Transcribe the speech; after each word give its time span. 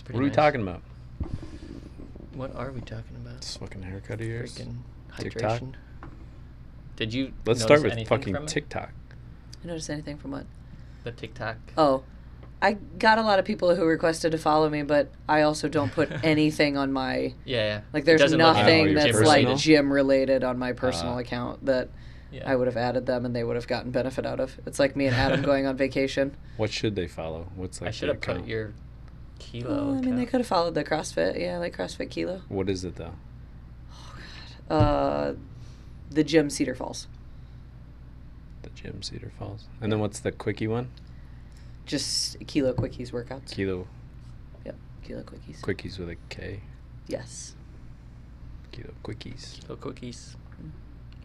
It's 0.00 0.08
What 0.08 0.14
pretty 0.14 0.18
are 0.18 0.22
we 0.22 0.26
nice. 0.28 0.36
talking 0.36 0.62
about? 0.62 0.82
What 2.34 2.56
are 2.56 2.70
we 2.70 2.80
talking 2.80 3.16
about? 3.16 3.42
This 3.42 3.56
fucking 3.58 3.82
haircut 3.82 4.20
of 4.22 4.26
yours. 4.26 4.54
Freaking 4.56 4.76
TikTok? 5.18 5.60
hydration. 5.60 5.74
Did 6.96 7.12
you? 7.12 7.32
Let's 7.44 7.60
notice 7.60 7.62
start 7.62 7.82
with 7.82 7.92
anything 7.92 8.06
fucking 8.08 8.34
it? 8.36 8.48
TikTok. 8.48 8.92
I 9.62 9.66
noticed 9.66 9.90
anything 9.90 10.16
from 10.16 10.30
what? 10.30 10.46
The 11.04 11.12
TikTok. 11.12 11.56
Oh, 11.76 12.02
I 12.62 12.74
got 12.98 13.18
a 13.18 13.22
lot 13.22 13.38
of 13.38 13.44
people 13.44 13.74
who 13.74 13.84
requested 13.84 14.32
to 14.32 14.38
follow 14.38 14.70
me, 14.70 14.82
but 14.82 15.10
I 15.28 15.42
also 15.42 15.68
don't 15.68 15.92
put 15.92 16.10
anything 16.24 16.78
on 16.78 16.92
my 16.92 17.34
Yeah, 17.44 17.66
yeah. 17.66 17.80
like. 17.92 18.04
It 18.04 18.06
There's 18.06 18.20
doesn't 18.22 18.38
look 18.38 18.56
nothing 18.56 18.84
your 18.86 18.94
that's 18.94 19.18
gym 19.18 19.24
like 19.26 19.56
gym 19.58 19.92
related 19.92 20.44
on 20.44 20.58
my 20.58 20.72
personal 20.72 21.14
Ah. 21.14 21.18
account 21.18 21.66
that 21.66 21.90
Yeah. 22.30 22.50
I 22.50 22.56
would 22.56 22.68
have 22.68 22.76
added 22.78 23.04
them 23.04 23.26
and 23.26 23.36
they 23.36 23.44
would 23.44 23.56
have 23.56 23.66
gotten 23.68 23.90
benefit 23.90 24.24
out 24.24 24.40
of. 24.40 24.58
It's 24.66 24.78
like 24.78 24.96
me 24.96 25.06
and 25.08 25.16
Adam 25.16 25.42
going 25.50 25.66
on 25.66 25.76
vacation. 25.76 26.36
What 26.56 26.70
should 26.70 26.94
they 26.96 27.06
follow? 27.06 27.48
What's 27.54 27.82
like 27.82 27.88
I 27.88 27.90
should 27.90 28.08
the 28.08 28.14
have 28.14 28.20
put 28.22 28.30
account? 28.36 28.48
your 28.48 28.72
kilo. 29.40 29.86
Well, 29.86 29.98
I 29.98 30.00
mean, 30.00 30.16
they 30.16 30.26
could 30.26 30.40
have 30.40 30.46
followed 30.46 30.74
the 30.74 30.84
CrossFit. 30.84 31.38
Yeah, 31.40 31.58
like 31.58 31.76
CrossFit 31.76 32.10
Kilo. 32.10 32.42
What 32.48 32.70
is 32.70 32.84
it 32.84 32.94
though? 32.96 33.14
Oh 33.92 34.14
God. 34.68 34.74
Uh, 34.76 35.34
the 36.10 36.22
gym 36.22 36.48
Cedar 36.50 36.74
Falls. 36.74 37.08
The 38.62 38.70
gym 38.70 39.02
Cedar 39.02 39.32
Falls. 39.38 39.64
And 39.80 39.90
then 39.90 39.98
what's 40.00 40.20
the 40.20 40.30
quickie 40.32 40.66
one? 40.68 40.90
Just 41.86 42.38
Kilo 42.46 42.72
Quickies 42.72 43.10
workouts. 43.10 43.50
Kilo 43.52 43.86
Yep, 44.64 44.76
Kilo 45.02 45.22
Quickies. 45.22 45.60
quickies 45.60 45.98
with 45.98 46.10
a 46.10 46.16
K. 46.28 46.60
Yes. 47.08 47.54
Kilo 48.70 48.90
quickies. 49.02 49.60
Kilo 49.62 49.76
cookies. 49.76 50.36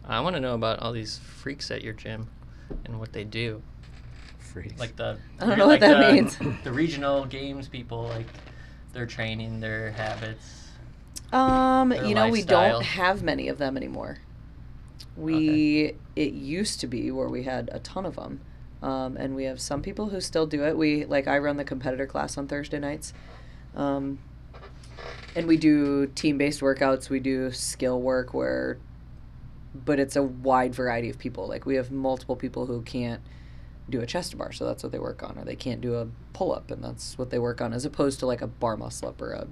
I 0.04 0.20
want 0.20 0.34
to 0.34 0.40
know 0.40 0.54
about 0.54 0.80
all 0.80 0.92
these 0.92 1.18
freaks 1.18 1.70
at 1.70 1.82
your 1.82 1.92
gym 1.92 2.28
and 2.84 2.98
what 2.98 3.12
they 3.12 3.22
do. 3.24 3.62
Freaks. 4.62 4.80
Like 4.80 4.96
the. 4.96 5.18
I 5.38 5.46
don't 5.46 5.58
know 5.58 5.66
what 5.66 5.80
that 5.80 6.06
the- 6.06 6.12
means. 6.14 6.38
The 6.64 6.72
regional 6.72 7.26
games 7.26 7.68
people, 7.68 8.04
like 8.04 8.26
their 8.94 9.04
training, 9.04 9.60
their 9.60 9.90
habits. 9.90 10.68
Um, 11.30 11.90
Their 11.90 12.06
you 12.06 12.14
know, 12.14 12.30
we 12.30 12.42
don't 12.42 12.82
have 12.82 13.22
many 13.22 13.48
of 13.48 13.58
them 13.58 13.76
anymore. 13.76 14.16
We 15.14 15.96
it 16.14 16.32
used 16.32 16.80
to 16.80 16.86
be 16.86 17.10
where 17.10 17.28
we 17.28 17.42
had 17.42 17.68
a 17.70 17.80
ton 17.80 18.06
of 18.06 18.16
them, 18.16 18.40
um, 18.82 19.18
and 19.18 19.34
we 19.36 19.44
have 19.44 19.60
some 19.60 19.82
people 19.82 20.08
who 20.08 20.22
still 20.22 20.46
do 20.46 20.64
it. 20.64 20.74
We 20.78 21.04
like 21.04 21.28
I 21.28 21.36
run 21.38 21.58
the 21.58 21.64
competitor 21.64 22.06
class 22.06 22.38
on 22.38 22.48
Thursday 22.48 22.78
nights, 22.78 23.12
um, 23.74 24.18
and 25.34 25.46
we 25.46 25.58
do 25.58 26.06
team 26.06 26.38
based 26.38 26.62
workouts. 26.62 27.10
We 27.10 27.20
do 27.20 27.50
skill 27.52 28.00
work 28.00 28.32
where, 28.32 28.78
but 29.74 29.98
it's 30.00 30.16
a 30.16 30.22
wide 30.22 30.74
variety 30.74 31.10
of 31.10 31.18
people. 31.18 31.46
Like 31.46 31.66
we 31.66 31.74
have 31.74 31.90
multiple 31.90 32.36
people 32.36 32.64
who 32.64 32.80
can't 32.80 33.20
do 33.88 34.00
a 34.00 34.06
chest 34.06 34.36
bar, 34.36 34.52
so 34.52 34.64
that's 34.66 34.82
what 34.82 34.92
they 34.92 34.98
work 34.98 35.22
on, 35.22 35.38
or 35.38 35.44
they 35.44 35.56
can't 35.56 35.80
do 35.80 35.94
a 35.94 36.08
pull 36.32 36.52
up, 36.54 36.70
and 36.70 36.82
that's 36.82 37.16
what 37.18 37.30
they 37.30 37.38
work 37.38 37.60
on, 37.60 37.72
as 37.72 37.84
opposed 37.84 38.18
to 38.20 38.26
like 38.26 38.42
a 38.42 38.46
bar 38.46 38.76
muscle 38.76 39.08
up 39.08 39.20
or 39.22 39.32
a 39.32 39.46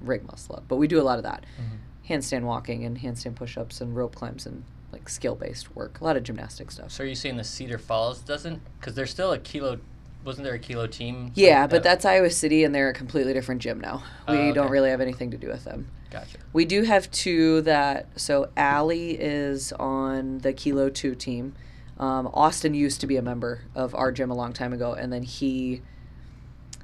rig 0.00 0.26
muscle 0.26 0.56
up. 0.56 0.64
But 0.68 0.76
we 0.76 0.88
do 0.88 1.00
a 1.00 1.02
lot 1.04 1.18
of 1.18 1.24
that 1.24 1.44
mm-hmm. 1.60 2.12
handstand 2.12 2.42
walking 2.42 2.84
and 2.84 2.98
handstand 2.98 3.34
push 3.36 3.56
ups 3.58 3.80
and 3.80 3.94
rope 3.94 4.14
climbs 4.14 4.46
and 4.46 4.64
like 4.92 5.08
skill 5.08 5.34
based 5.34 5.74
work. 5.76 6.00
A 6.00 6.04
lot 6.04 6.16
of 6.16 6.22
gymnastic 6.22 6.70
stuff. 6.70 6.90
So 6.92 7.04
are 7.04 7.06
you 7.06 7.14
saying 7.14 7.36
the 7.36 7.44
Cedar 7.44 7.78
Falls 7.78 8.20
doesn't? 8.20 8.60
Because 8.80 8.94
there's 8.94 9.10
still 9.10 9.32
a 9.32 9.38
kilo. 9.38 9.78
Wasn't 10.24 10.44
there 10.44 10.54
a 10.54 10.58
kilo 10.58 10.86
team? 10.86 11.32
Yeah, 11.34 11.62
Like 11.62 11.70
but 11.70 11.76
that- 11.76 11.82
that's 11.82 12.04
Iowa 12.06 12.30
City 12.30 12.64
and 12.64 12.74
they're 12.74 12.88
a 12.88 12.94
completely 12.94 13.34
different 13.34 13.60
gym 13.60 13.78
now. 13.78 14.02
Oh, 14.26 14.32
we 14.32 14.50
Oh, 14.50 14.52
don't 14.54 14.70
really 14.70 14.88
have 14.88 15.02
anything 15.02 15.30
to 15.32 15.36
do 15.36 15.48
with 15.48 15.64
them. 15.64 15.88
Gotcha. 16.10 16.38
We 16.52 16.64
do 16.64 16.82
have 16.84 17.10
two 17.10 17.60
that, 17.62 18.06
so 18.18 18.48
Allie 18.56 19.20
is 19.20 19.72
on 19.74 20.38
the 20.38 20.52
Kilo 20.52 20.88
2 20.88 21.14
team. 21.16 21.54
Um, 21.98 22.28
Austin 22.32 22.74
used 22.74 23.00
to 23.02 23.06
be 23.06 23.16
a 23.16 23.22
member 23.22 23.62
of 23.74 23.94
our 23.94 24.10
gym 24.10 24.30
a 24.30 24.34
long 24.34 24.52
time 24.52 24.72
ago, 24.72 24.94
and 24.94 25.12
then 25.12 25.22
he, 25.22 25.82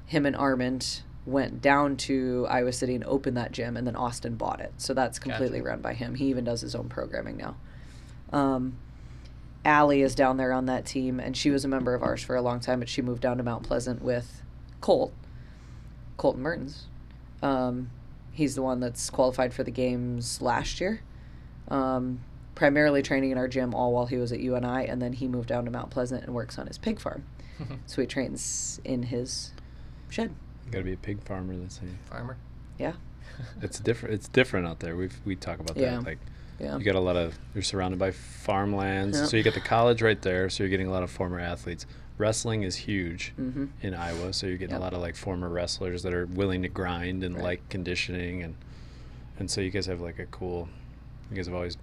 him 0.05 0.25
and 0.25 0.35
Armand 0.35 1.01
went 1.25 1.61
down 1.61 1.97
to 1.97 2.47
Iowa 2.49 2.71
City 2.71 2.95
and 2.95 3.03
opened 3.03 3.37
that 3.37 3.51
gym, 3.51 3.77
and 3.77 3.85
then 3.85 3.95
Austin 3.95 4.35
bought 4.35 4.59
it. 4.59 4.73
So 4.77 4.93
that's 4.93 5.19
completely 5.19 5.59
Gotcha. 5.59 5.69
run 5.69 5.81
by 5.81 5.93
him. 5.93 6.15
He 6.15 6.25
even 6.27 6.43
does 6.43 6.61
his 6.61 6.75
own 6.75 6.89
programming 6.89 7.37
now. 7.37 7.55
Um, 8.31 8.77
Allie 9.63 10.01
is 10.01 10.15
down 10.15 10.37
there 10.37 10.53
on 10.53 10.65
that 10.65 10.85
team, 10.85 11.19
and 11.19 11.35
she 11.35 11.51
was 11.51 11.63
a 11.63 11.67
member 11.67 11.93
of 11.93 12.01
ours 12.01 12.23
for 12.23 12.35
a 12.35 12.41
long 12.41 12.59
time, 12.59 12.79
but 12.79 12.89
she 12.89 13.01
moved 13.01 13.21
down 13.21 13.37
to 13.37 13.43
Mount 13.43 13.63
Pleasant 13.63 14.01
with 14.01 14.41
Colt, 14.79 15.13
Colton 16.17 16.41
Mertens. 16.41 16.87
Um, 17.43 17.91
he's 18.31 18.55
the 18.55 18.61
one 18.61 18.79
that's 18.79 19.09
qualified 19.09 19.53
for 19.53 19.63
the 19.63 19.71
games 19.71 20.41
last 20.41 20.79
year. 20.81 21.01
Um, 21.67 22.21
primarily 22.55 23.01
training 23.01 23.31
in 23.31 23.37
our 23.37 23.47
gym 23.47 23.73
all 23.73 23.93
while 23.93 24.05
he 24.05 24.17
was 24.17 24.31
at 24.31 24.39
UNI, 24.39 24.87
and 24.87 25.01
then 25.01 25.13
he 25.13 25.27
moved 25.27 25.47
down 25.49 25.65
to 25.65 25.71
Mount 25.71 25.89
Pleasant 25.89 26.23
and 26.23 26.33
works 26.33 26.57
on 26.59 26.67
his 26.67 26.77
pig 26.77 26.99
farm. 26.99 27.23
So 27.85 28.01
he 28.01 28.07
trains 28.07 28.81
in 28.83 29.03
his 29.03 29.51
shed. 30.09 30.33
Gotta 30.71 30.83
be 30.83 30.93
a 30.93 30.97
pig 30.97 31.21
farmer. 31.21 31.55
That's 31.55 31.77
how 31.77 31.85
you- 31.85 31.93
Farmer. 32.09 32.37
Yeah, 32.79 32.93
it's 33.61 33.79
different. 33.79 34.15
It's 34.15 34.27
different 34.27 34.65
out 34.67 34.79
there. 34.79 34.95
We've 34.95 35.15
we 35.25 35.35
talk 35.35 35.59
about 35.59 35.77
Yeah. 35.77 35.91
that. 35.97 36.03
Like 36.03 36.17
yeah. 36.59 36.77
you 36.77 36.83
got 36.83 36.95
a 36.95 36.99
lot 36.99 37.15
of. 37.17 37.37
You're 37.53 37.61
surrounded 37.61 37.99
by 37.99 38.09
farmlands, 38.11 39.19
Yeah. 39.19 39.25
so 39.25 39.37
you 39.37 39.43
get 39.43 39.53
the 39.53 39.59
college 39.61 40.01
right 40.01 40.19
there. 40.21 40.49
So 40.49 40.63
you're 40.63 40.69
getting 40.71 40.87
a 40.87 40.91
lot 40.91 41.03
of 41.03 41.11
former 41.11 41.39
athletes. 41.39 41.85
Wrestling 42.17 42.63
is 42.63 42.75
huge 42.75 43.33
mm-hmm. 43.39 43.65
in 43.81 43.93
Iowa, 43.93 44.33
so 44.33 44.47
you're 44.47 44.57
getting 44.57 44.73
Yep. 44.73 44.81
a 44.81 44.83
lot 44.83 44.93
of 44.93 45.01
like 45.01 45.15
former 45.15 45.47
wrestlers 45.49 46.01
that 46.03 46.13
are 46.15 46.25
willing 46.25 46.63
to 46.63 46.67
grind 46.67 47.23
and 47.23 47.35
Right. 47.35 47.43
like 47.43 47.69
conditioning, 47.69 48.41
and 48.41 48.55
and 49.37 49.51
so 49.51 49.61
you 49.61 49.69
guys 49.69 49.85
have 49.85 50.01
like 50.01 50.17
a 50.17 50.25
cool. 50.25 50.67
You 51.29 51.35
guys 51.37 51.45
have 51.45 51.53
always. 51.55 51.77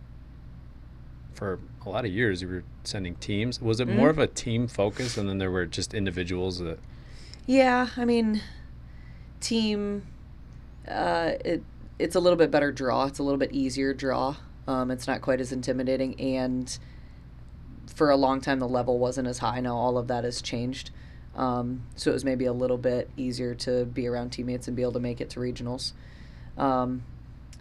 For 1.39 1.61
a 1.87 1.89
lot 1.89 2.05
of 2.05 2.11
years, 2.11 2.43
you 2.43 2.49
were 2.49 2.65
sending 2.83 3.15
teams. 3.15 3.63
Was 3.63 3.79
it 3.79 3.87
more 3.87 4.09
Mhm. 4.09 4.11
of 4.11 4.19
a 4.19 4.27
team 4.27 4.67
focus, 4.67 5.17
and 5.17 5.29
then 5.29 5.39
there 5.39 5.53
were 5.53 5.67
just 5.67 5.95
individuals 5.95 6.59
that 6.59 6.81
Yeah, 7.47 7.91
I 7.97 8.05
mean, 8.05 8.43
team. 9.41 10.03
Uh, 10.89 11.35
it 11.45 11.63
it's 12.01 12.17
a 12.17 12.21
little 12.21 12.37
bit 12.37 12.51
better 12.51 12.73
draw. 12.73 13.07
It's 13.07 13.21
a 13.21 13.23
little 13.23 13.39
bit 13.39 13.53
easier 13.53 13.95
draw. 13.95 14.35
Um, 14.67 14.91
it's 14.91 15.07
not 15.07 15.21
quite 15.21 15.41
as 15.41 15.53
intimidating, 15.53 16.21
and 16.21 16.77
for 17.87 18.11
a 18.11 18.17
long 18.17 18.41
time 18.41 18.59
the 18.59 18.69
level 18.69 18.99
wasn't 18.99 19.29
as 19.29 19.39
high. 19.39 19.61
Now 19.61 19.77
all 19.77 19.97
of 19.97 20.09
that 20.09 20.25
has 20.25 20.43
changed. 20.43 20.91
Um, 21.37 21.83
so 21.95 22.11
it 22.11 22.15
was 22.15 22.25
maybe 22.25 22.47
a 22.47 22.53
little 22.53 22.79
bit 22.79 23.11
easier 23.17 23.55
to 23.57 23.85
be 23.85 24.09
around 24.09 24.31
teammates 24.31 24.67
and 24.67 24.77
be 24.77 24.83
able 24.83 24.93
to 24.93 25.01
make 25.01 25.21
it 25.21 25.31
to 25.31 25.41
regionals. 25.41 25.93
Um, 26.57 27.03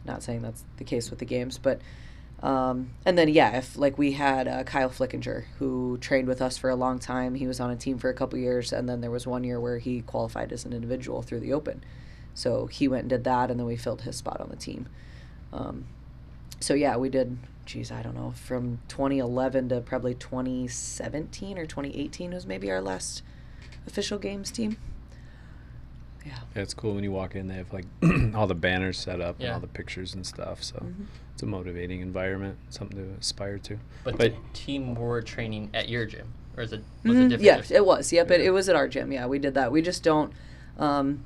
not 0.03 0.23
saying 0.23 0.41
that's 0.41 0.63
the 0.77 0.83
case 0.83 1.11
with 1.11 1.19
the 1.19 1.25
games, 1.25 1.59
but 1.59 1.79
um, 2.43 2.91
and 3.05 3.17
then 3.17 3.29
yeah, 3.29 3.57
if 3.57 3.77
like 3.77 3.97
we 3.97 4.11
had 4.11 4.47
uh, 4.47 4.63
Kyle 4.63 4.89
Flickinger 4.89 5.45
who 5.57 5.97
trained 5.99 6.27
with 6.27 6.41
us 6.41 6.57
for 6.57 6.69
a 6.69 6.75
long 6.75 6.99
time. 6.99 7.35
He 7.35 7.47
was 7.47 7.59
on 7.59 7.71
a 7.71 7.75
team 7.75 7.97
for 7.97 8.09
a 8.09 8.13
couple 8.13 8.37
years, 8.37 8.71
and 8.71 8.87
then 8.87 9.01
there 9.01 9.11
was 9.11 9.25
one 9.25 9.43
year 9.43 9.59
where 9.59 9.79
he 9.79 10.01
qualified 10.01 10.51
as 10.51 10.63
an 10.63 10.73
individual 10.73 11.21
through 11.23 11.39
the 11.39 11.53
Open. 11.53 11.83
So 12.35 12.67
he 12.67 12.87
went 12.87 13.03
and 13.03 13.09
did 13.09 13.23
that, 13.23 13.49
and 13.49 13.59
then 13.59 13.65
we 13.65 13.75
filled 13.75 14.03
his 14.03 14.15
spot 14.17 14.39
on 14.39 14.49
the 14.49 14.55
team. 14.55 14.87
Um, 15.51 15.85
so 16.59 16.75
yeah, 16.75 16.95
we 16.97 17.09
did. 17.09 17.37
Geez, 17.65 17.91
I 17.91 18.01
don't 18.01 18.15
know. 18.15 18.31
From 18.31 18.79
2011 18.87 19.69
to 19.69 19.81
probably 19.81 20.13
2017 20.13 21.57
or 21.57 21.65
2018 21.65 22.33
was 22.33 22.45
maybe 22.45 22.71
our 22.71 22.81
last 22.81 23.23
official 23.87 24.19
games 24.19 24.51
team. 24.51 24.77
Yeah. 26.27 26.37
Yeah, 26.55 26.61
it's 26.61 26.73
cool 26.73 26.93
when 26.95 27.03
you 27.03 27.11
walk 27.11 27.35
in. 27.35 27.47
They 27.47 27.55
have 27.55 27.71
like 27.73 27.85
all 28.35 28.47
the 28.47 28.55
banners 28.55 28.97
set 28.97 29.21
up 29.21 29.39
and 29.39 29.49
all 29.49 29.59
the 29.59 29.67
pictures 29.67 30.13
and 30.13 30.25
stuff. 30.25 30.63
So 30.63 30.75
Mhm. 30.77 31.05
it's 31.33 31.43
a 31.43 31.45
motivating 31.45 32.01
environment, 32.01 32.57
something 32.69 32.97
to 32.97 33.19
aspire 33.19 33.57
to. 33.59 33.79
But, 34.03 34.17
But- 34.17 34.33
team 34.53 34.95
were 34.95 35.21
training 35.21 35.69
at 35.73 35.89
your 35.89 36.05
gym, 36.05 36.33
or 36.55 36.63
is 36.63 36.73
it 36.73 36.83
was 37.03 37.13
Mhm. 37.15 37.19
it 37.25 37.29
different? 37.29 37.43
Yes, 37.43 37.71
it 37.71 37.85
was. 37.85 38.11
Yep, 38.11 38.31
it, 38.31 38.39
Yeah. 38.41 38.47
it 38.47 38.49
was 38.51 38.67
at 38.69 38.75
our 38.75 38.87
gym. 38.87 39.11
Yeah, 39.11 39.25
we 39.27 39.39
did 39.39 39.53
that. 39.53 39.71
We 39.71 39.81
just 39.81 40.03
don't. 40.03 40.33
Um, 40.77 41.23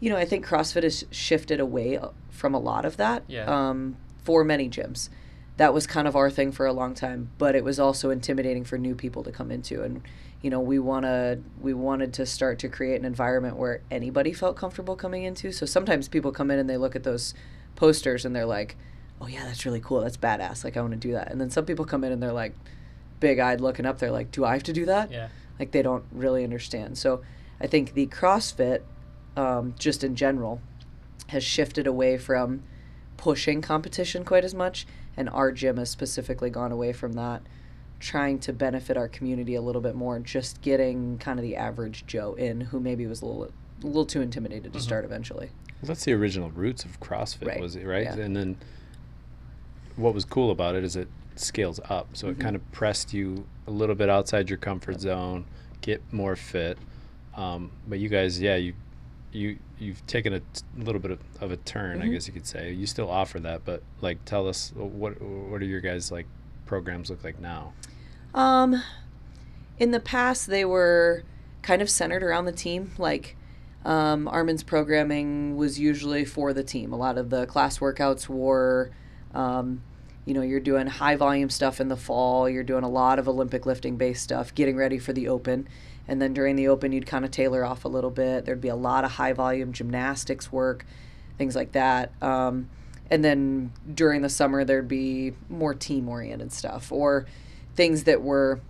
you 0.00 0.08
know, 0.10 0.16
I 0.16 0.24
think 0.24 0.46
CrossFit 0.46 0.84
has 0.84 1.04
shifted 1.10 1.58
away 1.60 1.96
uh, 1.98 2.08
from 2.30 2.54
a 2.54 2.58
lot 2.58 2.84
of 2.84 2.96
that. 2.98 3.24
Yeah. 3.26 3.44
Um, 3.46 3.96
for 4.22 4.44
many 4.44 4.68
gyms, 4.68 5.08
that 5.56 5.74
was 5.74 5.86
kind 5.86 6.06
of 6.06 6.14
our 6.14 6.30
thing 6.30 6.52
for 6.52 6.66
a 6.66 6.72
long 6.72 6.94
time. 6.94 7.30
But 7.38 7.56
it 7.56 7.64
was 7.64 7.80
also 7.80 8.10
intimidating 8.10 8.62
for 8.64 8.78
new 8.78 8.94
people 8.94 9.22
to 9.24 9.32
come 9.32 9.50
into, 9.50 9.82
and 9.82 10.02
you 10.42 10.50
know, 10.50 10.60
we 10.60 10.78
wanna 10.78 11.38
we 11.60 11.74
wanted 11.74 12.12
to 12.14 12.26
start 12.26 12.58
to 12.60 12.68
create 12.68 12.98
an 12.98 13.04
environment 13.04 13.56
where 13.56 13.80
anybody 13.90 14.32
felt 14.32 14.56
comfortable 14.56 14.96
coming 14.96 15.24
into. 15.24 15.50
So 15.52 15.66
sometimes 15.66 16.08
people 16.08 16.30
come 16.32 16.50
in 16.50 16.58
and 16.58 16.68
they 16.70 16.76
look 16.76 16.94
at 16.94 17.02
those 17.02 17.34
posters 17.74 18.24
and 18.24 18.34
they're 18.34 18.46
like, 18.46 18.76
"Oh 19.20 19.26
yeah, 19.26 19.44
that's 19.44 19.64
really 19.66 19.80
cool. 19.80 20.00
That's 20.00 20.16
badass. 20.16 20.64
Like 20.64 20.76
I 20.76 20.80
want 20.80 20.92
to 20.92 20.98
do 20.98 21.12
that." 21.12 21.30
And 21.30 21.40
then 21.40 21.50
some 21.50 21.64
people 21.64 21.84
come 21.84 22.04
in 22.04 22.12
and 22.12 22.22
they're 22.22 22.32
like, 22.32 22.54
big-eyed 23.20 23.60
looking 23.60 23.84
up. 23.86 23.98
They're 23.98 24.12
like, 24.12 24.30
"Do 24.30 24.44
I 24.44 24.52
have 24.52 24.62
to 24.64 24.72
do 24.72 24.86
that?" 24.86 25.10
Yeah. 25.10 25.28
like 25.58 25.72
they 25.72 25.82
don't 25.82 26.04
really 26.12 26.44
understand. 26.44 26.96
So 26.98 27.22
I 27.60 27.66
think 27.66 27.94
the 27.94 28.06
CrossFit, 28.06 28.82
um, 29.36 29.74
just 29.76 30.04
in 30.04 30.14
general, 30.14 30.60
has 31.28 31.42
shifted 31.42 31.86
away 31.88 32.16
from 32.16 32.62
pushing 33.16 33.60
competition 33.60 34.24
quite 34.24 34.44
as 34.44 34.54
much, 34.54 34.86
and 35.16 35.28
our 35.30 35.50
gym 35.50 35.76
has 35.78 35.90
specifically 35.90 36.48
gone 36.50 36.70
away 36.70 36.92
from 36.92 37.14
that, 37.14 37.42
trying 38.00 38.38
to 38.38 38.52
benefit 38.52 38.96
our 38.96 39.08
community 39.08 39.54
a 39.54 39.60
little 39.62 39.80
bit 39.82 39.94
more, 39.94 40.18
just 40.20 40.60
getting 40.62 41.18
kind 41.18 41.38
of 41.38 41.42
the 41.42 41.56
average 41.56 42.06
Joe 42.06 42.34
in 42.34 42.60
who 42.60 42.78
maybe 42.80 43.06
was 43.06 43.22
a 43.22 43.26
little 43.26 43.52
a 43.82 43.86
little 43.86 44.06
too 44.06 44.20
intimidated 44.20 44.72
to 44.72 44.78
Mhm. 44.78 44.82
start 44.82 45.04
eventually. 45.04 45.50
Well, 45.80 45.86
that's 45.88 46.04
the 46.04 46.12
original 46.12 46.50
roots 46.50 46.84
of 46.84 46.98
CrossFit, 47.00 47.46
Right, 47.46 47.60
was 47.60 47.76
it 47.76 47.84
right? 47.86 48.04
yeah. 48.04 48.16
And 48.16 48.34
then 48.34 48.56
what 49.96 50.14
was 50.14 50.24
cool 50.24 50.50
about 50.50 50.74
it 50.74 50.84
is 50.84 50.96
it 50.96 51.08
scales 51.36 51.78
up, 51.88 52.08
so 52.16 52.26
Mhm. 52.26 52.30
it 52.32 52.40
kind 52.40 52.56
of 52.56 52.72
pressed 52.72 53.14
you 53.14 53.46
a 53.66 53.70
little 53.70 53.94
bit 53.94 54.08
outside 54.08 54.48
your 54.48 54.58
comfort 54.58 55.00
zone, 55.00 55.44
get 55.80 56.02
more 56.12 56.34
fit. 56.36 56.78
Um, 57.36 57.70
but 57.88 57.98
you 58.00 58.08
guys, 58.08 58.40
yeah, 58.40 58.56
you 58.56 58.74
you 59.30 59.58
you've 59.78 60.04
taken 60.06 60.32
a 60.32 60.40
t- 60.40 60.46
little 60.78 61.00
bit 61.00 61.10
of, 61.10 61.20
of 61.40 61.52
a 61.52 61.56
turn, 61.58 62.00
I 62.02 62.06
Mhm. 62.06 62.12
guess 62.12 62.26
you 62.26 62.32
could 62.32 62.46
say. 62.46 62.72
You 62.72 62.86
still 62.86 63.08
offer 63.10 63.38
that, 63.40 63.64
but 63.64 63.82
like, 64.00 64.24
tell 64.24 64.48
us 64.48 64.72
what 64.74 65.20
what 65.20 65.60
are 65.62 65.66
your 65.66 65.80
guys 65.82 66.10
like 66.10 66.26
programs 66.68 67.10
look 67.10 67.24
like 67.24 67.40
now? 67.40 67.72
Um, 68.34 68.82
in 69.78 69.90
the 69.90 69.98
past, 70.00 70.46
they 70.46 70.64
were 70.64 71.24
kind 71.62 71.82
of 71.82 71.90
centered 71.90 72.22
around 72.22 72.44
the 72.44 72.52
team. 72.52 72.92
Like, 72.98 73.36
um, 73.84 74.28
Armin's 74.28 74.62
programming 74.62 75.56
was 75.56 75.78
usually 75.80 76.24
for 76.24 76.52
the 76.52 76.62
team. 76.62 76.92
A 76.92 76.96
lot 76.96 77.18
of 77.18 77.30
the 77.30 77.46
class 77.46 77.78
workouts 77.78 78.28
were, 78.28 78.90
um, 79.34 79.82
you 80.24 80.34
know, 80.34 80.42
you're 80.42 80.60
doing 80.60 80.86
high 80.86 81.16
volume 81.16 81.50
stuff 81.50 81.80
in 81.80 81.88
the 81.88 81.96
fall. 81.96 82.48
You're 82.48 82.62
doing 82.62 82.84
a 82.84 82.88
lot 82.88 83.18
of 83.18 83.28
Olympic 83.28 83.66
lifting 83.66 83.96
based 83.96 84.22
stuff, 84.22 84.54
getting 84.54 84.76
ready 84.76 84.98
for 84.98 85.12
the 85.12 85.28
Open. 85.28 85.66
And 86.06 86.20
then 86.22 86.32
during 86.32 86.56
the 86.56 86.68
Open, 86.68 86.92
you'd 86.92 87.06
kind 87.06 87.24
of 87.24 87.30
tailor 87.30 87.64
off 87.64 87.84
a 87.84 87.88
little 87.88 88.10
bit. 88.10 88.44
There'd 88.44 88.60
be 88.60 88.68
a 88.68 88.76
lot 88.76 89.04
of 89.04 89.12
high 89.12 89.32
volume 89.32 89.72
gymnastics 89.72 90.52
work, 90.52 90.84
things 91.36 91.56
like 91.56 91.72
that. 91.72 92.12
Um, 92.22 92.68
and 93.10 93.24
then 93.24 93.72
during 93.92 94.22
the 94.22 94.28
summer, 94.28 94.64
there'd 94.64 94.88
be 94.88 95.34
more 95.48 95.74
team 95.74 96.08
oriented 96.08 96.52
stuff 96.52 96.92
or 96.92 97.26
things 97.74 98.04
that 98.04 98.22
were 98.22 98.60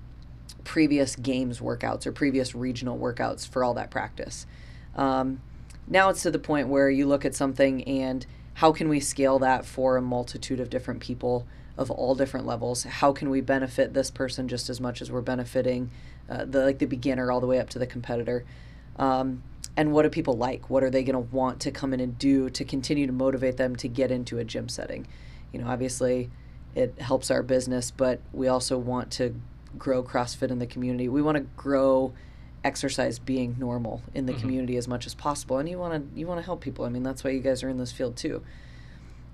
previous 0.65 1.17
games 1.17 1.61
workouts 1.61 2.07
or 2.07 2.13
previous 2.13 2.55
regional 2.55 2.99
workouts 2.99 3.49
for 3.49 3.65
all 3.65 3.75
that 3.75 3.91
practice. 3.91 4.47
Um, 4.95 5.41
now 5.87 6.11
it's 6.11 6.23
to 6.23 6.31
the 6.31 6.39
point 6.39 6.69
where 6.69 6.91
you 6.91 7.07
look 7.07 7.25
at 7.25 7.35
something 7.35 7.83
and 7.85 8.27
how 8.55 8.73
can 8.73 8.89
we 8.89 9.01
scale 9.01 9.39
that 9.39 9.65
for 9.65 9.97
a 9.97 10.03
multitude 10.03 10.61
of 10.61 10.69
different 10.69 11.01
people 11.01 11.47
of 11.77 11.91
all 11.91 12.15
different 12.15 12.45
levels? 12.45 12.83
How 12.83 13.13
can 13.13 13.31
we 13.31 13.41
benefit 13.41 13.95
this 13.95 14.11
person 14.11 14.49
just 14.49 14.69
as 14.69 14.81
much 14.81 15.01
as 15.01 15.11
we're 15.11 15.21
benefiting 15.21 15.91
uh, 16.29 16.45
the 16.45 16.65
like 16.65 16.79
the 16.79 16.87
beginner 16.87 17.31
all 17.31 17.41
the 17.41 17.47
way 17.47 17.61
up 17.61 17.71
to 17.71 17.79
the 17.79 17.87
competitor? 17.87 18.45
Um, 18.97 19.43
and 19.79 19.93
what 19.93 20.03
do 20.03 20.11
people 20.11 20.35
like? 20.35 20.69
What 20.69 20.83
are 20.83 20.91
they 20.91 21.05
going 21.05 21.15
to 21.15 21.35
want 21.35 21.61
to 21.61 21.71
come 21.71 21.95
in 21.95 22.01
and 22.01 22.19
do 22.19 22.51
to 22.51 22.65
continue 22.65 23.07
to 23.07 23.13
motivate 23.13 23.59
them 23.59 23.77
to 23.77 23.87
get 23.87 24.11
into 24.11 24.39
a 24.39 24.45
gym 24.45 24.69
setting? 24.69 25.07
You 25.53 25.61
know, 25.61 25.69
obviously, 25.69 26.31
it 26.75 27.01
helps 27.01 27.31
our 27.31 27.45
business, 27.45 27.93
but 27.93 28.21
we 28.33 28.49
also 28.49 28.77
want 28.77 29.13
to 29.13 29.37
grow 29.79 30.03
CrossFit 30.03 30.51
in 30.51 30.59
the 30.59 30.67
community. 30.67 31.09
We 31.09 31.23
want 31.23 31.37
to 31.37 31.45
grow 31.57 32.13
exercise 32.65 33.21
being 33.21 33.55
normal 33.57 34.03
in 34.15 34.27
the 34.27 34.33
Mhm. 34.33 34.41
community 34.41 34.77
as 34.77 34.89
much 34.89 35.07
as 35.07 35.15
possible, 35.15 35.59
and 35.59 35.69
you 35.69 35.79
want 35.79 35.95
to 35.95 36.19
you 36.19 36.27
want 36.27 36.41
to 36.41 36.45
help 36.45 36.61
people. 36.61 36.85
I 36.85 36.89
mean, 36.89 37.05
that's 37.05 37.23
why 37.23 37.31
you 37.31 37.39
guys 37.39 37.63
are 37.63 37.69
in 37.69 37.79
this 37.79 37.93
field 37.93 38.17
too. 38.17 38.43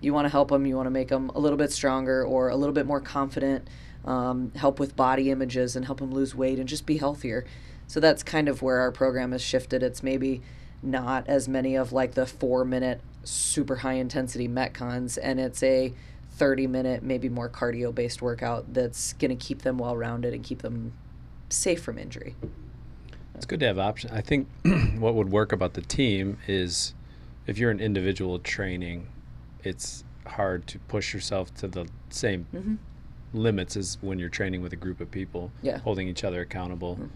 You 0.03 0.13
want 0.13 0.27
to 0.27 0.29
help 0.29 0.51
them. 0.51 0.67
You 0.67 0.77
want 0.77 0.87
to 0.87 0.91
make 0.91 1.09
them 1.09 1.31
a 1.35 1.41
little 1.41 1.57
bit 1.57 1.73
stronger 1.73 2.23
or 2.23 2.51
a 2.51 2.57
little 2.57 2.75
bit 2.75 2.85
more 2.85 3.01
confident. 3.01 3.67
Um, 4.05 4.53
help 4.55 4.79
with 4.79 4.95
body 4.95 5.31
images 5.31 5.75
and 5.75 5.87
help 5.87 6.01
them 6.01 6.13
lose 6.13 6.35
weight 6.35 6.59
and 6.59 6.69
just 6.69 6.85
be 6.85 6.99
healthier. 6.99 7.47
So 7.87 8.01
that's 8.01 8.23
kind 8.23 8.49
of 8.49 8.63
where 8.63 8.79
our 8.81 8.91
program 8.93 9.33
has 9.33 9.43
shifted. 9.43 9.83
It's 9.83 10.03
maybe 10.03 10.43
not 10.83 11.27
as 11.29 11.49
many 11.49 11.77
of 11.77 11.93
like 11.93 12.13
the 12.15 12.27
four 12.27 12.65
minute 12.65 13.01
super 13.25 13.77
high 13.77 13.95
intensity 13.95 14.49
metcons, 14.49 15.19
and 15.23 15.41
it's 15.41 15.63
a 15.63 15.93
30 16.33 16.67
minute, 16.67 17.03
maybe 17.03 17.29
more 17.29 17.49
cardio 17.49 17.95
based 17.95 18.21
workout 18.21 18.75
that's 18.75 19.13
going 19.15 19.31
to 19.31 19.37
keep 19.37 19.63
them 19.63 19.79
well 19.79 19.97
rounded 19.97 20.35
and 20.35 20.43
keep 20.43 20.63
them 20.63 20.93
safe 21.49 21.81
from 21.83 21.97
injury. 21.99 22.35
It's 23.35 23.47
good 23.47 23.61
to 23.61 23.67
have 23.67 23.79
options. 23.79 24.13
I 24.13 24.21
think 24.21 24.49
what 24.99 25.15
would 25.15 25.31
work 25.31 25.53
about 25.53 25.75
the 25.75 25.81
team 25.83 26.39
is 26.47 26.95
if 27.47 27.57
you're 27.59 27.71
an 27.71 27.81
individual 27.81 28.39
training, 28.39 29.07
it's 29.63 30.05
hard 30.27 30.67
to 30.69 30.79
push 30.81 31.15
yourself 31.15 31.55
to 31.57 31.69
the 31.69 31.87
same 32.11 32.47
Mm-hmm. 32.55 32.75
limits 33.33 33.77
as 33.77 33.99
when 34.01 34.19
you're 34.19 34.29
training 34.29 34.61
with 34.63 34.73
a 34.73 34.77
group 34.77 35.01
of 35.01 35.11
people, 35.11 35.51
Yeah. 35.63 35.79
holding 35.79 36.09
each 36.09 36.23
other 36.25 36.41
accountable, 36.43 36.97
Mhm. 36.97 37.09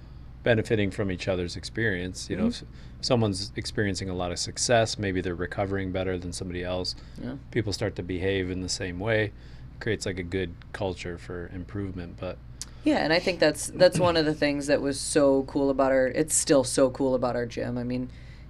Benefiting 0.52 0.90
from 0.90 1.12
each 1.12 1.28
other's 1.28 1.56
experience. 1.56 2.30
You 2.30 2.36
know, 2.36 2.46
Mhm. 2.46 2.62
if 2.62 2.64
someone's 3.02 3.52
experiencing 3.54 4.08
a 4.08 4.14
lot 4.14 4.32
of 4.32 4.38
success, 4.38 4.98
maybe 4.98 5.20
they're 5.20 5.34
recovering 5.34 5.92
better 5.92 6.16
than 6.16 6.32
somebody 6.32 6.64
else. 6.64 6.94
Yeah. 7.22 7.34
People 7.50 7.74
start 7.74 7.94
to 7.96 8.02
behave 8.02 8.50
in 8.50 8.62
the 8.62 8.68
same 8.70 8.98
way, 8.98 9.32
creates 9.78 10.06
like 10.06 10.18
a 10.18 10.22
good 10.22 10.54
culture 10.72 11.18
for 11.18 11.50
improvement. 11.54 12.16
But 12.18 12.38
Yeah, 12.82 12.96
and 13.04 13.12
I 13.12 13.18
think 13.18 13.40
that's 13.40 13.66
that's 13.66 13.98
one 14.00 14.16
of 14.16 14.24
the 14.24 14.32
things 14.32 14.68
that 14.68 14.80
was 14.80 14.98
so 14.98 15.42
cool 15.42 15.68
about 15.68 15.92
our. 15.92 16.06
It's 16.06 16.34
still 16.34 16.64
so 16.64 16.88
cool 16.88 17.14
about 17.14 17.36
our 17.36 17.44
gym. 17.44 17.76
I 17.76 17.84
mean, 17.84 18.08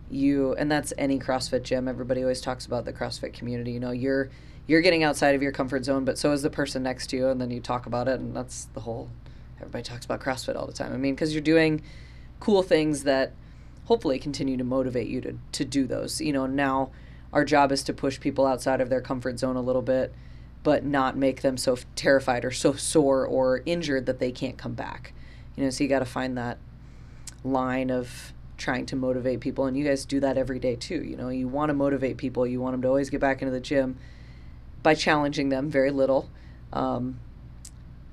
you 0.08 0.54
and 0.54 0.70
that's 0.70 0.92
any 0.96 1.18
CrossFit 1.18 1.64
gym. 1.64 1.88
Everybody 1.88 2.22
always 2.22 2.40
talks 2.40 2.64
about 2.64 2.84
the 2.84 2.92
CrossFit 2.92 3.32
community. 3.32 3.72
You 3.72 3.80
know, 3.80 3.90
you're 3.90 4.28
you're 4.68 4.82
getting 4.82 5.02
outside 5.02 5.34
of 5.34 5.42
your 5.42 5.50
comfort 5.50 5.84
zone, 5.84 6.04
but 6.04 6.16
so 6.16 6.30
is 6.30 6.42
the 6.42 6.50
person 6.50 6.84
next 6.84 7.08
to 7.08 7.16
you, 7.16 7.26
and 7.28 7.40
then 7.40 7.50
you 7.50 7.60
talk 7.60 7.86
about 7.86 8.06
it, 8.06 8.20
and 8.20 8.36
that's 8.36 8.66
the 8.74 8.80
whole. 8.80 9.08
Everybody 9.60 9.84
talks 9.84 10.04
about 10.04 10.20
CrossFit 10.20 10.56
all 10.56 10.66
the 10.66 10.72
time. 10.72 10.92
I 10.92 10.96
mean, 10.96 11.14
because 11.14 11.32
you're 11.32 11.42
doing 11.42 11.82
cool 12.40 12.62
things 12.62 13.04
that 13.04 13.32
hopefully 13.84 14.18
continue 14.18 14.56
to 14.56 14.64
motivate 14.64 15.08
you 15.08 15.20
to 15.22 15.38
to 15.52 15.64
do 15.64 15.86
those. 15.86 16.20
You 16.20 16.32
know, 16.32 16.46
now 16.46 16.90
our 17.32 17.44
job 17.44 17.72
is 17.72 17.82
to 17.84 17.92
push 17.92 18.20
people 18.20 18.46
outside 18.46 18.80
of 18.80 18.88
their 18.88 19.00
comfort 19.00 19.38
zone 19.38 19.56
a 19.56 19.62
little 19.62 19.82
bit 19.82 20.14
but 20.62 20.84
not 20.84 21.16
make 21.16 21.42
them 21.42 21.56
so 21.56 21.78
terrified 21.94 22.44
or 22.44 22.50
so 22.50 22.72
sore 22.72 23.24
or 23.24 23.62
injured 23.64 24.06
that 24.06 24.18
they 24.18 24.32
can't 24.32 24.58
come 24.58 24.74
back. 24.74 25.12
You 25.56 25.64
know, 25.64 25.70
so 25.70 25.84
you 25.84 25.88
got 25.88 26.00
to 26.00 26.04
find 26.04 26.36
that 26.36 26.58
line 27.44 27.90
of 27.90 28.32
trying 28.56 28.86
to 28.86 28.96
motivate 28.96 29.40
people, 29.40 29.66
and 29.66 29.76
you 29.76 29.84
guys 29.84 30.04
do 30.04 30.20
that 30.20 30.36
every 30.36 30.58
day 30.58 30.76
too. 30.76 31.02
You 31.02 31.16
know, 31.16 31.28
you 31.28 31.48
want 31.48 31.70
to 31.70 31.74
motivate 31.74 32.16
people, 32.16 32.46
you 32.46 32.60
want 32.60 32.74
them 32.74 32.82
to 32.82 32.88
always 32.88 33.08
get 33.08 33.20
back 33.20 33.40
into 33.40 33.52
the 33.52 33.60
gym 33.60 33.96
by 34.82 34.94
challenging 34.94 35.48
them 35.48 35.70
very 35.70 35.90
little, 35.90 36.28
um, 36.72 37.18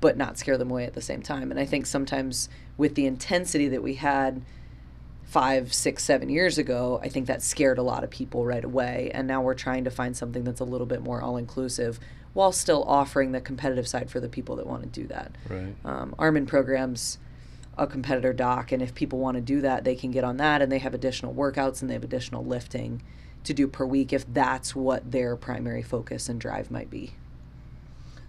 but 0.06 0.18
not 0.18 0.38
scare 0.38 0.56
them 0.56 0.70
away 0.70 0.86
at 0.86 0.94
the 0.94 1.02
same 1.02 1.24
time. 1.24 1.50
And 1.50 1.60
I 1.60 1.66
think 1.66 1.88
sometimes 1.88 2.48
with 2.78 2.94
the 2.94 3.08
intensity 3.08 3.68
that 3.70 3.82
we 3.82 3.96
had 3.96 4.44
five, 5.24 5.74
six, 5.74 6.04
seven 6.04 6.30
years 6.30 6.60
ago, 6.60 7.00
I 7.02 7.10
think 7.10 7.26
that 7.26 7.42
scared 7.42 7.80
a 7.80 7.82
lot 7.82 8.04
of 8.04 8.12
people 8.12 8.46
right 8.46 8.64
away. 8.64 9.10
And 9.16 9.28
now 9.28 9.42
we're 9.42 9.56
trying 9.56 9.84
to 9.86 9.90
find 9.90 10.16
something 10.16 10.44
that's 10.44 10.60
a 10.60 10.64
little 10.64 10.86
bit 10.86 11.02
more 11.02 11.24
all 11.24 11.38
inclusive 11.38 12.00
while 12.34 12.52
still 12.52 12.84
offering 12.84 13.32
the 13.32 13.42
competitive 13.42 13.88
side 13.88 14.12
for 14.12 14.20
the 14.20 14.30
people 14.30 14.56
that 14.58 14.68
want 14.68 14.84
to 14.84 14.90
do 14.90 15.08
that. 15.08 15.32
right. 15.50 15.74
Um, 15.84 16.14
Armin 16.20 16.46
programs 16.46 17.18
a 17.76 17.88
competitor 17.88 18.32
doc, 18.32 18.72
and 18.72 18.84
if 18.84 18.94
people 18.94 19.18
want 19.18 19.38
to 19.38 19.42
do 19.42 19.60
that, 19.62 19.86
they 19.86 19.96
can 19.96 20.12
get 20.12 20.24
on 20.24 20.38
that 20.38 20.62
and 20.62 20.72
they 20.72 20.78
have 20.78 20.94
additional 20.94 21.34
workouts 21.34 21.82
and 21.82 21.90
they 21.90 21.96
have 21.96 22.04
additional 22.04 22.46
lifting 22.46 23.02
to 23.44 23.56
do 23.56 23.68
per 23.68 23.88
week 23.88 24.14
if 24.14 24.32
that's 24.32 24.76
what 24.76 25.12
their 25.12 25.36
primary 25.36 25.82
focus 25.82 26.30
and 26.30 26.40
drive 26.40 26.70
might 26.70 26.92
be. 26.92 27.14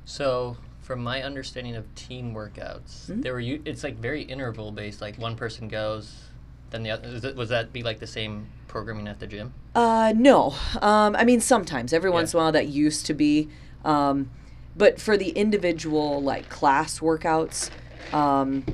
So, 0.06 0.56
from 0.86 1.02
my 1.02 1.20
understanding 1.20 1.74
of 1.74 1.84
team 1.96 2.32
workouts, 2.32 3.10
Mhm. 3.10 3.22
there 3.22 3.32
were 3.32 3.40
u- 3.40 3.60
it's 3.64 3.82
like 3.82 3.98
very 3.98 4.22
interval 4.22 4.70
based. 4.70 5.00
Like 5.00 5.18
one 5.18 5.34
person 5.34 5.66
goes, 5.66 6.14
then 6.70 6.84
the 6.84 6.90
other. 6.92 7.08
Is 7.08 7.24
it, 7.24 7.34
was 7.34 7.48
that 7.48 7.72
be 7.72 7.82
like 7.82 7.98
the 7.98 8.06
same 8.06 8.46
programming 8.68 9.08
at 9.08 9.18
the 9.18 9.26
gym? 9.26 9.52
Uh, 9.74 10.12
no. 10.16 10.54
Um, 10.80 11.16
I 11.16 11.24
mean, 11.24 11.40
sometimes, 11.40 11.92
every 11.92 12.08
once 12.10 12.32
in 12.32 12.38
a 12.38 12.42
while, 12.44 12.52
that 12.52 12.68
used 12.68 13.04
to 13.06 13.14
be. 13.14 13.48
Um, 13.84 14.30
but 14.76 15.00
for 15.00 15.16
the 15.16 15.30
individual, 15.30 16.22
like, 16.22 16.48
class 16.50 17.00
workouts, 17.00 17.70
um, 18.12 18.64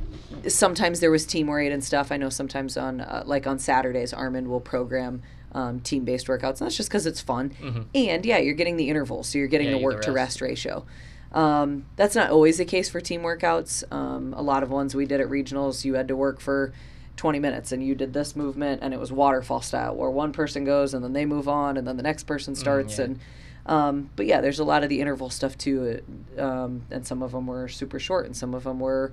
sometimes 0.48 1.00
there 1.00 1.10
was 1.10 1.24
team 1.24 1.48
oriented 1.48 1.82
stuff. 1.84 2.12
I 2.12 2.16
know 2.18 2.28
sometimes 2.28 2.76
on, 2.76 3.00
uh, 3.00 3.22
like, 3.24 3.46
on 3.46 3.58
Saturdays, 3.58 4.12
Armin 4.12 4.50
will 4.50 4.60
program 4.60 5.22
um, 5.54 5.80
team 5.80 6.04
based 6.04 6.26
workouts. 6.28 6.60
And 6.60 6.66
that's 6.66 6.76
just 6.78 6.88
because 6.88 7.04
it's 7.06 7.20
fun. 7.20 7.52
Mhm. 7.60 7.84
And, 7.94 8.24
yeah, 8.26 8.38
you're 8.38 8.54
getting 8.54 8.76
the 8.78 8.88
intervals. 8.88 9.28
So 9.28 9.38
you're 9.38 9.48
getting 9.48 9.68
Yeah, 9.68 9.76
the 9.76 9.82
work 9.84 10.00
to 10.02 10.10
rest 10.12 10.40
ratio. 10.40 10.84
Um, 11.32 11.86
that's 11.96 12.14
not 12.14 12.30
always 12.30 12.58
the 12.58 12.64
case 12.64 12.88
for 12.90 13.00
team 13.00 13.22
workouts. 13.22 13.84
Um, 13.92 14.34
a 14.34 14.42
lot 14.42 14.62
of 14.62 14.70
ones 14.70 14.94
we 14.94 15.06
did 15.06 15.20
at 15.20 15.28
regionals, 15.28 15.84
you 15.84 15.94
had 15.94 16.08
to 16.08 16.16
work 16.16 16.40
for 16.40 16.72
20 17.16 17.38
minutes 17.38 17.72
and 17.72 17.84
you 17.84 17.94
did 17.94 18.12
this 18.12 18.34
movement 18.34 18.82
and 18.82 18.92
it 18.94 19.00
was 19.00 19.12
waterfall 19.12 19.60
style 19.60 19.94
where 19.94 20.10
one 20.10 20.32
person 20.32 20.64
goes 20.64 20.94
and 20.94 21.04
then 21.04 21.12
they 21.12 21.24
move 21.26 21.46
on 21.48 21.76
and 21.76 21.86
then 21.86 21.96
the 21.96 22.02
next 22.02 22.24
person 22.24 22.54
starts 22.54 22.98
yeah. 22.98 23.04
and 23.04 23.20
um, 23.66 24.10
but 24.16 24.24
yeah 24.24 24.40
there's 24.40 24.58
a 24.58 24.64
lot 24.64 24.82
of 24.82 24.88
the 24.88 24.98
interval 25.00 25.28
stuff 25.28 25.56
too 25.58 26.02
um, 26.38 26.82
and 26.90 27.06
some 27.06 27.22
of 27.22 27.32
them 27.32 27.46
were 27.46 27.68
super 27.68 27.98
short 28.00 28.24
and 28.24 28.34
some 28.36 28.54
of 28.54 28.64
them 28.64 28.80
were 28.80 29.12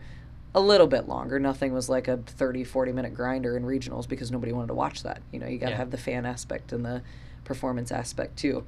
a 0.56 0.62
little 0.62 0.88
bit 0.88 1.10
longer 1.10 1.40
nothing 1.40 1.74
was 1.74 1.90
like 1.90 2.08
a 2.08 2.18
30 2.18 2.64
40 2.64 2.94
minute 2.94 3.14
grinder 3.14 3.58
in 3.58 3.64
regionals 3.64 4.08
because 4.08 4.32
nobody 4.32 4.54
wanted 4.54 4.68
to 4.68 4.74
watch 4.74 5.04
that 5.04 5.22
you 5.34 5.40
know 5.40 5.46
you 5.46 5.58
got 5.60 5.68
to 5.68 5.72
Yeah. 5.74 5.78
have 5.78 5.92
the 5.92 5.98
fan 5.98 6.26
aspect 6.26 6.72
and 6.72 6.86
the 6.86 7.02
performance 7.44 7.92
aspect 7.92 8.38
too 8.38 8.64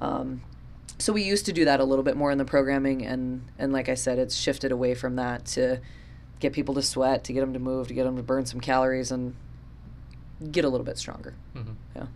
um, 0.00 0.42
so 0.98 1.12
we 1.12 1.22
used 1.22 1.46
to 1.46 1.52
do 1.52 1.64
that 1.66 1.80
a 1.80 1.84
little 1.84 2.02
bit 2.04 2.16
more 2.16 2.30
in 2.30 2.38
the 2.38 2.44
programming 2.44 3.04
and 3.04 3.42
and 3.58 3.72
like 3.72 3.88
i 3.88 3.94
said 3.94 4.18
it's 4.18 4.34
shifted 4.36 4.72
away 4.72 4.94
from 4.94 5.16
that 5.16 5.44
to 5.44 5.80
get 6.40 6.52
people 6.52 6.74
to 6.74 6.82
sweat 6.82 7.24
to 7.24 7.32
get 7.32 7.40
them 7.40 7.52
to 7.52 7.58
move 7.58 7.88
to 7.88 7.94
get 7.94 8.04
them 8.04 8.16
to 8.16 8.22
burn 8.22 8.46
some 8.46 8.60
calories 8.60 9.10
and 9.10 9.34
get 10.52 10.64
a 10.64 10.68
little 10.68 10.84
bit 10.84 10.98
stronger 10.98 11.34
hmm 11.54 11.72
yeah 11.94 12.06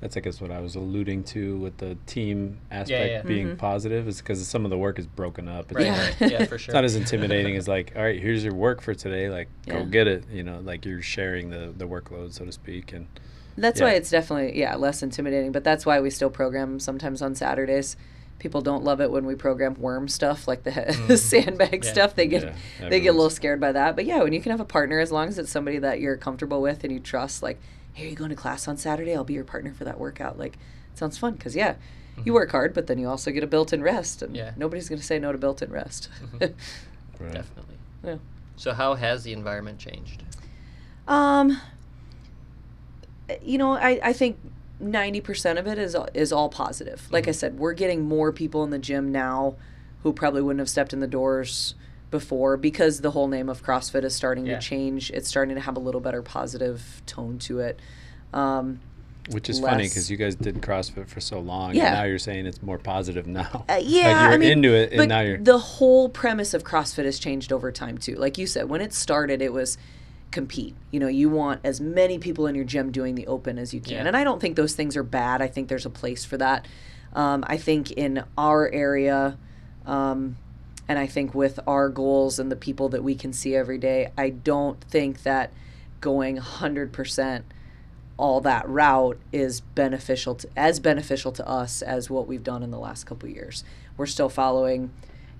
That's 0.00 0.16
I 0.16 0.20
guess 0.20 0.40
what 0.40 0.52
I 0.52 0.60
was 0.60 0.76
alluding 0.76 1.24
to 1.34 1.56
with 1.58 1.78
the 1.78 1.96
team 2.06 2.58
aspect 2.70 3.10
yeah. 3.10 3.22
being 3.22 3.48
Mhm. 3.48 3.58
positive 3.58 4.06
is 4.06 4.18
because 4.18 4.46
some 4.46 4.64
of 4.64 4.70
the 4.70 4.78
work 4.78 4.96
is 5.00 5.08
broken 5.08 5.48
up. 5.48 5.72
It's 5.72 5.74
Right. 5.74 5.86
Yeah. 5.86 6.06
right. 6.20 6.30
Yeah, 6.32 6.44
for 6.44 6.54
It's 6.54 6.64
sure. 6.64 6.74
not 6.74 6.84
as 6.84 6.94
intimidating 6.94 7.56
as 7.56 7.66
like, 7.66 7.94
all 7.96 8.02
right, 8.02 8.20
here's 8.20 8.44
your 8.44 8.54
work 8.54 8.80
for 8.80 8.94
today. 8.94 9.28
Like, 9.28 9.48
Yeah. 9.66 9.78
go 9.80 9.84
get 9.86 10.06
it. 10.06 10.22
You 10.30 10.44
know, 10.44 10.60
like 10.60 10.84
you're 10.86 11.02
sharing 11.02 11.50
the 11.50 11.74
the 11.76 11.88
workload, 11.88 12.32
so 12.32 12.44
to 12.44 12.52
speak. 12.52 12.92
And 12.92 13.06
that's 13.62 13.80
Yeah. 13.80 13.86
why 13.86 13.92
it's 13.94 14.10
definitely 14.10 14.58
yeah 14.58 14.74
less 14.76 15.02
intimidating 15.02 15.52
but 15.52 15.64
that's 15.64 15.84
why 15.86 16.00
we 16.00 16.10
still 16.10 16.30
program 16.30 16.78
sometimes 16.80 17.22
on 17.22 17.34
saturdays 17.34 17.96
people 18.38 18.60
don't 18.60 18.84
love 18.84 19.00
it 19.00 19.10
when 19.10 19.24
we 19.26 19.34
program 19.34 19.74
worm 19.74 20.06
stuff 20.08 20.46
like 20.46 20.62
the, 20.64 20.70
the 20.70 21.14
Mhm. 21.14 21.18
sandbag 21.18 21.84
Yeah. 21.84 21.92
stuff 21.92 22.14
they 22.14 22.26
get 22.26 22.42
Yeah, 22.80 22.88
they 22.88 23.00
get 23.00 23.08
a 23.10 23.12
little 23.12 23.30
scared 23.30 23.60
by 23.60 23.72
that 23.72 23.96
but 23.96 24.04
yeah 24.04 24.22
when 24.22 24.32
you 24.32 24.40
can 24.40 24.50
have 24.52 24.60
a 24.60 24.64
partner 24.64 25.00
as 25.00 25.10
long 25.10 25.28
as 25.28 25.38
it's 25.38 25.50
somebody 25.50 25.78
that 25.78 26.00
you're 26.00 26.16
comfortable 26.16 26.60
with 26.62 26.84
and 26.84 26.92
you 26.92 27.00
trust 27.00 27.42
like 27.42 27.58
"Hey, 27.94 28.06
are 28.06 28.10
you 28.10 28.14
going 28.16 28.30
to 28.30 28.36
class 28.36 28.68
on 28.68 28.76
Saturday? 28.76 29.14
I'll 29.16 29.24
be 29.24 29.34
your 29.34 29.42
partner 29.44 29.72
for 29.74 29.82
that 29.84 29.98
workout." 29.98 30.38
Like, 30.38 30.56
sounds 30.94 31.18
fun 31.18 31.32
because 31.32 31.56
yeah, 31.56 31.74
you 32.24 32.32
work 32.32 32.52
hard, 32.52 32.72
but 32.72 32.86
then 32.86 32.96
you 32.98 33.08
also 33.08 33.32
get 33.32 33.42
a 33.42 33.46
built-in 33.48 33.82
rest, 33.82 34.22
and 34.22 34.36
Yeah. 34.36 34.52
nobody's 34.56 34.88
going 34.88 35.00
to 35.00 35.04
say 35.04 35.18
no 35.18 35.32
to 35.32 35.38
built-in 35.38 35.70
rest. 35.72 36.08
Right. 36.40 36.54
Definitely. 37.34 37.74
yeah. 38.04 38.16
So 38.56 38.72
how 38.72 38.94
has 38.94 39.24
the 39.24 39.32
environment 39.32 39.80
changed? 39.80 40.22
Um, 41.08 41.60
you 43.42 43.58
know, 43.58 43.72
I, 43.72 44.00
I 44.02 44.12
think 44.12 44.38
ninety 44.80 45.20
percent 45.20 45.58
of 45.58 45.66
it 45.66 45.78
is 45.78 45.96
is 46.14 46.32
all 46.32 46.48
positive. 46.48 47.06
Like 47.10 47.28
I 47.28 47.32
said, 47.32 47.58
we're 47.58 47.72
getting 47.74 48.02
more 48.02 48.32
people 48.32 48.64
in 48.64 48.70
the 48.70 48.78
gym 48.78 49.10
now 49.12 49.56
who 50.02 50.12
probably 50.12 50.42
wouldn't 50.42 50.60
have 50.60 50.70
stepped 50.70 50.92
in 50.92 51.00
the 51.00 51.06
doors 51.08 51.74
before 52.10 52.56
because 52.56 53.00
the 53.00 53.10
whole 53.10 53.28
name 53.28 53.48
of 53.48 53.62
CrossFit 53.62 54.04
is 54.04 54.14
starting 54.14 54.46
Yeah. 54.46 54.58
to 54.58 54.66
change. 54.66 55.10
It's 55.10 55.28
starting 55.28 55.56
to 55.56 55.60
have 55.60 55.76
a 55.76 55.80
little 55.80 56.00
better 56.00 56.22
positive 56.22 57.02
tone 57.04 57.38
to 57.40 57.58
it. 57.60 57.78
Um, 58.32 58.80
Which 59.30 59.50
is 59.50 59.60
funny 59.60 59.84
because 59.84 60.10
you 60.10 60.16
guys 60.16 60.34
did 60.34 60.62
CrossFit 60.62 61.08
for 61.08 61.20
so 61.20 61.38
long, 61.40 61.74
Yeah. 61.74 61.86
and 61.88 61.94
now 61.96 62.04
you're 62.04 62.18
saying 62.18 62.46
it's 62.46 62.62
more 62.62 62.78
positive 62.78 63.26
now. 63.26 63.64
Uh, 63.68 63.78
yeah, 63.82 64.06
like 64.06 64.22
you're 64.22 64.32
I 64.32 64.36
mean, 64.38 64.50
into 64.52 64.72
it, 64.74 64.90
and 64.92 64.98
but 64.98 65.08
now 65.08 65.20
you're. 65.20 65.36
the 65.38 65.58
whole 65.58 66.08
premise 66.08 66.54
of 66.54 66.64
CrossFit 66.64 67.04
has 67.04 67.18
changed 67.18 67.52
over 67.52 67.70
time 67.72 67.98
too. 67.98 68.14
Like 68.14 68.38
you 68.38 68.46
said, 68.46 68.70
when 68.70 68.80
it 68.80 68.94
started, 68.94 69.42
it 69.42 69.52
was 69.52 69.76
compete. 70.30 70.74
You 70.90 71.00
know, 71.00 71.08
you 71.08 71.28
want 71.30 71.60
as 71.64 71.80
many 71.80 72.18
people 72.18 72.46
in 72.46 72.54
your 72.54 72.64
gym 72.64 72.90
doing 72.92 73.14
the 73.14 73.26
open 73.26 73.58
as 73.58 73.72
you 73.72 73.80
can, 73.80 73.92
Yeah. 73.92 74.06
and 74.06 74.16
I 74.16 74.24
don't 74.24 74.40
think 74.40 74.56
those 74.56 74.74
things 74.74 74.96
are 74.96 75.02
bad. 75.02 75.40
I 75.42 75.46
think 75.48 75.68
there's 75.68 75.86
a 75.86 75.90
place 75.90 76.24
for 76.24 76.36
that. 76.38 76.66
Um, 77.14 77.44
I 77.46 77.56
think 77.56 77.90
in 77.92 78.22
our 78.36 78.68
area, 78.70 79.38
um, 79.86 80.36
and 80.86 80.98
I 80.98 81.06
think 81.06 81.34
with 81.34 81.58
our 81.66 81.88
goals 81.88 82.38
and 82.38 82.50
the 82.52 82.56
people 82.56 82.88
that 82.90 83.02
we 83.02 83.14
can 83.14 83.32
see 83.32 83.54
every 83.56 83.78
day, 83.78 84.12
I 84.16 84.30
don't 84.30 84.80
think 84.84 85.22
that 85.22 85.52
going 86.00 86.36
100% 86.38 87.42
all 88.16 88.40
that 88.40 88.68
route 88.68 89.16
is 89.32 89.60
beneficial 89.60 90.34
to 90.34 90.48
as 90.56 90.80
beneficial 90.80 91.30
to 91.32 91.48
us 91.48 91.82
as 91.82 92.10
what 92.10 92.26
we've 92.26 92.42
done 92.42 92.62
in 92.62 92.70
the 92.70 92.78
last 92.78 93.04
couple 93.04 93.28
of 93.28 93.34
years. 93.34 93.62
We're 93.96 94.06
still 94.06 94.28
following, 94.28 94.90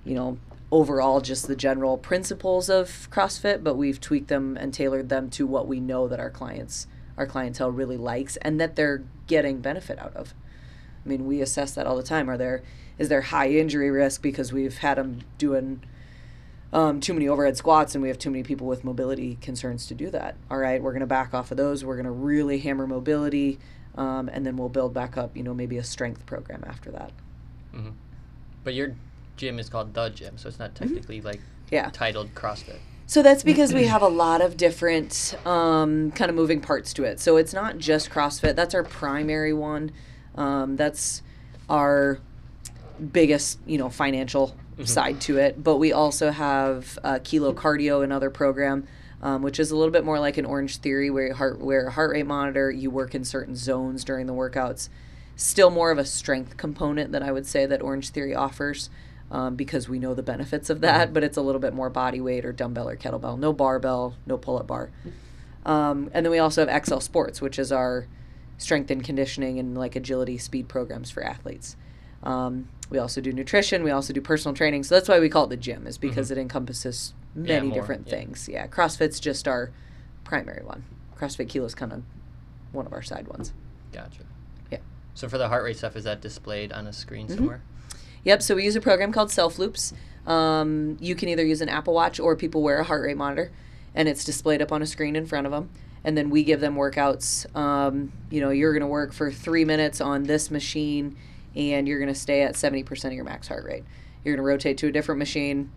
you 0.05 0.15
know, 0.15 0.37
overall 0.71 1.21
just 1.21 1.47
the 1.47 1.55
general 1.55 1.97
principles 1.97 2.69
of 2.69 3.09
CrossFit, 3.11 3.63
but 3.63 3.75
we've 3.75 3.99
tweaked 3.99 4.27
them 4.27 4.57
and 4.57 4.73
tailored 4.73 5.09
them 5.09 5.29
to 5.31 5.47
what 5.47 5.67
we 5.67 5.79
know 5.79 6.07
that 6.07 6.19
our 6.19 6.29
clients 6.29 6.87
our 7.17 7.27
clientele 7.27 7.69
really 7.69 7.97
likes 7.97 8.37
and 8.37 8.61
that 8.61 8.77
they're 8.77 9.03
getting 9.27 9.59
benefit 9.59 9.99
out 9.99 10.15
of. 10.15 10.33
I 11.05 11.09
mean, 11.09 11.25
we 11.25 11.41
assess 11.41 11.73
that 11.73 11.85
all 11.85 11.97
the 11.97 12.03
time. 12.03 12.29
Are 12.29 12.37
there 12.37 12.63
is 12.97 13.09
there 13.09 13.21
high 13.21 13.49
injury 13.49 13.91
risk 13.91 14.21
because 14.21 14.53
we've 14.53 14.77
had 14.77 14.97
them 14.97 15.21
doing 15.37 15.83
um, 16.71 16.99
too 16.99 17.13
many 17.13 17.27
overhead 17.27 17.57
squats 17.57 17.95
and 17.95 18.01
we 18.01 18.07
have 18.07 18.17
too 18.17 18.29
many 18.29 18.43
people 18.43 18.67
with 18.67 18.83
mobility 18.83 19.37
concerns 19.41 19.87
to 19.87 19.95
do 19.95 20.09
that. 20.11 20.35
All 20.49 20.57
right, 20.57 20.81
we're 20.81 20.91
going 20.91 21.01
to 21.01 21.07
back 21.07 21.33
off 21.33 21.51
of 21.51 21.57
those. 21.57 21.83
We're 21.83 21.95
going 21.95 22.05
to 22.05 22.11
really 22.11 22.59
hammer 22.59 22.87
mobility, 22.87 23.59
um, 23.95 24.29
and 24.31 24.45
then 24.45 24.55
we'll 24.55 24.69
build 24.69 24.93
back 24.93 25.17
up. 25.17 25.35
You 25.35 25.43
know, 25.43 25.53
maybe 25.53 25.77
a 25.77 25.83
strength 25.83 26.25
program 26.25 26.63
after 26.67 26.91
that. 26.91 27.11
hmm 27.73 27.89
But 28.63 28.75
your 28.75 28.95
gym 29.39 29.57
is 29.57 29.69
called 29.69 29.93
the 29.93 30.09
gym, 30.09 30.37
so 30.37 30.49
it's 30.49 30.59
not 30.59 30.75
technically 30.75 31.21
like 31.21 31.39
Yeah. 31.71 31.89
titled 31.91 32.35
CrossFit. 32.35 32.77
So 33.07 33.23
that's 33.23 33.41
because 33.41 33.73
we 33.73 33.85
have 33.85 34.03
a 34.03 34.07
lot 34.07 34.39
of 34.41 34.55
different 34.55 35.33
um, 35.43 36.11
kind 36.11 36.29
of 36.29 36.35
moving 36.35 36.61
parts 36.61 36.93
to 36.93 37.05
it. 37.05 37.19
So 37.19 37.37
it's 37.37 37.53
not 37.53 37.79
just 37.79 38.11
CrossFit. 38.11 38.55
That's 38.55 38.75
our 38.75 38.83
primary 38.83 39.53
one. 39.53 39.91
Um, 40.35 40.75
that's 40.75 41.23
our 41.67 42.19
biggest, 43.11 43.57
you 43.65 43.79
know, 43.79 43.89
financial 43.89 44.55
side 44.83 45.19
to 45.21 45.37
it. 45.37 45.63
But 45.63 45.77
we 45.77 45.91
also 45.91 46.29
have 46.29 46.99
uh, 47.03 47.19
Kilo 47.23 47.51
Cardio, 47.51 48.03
another 48.03 48.29
program, 48.29 48.87
um, 49.23 49.41
which 49.41 49.59
is 49.59 49.71
a 49.71 49.75
little 49.75 49.91
bit 49.91 50.05
more 50.05 50.19
like 50.19 50.37
an 50.37 50.45
Orange 50.45 50.77
Theory, 50.77 51.09
where 51.09 51.33
heart, 51.33 51.59
wear 51.59 51.87
a 51.87 51.91
heart 51.91 52.11
rate 52.11 52.27
monitor. 52.27 52.69
You 52.69 52.91
work 52.91 53.15
in 53.15 53.23
certain 53.23 53.55
zones 53.55 54.03
during 54.03 54.27
the 54.27 54.33
workouts. 54.33 54.87
Still 55.35 55.71
more 55.71 55.89
of 55.89 55.97
a 55.97 56.05
strength 56.05 56.57
component 56.57 57.11
that 57.13 57.23
I 57.23 57.31
would 57.31 57.47
say 57.47 57.65
that 57.65 57.81
Orange 57.81 58.09
Theory 58.09 58.35
offers. 58.35 58.89
Um, 59.31 59.55
because 59.55 59.87
we 59.87 59.99
know 59.99 60.15
the 60.15 60.23
benefits 60.23 60.71
of 60.71 60.81
that, 60.81 61.13
but 61.13 61.23
it's 61.23 61.37
a 61.37 61.41
little 61.41 61.61
bit 61.61 61.73
more 61.73 61.91
body 61.91 62.19
weight 62.19 62.45
or 62.45 62.51
dumbbell 62.51 62.89
or 62.89 62.97
kettlebell. 62.97 63.37
No 63.37 63.53
barbell, 63.53 64.15
no 64.25 64.37
pull 64.39 64.57
up 64.57 64.65
bar. 64.65 64.89
Um, 65.65 66.09
and 66.13 66.25
then 66.25 66.31
we 66.31 66.39
also 66.39 66.65
have 66.65 66.85
XL 66.85 66.97
Sports, 66.99 67.39
which 67.39 67.59
is 67.59 67.71
our 67.71 68.07
strength 68.57 68.89
and 68.89 69.03
conditioning 69.03 69.59
and 69.59 69.77
like 69.77 69.95
agility 69.95 70.39
speed 70.39 70.67
programs 70.67 71.11
for 71.11 71.23
athletes. 71.23 71.75
Um, 72.23 72.69
we 72.89 72.97
also 72.97 73.21
do 73.21 73.31
nutrition. 73.31 73.83
We 73.83 73.91
also 73.91 74.13
do 74.13 74.21
personal 74.21 74.55
training. 74.55 74.83
So 74.83 74.95
that's 74.95 75.07
why 75.07 75.19
we 75.19 75.29
call 75.29 75.43
it 75.43 75.49
the 75.49 75.57
gym, 75.57 75.85
is 75.85 75.99
because 75.99 76.31
it 76.31 76.37
encompasses 76.39 77.13
many 77.35 77.67
more, 77.67 77.75
different 77.79 78.07
yeah. 78.07 78.11
things. 78.11 78.49
Yeah, 78.51 78.65
CrossFit's 78.67 79.19
just 79.19 79.47
our 79.47 79.69
primary 80.23 80.63
one. 80.65 80.83
CrossFit 81.15 81.49
Kilo's 81.49 81.75
kind 81.75 81.93
of 81.93 82.01
one 82.71 82.87
of 82.87 82.93
our 82.93 83.03
side 83.03 83.27
ones. 83.27 83.53
Gotcha. 83.93 84.23
Yeah. 84.71 84.79
So 85.13 85.29
for 85.29 85.37
the 85.37 85.49
heart 85.49 85.63
rate 85.63 85.77
stuff, 85.77 85.95
is 85.95 86.05
that 86.05 86.19
displayed 86.19 86.71
on 86.71 86.87
a 86.87 86.93
screen 86.93 87.27
Mm-hmm. 87.27 87.35
somewhere? 87.37 87.61
Yep. 88.23 88.41
So 88.41 88.55
we 88.55 88.63
use 88.65 88.75
a 88.75 88.81
program 88.81 89.11
called 89.11 89.31
Self 89.31 89.57
Loops. 89.59 89.93
Um, 90.27 90.97
you 90.99 91.15
can 91.15 91.29
either 91.29 91.45
use 91.45 91.61
an 91.61 91.69
Apple 91.69 91.93
Watch 91.93 92.19
or 92.19 92.35
people 92.35 92.61
wear 92.61 92.79
a 92.79 92.83
heart 92.83 93.03
rate 93.03 93.17
monitor, 93.17 93.51
and 93.95 94.07
it's 94.07 94.23
displayed 94.23 94.61
up 94.61 94.71
on 94.71 94.81
a 94.81 94.85
screen 94.85 95.15
in 95.15 95.25
front 95.25 95.45
of 95.47 95.51
them. 95.51 95.69
And 96.03 96.17
then 96.17 96.29
we 96.29 96.43
give 96.43 96.61
them 96.61 96.75
workouts. 96.75 97.53
Um, 97.55 98.11
you 98.29 98.39
know, 98.41 98.51
you're 98.51 98.71
going 98.73 98.81
to 98.81 98.87
work 98.87 99.11
for 99.11 99.31
three 99.31 99.65
minutes 99.65 99.99
on 100.01 100.23
this 100.23 100.49
machine, 100.51 101.17
and 101.55 101.87
you're 101.87 101.99
going 101.99 102.13
to 102.13 102.19
stay 102.19 102.41
at 102.43 102.53
70% 102.53 103.05
of 103.05 103.13
your 103.13 103.25
max 103.25 103.47
heart 103.47 103.65
rate. 103.65 103.83
You're 104.23 104.35
going 104.35 104.43
to 104.43 104.47
rotate 104.47 104.77
to 104.79 104.87
a 104.87 104.91
different 104.91 105.19
machine. 105.19 105.71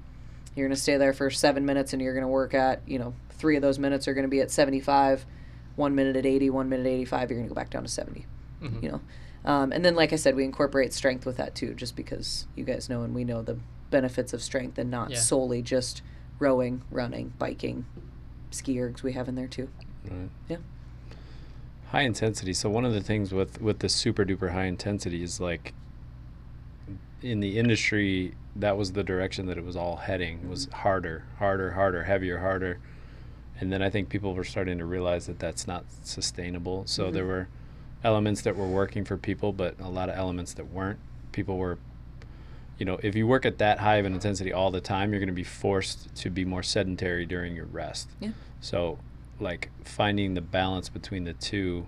You're 0.54 0.68
going 0.68 0.76
to 0.76 0.80
stay 0.80 0.96
there 0.96 1.12
for 1.12 1.30
seven 1.30 1.64
minutes, 1.64 1.92
and 1.92 2.00
you're 2.02 2.12
going 2.14 2.22
to 2.22 2.28
work 2.28 2.54
at, 2.54 2.82
you 2.86 2.98
know, 2.98 3.14
three 3.30 3.56
of 3.56 3.62
those 3.62 3.78
minutes 3.78 4.06
are 4.06 4.14
going 4.14 4.24
to 4.24 4.28
be 4.30 4.40
at 4.40 4.50
75, 4.50 5.24
one 5.76 5.94
minute 5.94 6.14
at 6.14 6.26
80, 6.26 6.50
one 6.50 6.68
minute 6.68 6.86
at 6.86 6.92
85. 6.92 7.30
You're 7.30 7.38
going 7.38 7.48
to 7.48 7.54
go 7.54 7.58
back 7.58 7.70
down 7.70 7.82
to 7.82 7.88
70 7.88 8.26
Mhm. 8.62 8.80
you 8.82 8.90
know 8.90 9.00
um, 9.44 9.72
and 9.72 9.84
then 9.84 9.94
like 9.94 10.12
i 10.12 10.16
said 10.16 10.34
we 10.34 10.44
incorporate 10.44 10.92
strength 10.92 11.24
with 11.26 11.36
that 11.36 11.54
too 11.54 11.74
just 11.74 11.96
because 11.96 12.46
you 12.54 12.64
guys 12.64 12.88
know 12.88 13.02
and 13.02 13.14
we 13.14 13.24
know 13.24 13.42
the 13.42 13.56
benefits 13.90 14.32
of 14.32 14.42
strength 14.42 14.78
and 14.78 14.90
not 14.90 15.10
Yeah. 15.10 15.18
solely 15.18 15.62
just 15.62 16.02
rowing 16.38 16.82
running 16.90 17.32
biking 17.38 17.84
ski 18.50 18.76
ergs 18.76 19.02
we 19.02 19.12
have 19.12 19.28
in 19.28 19.34
there 19.34 19.48
too 19.48 19.68
Right. 20.10 20.30
Yeah. 20.48 20.56
High 21.90 22.00
intensity. 22.02 22.54
So 22.54 22.68
one 22.70 22.84
of 22.84 22.92
the 22.92 23.00
things 23.02 23.32
with 23.32 23.60
with 23.60 23.78
the 23.80 23.88
super 23.88 24.24
duper 24.24 24.50
high 24.52 24.64
intensity 24.64 25.22
is 25.22 25.40
like 25.40 25.74
in 27.22 27.38
the 27.40 27.58
industry 27.58 28.34
that 28.56 28.76
was 28.76 28.92
the 28.92 29.04
direction 29.04 29.46
that 29.46 29.56
it 29.58 29.64
was 29.64 29.76
all 29.76 29.96
heading 29.96 30.48
was 30.48 30.68
harder, 30.72 31.24
harder, 31.38 31.72
harder, 31.72 32.02
heavier, 32.04 32.38
harder. 32.38 32.78
And 33.60 33.72
then 33.72 33.80
I 33.80 33.90
think 33.90 34.08
people 34.08 34.34
were 34.34 34.42
starting 34.44 34.78
to 34.78 34.84
realize 34.84 35.26
that 35.26 35.38
that's 35.38 35.66
not 35.66 35.84
sustainable. 36.02 36.82
So 36.86 37.10
there 37.10 37.24
were 37.26 37.48
elements 38.04 38.42
that 38.42 38.56
were 38.56 38.66
working 38.66 39.04
for 39.04 39.16
people, 39.16 39.52
but 39.52 39.78
a 39.80 39.88
lot 39.88 40.08
of 40.08 40.16
elements 40.16 40.54
that 40.54 40.70
weren't. 40.72 40.98
People 41.32 41.56
were 41.56 41.78
you 42.78 42.86
know, 42.86 42.98
if 43.00 43.14
you 43.14 43.28
work 43.28 43.46
at 43.46 43.58
that 43.58 43.78
high 43.78 43.96
of 43.96 44.06
an 44.06 44.12
intensity 44.12 44.52
all 44.52 44.72
the 44.72 44.80
time, 44.80 45.12
you're 45.12 45.20
going 45.20 45.28
to 45.28 45.32
be 45.32 45.44
forced 45.44 46.12
to 46.16 46.30
be 46.30 46.44
more 46.44 46.64
sedentary 46.64 47.24
during 47.26 47.54
your 47.54 47.66
rest. 47.66 48.10
Yeah. 48.18 48.30
So, 48.60 48.98
like 49.38 49.70
finding 49.84 50.34
the 50.34 50.40
balance 50.40 50.88
between 50.88 51.22
the 51.22 51.34
two 51.34 51.86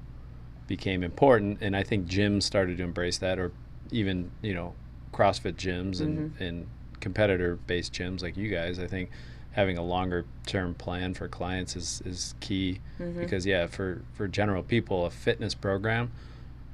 became 0.68 1.02
important, 1.02 1.59
and 1.61 1.76
I 1.76 1.83
think 1.83 2.06
gyms 2.06 2.44
started 2.44 2.76
to 2.78 2.85
embrace 2.85 3.18
that, 3.18 3.40
or 3.40 3.50
even 3.90 4.30
you 4.40 4.54
know, 4.54 4.75
CrossFit 5.12 5.54
gyms 5.54 6.00
and 6.00 6.30
mm-hmm. 6.30 6.42
and 6.42 6.66
competitor-based 7.00 7.92
gyms 7.92 8.23
like 8.23 8.37
you 8.37 8.49
guys. 8.49 8.78
I 8.78 8.87
think 8.87 9.11
having 9.54 9.78
a 9.78 9.82
longer-term 9.82 10.75
plan 10.75 11.14
for 11.14 11.28
clients 11.28 11.76
is 11.76 12.02
is 12.04 12.34
key 12.40 12.80
mm-hmm. 12.99 13.20
because 13.20 13.46
yeah, 13.46 13.66
for 13.66 14.02
for 14.12 14.28
general 14.28 14.62
people, 14.62 15.06
a 15.06 15.11
fitness 15.11 15.54
program 15.54 16.11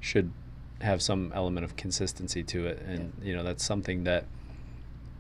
should 0.01 0.33
have 0.81 1.03
some 1.03 1.31
element 1.35 1.65
of 1.65 1.77
consistency 1.77 2.43
to 2.43 2.67
it. 2.67 2.83
And 2.87 3.13
you 3.23 3.35
know 3.35 3.43
that's 3.43 3.65
something 3.65 4.05
that 4.05 4.25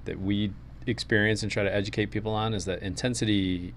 that 0.07 0.19
we 0.19 0.53
experience 0.87 1.43
and 1.43 1.53
try 1.53 1.63
to 1.63 1.73
educate 1.73 2.07
people 2.07 2.33
on 2.33 2.55
is 2.55 2.65
that 2.65 2.83
intensity 2.83 3.75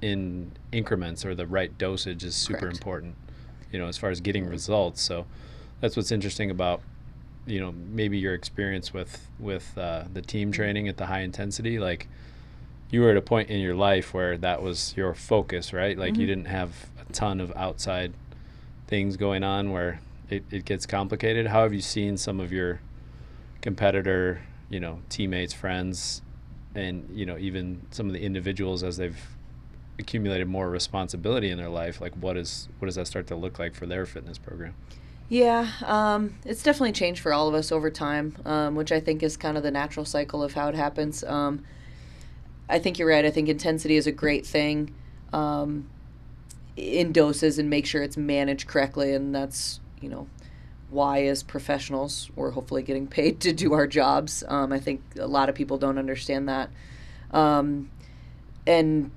in 0.00 0.52
increments 0.70 1.24
or 1.26 1.34
the 1.34 1.46
right 1.46 1.76
dosage 1.76 2.22
is 2.22 2.34
super 2.34 2.60
Correct. 2.60 2.76
important 2.76 3.16
you 3.72 3.78
know 3.78 3.86
as 3.86 3.98
far 3.98 4.10
as 4.10 4.20
getting 4.20 4.44
mm-hmm. 4.44 4.52
results. 4.52 5.02
So 5.02 5.26
that's 5.80 5.96
what's 5.96 6.12
interesting 6.12 6.50
about 6.50 6.80
you 7.44 7.58
know 7.58 7.72
maybe 7.72 8.18
your 8.18 8.34
experience 8.34 8.94
with 8.94 9.28
with 9.40 9.76
uh, 9.76 10.04
the 10.12 10.22
team 10.22 10.48
mm-hmm. 10.48 10.56
training 10.56 10.88
at 10.88 10.96
the 10.96 11.06
high 11.06 11.22
intensity 11.22 11.80
like 11.80 12.06
you 12.90 13.02
were 13.02 13.10
at 13.10 13.16
a 13.16 13.22
point 13.22 13.50
in 13.50 13.60
your 13.60 13.74
life 13.74 14.12
where 14.12 14.36
that 14.38 14.62
was 14.62 14.94
your 14.96 15.14
focus 15.14 15.72
right? 15.72 15.96
Like 15.96 16.16
you 16.16 16.26
didn't 16.26 16.46
have 16.46 16.70
a 17.00 17.12
ton 17.12 17.40
of 17.40 17.52
outside 17.56 18.12
things 18.86 19.16
going 19.16 19.44
on 19.44 19.70
where 19.70 20.00
it, 20.28 20.44
it 20.50 20.64
gets 20.64 20.86
complicated. 20.86 21.46
How 21.46 21.62
have 21.62 21.72
you 21.72 21.80
seen 21.80 22.16
some 22.16 22.40
of 22.40 22.52
your 22.52 22.80
competitor 23.60 24.40
you 24.70 24.80
know 24.80 25.00
teammates 25.08 25.52
friends 25.52 26.22
and 26.74 27.08
you 27.12 27.26
know 27.26 27.36
even 27.36 27.82
some 27.90 28.06
of 28.06 28.12
the 28.12 28.20
individuals 28.20 28.82
as 28.82 28.96
they've 28.96 29.18
accumulated 29.98 30.48
more 30.48 30.70
responsibility 30.70 31.50
in 31.50 31.58
their 31.58 31.68
life 31.68 32.00
like 32.00 32.14
what 32.14 32.36
is 32.36 32.68
what 32.78 32.86
does 32.86 32.94
that 32.94 33.06
start 33.06 33.26
to 33.26 33.34
look 33.34 33.58
like 33.58 33.74
for 33.74 33.86
their 33.86 34.06
fitness 34.06 34.38
program? 34.38 34.74
Yeah 35.28 35.68
um, 35.84 36.34
it's 36.44 36.62
definitely 36.62 36.92
changed 36.92 37.20
for 37.20 37.32
all 37.32 37.48
of 37.48 37.54
us 37.54 37.70
over 37.70 37.90
time 37.90 38.36
um, 38.46 38.74
which 38.76 38.90
i 38.92 39.00
think 39.00 39.22
is 39.22 39.36
kind 39.36 39.56
of 39.56 39.62
the 39.62 39.70
natural 39.70 40.06
cycle 40.06 40.42
of 40.42 40.54
how 40.54 40.68
it 40.68 40.74
happens. 40.74 41.22
Um, 41.24 41.64
i 42.70 42.78
think 42.78 42.98
you're 42.98 43.08
right 43.08 43.24
i 43.24 43.30
think 43.30 43.48
intensity 43.48 43.96
is 43.96 44.06
a 44.06 44.12
great 44.12 44.46
thing 44.46 44.94
um, 45.32 45.88
in 46.80 47.12
doses 47.12 47.58
and 47.58 47.68
make 47.68 47.86
sure 47.86 48.02
it's 48.02 48.16
managed 48.16 48.66
correctly. 48.66 49.14
And 49.14 49.34
that's, 49.34 49.80
you 50.00 50.08
know, 50.08 50.26
why 50.88 51.22
as 51.24 51.44
professionals 51.44 52.30
we're 52.34 52.50
hopefully 52.50 52.82
getting 52.82 53.06
paid 53.06 53.40
to 53.40 53.52
do 53.52 53.72
our 53.72 53.86
jobs. 53.86 54.42
Um, 54.48 54.72
I 54.72 54.80
think 54.80 55.02
a 55.18 55.26
lot 55.26 55.48
of 55.48 55.54
people 55.54 55.78
don't 55.78 55.98
understand 55.98 56.48
that. 56.48 56.70
Um, 57.30 57.90
and 58.66 59.10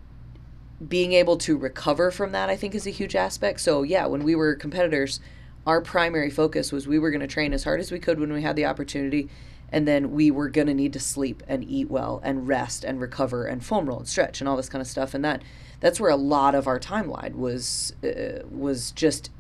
being 0.88 1.14
able 1.14 1.38
to 1.38 1.58
recover 1.58 2.12
from 2.12 2.32
that, 2.34 2.50
I 2.50 2.56
think, 2.56 2.76
is 2.76 2.86
a 2.86 2.92
huge 2.92 3.16
aspect. 3.16 3.62
So, 3.62 3.84
yeah, 3.84 4.06
when 4.06 4.24
we 4.24 4.36
were 4.36 4.56
competitors, 4.56 5.20
our 5.66 5.80
primary 5.80 6.30
focus 6.30 6.72
was 6.72 6.88
we 6.88 7.00
were 7.00 7.10
going 7.10 7.22
to 7.22 7.28
train 7.28 7.54
as 7.54 7.64
hard 7.64 7.80
as 7.80 7.92
we 7.92 8.00
could 8.00 8.20
when 8.20 8.34
we 8.34 8.42
had 8.42 8.56
the 8.56 8.66
opportunity 8.66 9.30
and 9.74 9.88
then 9.88 10.12
we 10.12 10.30
were 10.30 10.50
going 10.50 10.68
to 10.68 10.74
need 10.74 10.94
to 10.94 11.00
sleep 11.00 11.42
and 11.48 11.68
eat 11.68 11.90
well 11.90 12.22
and 12.24 12.48
rest 12.48 12.84
and 12.84 13.02
recover 13.02 13.46
and 13.48 13.66
foam 13.66 13.88
roll 13.88 13.98
and 13.98 14.08
stretch 14.08 14.40
and 14.40 14.48
all 14.48 14.56
this 14.56 14.70
kind 14.70 14.82
of 14.82 14.88
stuff 14.88 15.16
and 15.16 15.26
that 15.26 15.42
that's 15.80 16.00
where 16.00 16.12
a 16.12 16.16
lot 16.16 16.54
of 16.54 16.68
our 16.68 16.80
timeline 16.80 17.36
was 17.36 17.94
uh, 18.04 18.46
was 18.50 18.92
just 18.92 19.32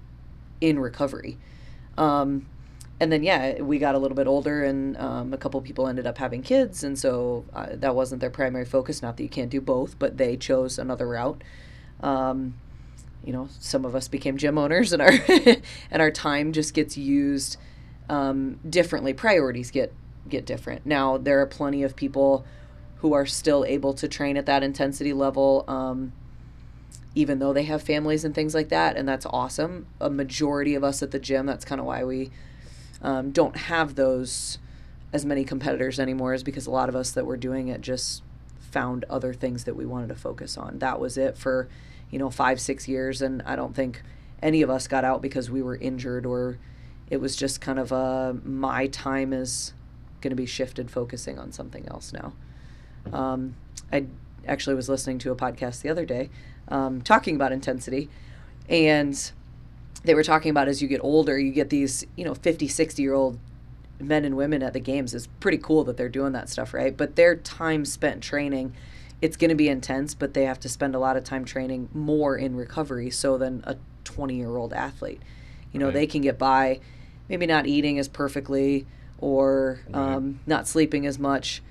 in 0.59 0.79
recovery. 0.79 1.37
Um, 1.97 2.47
and 2.99 3.11
then 3.11 3.21
yeah 3.21 3.61
we 3.61 3.77
got 3.77 3.93
a 3.95 3.99
little 3.99 4.15
bit 4.15 4.25
older 4.25 4.63
and 4.63 4.97
um, 4.97 5.33
a 5.33 5.37
couple 5.37 5.61
people 5.61 5.87
ended 5.87 6.07
up 6.07 6.17
having 6.17 6.41
kids 6.41 6.83
and 6.83 6.97
so 6.97 7.45
uh, 7.53 7.67
that 7.73 7.95
wasn't 7.95 8.19
their 8.19 8.29
primary 8.31 8.65
focus 8.65 9.01
not 9.01 9.17
that 9.17 9.23
you 9.23 9.29
can't 9.29 9.51
do 9.51 9.61
both 9.61 9.99
but 9.99 10.17
they 10.17 10.35
chose 10.35 10.79
another 10.79 11.07
route. 11.07 11.43
Um, 12.01 12.55
you 13.23 13.31
know 13.31 13.47
some 13.59 13.85
of 13.85 13.93
us 13.95 14.07
became 14.07 14.35
gym 14.37 14.57
owners 14.57 14.93
and 14.93 15.01
our 15.01 15.11
and 15.91 16.01
our 16.01 16.11
time 16.11 16.53
just 16.53 16.73
gets 16.73 16.97
used 16.97 17.57
um, 18.09 18.59
differently. 18.67 19.13
Priorities 19.13 19.71
get 19.71 19.93
get 20.27 20.45
different. 20.45 20.85
Now, 20.85 21.17
there 21.17 21.39
are 21.41 21.45
plenty 21.45 21.83
of 21.83 21.95
people 21.95 22.45
who 22.97 23.13
are 23.13 23.25
still 23.25 23.65
able 23.65 23.93
to 23.93 24.07
train 24.07 24.37
at 24.37 24.45
that 24.45 24.63
intensity 24.63 25.13
level, 25.13 25.65
um, 25.67 26.13
even 27.15 27.39
though 27.39 27.53
they 27.53 27.63
have 27.63 27.81
families 27.81 28.23
and 28.23 28.33
things 28.33 28.55
like 28.55 28.69
that, 28.69 28.95
and 28.95 29.07
that's 29.07 29.25
awesome. 29.25 29.85
A 29.99 30.09
majority 30.09 30.73
of 30.73 30.83
us 30.83 31.03
at 31.03 31.11
the 31.11 31.19
gym, 31.19 31.45
that's 31.45 31.65
kind 31.65 31.81
of 31.81 31.85
why 31.85 32.03
we 32.03 32.31
um, 33.01 33.31
don't 33.31 33.57
have 33.57 33.95
those 33.95 34.57
as 35.11 35.25
many 35.25 35.43
competitors 35.43 35.99
anymore, 35.99 36.33
is 36.33 36.43
because 36.43 36.65
a 36.65 36.71
lot 36.71 36.89
of 36.89 36.95
us 36.95 37.11
that 37.11 37.25
were 37.25 37.37
doing 37.37 37.67
it 37.67 37.81
just 37.81 38.23
found 38.59 39.05
other 39.09 39.33
things 39.33 39.65
that 39.65 39.75
we 39.75 39.85
wanted 39.85 40.07
to 40.07 40.15
focus 40.15 40.57
on. 40.57 40.79
That 40.79 40.99
was 40.99 41.17
it 41.17 41.37
for, 41.37 41.67
you 42.09 42.17
know, 42.17 42.31
five, 42.31 42.59
six 42.59 42.87
years, 42.87 43.21
and 43.21 43.43
I 43.43 43.55
don't 43.55 43.75
think 43.75 44.01
any 44.41 44.61
of 44.61 44.69
us 44.69 44.87
got 44.87 45.03
out 45.03 45.21
because 45.21 45.51
we 45.51 45.61
were 45.61 45.75
injured 45.75 46.25
or 46.25 46.57
it 47.09 47.17
was 47.17 47.35
just 47.35 47.61
kind 47.61 47.79
of 47.79 47.91
a 47.91 48.35
my 48.43 48.87
time 48.87 49.33
is 49.33 49.73
going 50.23 50.31
to 50.31 50.35
be 50.35 50.47
shifted 50.47 50.89
focusing 50.89 51.37
on 51.37 51.51
something 51.51 51.87
else 51.87 52.11
now. 52.11 52.33
Um, 53.11 53.55
I 53.91 54.05
actually 54.47 54.75
was 54.75 54.89
listening 54.89 55.19
to 55.19 55.31
a 55.31 55.35
podcast 55.35 55.81
the 55.81 55.89
other 55.89 56.05
day 56.05 56.29
um, 56.69 57.01
talking 57.01 57.35
about 57.35 57.51
intensity, 57.51 58.09
and 58.69 59.31
they 60.03 60.15
were 60.15 60.23
talking 60.23 60.49
about 60.49 60.67
as 60.67 60.81
you 60.81 60.87
get 60.87 61.01
older, 61.03 61.37
you 61.37 61.51
get 61.51 61.69
these, 61.69 62.05
you 62.15 62.25
know, 62.25 62.33
50, 62.33 62.67
60 62.67 63.01
year 63.01 63.13
old 63.13 63.39
men 63.99 64.25
and 64.25 64.35
women 64.35 64.63
at 64.63 64.73
the 64.73 64.79
games. 64.79 65.13
It's 65.13 65.27
pretty 65.39 65.57
cool 65.57 65.83
that 65.85 65.97
they're 65.97 66.09
doing 66.09 66.33
that 66.33 66.49
stuff, 66.49 66.73
right? 66.73 66.95
But 66.95 67.15
their 67.15 67.35
time 67.35 67.85
spent 67.85 68.23
training, 68.23 68.73
it's 69.21 69.37
going 69.37 69.49
to 69.49 69.55
be 69.55 69.69
intense, 69.69 70.13
but 70.13 70.33
they 70.33 70.45
have 70.45 70.59
to 70.61 70.69
spend 70.69 70.95
a 70.95 70.99
lot 70.99 71.15
of 71.15 71.23
time 71.23 71.45
training 71.45 71.89
more 71.93 72.35
in 72.35 72.55
recovery 72.55 73.09
so 73.09 73.37
than 73.37 73.63
a 73.65 73.77
20 74.03 74.35
year 74.35 74.55
old 74.57 74.73
athlete. 74.73 75.21
You 75.71 75.79
know, 75.79 75.87
right. 75.87 75.93
they 75.93 76.07
can 76.07 76.21
get 76.21 76.37
by 76.37 76.79
maybe 77.29 77.45
not 77.45 77.65
eating 77.65 77.97
as 77.97 78.07
perfectly 78.07 78.85
or 79.19 79.79
um, 79.93 80.39
not 80.45 80.67
sleeping 80.67 81.05
as 81.05 81.17
much. 81.17 81.61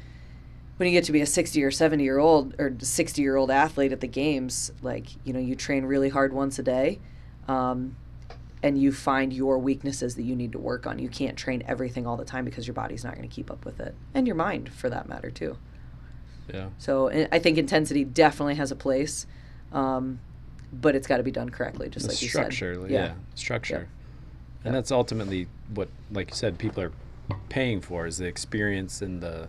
When 0.77 0.89
you 0.89 0.93
get 0.93 1.05
to 1.05 1.13
be 1.13 1.21
a 1.21 1.27
60 1.27 1.63
or 1.63 1.71
70 1.71 2.03
year 2.03 2.19
old 2.19 2.55
or 2.59 2.75
60 2.79 3.23
year 3.23 3.37
old 3.37 3.51
athlete 3.51 3.93
at 3.93 4.01
the 4.01 4.09
games, 4.09 4.73
like, 4.83 5.07
you 5.25 5.33
know, 5.33 5.39
you 5.39 5.55
train 5.55 5.85
really 5.85 6.09
hard 6.09 6.33
once 6.33 6.59
a 6.59 6.63
day 6.63 6.99
um, 7.47 7.97
and 8.63 8.81
you 8.81 8.91
find 8.91 9.33
your 9.33 9.59
weaknesses 9.59 10.17
that 10.17 10.23
you 10.23 10.35
need 10.35 10.53
to 10.53 10.59
work 10.59 10.87
on. 10.87 10.99
You 10.99 11.09
can't 11.09 11.37
train 11.37 11.63
everything 11.69 12.07
all 12.07 12.17
the 12.17 12.25
time 12.25 12.45
because 12.45 12.67
your 12.67 12.75
body's 12.75 13.05
not 13.05 13.15
going 13.15 13.29
to 13.29 13.35
keep 13.35 13.51
up 13.51 13.65
with 13.65 13.81
it 13.81 13.95
and 14.15 14.27
your 14.27 14.37
mind 14.37 14.73
for 14.73 14.89
that 14.89 15.09
matter, 15.09 15.31
too. 15.31 15.57
Yeah. 16.53 16.69
So 16.79 17.09
I 17.31 17.39
think 17.39 17.59
intensity 17.59 18.05
definitely 18.05 18.57
has 18.57 18.71
a 18.71 18.77
place, 18.77 19.27
um, 19.73 20.21
but 20.73 20.95
it's 20.97 21.07
got 21.07 21.19
to 21.19 21.23
be 21.23 21.31
done 21.31 21.51
correctly, 21.51 21.89
just 21.89 22.07
the 22.07 22.13
like 22.13 22.19
structure, 22.19 22.73
you 22.73 22.83
said. 22.83 22.91
Yeah, 22.91 23.05
yeah. 23.07 23.15
structure. 23.35 23.89
Yeah. 23.89 24.67
And 24.69 24.75
that's 24.75 24.93
ultimately 24.93 25.49
what, 25.75 25.89
like 26.11 26.31
you 26.31 26.37
said, 26.37 26.59
people 26.59 26.83
are 26.83 26.93
paying 27.49 27.81
for 27.81 28.07
is 28.07 28.19
the 28.19 28.27
experience 28.27 29.03
and 29.03 29.21
the 29.23 29.49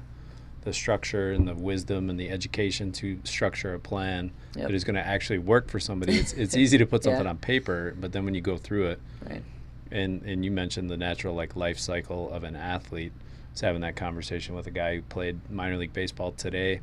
the 0.63 0.73
structure 0.73 1.31
and 1.31 1.47
the 1.47 1.53
wisdom 1.53 2.09
and 2.09 2.17
the 2.17 2.29
education 2.29 2.91
to 2.93 3.19
structure 3.25 3.73
a 3.73 3.79
plan 3.79 4.31
yep. 4.55 4.67
that 4.67 4.73
is 4.73 4.83
going 4.83 4.95
to 4.95 5.05
actually 5.05 5.39
work 5.39 5.69
for 5.69 5.79
somebody. 5.79 6.17
It's 6.17 6.33
it's 6.33 6.55
easy 6.63 6.77
to 6.77 6.85
put 6.85 7.03
something 7.03 7.23
yeah. 7.23 7.29
on 7.29 7.37
paper, 7.37 7.95
but 7.99 8.11
then 8.11 8.25
when 8.25 8.33
you 8.33 8.41
go 8.41 8.57
through 8.57 8.87
it, 8.87 8.99
right. 9.29 9.43
and 9.91 10.21
and 10.23 10.43
you 10.43 10.51
mentioned 10.51 10.89
the 10.89 10.97
natural 10.97 11.35
like 11.35 11.55
life 11.55 11.79
cycle 11.79 12.31
of 12.31 12.43
an 12.43 12.55
athlete. 12.55 13.11
I 13.15 13.51
was 13.53 13.61
having 13.61 13.81
that 13.81 13.95
conversation 13.95 14.55
with 14.55 14.65
a 14.65 14.71
guy 14.71 14.95
who 14.95 15.01
played 15.03 15.51
minor 15.51 15.77
league 15.77 15.93
baseball 15.93 16.31
today. 16.31 16.79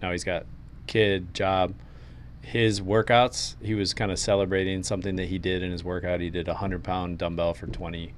Now 0.00 0.12
he's 0.12 0.24
got 0.24 0.46
kid, 0.86 1.34
job. 1.34 1.74
His 2.40 2.80
workouts, 2.80 3.56
he 3.60 3.74
was 3.74 3.92
kind 3.92 4.12
of 4.12 4.20
celebrating 4.20 4.84
something 4.84 5.16
that 5.16 5.28
he 5.28 5.38
did 5.38 5.64
in 5.64 5.72
his 5.72 5.82
workout. 5.82 6.20
He 6.20 6.30
did 6.30 6.46
a 6.46 6.54
hundred 6.54 6.84
pound 6.84 7.18
dumbbell 7.18 7.54
for 7.54 7.66
twenty 7.66 8.14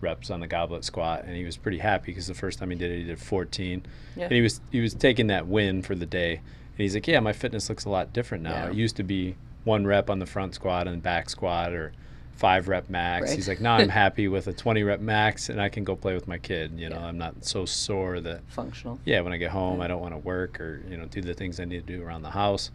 reps 0.00 0.30
on 0.30 0.40
the 0.40 0.46
goblet 0.46 0.84
squat, 0.84 1.24
and 1.24 1.36
he 1.36 1.44
was 1.44 1.56
pretty 1.56 1.78
happy 1.78 2.12
because 2.12 2.26
the 2.26 2.34
first 2.34 2.58
time 2.58 2.70
he 2.70 2.76
did 2.76 2.90
it, 2.90 2.98
he 2.98 3.04
did 3.04 3.18
14, 3.20 3.84
yeah. 4.16 4.24
and 4.24 4.32
he 4.32 4.40
was 4.40 4.60
he 4.70 4.80
was 4.80 4.94
taking 4.94 5.28
that 5.28 5.46
win 5.46 5.82
for 5.82 5.94
the 5.94 6.06
day. 6.06 6.36
And 6.36 6.84
he's 6.84 6.94
like, 6.94 7.08
"Yeah, 7.08 7.20
my 7.20 7.32
fitness 7.32 7.68
looks 7.68 7.84
a 7.84 7.90
lot 7.90 8.12
different 8.12 8.44
now. 8.44 8.64
Yeah. 8.64 8.70
It 8.70 8.74
used 8.74 8.96
to 8.96 9.02
be 9.02 9.36
one 9.64 9.86
rep 9.86 10.08
on 10.08 10.18
the 10.18 10.26
front 10.26 10.54
squat 10.54 10.88
and 10.88 11.02
back 11.02 11.28
squat, 11.28 11.72
or 11.72 11.92
five 12.38 12.68
rep 12.68 12.88
max. 12.88 13.28
Right. 13.28 13.36
He's 13.36 13.48
like, 13.48 13.60
now 13.60 13.74
I'm 13.74 13.88
happy 14.04 14.28
with 14.28 14.46
a 14.46 14.52
20 14.52 14.84
rep 14.84 15.00
max, 15.00 15.48
and 15.48 15.60
I 15.60 15.68
can 15.68 15.82
go 15.82 15.96
play 15.96 16.14
with 16.14 16.28
my 16.28 16.38
kid. 16.38 16.78
You 16.78 16.88
know, 16.88 16.96
yeah. 16.96 17.06
I'm 17.06 17.18
not 17.18 17.44
so 17.44 17.64
sore 17.64 18.20
that 18.20 18.42
functional. 18.48 19.00
Yeah, 19.04 19.20
when 19.20 19.32
I 19.32 19.36
get 19.36 19.50
home, 19.50 19.80
I 19.80 19.88
don't 19.88 20.00
want 20.00 20.14
to 20.14 20.18
work 20.18 20.60
or 20.60 20.80
you 20.88 20.96
know 20.96 21.06
do 21.06 21.20
the 21.20 21.34
things 21.34 21.60
I 21.60 21.64
need 21.64 21.86
to 21.86 21.98
do 21.98 22.02
around 22.02 22.22
the 22.22 22.30
house. 22.30 22.70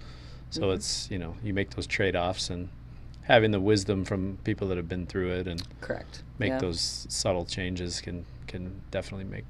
So 0.49 0.63
mm-hmm. 0.63 0.73
it's 0.73 1.09
you 1.09 1.17
know 1.17 1.35
you 1.43 1.53
make 1.53 1.71
those 1.71 1.87
trade 1.87 2.15
offs 2.15 2.49
and 2.49 2.69
having 3.23 3.51
the 3.51 3.59
wisdom 3.59 4.03
from 4.05 4.37
people 4.43 4.67
that 4.67 4.77
have 4.77 4.89
been 4.89 5.05
through 5.05 5.31
it 5.31 5.47
and 5.47 5.63
correct 5.81 6.23
make 6.39 6.49
yeah. 6.49 6.59
those 6.59 7.05
subtle 7.09 7.45
changes 7.45 8.01
can 8.01 8.25
can 8.47 8.81
definitely 8.91 9.25
make 9.25 9.45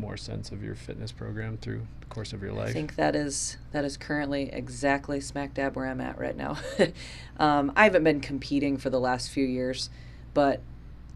more 0.00 0.16
sense 0.16 0.50
of 0.50 0.64
your 0.64 0.74
fitness 0.74 1.12
program 1.12 1.58
through 1.58 1.86
the 2.00 2.06
course 2.06 2.32
of 2.32 2.42
your 2.42 2.52
life. 2.52 2.70
I 2.70 2.72
think 2.72 2.96
that 2.96 3.14
is 3.14 3.58
that 3.72 3.84
is 3.84 3.96
currently 3.96 4.50
exactly 4.52 5.20
smack 5.20 5.54
dab 5.54 5.76
where 5.76 5.86
I'm 5.86 6.00
at 6.00 6.18
right 6.18 6.36
now. 6.36 6.56
um, 7.38 7.72
I 7.76 7.84
haven't 7.84 8.02
been 8.02 8.20
competing 8.20 8.78
for 8.78 8.90
the 8.90 8.98
last 8.98 9.30
few 9.30 9.44
years, 9.44 9.90
but 10.32 10.62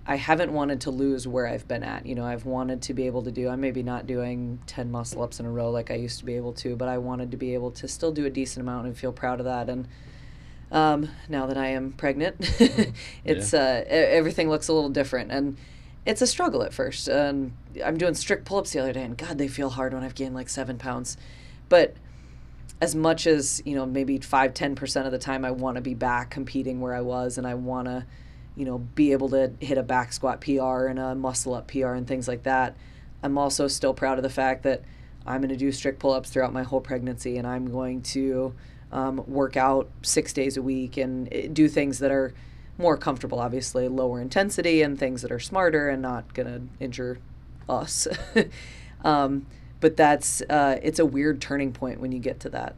I 0.06 0.16
haven't 0.16 0.52
wanted 0.52 0.82
to 0.82 0.90
lose 0.90 1.26
where 1.26 1.46
I've 1.46 1.66
been 1.66 1.82
at. 1.82 2.04
You 2.04 2.14
know, 2.14 2.26
I've 2.26 2.44
wanted 2.44 2.82
to 2.82 2.94
be 2.94 3.06
able 3.06 3.22
to 3.22 3.32
do. 3.32 3.48
I'm 3.48 3.60
maybe 3.60 3.82
not 3.82 4.06
doing 4.06 4.60
ten 4.66 4.90
muscle 4.90 5.22
ups 5.22 5.40
in 5.40 5.46
a 5.46 5.50
row 5.50 5.70
like 5.70 5.90
I 5.90 5.94
used 5.94 6.18
to 6.18 6.26
be 6.26 6.36
able 6.36 6.52
to, 6.54 6.76
but 6.76 6.88
I 6.88 6.98
wanted 6.98 7.30
to 7.30 7.36
be 7.38 7.54
able 7.54 7.70
to 7.72 7.88
still 7.88 8.12
do 8.12 8.26
a 8.26 8.30
decent 8.30 8.62
amount 8.62 8.86
and 8.86 8.96
feel 8.96 9.12
proud 9.12 9.40
of 9.40 9.46
that 9.46 9.70
and 9.70 9.88
um, 10.74 11.08
now 11.28 11.46
that 11.46 11.56
I 11.56 11.68
am 11.68 11.92
pregnant, 11.92 12.37
it's 13.24 13.52
yeah. 13.52 13.60
uh, 13.60 13.84
everything 13.88 14.50
looks 14.50 14.66
a 14.66 14.72
little 14.72 14.90
different, 14.90 15.30
and 15.30 15.56
it's 16.04 16.20
a 16.20 16.26
struggle 16.26 16.64
at 16.64 16.74
first. 16.74 17.08
Um, 17.08 17.52
I'm 17.82 17.96
doing 17.96 18.14
strict 18.14 18.44
pull-ups 18.44 18.72
the 18.72 18.80
other 18.80 18.92
day, 18.92 19.04
and 19.04 19.16
God, 19.16 19.38
they 19.38 19.46
feel 19.46 19.70
hard 19.70 19.94
when 19.94 20.02
I've 20.02 20.16
gained 20.16 20.34
like 20.34 20.48
seven 20.48 20.76
pounds. 20.76 21.16
But 21.68 21.94
as 22.80 22.96
much 22.96 23.28
as 23.28 23.62
you 23.64 23.76
know, 23.76 23.87
maybe 23.87 24.18
five, 24.18 24.52
ten 24.52 24.74
percent 24.74 25.06
of 25.06 25.12
the 25.12 25.18
time, 25.18 25.44
I 25.44 25.52
want 25.52 25.76
to 25.76 25.80
be 25.80 25.94
back 25.94 26.30
competing 26.30 26.80
where 26.80 26.92
I 26.92 27.02
was, 27.02 27.38
and 27.38 27.46
I 27.46 27.54
want 27.54 27.87
to, 27.87 28.04
you 28.56 28.64
know, 28.64 28.78
be 28.78 29.12
able 29.12 29.28
to 29.28 29.52
hit 29.60 29.78
a 29.78 29.82
back 29.84 30.12
squat 30.12 30.40
PR 30.40 30.87
and 30.87 30.98
a 30.98 31.14
muscle 31.14 31.54
up 31.54 31.68
PR 31.68 31.92
and 31.92 32.04
things 32.04 32.26
like 32.26 32.42
that. 32.42 32.76
I'm 33.22 33.38
also 33.38 33.68
still 33.68 33.94
proud 33.94 34.18
of 34.18 34.24
the 34.24 34.28
fact 34.28 34.64
that 34.64 34.82
I'm 35.24 35.40
going 35.40 35.50
to 35.50 35.56
do 35.56 35.70
strict 35.70 36.00
pull-ups 36.00 36.30
throughout 36.30 36.52
my 36.52 36.64
whole 36.64 36.80
pregnancy, 36.80 37.38
and 37.38 37.46
I'm 37.46 37.70
going 37.70 38.02
to 38.02 38.54
um, 38.92 39.24
work 39.26 39.56
out 39.56 39.88
six 40.02 40.32
days 40.32 40.56
a 40.56 40.62
week 40.62 40.96
and 40.96 41.28
eh, 41.32 41.48
do 41.52 41.68
things 41.68 41.98
that 41.98 42.10
are 42.10 42.34
more 42.78 42.96
comfortable, 42.96 43.38
obviously, 43.38 43.88
lower 43.88 44.20
intensity 44.20 44.82
and 44.82 44.98
things 44.98 45.22
that 45.22 45.30
are 45.30 45.38
smarter 45.38 45.88
and 45.88 46.02
not 46.02 46.34
going 46.34 46.48
to 46.48 46.84
injure 46.84 47.18
us. 47.68 48.08
um, 49.04 49.46
but 49.80 49.96
that's 49.96 50.40
uh, 50.42 50.78
it's 50.82 50.98
a 50.98 51.06
weird 51.06 51.40
turning 51.40 51.72
point 51.72 52.00
when 52.00 52.12
you 52.12 52.18
get 52.18 52.40
to 52.40 52.48
that. 52.50 52.76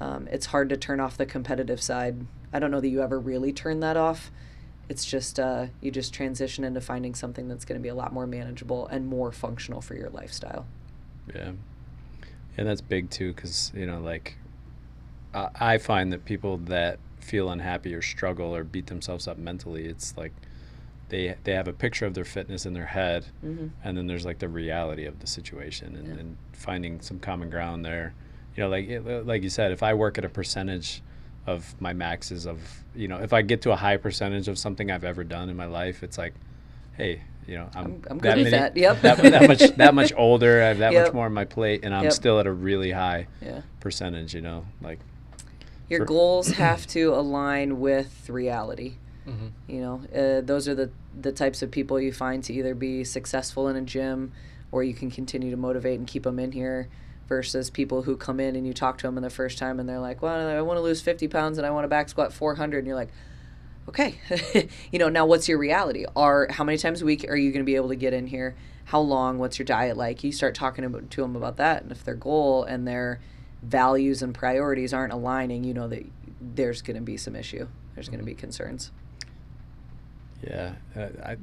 Um, 0.00 0.28
it's 0.30 0.46
hard 0.46 0.68
to 0.70 0.76
turn 0.76 1.00
off 1.00 1.16
the 1.16 1.26
competitive 1.26 1.82
side. 1.82 2.26
I 2.52 2.58
don't 2.58 2.70
know 2.70 2.80
that 2.80 2.88
you 2.88 3.02
ever 3.02 3.18
really 3.18 3.52
turn 3.52 3.80
that 3.80 3.96
off. 3.96 4.30
It's 4.88 5.04
just 5.04 5.38
uh, 5.38 5.66
you 5.80 5.90
just 5.90 6.14
transition 6.14 6.64
into 6.64 6.80
finding 6.80 7.14
something 7.14 7.48
that's 7.48 7.64
going 7.64 7.78
to 7.78 7.82
be 7.82 7.90
a 7.90 7.94
lot 7.94 8.12
more 8.12 8.26
manageable 8.26 8.86
and 8.86 9.06
more 9.06 9.32
functional 9.32 9.82
for 9.82 9.94
your 9.94 10.08
lifestyle. 10.08 10.66
Yeah, 11.34 11.50
and 12.56 12.66
that's 12.66 12.80
big 12.80 13.10
too, 13.10 13.34
because 13.34 13.70
you 13.74 13.86
know, 13.86 14.00
like 14.00 14.38
uh, 15.34 15.48
I 15.58 15.78
find 15.78 16.12
that 16.12 16.24
people 16.24 16.58
that 16.58 16.98
feel 17.20 17.50
unhappy 17.50 17.94
or 17.94 18.02
struggle 18.02 18.54
or 18.54 18.64
beat 18.64 18.86
themselves 18.86 19.28
up 19.28 19.38
mentally, 19.38 19.86
it's 19.86 20.16
like 20.16 20.32
they 21.08 21.34
they 21.44 21.52
have 21.52 21.68
a 21.68 21.72
picture 21.72 22.06
of 22.06 22.14
their 22.14 22.24
fitness 22.24 22.66
in 22.66 22.74
their 22.74 22.86
head, 22.86 23.26
mm-hmm. 23.44 23.68
and 23.84 23.96
then 23.96 24.06
there's 24.06 24.24
like 24.24 24.38
the 24.38 24.48
reality 24.48 25.04
of 25.04 25.20
the 25.20 25.26
situation, 25.26 25.96
and, 25.96 26.06
yeah. 26.06 26.14
and 26.14 26.36
finding 26.52 27.00
some 27.00 27.18
common 27.18 27.50
ground 27.50 27.84
there. 27.84 28.14
You 28.56 28.64
know, 28.64 28.68
like 28.70 29.26
like 29.26 29.42
you 29.42 29.50
said, 29.50 29.72
if 29.72 29.82
I 29.82 29.94
work 29.94 30.18
at 30.18 30.24
a 30.24 30.28
percentage 30.28 31.02
of 31.46 31.74
my 31.80 31.92
maxes 31.94 32.46
of 32.46 32.58
you 32.94 33.08
know 33.08 33.18
if 33.18 33.32
I 33.32 33.40
get 33.42 33.62
to 33.62 33.72
a 33.72 33.76
high 33.76 33.96
percentage 33.96 34.48
of 34.48 34.58
something 34.58 34.90
I've 34.90 35.04
ever 35.04 35.24
done 35.24 35.48
in 35.48 35.56
my 35.56 35.66
life, 35.66 36.02
it's 36.02 36.18
like, 36.18 36.34
hey, 36.96 37.22
you 37.46 37.56
know, 37.56 37.68
I'm, 37.74 37.84
I'm- 37.84 38.02
I'm 38.10 38.18
good 38.18 38.36
with 38.36 38.50
that. 38.50 38.76
Yep. 38.76 39.00
that, 39.02 39.16
that 39.18 39.48
much 39.48 39.60
that 39.76 39.94
much 39.94 40.12
older. 40.16 40.62
I 40.62 40.66
have 40.66 40.78
that 40.78 40.92
Yep. 40.92 41.04
much 41.06 41.14
more 41.14 41.26
on 41.26 41.32
my 41.32 41.44
plate, 41.46 41.80
and 41.84 41.94
I'm 41.94 42.04
Yep. 42.04 42.12
still 42.12 42.38
at 42.40 42.46
a 42.46 42.52
really 42.52 42.90
high 42.90 43.26
Yeah. 43.40 43.62
percentage. 43.80 44.34
You 44.34 44.42
know, 44.42 44.66
like 44.82 44.98
Your 45.88 46.00
For- 46.00 46.06
goals 46.06 46.48
have 46.52 46.86
to 46.88 47.14
align 47.14 47.80
with 47.80 48.28
reality. 48.30 48.94
Mhm. 49.26 49.50
You 49.66 49.80
know, 49.80 50.00
uh, 50.14 50.40
those 50.40 50.68
are 50.68 50.74
the 50.74 50.90
the 51.20 51.32
types 51.32 51.62
of 51.62 51.70
people 51.70 52.00
you 52.00 52.12
find 52.12 52.42
to 52.44 52.52
either 52.52 52.74
be 52.74 53.04
successful 53.04 53.68
in 53.68 53.76
a 53.76 53.82
gym, 53.82 54.32
or 54.72 54.82
you 54.82 54.94
can 54.94 55.10
continue 55.10 55.50
to 55.50 55.56
motivate 55.56 55.98
and 55.98 56.06
keep 56.06 56.22
them 56.24 56.38
in 56.38 56.52
here. 56.52 56.88
Versus 57.28 57.68
people 57.68 58.04
who 58.04 58.16
come 58.16 58.40
in 58.40 58.56
and 58.56 58.66
you 58.66 58.72
talk 58.72 58.96
to 58.96 59.06
them 59.06 59.18
in 59.18 59.22
the 59.22 59.28
first 59.28 59.58
time 59.58 59.78
and 59.78 59.86
they're 59.86 59.98
like, 59.98 60.22
"Well, 60.22 60.48
I 60.48 60.62
want 60.62 60.78
to 60.78 60.82
lose 60.82 61.02
fifty 61.02 61.28
pounds 61.28 61.58
and 61.58 61.66
I 61.66 61.70
want 61.70 61.84
to 61.84 61.88
back 61.88 62.08
squat 62.08 62.32
400. 62.32 62.78
and 62.78 62.86
you're 62.86 62.96
like, 62.96 63.10
"Okay, 63.86 64.18
you 64.90 64.98
know, 64.98 65.10
now 65.10 65.26
what's 65.26 65.46
your 65.46 65.58
reality? 65.58 66.06
Are 66.16 66.48
how 66.50 66.64
many 66.64 66.78
times 66.78 67.02
a 67.02 67.04
week 67.04 67.26
are 67.28 67.36
you 67.36 67.52
going 67.52 67.60
to 67.62 67.66
be 67.66 67.76
able 67.76 67.90
to 67.90 67.96
get 67.96 68.14
in 68.14 68.28
here? 68.28 68.56
How 68.86 69.00
long? 69.00 69.38
What's 69.38 69.58
your 69.58 69.66
diet 69.66 69.98
like? 69.98 70.24
You 70.24 70.32
start 70.32 70.54
talking 70.54 70.86
about, 70.86 71.10
to 71.10 71.20
them 71.20 71.36
about 71.36 71.58
that, 71.58 71.82
and 71.82 71.92
if 71.92 72.02
their 72.02 72.14
goal 72.14 72.64
and 72.64 72.88
their 72.88 73.20
values 73.62 74.22
and 74.22 74.34
priorities 74.34 74.92
aren't 74.92 75.12
aligning, 75.12 75.64
you 75.64 75.74
know 75.74 75.88
that 75.88 76.04
there's 76.40 76.82
going 76.82 76.96
to 76.96 77.02
be 77.02 77.16
some 77.16 77.34
issue. 77.34 77.66
There's 77.94 78.08
going 78.08 78.20
to 78.20 78.24
be 78.24 78.34
concerns. 78.34 78.90
Yeah, 80.46 80.74
uh, 80.96 81.08
I, 81.24 81.36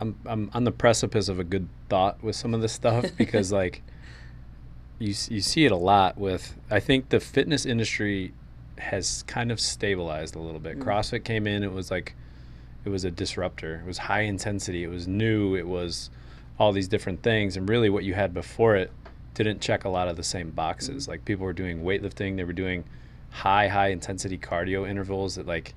I'm 0.00 0.16
I'm 0.24 0.50
on 0.54 0.64
the 0.64 0.72
precipice 0.72 1.28
of 1.28 1.38
a 1.38 1.44
good 1.44 1.68
thought 1.88 2.22
with 2.22 2.36
some 2.36 2.54
of 2.54 2.60
this 2.60 2.72
stuff 2.72 3.04
because 3.16 3.52
like 3.52 3.82
you 4.98 5.14
you 5.28 5.40
see 5.40 5.64
it 5.64 5.72
a 5.72 5.76
lot 5.76 6.16
with 6.16 6.56
I 6.70 6.80
think 6.80 7.10
the 7.10 7.20
fitness 7.20 7.66
industry 7.66 8.32
has 8.78 9.24
kind 9.26 9.50
of 9.50 9.60
stabilized 9.60 10.36
a 10.36 10.38
little 10.38 10.60
bit. 10.60 10.78
Mm. 10.78 10.84
CrossFit 10.84 11.24
came 11.24 11.46
in, 11.46 11.62
it 11.62 11.72
was 11.72 11.90
like 11.90 12.14
it 12.84 12.90
was 12.90 13.04
a 13.04 13.10
disruptor. 13.10 13.80
It 13.84 13.86
was 13.86 13.98
high 13.98 14.22
intensity, 14.22 14.84
it 14.84 14.88
was 14.88 15.06
new, 15.06 15.56
it 15.56 15.66
was 15.66 16.10
all 16.58 16.72
these 16.72 16.88
different 16.88 17.22
things 17.22 17.56
and 17.56 17.68
really 17.68 17.90
what 17.90 18.02
you 18.04 18.14
had 18.14 18.34
before 18.34 18.76
it 18.76 18.90
didn't 19.44 19.60
check 19.60 19.84
a 19.84 19.88
lot 19.88 20.08
of 20.08 20.16
the 20.16 20.22
same 20.22 20.50
boxes. 20.50 21.08
Like 21.08 21.24
people 21.24 21.44
were 21.44 21.52
doing 21.52 21.82
weightlifting, 21.82 22.36
they 22.36 22.44
were 22.44 22.52
doing 22.52 22.84
high 23.30 23.68
high 23.68 23.88
intensity 23.88 24.38
cardio 24.38 24.88
intervals 24.88 25.34
that 25.34 25.46
like 25.46 25.74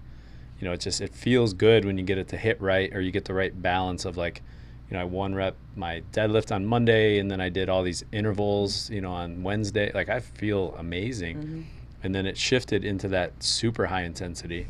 you 0.61 0.67
know, 0.67 0.73
it 0.73 0.79
just 0.79 1.01
it 1.01 1.13
feels 1.13 1.53
good 1.53 1.85
when 1.85 1.97
you 1.97 2.03
get 2.03 2.19
it 2.19 2.27
to 2.29 2.37
hit 2.37 2.61
right 2.61 2.93
or 2.93 3.01
you 3.01 3.11
get 3.11 3.25
the 3.25 3.33
right 3.33 3.59
balance 3.61 4.05
of 4.05 4.15
like, 4.15 4.43
you 4.89 4.95
know, 4.95 5.01
I 5.01 5.05
one 5.05 5.33
rep 5.33 5.55
my 5.75 6.03
deadlift 6.13 6.53
on 6.53 6.65
Monday 6.65 7.17
and 7.17 7.31
then 7.31 7.41
I 7.41 7.49
did 7.49 7.67
all 7.67 7.81
these 7.81 8.05
intervals, 8.11 8.89
you 8.91 9.01
know, 9.01 9.11
on 9.11 9.41
Wednesday. 9.41 9.91
Like 9.91 10.07
I 10.07 10.19
feel 10.19 10.75
amazing. 10.77 11.37
Mm-hmm. 11.37 11.61
And 12.03 12.15
then 12.15 12.27
it 12.27 12.37
shifted 12.37 12.85
into 12.85 13.07
that 13.09 13.43
super 13.43 13.87
high 13.87 14.03
intensity. 14.03 14.67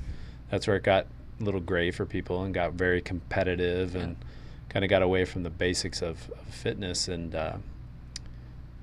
That's 0.50 0.66
where 0.66 0.78
it 0.78 0.84
got 0.84 1.08
a 1.40 1.44
little 1.44 1.60
gray 1.60 1.92
for 1.92 2.06
people 2.06 2.44
and 2.44 2.54
got 2.54 2.74
very 2.74 3.02
competitive 3.02 3.96
and 3.96 4.16
kind 4.70 4.86
of 4.86 4.90
got 4.90 5.02
away 5.02 5.26
from 5.26 5.44
the 5.44 5.50
basics 5.50 6.02
of, 6.02 6.30
of 6.32 6.54
fitness 6.54 7.10
and 7.10 7.36
uh, 7.36 7.58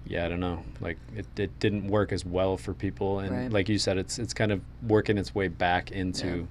yeah, 0.09 0.25
I 0.25 0.29
don't 0.29 0.41
know. 0.41 0.65
Like 0.81 0.99
it, 1.15 1.27
it 1.37 1.59
didn't 1.61 1.87
work 1.89 2.13
as 2.13 2.25
well 2.25 2.57
for 2.57 2.73
people, 2.75 3.21
and 3.21 3.31
Right. 3.31 3.53
like 3.53 3.69
you 3.69 3.79
said, 3.79 3.99
it's 3.99 4.19
it's 4.19 4.35
kind 4.35 4.51
of 4.51 4.61
working 4.87 5.19
its 5.19 5.35
way 5.35 5.49
back 5.49 5.91
into 5.93 6.49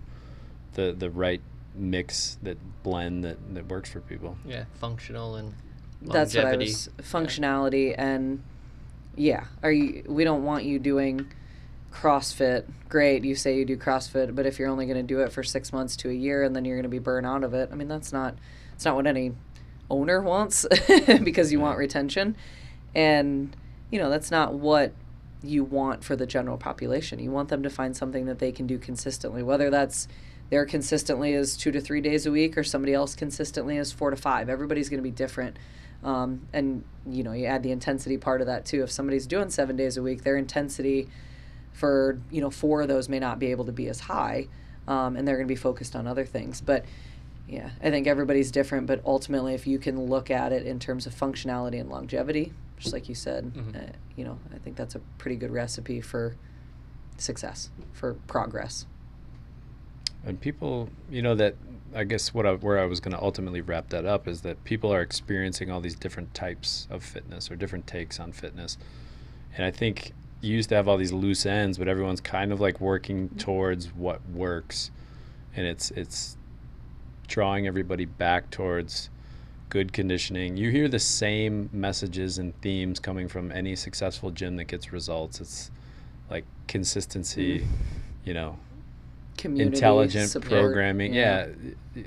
the 0.73 0.93
the 0.97 1.09
right 1.09 1.41
mix 1.75 2.37
that 2.43 2.57
blend 2.83 3.23
that 3.23 3.37
that 3.55 3.67
works 3.67 3.89
for 3.89 3.99
people. 3.99 4.37
Yeah, 4.45 4.65
functional 4.79 5.35
and 5.35 5.53
longevity. 6.01 6.11
That's 6.13 6.35
what 6.35 6.45
I 6.45 6.55
was 6.57 6.89
functionality 7.01 7.95
and 7.97 8.41
yeah. 9.15 9.45
Are 9.63 9.71
you? 9.71 10.03
We 10.07 10.23
don't 10.23 10.43
want 10.43 10.63
you 10.63 10.77
doing 10.79 11.25
CrossFit. 11.91 12.65
Great, 12.89 13.23
you 13.23 13.35
say 13.35 13.57
you 13.57 13.65
do 13.65 13.75
CrossFit, 13.77 14.35
but 14.35 14.45
if 14.45 14.59
you're 14.59 14.69
only 14.69 14.85
going 14.85 14.97
to 14.97 15.03
do 15.03 15.21
it 15.21 15.31
for 15.31 15.43
six 15.43 15.73
months 15.73 15.95
to 15.97 16.09
a 16.09 16.13
year 16.13 16.43
and 16.43 16.55
then 16.55 16.63
you're 16.65 16.75
going 16.77 16.83
to 16.83 16.89
be 16.89 16.99
burned 16.99 17.25
out 17.25 17.43
of 17.43 17.53
it, 17.53 17.69
I 17.71 17.75
mean 17.75 17.87
that's 17.87 18.13
not 18.13 18.35
it's 18.75 18.85
not 18.85 18.95
what 18.95 19.07
any 19.07 19.33
owner 19.89 20.21
wants 20.21 20.65
because 21.23 21.51
you 21.51 21.59
want 21.59 21.77
retention, 21.79 22.35
and 22.95 23.55
you 23.91 23.99
know 23.99 24.09
that's 24.09 24.31
not 24.31 24.53
what 24.53 24.93
you 25.43 25.63
want 25.63 26.03
for 26.03 26.15
the 26.15 26.25
general 26.25 26.57
population. 26.57 27.19
You 27.19 27.31
want 27.31 27.49
them 27.49 27.63
to 27.63 27.69
find 27.69 27.95
something 27.95 28.25
that 28.25 28.39
they 28.39 28.51
can 28.51 28.67
do 28.67 28.77
consistently, 28.77 29.43
whether 29.43 29.69
that's 29.69 30.07
they're 30.49 30.65
consistently 30.65 31.33
is 31.33 31.57
two 31.57 31.71
to 31.71 31.81
three 31.81 32.01
days 32.01 32.25
a 32.25 32.31
week, 32.31 32.57
or 32.57 32.63
somebody 32.63 32.93
else 32.93 33.15
consistently 33.15 33.77
is 33.77 33.91
four 33.91 34.09
to 34.09 34.15
five. 34.15 34.49
Everybody's 34.49 34.89
going 34.89 34.99
to 34.99 35.03
be 35.03 35.11
different, 35.11 35.57
um, 36.03 36.47
and 36.53 36.83
you 37.05 37.23
know 37.23 37.33
you 37.33 37.45
add 37.45 37.63
the 37.63 37.71
intensity 37.71 38.17
part 38.17 38.41
of 38.41 38.47
that 38.47 38.65
too. 38.65 38.83
If 38.83 38.91
somebody's 38.91 39.27
doing 39.27 39.49
seven 39.49 39.75
days 39.75 39.97
a 39.97 40.01
week, 40.01 40.23
their 40.23 40.37
intensity 40.37 41.07
for 41.73 42.19
you 42.31 42.41
know 42.41 42.49
four 42.49 42.81
of 42.81 42.87
those 42.87 43.09
may 43.09 43.19
not 43.19 43.39
be 43.39 43.51
able 43.51 43.65
to 43.65 43.71
be 43.71 43.87
as 43.87 44.01
high, 44.01 44.47
um, 44.87 45.15
and 45.15 45.27
they're 45.27 45.35
going 45.35 45.47
to 45.47 45.51
be 45.51 45.55
focused 45.55 45.95
on 45.95 46.07
other 46.07 46.25
things. 46.25 46.61
But 46.61 46.85
yeah, 47.47 47.69
I 47.81 47.89
think 47.89 48.07
everybody's 48.07 48.51
different. 48.51 48.87
But 48.87 49.01
ultimately, 49.05 49.53
if 49.53 49.65
you 49.67 49.79
can 49.79 50.05
look 50.05 50.29
at 50.31 50.51
it 50.51 50.65
in 50.65 50.79
terms 50.79 51.05
of 51.07 51.13
functionality 51.15 51.79
and 51.79 51.89
longevity, 51.89 52.53
just 52.77 52.93
like 52.93 53.09
you 53.09 53.15
said, 53.15 53.53
Mhm. 53.53 53.75
uh, 53.75 53.91
you 54.15 54.23
know, 54.23 54.39
I 54.53 54.57
think 54.57 54.75
that's 54.75 54.95
a 54.95 54.99
pretty 55.17 55.35
good 55.37 55.51
recipe 55.51 56.01
for 56.01 56.35
success, 57.17 57.69
for 57.93 58.13
progress. 58.27 58.85
And 60.25 60.39
people, 60.39 60.89
you 61.09 61.21
know, 61.21 61.35
that 61.35 61.55
I 61.95 62.03
guess 62.03 62.33
what 62.33 62.45
I, 62.45 62.53
where 62.53 62.79
I 62.79 62.85
was 62.85 62.99
going 62.99 63.15
to 63.15 63.21
ultimately 63.23 63.61
wrap 63.61 63.89
that 63.89 64.05
up 64.05 64.27
is 64.27 64.41
that 64.41 64.63
people 64.65 64.93
are 64.93 65.01
experiencing 65.01 65.71
all 65.71 65.79
these 65.79 65.95
different 65.95 66.33
types 66.33 66.85
of 66.91 67.01
fitness 67.01 67.49
or 67.49 67.55
different 67.55 67.87
takes 67.87 68.19
on 68.19 68.33
fitness. 68.33 68.77
And 69.55 69.65
I 69.65 69.71
think 69.71 70.11
you 70.41 70.53
used 70.53 70.69
to 70.69 70.75
have 70.75 70.87
all 70.87 70.97
these 70.97 71.13
loose 71.13 71.45
ends, 71.45 71.77
but 71.77 71.87
everyone's 71.87 72.21
kind 72.21 72.51
of 72.51 72.59
like 72.59 72.79
working 72.81 73.29
towards 73.29 73.93
what 73.95 74.21
works. 74.29 74.91
And 75.55 75.65
it's 75.65 75.89
it's 75.91 76.36
drawing 77.27 77.67
everybody 77.67 78.05
back 78.05 78.49
towards 78.51 79.09
good 79.69 79.91
conditioning. 79.93 80.57
You 80.57 80.71
hear 80.71 80.87
the 80.87 80.99
same 80.99 81.69
messages 81.73 82.37
and 82.37 82.59
themes 82.61 82.99
coming 82.99 83.27
from 83.27 83.51
any 83.51 83.75
successful 83.75 84.31
gym 84.31 84.55
that 84.57 84.65
gets 84.65 84.93
results. 84.93 85.41
It's 85.41 85.71
like 86.29 86.45
consistency, 86.67 87.59
mm-hmm. 87.59 87.73
you 88.25 88.33
know, 88.33 88.57
Community 89.37 89.75
intelligent 89.75 90.29
support, 90.29 90.51
programming. 90.51 91.13
Yeah. 91.13 91.47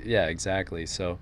yeah, 0.03 0.25
exactly. 0.25 0.85
So, 0.85 1.17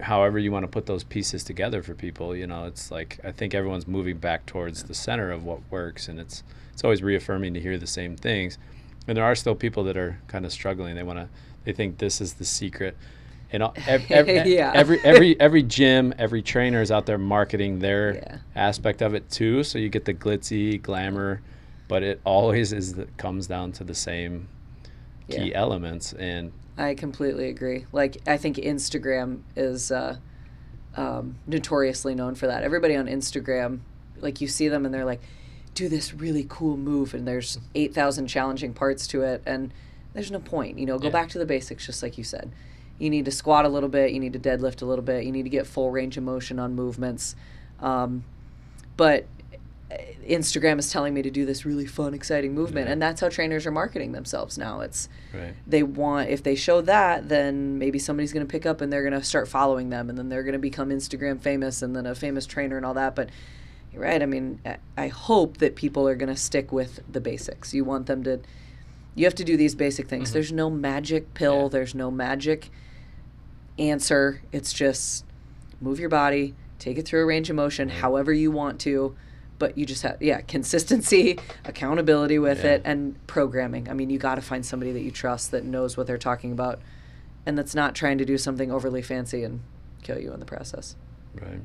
however 0.00 0.40
you 0.40 0.50
want 0.50 0.64
to 0.64 0.68
put 0.68 0.86
those 0.86 1.04
pieces 1.04 1.44
together 1.44 1.82
for 1.82 1.94
people, 1.94 2.34
you 2.34 2.46
know, 2.46 2.64
it's 2.64 2.90
like 2.90 3.20
I 3.22 3.30
think 3.30 3.54
everyone's 3.54 3.86
moving 3.86 4.18
back 4.18 4.44
towards 4.46 4.82
the 4.84 4.94
center 4.94 5.30
of 5.30 5.44
what 5.44 5.60
works, 5.70 6.08
and 6.08 6.18
it's 6.18 6.42
it's 6.72 6.82
always 6.82 7.02
reaffirming 7.02 7.54
to 7.54 7.60
hear 7.60 7.78
the 7.78 7.86
same 7.86 8.16
things. 8.16 8.58
And 9.06 9.16
there 9.16 9.24
are 9.24 9.34
still 9.34 9.54
people 9.54 9.84
that 9.84 9.96
are 9.96 10.18
kind 10.26 10.44
of 10.44 10.52
struggling. 10.52 10.96
They 10.96 11.02
want 11.02 11.20
to, 11.20 11.28
they 11.64 11.72
think 11.72 11.98
this 11.98 12.20
is 12.20 12.34
the 12.34 12.44
secret. 12.44 12.96
And 13.52 13.62
all- 13.62 13.74
ev- 13.86 14.10
ev- 14.10 14.46
Yeah. 14.46 14.72
every 14.74 15.00
every 15.04 15.40
every 15.40 15.62
gym, 15.62 16.12
every 16.18 16.42
trainer 16.42 16.80
is 16.82 16.90
out 16.90 17.06
there 17.06 17.18
marketing 17.18 17.78
their 17.78 18.14
Yeah. 18.16 18.38
aspect 18.56 19.02
of 19.02 19.14
it 19.14 19.30
too. 19.30 19.62
So 19.62 19.78
you 19.78 19.88
get 19.88 20.04
the 20.04 20.14
glitzy 20.14 20.80
glamour, 20.80 21.40
but 21.88 22.02
it 22.02 22.20
always 22.24 22.72
is 22.72 22.94
that 22.94 23.16
comes 23.16 23.46
down 23.46 23.72
to 23.72 23.84
the 23.84 23.94
same 23.94 24.48
key 25.28 25.50
Yeah. 25.50 25.58
elements. 25.60 26.12
And 26.14 26.52
I 26.76 26.94
completely 26.94 27.48
agree. 27.48 27.86
Like 27.92 28.16
I 28.26 28.36
think 28.36 28.56
Instagram 28.56 29.40
is 29.54 29.92
uh, 29.92 30.16
um, 30.96 31.36
notoriously 31.46 32.14
known 32.14 32.34
for 32.34 32.46
that. 32.46 32.62
Everybody 32.64 32.96
on 32.96 33.06
Instagram, 33.06 33.80
like 34.20 34.40
you 34.40 34.48
see 34.48 34.68
them 34.68 34.84
and 34.84 34.92
they're 34.94 35.04
like, 35.04 35.20
do 35.74 35.88
this 35.88 36.14
really 36.14 36.46
cool 36.48 36.76
move, 36.76 37.14
and 37.14 37.26
there's 37.26 37.58
eight 37.74 37.92
thousand 37.94 38.28
challenging 38.28 38.72
parts 38.72 39.06
to 39.08 39.22
it, 39.22 39.42
and 39.44 39.72
there's 40.14 40.30
no 40.30 40.38
point. 40.38 40.78
You 40.78 40.86
know, 40.86 40.98
go 40.98 41.08
Yeah. 41.08 41.12
back 41.12 41.28
to 41.30 41.38
the 41.38 41.46
basics, 41.46 41.84
just 41.86 42.02
like 42.02 42.16
you 42.16 42.24
said. 42.24 42.50
You 42.98 43.10
need 43.10 43.24
to 43.24 43.30
squat 43.32 43.64
a 43.64 43.68
little 43.68 43.88
bit. 43.88 44.12
You 44.12 44.20
need 44.20 44.32
to 44.34 44.38
deadlift 44.38 44.80
a 44.80 44.84
little 44.84 45.04
bit. 45.04 45.24
You 45.24 45.32
need 45.32 45.42
to 45.42 45.50
get 45.50 45.66
full 45.66 45.90
range 45.90 46.16
of 46.16 46.22
motion 46.22 46.58
on 46.60 46.74
movements. 46.74 47.34
Um, 47.80 48.24
but 48.96 49.26
uh, 49.90 49.96
Instagram 50.26 50.78
is 50.78 50.90
telling 50.90 51.12
me 51.12 51.20
to 51.22 51.30
do 51.30 51.44
this 51.44 51.66
really 51.66 51.86
fun, 51.86 52.14
exciting 52.14 52.54
movement, 52.54 52.86
Yeah. 52.86 52.92
and 52.92 53.02
that's 53.02 53.20
how 53.20 53.28
trainers 53.28 53.66
are 53.66 53.70
marketing 53.72 54.12
themselves 54.12 54.56
now. 54.56 54.80
It's 54.80 55.08
right, 55.34 55.54
they 55.66 55.82
want 55.82 56.30
if 56.30 56.42
they 56.42 56.54
show 56.54 56.80
that 56.82 57.28
then 57.28 57.78
maybe 57.78 57.98
somebody's 57.98 58.32
going 58.32 58.46
to 58.46 58.50
pick 58.50 58.64
up 58.64 58.80
and 58.80 58.92
they're 58.92 59.02
going 59.02 59.12
to 59.20 59.22
start 59.26 59.48
following 59.48 59.90
them 59.90 60.08
and 60.08 60.16
then 60.16 60.28
they're 60.28 60.42
going 60.44 60.54
to 60.54 60.58
become 60.58 60.88
instagram 60.90 61.40
famous 61.40 61.82
and 61.82 61.94
then 61.94 62.06
a 62.06 62.14
famous 62.14 62.46
trainer 62.46 62.76
and 62.78 62.86
all 62.86 62.94
that 62.94 63.14
but 63.14 63.28
you're 63.92 64.02
right 64.02 64.22
i 64.22 64.26
mean 64.26 64.60
I- 64.64 64.78
i 64.96 65.08
hope 65.08 65.58
that 65.58 65.74
people 65.76 66.08
are 66.08 66.14
going 66.14 66.28
to 66.32 66.36
stick 66.40 66.72
with 66.72 67.00
the 67.12 67.20
basics 67.20 67.74
you 67.74 67.84
want 67.84 68.06
them 68.06 68.22
to 68.24 68.40
you 69.14 69.24
have 69.24 69.34
to 69.34 69.44
do 69.44 69.56
these 69.56 69.74
basic 69.74 70.08
things 70.08 70.30
Mhm. 70.30 70.32
there's 70.34 70.52
no 70.52 70.68
magic 70.70 71.34
pill 71.34 71.62
Yeah. 71.64 71.68
there's 71.68 71.94
no 71.94 72.10
magic 72.10 72.70
answer 73.78 74.40
it's 74.52 74.72
just 74.72 75.24
move 75.80 75.98
your 75.98 76.08
body 76.08 76.54
take 76.78 76.98
it 76.98 77.06
through 77.06 77.22
a 77.22 77.26
range 77.26 77.50
of 77.50 77.56
motion 77.56 77.88
Right. 77.88 77.96
however 77.98 78.32
you 78.32 78.50
want 78.50 78.78
to 78.80 79.16
but 79.58 79.76
you 79.78 79.84
just 79.86 80.02
have 80.02 80.20
yeah 80.22 80.40
consistency 80.42 81.38
accountability 81.64 82.38
with 82.38 82.62
Yeah. 82.64 82.72
it 82.74 82.82
and 82.84 83.14
programming 83.26 83.88
i 83.88 83.92
mean 83.94 84.10
you 84.10 84.18
got 84.18 84.36
to 84.36 84.42
find 84.42 84.64
somebody 84.64 84.92
that 84.92 85.02
you 85.02 85.10
trust 85.10 85.50
that 85.50 85.64
knows 85.64 85.96
what 85.96 86.06
they're 86.06 86.18
talking 86.18 86.52
about 86.52 86.80
and 87.46 87.58
that's 87.58 87.74
not 87.74 87.94
trying 87.94 88.18
to 88.18 88.24
do 88.24 88.38
something 88.38 88.70
overly 88.70 89.02
fancy 89.02 89.42
and 89.42 89.60
kill 90.02 90.18
you 90.18 90.32
in 90.32 90.38
the 90.40 90.46
process 90.46 90.94
right. 91.40 91.60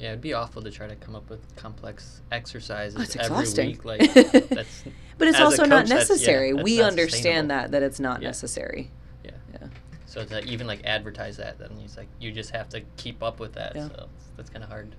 Yeah, 0.00 0.08
it'd 0.08 0.20
be 0.22 0.32
awful 0.32 0.62
to 0.62 0.70
try 0.70 0.86
to 0.88 0.96
come 0.96 1.14
up 1.14 1.28
with 1.28 1.40
complex 1.56 2.22
exercises 2.32 2.96
Oh, 2.98 3.02
it's 3.02 3.14
every 3.16 3.26
exhausting. 3.26 3.68
week. 3.68 3.84
Like 3.84 4.00
that's 4.14 4.84
But 5.18 5.28
it's 5.28 5.36
as 5.36 5.40
a 5.40 5.44
also 5.44 5.64
not 5.66 5.80
coach, 5.82 5.88
that's- 5.88 5.88
yeah, 5.90 5.94
necessary. 5.96 6.52
that's 6.52 6.64
we 6.64 6.78
not 6.78 6.88
understand 6.90 7.50
that 7.50 7.70
that 7.72 7.82
it's 7.82 8.00
not 8.00 8.22
Yeah. 8.22 8.28
necessary. 8.28 8.90
Yeah. 9.24 9.32
Yeah. 9.52 9.66
So 10.06 10.24
to 10.24 10.42
even 10.44 10.66
like 10.66 10.80
advertise 10.84 11.36
that, 11.36 11.58
then 11.58 11.72
it's 11.84 11.96
like 11.98 12.08
you 12.18 12.32
just 12.32 12.50
have 12.52 12.68
to 12.70 12.80
keep 12.96 13.22
up 13.22 13.38
with 13.40 13.52
that. 13.54 13.76
Yeah. 13.76 13.88
So 13.88 14.08
that's 14.38 14.48
kind 14.48 14.64
of 14.64 14.70
hard. 14.70 14.94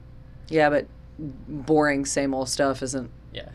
Yeah, 0.50 0.70
but 0.70 0.86
boring 1.18 2.06
same 2.06 2.34
old 2.36 2.50
stuff 2.50 2.84
isn't 2.84 3.10
Yeah. 3.34 3.50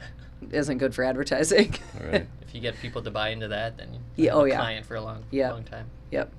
isn't 0.50 0.78
good 0.78 0.94
for 0.94 1.04
advertising. 1.04 1.74
All 2.00 2.08
right. 2.10 2.26
If 2.42 2.54
you 2.54 2.60
get 2.60 2.78
people 2.80 3.02
to 3.02 3.10
buy 3.10 3.30
into 3.30 3.48
that, 3.48 3.76
then 3.76 3.92
you 3.94 4.00
Yeah, 4.16 4.30
have 4.30 4.38
oh, 4.40 4.44
a 4.44 4.48
yeah. 4.48 4.56
client 4.58 4.86
for 4.86 4.94
a 4.94 5.00
long, 5.00 5.24
Yeah. 5.32 5.50
long 5.52 5.64
time. 5.64 5.86
yep. 6.12 6.32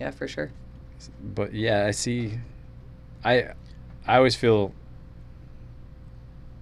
Yeah, 0.00 0.10
for 0.10 0.26
sure. 0.28 0.50
but 1.22 1.54
yeah, 1.54 1.86
I 1.86 1.92
see. 1.92 2.38
I 3.24 3.52
I 4.06 4.16
always 4.16 4.36
feel 4.36 4.72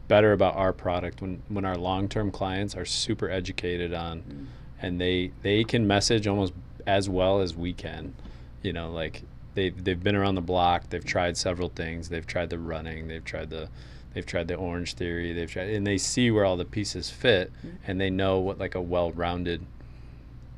better 0.09 0.33
about 0.33 0.55
our 0.57 0.73
product 0.73 1.21
when 1.23 1.43
when 1.49 1.65
our 1.65 1.77
long 1.77 2.09
term 2.09 2.31
clients 2.31 2.77
are 2.77 2.85
super 2.85 3.31
educated 3.31 3.93
on, 3.95 4.21
Mm. 4.23 4.47
and 4.83 5.01
they 5.01 5.33
they 5.43 5.65
can 5.65 5.87
message 5.87 6.27
almost 6.27 6.53
as 6.87 7.09
well 7.09 7.41
as 7.41 7.55
we 7.55 7.73
can. 7.73 8.15
You 8.63 8.73
know, 8.73 8.91
like 8.91 9.23
they 9.55 9.71
they've 9.71 10.03
been 10.03 10.15
around 10.17 10.35
the 10.35 10.41
block. 10.43 10.91
They've 10.91 11.05
tried 11.05 11.37
several 11.37 11.69
things. 11.71 12.09
They've 12.09 12.27
tried 12.27 12.51
the 12.51 12.59
running. 12.59 13.09
They've 13.09 13.25
tried 13.25 13.51
the 13.51 13.69
they've 14.13 14.27
tried 14.27 14.49
the 14.49 14.55
orange 14.57 14.95
theory. 14.95 15.33
They've 15.33 15.51
tried 15.51 15.71
and 15.71 15.87
they 15.87 15.99
see 15.99 16.31
where 16.31 16.45
all 16.45 16.57
the 16.57 16.65
pieces 16.65 17.11
fit, 17.11 17.51
and 17.87 18.01
they 18.01 18.11
know 18.11 18.39
what 18.39 18.59
like 18.59 18.75
a 18.75 18.83
well 18.83 19.11
rounded 19.13 19.63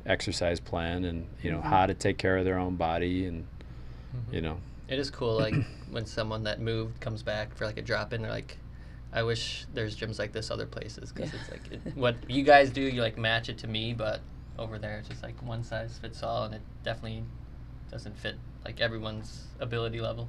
exercise 0.05 0.59
plan 0.61 1.03
and 1.03 1.27
you 1.41 1.51
know 1.51 1.57
Mhm. 1.59 1.63
how 1.63 1.85
to 1.85 1.93
take 1.93 2.17
care 2.17 2.37
of 2.37 2.45
their 2.45 2.57
own 2.57 2.75
body 2.77 3.25
and 3.25 3.45
you 4.31 4.39
know 4.41 4.57
It 4.87 4.99
is 4.99 5.09
cool, 5.09 5.35
like 5.35 5.53
when 5.91 6.05
someone 6.05 6.43
that 6.43 6.59
moved 6.61 6.99
comes 7.01 7.23
back 7.23 7.55
for 7.55 7.65
like 7.65 7.77
a 7.77 7.81
drop 7.81 8.13
in. 8.13 8.21
They're 8.21 8.31
like, 8.31 8.57
I 9.11 9.23
wish 9.23 9.65
there's 9.73 9.97
gyms 9.97 10.19
like 10.19 10.31
this 10.33 10.51
other 10.51 10.65
places 10.65 11.11
because 11.11 11.31
Yeah. 11.33 11.39
it's 11.39 11.49
like 11.51 11.71
it, 11.71 11.81
what 11.95 12.15
you 12.29 12.43
guys 12.43 12.69
do. 12.69 12.81
You 12.81 13.01
like 13.01 13.17
match 13.17 13.49
it 13.49 13.57
to 13.59 13.67
me, 13.67 13.93
but 13.93 14.21
over 14.59 14.77
there 14.79 14.97
it's 14.99 15.07
just 15.07 15.23
like 15.23 15.41
one 15.43 15.63
size 15.63 15.97
fits 15.99 16.23
all, 16.23 16.43
and 16.43 16.53
it 16.55 16.61
definitely 16.83 17.23
doesn't 17.91 18.17
fit 18.17 18.35
like 18.65 18.81
everyone's 18.81 19.45
ability 19.59 20.01
level. 20.01 20.27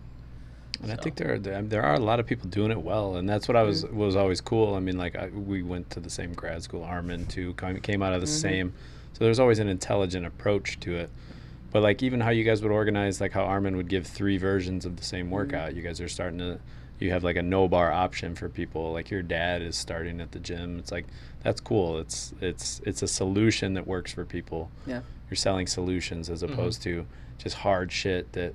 And 0.81 0.93
I 0.93 0.97
think 0.97 1.17
there 1.17 1.35
are 1.35 1.39
there 1.39 1.83
are 1.83 1.95
a 1.95 2.01
lot 2.01 2.21
of 2.21 2.27
people 2.27 2.49
doing 2.49 2.71
it 2.71 2.81
well, 2.81 3.17
and 3.17 3.29
that's 3.29 3.49
what 3.49 3.57
I 3.57 3.63
was 3.65 3.85
Mm-hmm. 3.85 3.97
was 3.97 4.17
always 4.17 4.41
cool. 4.41 4.75
I 4.75 4.81
mean, 4.81 4.97
like 4.97 5.17
I, 5.17 5.27
we 5.29 5.63
went 5.63 5.91
to 5.91 6.01
the 6.01 6.11
same 6.11 6.33
grad 6.35 6.63
school, 6.63 6.85
Armin 6.85 7.27
too, 7.27 7.55
came 7.55 7.81
came 7.81 8.03
out 8.03 8.13
of 8.15 8.21
the 8.21 8.27
Mhm. 8.29 8.31
same, 8.31 8.73
so 9.13 9.25
there's 9.25 9.41
always 9.41 9.59
an 9.59 9.69
intelligent 9.69 10.25
approach 10.25 10.79
to 10.81 10.95
it. 10.97 11.11
But 11.71 11.83
like 11.83 12.03
even 12.03 12.21
how 12.21 12.31
you 12.31 12.45
guys 12.45 12.63
would 12.63 12.73
organize, 12.73 13.21
like 13.21 13.33
how 13.33 13.43
Armin 13.45 13.77
would 13.77 13.89
give 13.89 14.07
three 14.07 14.39
versions 14.39 14.85
of 14.87 14.97
the 14.97 15.03
Mm-hmm. 15.03 15.09
same 15.17 15.31
workout. 15.31 15.75
You 15.75 15.83
guys 15.83 16.01
are 16.01 16.09
starting 16.09 16.39
to, 16.39 16.59
you 16.99 17.11
have 17.11 17.23
like 17.25 17.37
a 17.37 17.43
no 17.43 17.69
bar 17.69 17.93
option 17.93 18.35
for 18.35 18.49
people. 18.49 18.93
Like 18.93 19.11
your 19.11 19.23
dad 19.23 19.61
is 19.63 19.77
starting 19.77 20.21
at 20.21 20.33
the 20.33 20.39
gym. 20.39 20.79
It's 20.79 20.91
like 20.91 21.07
that's 21.43 21.61
cool. 21.61 21.99
It's 21.99 22.33
it's 22.41 22.81
it's 22.87 23.03
a 23.03 23.09
solution 23.09 23.75
that 23.75 23.87
works 23.87 24.13
for 24.13 24.25
people. 24.25 24.71
Yeah. 24.87 25.03
You're 25.31 25.37
selling 25.37 25.67
solutions 25.67 26.31
as 26.31 26.43
Mhm. 26.43 26.53
opposed 26.53 26.83
to 26.85 27.07
just 27.37 27.57
hard 27.59 27.93
shit 27.93 28.33
that 28.33 28.55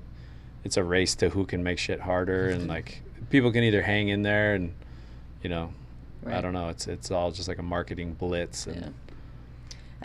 it's 0.64 0.76
a 0.76 0.82
race 0.82 1.14
to 1.16 1.28
who 1.30 1.44
can 1.46 1.62
make 1.62 1.78
shit 1.78 2.00
harder 2.00 2.48
and 2.48 2.66
like 2.68 3.00
people 3.30 3.52
can 3.52 3.62
either 3.64 3.82
hang 3.82 4.08
in 4.08 4.22
there 4.22 4.54
and 4.54 4.72
you 5.42 5.48
know 5.50 5.72
I 6.26 6.40
don't 6.40 6.52
know 6.54 6.68
it's 6.68 6.86
it's 6.86 7.10
all 7.10 7.30
just 7.32 7.48
like 7.48 7.58
a 7.58 7.62
marketing 7.62 8.14
blitz 8.14 8.66
and 8.66 8.76
Yeah. 8.76 8.88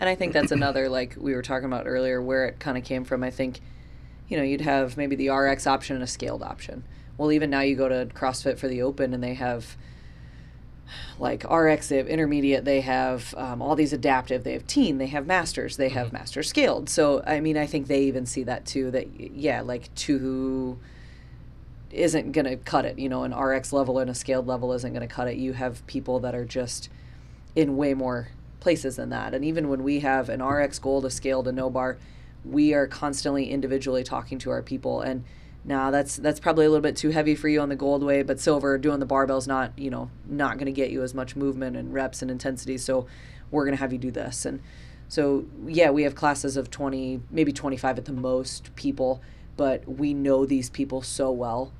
And 0.00 0.08
I 0.08 0.14
think 0.14 0.32
that's 0.32 0.50
another 0.50 0.88
like 0.88 1.14
we 1.18 1.34
were 1.34 1.42
talking 1.42 1.66
about 1.66 1.86
earlier 1.86 2.20
where 2.22 2.46
it 2.46 2.58
kind 2.58 2.76
of 2.78 2.84
came 2.84 3.04
from. 3.04 3.22
I 3.22 3.30
think 3.30 3.60
you 4.28 4.36
know, 4.36 4.42
you'd 4.44 4.60
have 4.60 4.96
maybe 4.96 5.16
the 5.16 5.28
RX 5.28 5.66
option 5.66 5.96
and 5.96 6.02
a 6.04 6.06
scaled 6.06 6.42
option. 6.42 6.84
Well, 7.18 7.32
even 7.32 7.50
now 7.50 7.60
you 7.60 7.74
go 7.74 7.88
to 7.88 8.06
CrossFit 8.14 8.58
for 8.58 8.68
the 8.68 8.80
open 8.80 9.12
and 9.12 9.22
they 9.22 9.34
have 9.34 9.76
like 11.18 11.44
RX, 11.50 11.88
they 11.88 11.96
have 11.98 12.06
intermediate, 12.06 12.64
they 12.64 12.80
have 12.80 13.34
um, 13.36 13.60
all 13.60 13.74
these 13.76 13.92
adaptive, 13.92 14.44
they 14.44 14.52
have 14.52 14.66
teen, 14.66 14.98
they 14.98 15.08
have 15.08 15.26
masters, 15.26 15.76
they 15.76 15.88
have 15.90 16.08
Mhm. 16.08 16.12
master 16.14 16.42
scaled. 16.42 16.88
So, 16.88 17.22
I 17.26 17.40
mean, 17.40 17.56
I 17.56 17.66
think 17.66 17.88
they 17.88 18.02
even 18.04 18.24
see 18.24 18.42
that 18.44 18.64
too 18.66 18.90
that, 18.92 19.08
yeah, 19.18 19.60
like 19.60 19.92
two 19.94 20.78
isn't 21.90 22.30
going 22.32 22.44
to 22.46 22.56
cut 22.56 22.84
it. 22.84 22.98
You 22.98 23.08
know, 23.08 23.24
an 23.24 23.32
RX 23.34 23.72
level 23.72 23.98
and 23.98 24.08
a 24.08 24.14
scaled 24.14 24.46
level 24.46 24.72
isn't 24.72 24.92
going 24.92 25.06
to 25.06 25.12
cut 25.12 25.28
it. 25.28 25.36
You 25.36 25.52
have 25.54 25.84
people 25.86 26.20
that 26.20 26.34
are 26.34 26.44
just 26.44 26.88
in 27.56 27.76
way 27.76 27.94
more 27.94 28.28
places 28.60 28.96
than 28.96 29.08
that. 29.10 29.34
And 29.34 29.44
even 29.44 29.68
when 29.68 29.82
we 29.82 30.00
have 30.00 30.28
an 30.28 30.42
RX 30.42 30.78
goal 30.78 31.02
to 31.02 31.10
scale 31.10 31.42
to 31.42 31.52
no 31.52 31.70
bar, 31.70 31.98
we 32.44 32.72
are 32.74 32.86
constantly 32.86 33.50
individually 33.50 34.04
talking 34.04 34.38
to 34.40 34.50
our 34.50 34.62
people. 34.62 35.00
And 35.00 35.24
now 35.64 35.90
that's 35.90 36.16
that's 36.16 36.40
probably 36.40 36.64
a 36.64 36.70
little 36.70 36.82
bit 36.82 36.96
too 36.96 37.10
heavy 37.10 37.34
for 37.34 37.48
you 37.48 37.60
on 37.60 37.68
the 37.68 37.76
gold 37.76 38.02
way, 38.02 38.22
but 38.22 38.40
silver 38.40 38.78
doing 38.78 39.00
the 39.00 39.06
barbell's 39.06 39.46
not 39.46 39.78
you 39.78 39.90
know 39.90 40.10
not 40.26 40.54
going 40.56 40.66
to 40.66 40.72
get 40.72 40.90
you 40.90 41.02
as 41.02 41.14
much 41.14 41.36
movement 41.36 41.76
and 41.76 41.92
reps 41.92 42.22
and 42.22 42.30
intensity. 42.30 42.78
So 42.78 43.06
we're 43.50 43.64
going 43.64 43.76
to 43.76 43.80
have 43.80 43.92
you 43.92 43.98
do 43.98 44.10
this. 44.10 44.46
And 44.46 44.60
so 45.08 45.44
yeah, 45.66 45.90
we 45.90 46.04
have 46.04 46.14
classes 46.14 46.56
of 46.56 46.70
twenty, 46.70 47.20
maybe 47.30 47.52
twenty 47.52 47.76
five 47.76 47.98
at 47.98 48.06
the 48.06 48.12
most 48.12 48.74
people, 48.74 49.20
but 49.56 49.86
we 49.86 50.14
know 50.14 50.46
these 50.46 50.70
people 50.70 51.02
so 51.02 51.30
well 51.30 51.72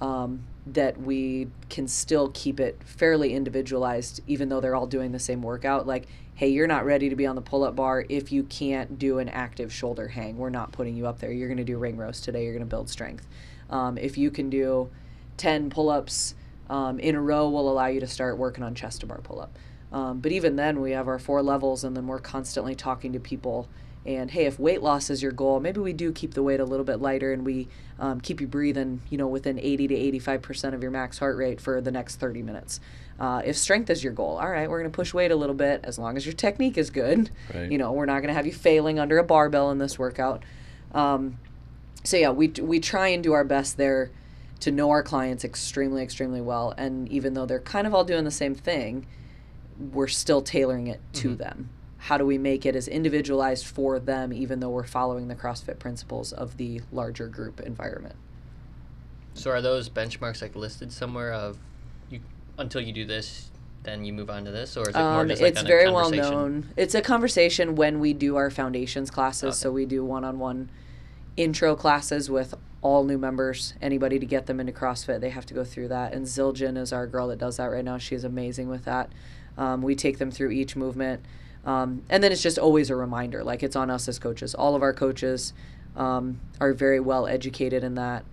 um, 0.00 0.44
that 0.66 1.00
we 1.00 1.48
can 1.68 1.88
still 1.88 2.30
keep 2.34 2.60
it 2.60 2.80
fairly 2.84 3.34
individualized, 3.34 4.20
even 4.26 4.48
though 4.48 4.60
they're 4.60 4.76
all 4.76 4.86
doing 4.86 5.12
the 5.12 5.18
same 5.18 5.42
workout. 5.42 5.86
Like, 5.86 6.06
hey, 6.34 6.48
you're 6.48 6.66
not 6.66 6.84
ready 6.84 7.08
to 7.08 7.16
be 7.16 7.26
on 7.26 7.34
the 7.34 7.42
pull 7.42 7.64
up 7.64 7.76
bar 7.76 8.04
if 8.08 8.30
you 8.30 8.42
can't 8.44 8.98
do 8.98 9.18
an 9.18 9.28
active 9.28 9.72
shoulder 9.72 10.08
hang. 10.08 10.36
We're 10.36 10.50
not 10.50 10.72
putting 10.72 10.96
you 10.96 11.06
up 11.06 11.18
there. 11.18 11.32
You're 11.32 11.48
going 11.48 11.58
to 11.58 11.64
do 11.64 11.78
ring 11.78 11.96
rows 11.96 12.20
today. 12.20 12.44
You're 12.44 12.52
going 12.52 12.60
to 12.60 12.66
build 12.66 12.88
strength. 12.88 13.26
Um, 13.68 13.98
if 13.98 14.18
you 14.18 14.30
can 14.30 14.50
do 14.50 14.90
10 15.36 15.70
pull 15.70 15.88
ups 15.88 16.34
um, 16.68 16.98
in 16.98 17.14
a 17.14 17.20
row, 17.20 17.48
we'll 17.48 17.68
allow 17.68 17.86
you 17.86 18.00
to 18.00 18.06
start 18.06 18.38
working 18.38 18.62
on 18.62 18.74
chest 18.74 19.00
to 19.00 19.06
bar 19.06 19.20
pull 19.22 19.40
up. 19.40 19.58
Um, 19.92 20.20
but 20.20 20.30
even 20.32 20.56
then, 20.56 20.80
we 20.80 20.92
have 20.92 21.08
our 21.08 21.18
four 21.18 21.42
levels, 21.42 21.82
and 21.82 21.96
then 21.96 22.06
we're 22.06 22.20
constantly 22.20 22.74
talking 22.74 23.12
to 23.12 23.20
people. 23.20 23.68
And 24.06 24.30
hey, 24.30 24.46
if 24.46 24.58
weight 24.58 24.82
loss 24.82 25.10
is 25.10 25.22
your 25.22 25.32
goal, 25.32 25.60
maybe 25.60 25.78
we 25.80 25.92
do 25.92 26.10
keep 26.10 26.32
the 26.32 26.42
weight 26.42 26.58
a 26.60 26.64
little 26.64 26.84
bit 26.86 27.00
lighter, 27.02 27.32
and 27.34 27.44
we 27.44 27.68
um, 27.98 28.20
keep 28.20 28.40
you 28.40 28.46
breathing, 28.46 29.02
you 29.10 29.18
know, 29.18 29.26
within 29.26 29.58
80 29.58 29.88
to 29.88 29.94
85 29.94 30.42
percent 30.42 30.74
of 30.74 30.80
your 30.82 30.90
max 30.90 31.18
heart 31.18 31.36
rate 31.36 31.60
for 31.60 31.80
the 31.82 31.90
next 31.90 32.16
30 32.16 32.42
minutes. 32.42 32.80
Uh, 33.18 33.42
if 33.44 33.56
strength 33.58 33.90
is 33.90 34.02
your 34.02 34.14
goal, 34.14 34.38
all 34.38 34.48
right, 34.48 34.70
we're 34.70 34.78
going 34.80 34.90
to 34.90 34.94
push 34.96 35.12
weight 35.12 35.30
a 35.30 35.36
little 35.36 35.54
bit 35.54 35.80
as 35.84 35.98
long 35.98 36.16
as 36.16 36.24
your 36.24 36.32
technique 36.32 36.78
is 36.78 36.88
good. 36.88 37.30
Right. 37.54 37.70
You 37.70 37.76
know, 37.76 37.92
we're 37.92 38.06
not 38.06 38.20
going 38.20 38.28
to 38.28 38.34
have 38.34 38.46
you 38.46 38.52
failing 38.54 38.98
under 38.98 39.18
a 39.18 39.24
barbell 39.24 39.70
in 39.70 39.76
this 39.76 39.98
workout. 39.98 40.42
Um, 40.94 41.36
so 42.02 42.16
yeah, 42.16 42.30
we 42.30 42.48
we 42.62 42.80
try 42.80 43.08
and 43.08 43.22
do 43.22 43.34
our 43.34 43.44
best 43.44 43.76
there 43.76 44.10
to 44.60 44.70
know 44.70 44.88
our 44.90 45.02
clients 45.02 45.44
extremely 45.44 46.02
extremely 46.02 46.40
well, 46.40 46.72
and 46.78 47.06
even 47.10 47.34
though 47.34 47.44
they're 47.44 47.60
kind 47.60 47.86
of 47.86 47.94
all 47.94 48.04
doing 48.04 48.24
the 48.24 48.30
same 48.30 48.54
thing, 48.54 49.06
we're 49.92 50.06
still 50.08 50.40
tailoring 50.40 50.86
it 50.86 51.00
to 51.14 51.30
Mhm. 51.30 51.38
them. 51.38 51.68
How 52.00 52.16
do 52.16 52.24
we 52.24 52.38
make 52.38 52.64
it 52.64 52.74
as 52.74 52.88
individualized 52.88 53.66
for 53.66 53.98
them, 53.98 54.32
even 54.32 54.60
though 54.60 54.70
we're 54.70 54.84
following 54.84 55.28
the 55.28 55.34
CrossFit 55.34 55.78
principles 55.78 56.32
of 56.32 56.56
the 56.56 56.80
larger 56.90 57.28
group 57.28 57.60
environment? 57.60 58.16
So 59.34 59.50
are 59.50 59.60
those 59.60 59.88
benchmarks 59.88 60.40
like 60.42 60.56
listed 60.56 60.92
somewhere 60.92 61.32
of 61.32 61.58
you 62.08 62.20
until 62.58 62.80
you 62.80 62.92
do 62.92 63.04
this, 63.04 63.50
then 63.82 64.04
you 64.04 64.12
move 64.12 64.30
on 64.30 64.44
to 64.44 64.50
this, 64.50 64.76
or 64.76 64.88
is 64.88 64.94
it 64.94 64.98
more 64.98 65.20
Um, 65.20 65.28
just 65.28 65.42
like 65.42 65.52
it's 65.52 65.62
very 65.62 65.90
well 65.90 66.10
known. 66.10 66.68
It's 66.76 66.94
a 66.94 67.02
conversation 67.02 67.74
when 67.74 68.00
we 68.00 68.12
do 68.12 68.36
our 68.36 68.50
foundations 68.50 69.10
classes. 69.10 69.44
Okay. 69.44 69.54
So 69.54 69.70
we 69.70 69.86
do 69.86 70.04
one-on-one 70.04 70.70
intro 71.36 71.76
classes 71.76 72.30
with 72.30 72.54
all 72.82 73.04
new 73.04 73.18
members. 73.18 73.74
Anybody 73.82 74.18
to 74.18 74.26
get 74.26 74.46
them 74.46 74.58
into 74.58 74.72
CrossFit, 74.72 75.20
they 75.20 75.30
have 75.30 75.46
to 75.46 75.54
go 75.54 75.64
through 75.64 75.88
that. 75.88 76.14
And 76.14 76.26
Zildjian 76.26 76.78
is 76.78 76.92
our 76.92 77.06
girl 77.06 77.28
that 77.28 77.38
does 77.38 77.58
that 77.58 77.66
right 77.66 77.84
now. 77.84 77.98
She's 77.98 78.24
amazing 78.24 78.68
with 78.68 78.84
that. 78.86 79.10
Um, 79.58 79.82
we 79.82 79.94
take 79.94 80.18
them 80.18 80.30
through 80.30 80.50
each 80.50 80.76
movement, 80.76 81.24
um, 81.64 82.02
and 82.08 82.22
then 82.22 82.32
it's 82.32 82.42
just 82.42 82.58
always 82.58 82.90
a 82.90 82.96
reminder. 82.96 83.44
Like 83.44 83.62
it's 83.62 83.76
on 83.76 83.90
us 83.90 84.08
as 84.08 84.18
coaches. 84.18 84.54
All 84.54 84.74
of 84.74 84.82
our 84.82 84.92
coaches 84.92 85.52
um, 85.96 86.40
are 86.60 86.72
very 86.72 87.00
well 87.00 87.26
educated 87.26 87.84
in 87.84 87.94
that, 87.94 88.24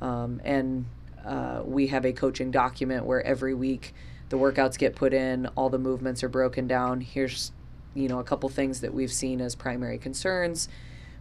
um, 0.00 0.40
and 0.44 0.86
uh, 1.24 1.62
we 1.64 1.88
have 1.88 2.04
a 2.04 2.12
coaching 2.12 2.50
document 2.50 3.04
where 3.04 3.24
every 3.24 3.54
week 3.54 3.94
the 4.32 4.38
workouts 4.38 4.78
get 4.78 4.96
put 4.96 5.12
in, 5.12 5.46
all 5.56 5.68
the 5.68 5.78
movements 5.78 6.22
are 6.24 6.28
broken 6.28 6.66
down. 6.66 7.02
Here's, 7.02 7.52
you 7.94 8.08
know, 8.08 8.18
a 8.18 8.24
couple 8.24 8.48
things 8.48 8.80
that 8.80 8.94
we've 8.94 9.12
seen 9.12 9.42
as 9.42 9.54
primary 9.54 9.98
concerns 9.98 10.70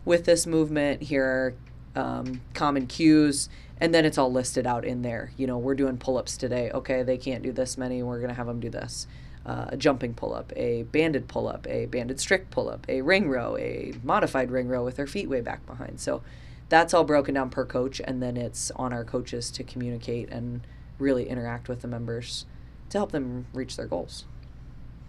with 0.05 0.23
this 0.23 0.47
movement. 0.47 1.03
Here 1.03 1.25
are 1.25 1.53
um, 2.01 2.41
common 2.53 2.87
cues, 2.87 3.49
and 3.79 3.93
then 3.93 4.05
it's 4.05 4.17
all 4.17 4.31
listed 4.31 4.65
out 4.65 4.85
in 4.85 5.01
there. 5.01 5.31
You 5.35 5.45
know, 5.45 5.57
we're 5.57 5.75
doing 5.75 5.97
pull 5.97 6.17
ups 6.17 6.37
today. 6.37 6.71
Okay, 6.71 7.03
they 7.03 7.17
can't 7.17 7.43
do 7.43 7.51
this 7.51 7.77
many. 7.77 8.01
We're 8.01 8.19
going 8.19 8.29
to 8.29 8.35
have 8.35 8.47
them 8.47 8.61
do 8.61 8.69
this. 8.69 9.07
Uh, 9.43 9.65
a 9.69 9.77
jumping 9.77 10.13
pull 10.13 10.35
up, 10.35 10.53
a 10.55 10.83
banded 10.83 11.27
pull 11.27 11.47
up, 11.47 11.65
a 11.67 11.87
banded 11.87 12.19
strict 12.19 12.51
pull 12.51 12.69
up, 12.69 12.85
a 12.87 13.01
ring 13.01 13.27
row, 13.27 13.57
a 13.57 13.91
modified 14.03 14.51
ring 14.51 14.67
row 14.67 14.83
with 14.85 14.97
their 14.97 15.07
feet 15.07 15.27
way 15.27 15.41
back 15.41 15.65
behind. 15.65 15.99
So 15.99 16.21
that's 16.69 16.93
all 16.93 17.03
broken 17.03 17.33
down 17.33 17.49
per 17.49 17.65
coach, 17.65 17.99
and 18.05 18.21
then 18.21 18.37
it's 18.37 18.69
on 18.75 18.93
our 18.93 19.03
coaches 19.03 19.49
to 19.51 19.63
communicate 19.63 20.29
and 20.29 20.61
really 20.99 21.27
interact 21.27 21.67
with 21.67 21.81
the 21.81 21.87
members 21.87 22.45
to 22.91 22.99
help 22.99 23.11
them 23.11 23.47
reach 23.51 23.77
their 23.77 23.87
goals. 23.87 24.25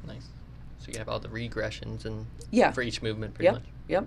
Nice. 0.07 0.29
So 0.79 0.90
you 0.90 0.99
have 0.99 1.11
all 1.11 1.21
the 1.21 1.29
regressions 1.29 2.07
and 2.07 2.25
Yeah. 2.51 2.71
for 2.73 2.81
each 2.81 3.03
movement, 3.03 3.35
pretty 3.35 3.45
Yep. 3.47 3.55
much. 3.55 3.64
Yep. 3.88 4.07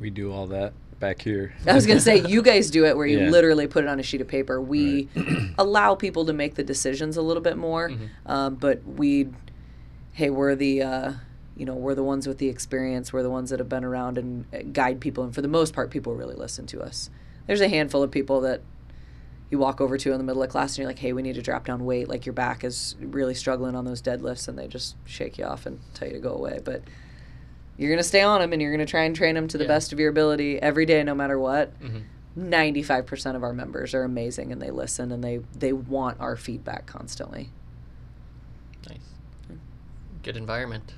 we 0.00 0.10
do 0.10 0.32
all 0.32 0.46
that 0.48 0.72
back 1.00 1.20
here. 1.22 1.54
I 1.66 1.74
was 1.74 1.86
gonna 1.86 2.00
say 2.00 2.20
you 2.26 2.42
guys 2.42 2.70
do 2.70 2.84
it 2.86 2.96
where 2.96 3.06
you 3.06 3.18
Yeah. 3.24 3.30
literally 3.30 3.66
put 3.66 3.84
it 3.84 3.88
on 3.88 3.98
a 4.00 4.02
sheet 4.02 4.20
of 4.20 4.28
paper. 4.28 4.60
We 4.60 5.08
allow 5.58 5.94
people 5.94 6.24
to 6.26 6.32
make 6.32 6.54
the 6.54 6.64
decisions 6.64 7.16
a 7.16 7.22
little 7.22 7.42
bit 7.42 7.56
more, 7.56 7.92
um, 8.26 8.54
but 8.56 8.84
we, 8.84 9.28
hey, 10.12 10.30
we're 10.30 10.54
the, 10.54 10.82
uh, 10.82 11.12
you 11.56 11.64
know, 11.66 11.74
we're 11.74 11.94
the 11.94 12.02
ones 12.02 12.26
with 12.26 12.38
the 12.38 12.48
experience. 12.48 13.12
We're 13.12 13.22
the 13.22 13.30
ones 13.30 13.50
that 13.50 13.58
have 13.60 13.68
been 13.68 13.84
around 13.84 14.18
and 14.18 14.44
uh, 14.52 14.58
guide 14.72 15.00
people, 15.00 15.24
and 15.24 15.34
for 15.34 15.42
the 15.42 15.48
most 15.48 15.74
part, 15.74 15.90
people 15.90 16.14
really 16.14 16.34
listen 16.36 16.66
to 16.68 16.82
us. 16.82 17.10
There's 17.46 17.60
a 17.60 17.68
handful 17.68 18.02
of 18.02 18.10
people 18.10 18.40
that 18.42 18.62
you 19.50 19.58
walk 19.58 19.80
over 19.80 19.98
to 19.98 20.10
in 20.12 20.18
the 20.18 20.24
middle 20.24 20.42
of 20.42 20.48
class 20.48 20.72
and 20.72 20.78
you're 20.78 20.86
like, 20.86 20.98
hey, 20.98 21.12
we 21.12 21.20
need 21.22 21.34
to 21.34 21.42
drop 21.42 21.66
down 21.66 21.84
weight. 21.84 22.08
Like 22.08 22.24
your 22.24 22.32
back 22.32 22.64
is 22.64 22.96
really 22.98 23.34
struggling 23.34 23.76
on 23.76 23.84
those 23.84 24.00
deadlifts, 24.00 24.48
and 24.48 24.58
they 24.58 24.66
just 24.66 24.96
shake 25.04 25.36
you 25.38 25.44
off 25.44 25.66
and 25.66 25.78
tell 25.92 26.08
you 26.08 26.14
to 26.14 26.20
go 26.20 26.32
away. 26.34 26.60
But 26.64 26.82
you're 27.76 27.90
gonna 27.90 28.02
stay 28.02 28.22
on 28.22 28.40
them, 28.40 28.52
and 28.52 28.60
you're 28.62 28.70
gonna 28.72 28.86
try 28.86 29.02
and 29.04 29.14
train 29.16 29.34
them 29.34 29.48
to 29.48 29.58
the 29.58 29.64
Yeah. 29.64 29.68
best 29.68 29.92
of 29.92 29.98
your 30.00 30.10
ability 30.10 30.60
every 30.60 30.86
day, 30.86 31.02
no 31.02 31.14
matter 31.14 31.38
what. 31.38 31.70
hmm 31.80 31.98
95% 32.36 33.36
of 33.36 33.44
our 33.44 33.52
members 33.52 33.94
are 33.94 34.02
amazing 34.02 34.50
and 34.50 34.60
they 34.60 34.72
listen 34.72 35.12
and 35.12 35.22
they 35.22 35.38
they 35.56 35.72
want 35.72 36.18
our 36.20 36.34
feedback 36.34 36.84
constantly 36.84 37.48
Nice. 38.88 38.98
Good 40.24 40.36
environment. 40.36 40.94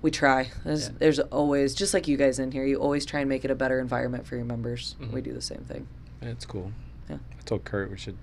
we 0.00 0.10
try 0.10 0.50
there's, 0.64 0.88
Yeah. 0.88 0.94
there's 1.00 1.18
always 1.20 1.74
just 1.74 1.92
like 1.92 2.08
you 2.08 2.16
guys 2.16 2.38
in 2.38 2.52
here 2.52 2.64
you 2.64 2.76
always 2.78 3.04
try 3.04 3.20
and 3.20 3.28
make 3.28 3.44
it 3.44 3.50
a 3.50 3.54
better 3.54 3.78
environment 3.78 4.26
for 4.26 4.36
your 4.36 4.46
members 4.46 4.96
Mhm. 4.98 5.12
we 5.12 5.20
do 5.20 5.34
the 5.34 5.42
same 5.42 5.64
thing 5.68 5.86
it's 6.22 6.46
cool. 6.46 6.72
Yeah. 7.10 7.16
I 7.38 7.42
told 7.44 7.64
Kurt 7.64 7.90
we 7.90 7.98
should. 7.98 8.16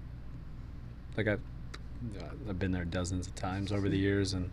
Like 1.16 1.28
I've, 1.28 1.40
I've 2.50 2.58
been 2.58 2.72
there 2.72 2.86
dozens 2.86 3.28
of 3.28 3.36
times 3.36 3.72
over 3.72 3.84
Mm-hmm. 3.84 3.92
the 3.92 3.98
years, 4.00 4.34
and 4.34 4.50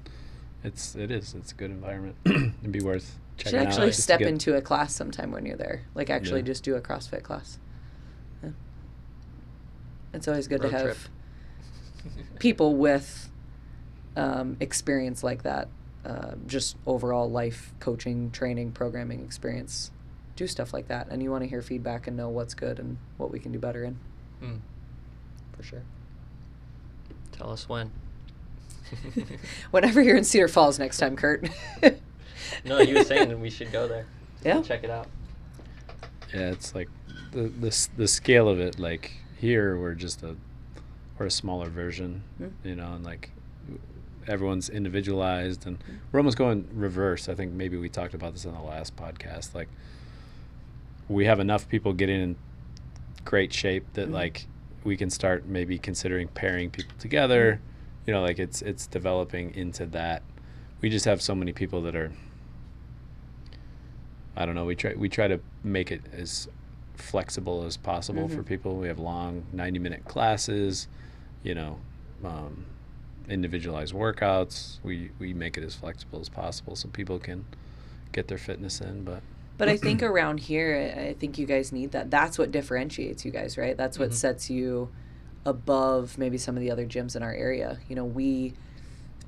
it's 0.65 0.95
it 0.95 1.11
is 1.11 1.35
it's 1.35 1.53
a 1.53 1.55
good 1.55 1.71
environment. 1.71 2.17
It'd 2.27 2.73
be 2.73 2.81
worth 2.81 3.19
you 3.39 3.45
checking 3.45 3.59
should 3.61 3.67
actually 3.69 3.87
out. 3.89 3.95
step 3.95 4.19
get- 4.21 4.29
into 4.29 4.55
a 4.57 4.61
class 4.63 4.95
sometime 4.95 5.33
when 5.33 5.45
you're 5.47 5.57
there 5.57 5.83
like 5.95 6.11
actually 6.11 6.41
Yeah. 6.41 6.47
just 6.47 6.63
do 6.65 6.75
a 6.77 6.81
crossfit 6.81 7.23
class 7.23 7.59
yeah. 8.43 8.51
it's 10.13 10.29
always 10.29 10.47
good 10.49 10.63
Road 10.63 10.71
to 10.71 10.79
have 10.79 11.09
people 12.39 12.77
with 12.77 13.31
um, 14.17 14.57
experience 14.61 15.23
like 15.25 15.43
that, 15.45 15.69
uh, 16.05 16.33
just 16.47 16.77
overall 16.87 17.31
life 17.31 17.73
coaching, 17.81 18.31
training, 18.31 18.73
programming 18.73 19.21
experience, 19.25 19.91
do 20.37 20.47
stuff 20.47 20.73
like 20.75 20.89
that. 20.89 21.09
And 21.09 21.23
you 21.23 21.31
want 21.31 21.45
to 21.45 21.49
hear 21.49 21.63
feedback 21.63 22.07
and 22.07 22.17
know 22.17 22.29
what's 22.29 22.55
good 22.55 22.79
and 22.79 22.99
what 23.17 23.31
we 23.31 23.39
can 23.39 23.53
do 23.53 23.59
better 23.59 23.85
in. 23.85 23.99
Mm. 24.43 24.59
For 25.57 25.63
sure. 25.63 25.83
Tell 27.33 27.51
us 27.51 27.69
when. 27.69 27.91
Whenever 29.71 30.01
you're 30.03 30.17
in 30.17 30.25
Cedar 30.25 30.49
Falls 30.49 30.79
next 30.79 30.99
time, 30.99 31.17
Kurt. 31.17 31.49
no, 32.65 32.81
you 32.81 32.95
were 32.97 33.05
saying 33.05 33.29
that 33.29 33.39
we 33.39 33.51
should 33.51 33.73
go 33.73 33.87
there. 33.89 34.07
Yeah. 34.45 34.61
Check 34.63 34.85
it 34.85 34.91
out. 34.91 35.07
Yeah, 36.35 36.51
it's 36.51 36.75
like 36.75 36.89
the 37.33 37.43
the 37.49 37.89
the 37.97 38.09
scale 38.09 38.49
of 38.49 38.59
it. 38.61 38.79
Like 38.79 39.13
here, 39.39 39.77
we're 39.77 39.95
just 39.95 40.23
a 40.23 40.37
we're 41.19 41.27
a 41.27 41.31
smaller 41.31 41.69
version, 41.69 42.23
Mm. 42.41 42.53
you 42.65 42.75
know, 42.77 42.95
and 42.95 43.05
like 43.05 43.31
everyone's 44.27 44.69
individualized, 44.69 45.67
and 45.67 45.79
we're 46.11 46.21
almost 46.21 46.39
going 46.39 46.67
reverse. 46.75 47.29
I 47.29 47.35
think 47.35 47.53
maybe 47.53 47.77
we 47.77 47.89
talked 47.89 48.15
about 48.15 48.33
this 48.33 48.45
in 48.45 48.53
the 48.55 48.61
last 48.61 48.97
podcast. 48.97 49.55
Like 49.55 49.69
we 51.09 51.27
have 51.27 51.41
enough 51.41 51.69
people 51.69 51.93
getting 51.93 52.21
in 52.21 52.37
great 53.25 53.53
shape 53.53 53.85
that 53.95 54.09
Mhm. 54.09 54.13
like 54.13 54.47
we 54.85 54.97
can 54.97 55.11
start 55.11 55.47
maybe 55.47 55.79
considering 55.79 56.29
pairing 56.29 56.71
people 56.71 56.95
together. 56.99 57.61
You 58.07 58.13
know, 58.13 58.23
like 58.23 58.39
it's 58.39 58.63
it's 58.63 58.87
developing 58.87 59.55
into 59.55 59.87
that. 59.87 60.23
We 60.81 60.89
just 60.91 61.05
have 61.05 61.23
so 61.23 61.35
many 61.35 61.53
people 61.53 61.83
that 61.83 61.95
are 61.95 62.13
I 64.37 64.47
don't 64.47 64.55
know. 64.55 64.65
We 64.65 64.75
try 64.75 64.95
we 64.95 65.09
try 65.09 65.29
to 65.29 65.41
make 65.63 65.93
it 65.93 66.03
as 66.13 66.49
flexible 66.95 67.65
as 67.65 67.77
possible 67.77 68.29
for 68.29 68.43
Mhm. 68.43 68.47
people. 68.47 68.77
We 68.77 68.89
have 68.89 68.99
long 68.99 69.45
ninety 69.53 69.79
minute 69.79 70.05
classes, 70.05 70.89
you 71.43 71.55
know, 71.55 71.79
um, 72.25 72.65
individualized 73.29 73.95
workouts. 73.95 74.79
We 74.83 75.11
we 75.19 75.35
make 75.35 75.57
it 75.57 75.65
as 75.65 75.75
flexible 75.75 76.21
as 76.21 76.29
possible 76.29 76.77
so 76.77 76.89
people 76.89 77.19
can 77.19 77.45
get 78.13 78.29
their 78.29 78.39
fitness 78.39 78.81
in. 78.81 79.05
But 79.05 79.23
But 79.59 79.69
I 79.69 79.77
think 79.77 80.03
around 80.13 80.41
here, 80.41 80.93
I 81.11 81.13
think 81.13 81.39
you 81.39 81.47
guys 81.47 81.71
need 81.73 81.93
that. 81.93 82.11
That's 82.11 82.39
what 82.39 82.51
differentiates 82.51 83.25
you 83.25 83.31
guys, 83.31 83.57
right? 83.59 83.77
That's 83.77 83.99
what 83.99 84.11
Mhm. 84.11 84.15
sets 84.15 84.51
you 84.51 84.89
above 85.45 86.19
maybe 86.19 86.39
some 86.39 86.57
of 86.57 86.61
the 86.61 86.71
other 86.71 86.87
gyms 86.87 87.17
in 87.17 87.23
our 87.23 87.33
area. 87.33 87.79
You 87.89 87.97
know, 87.97 88.05
we, 88.05 88.55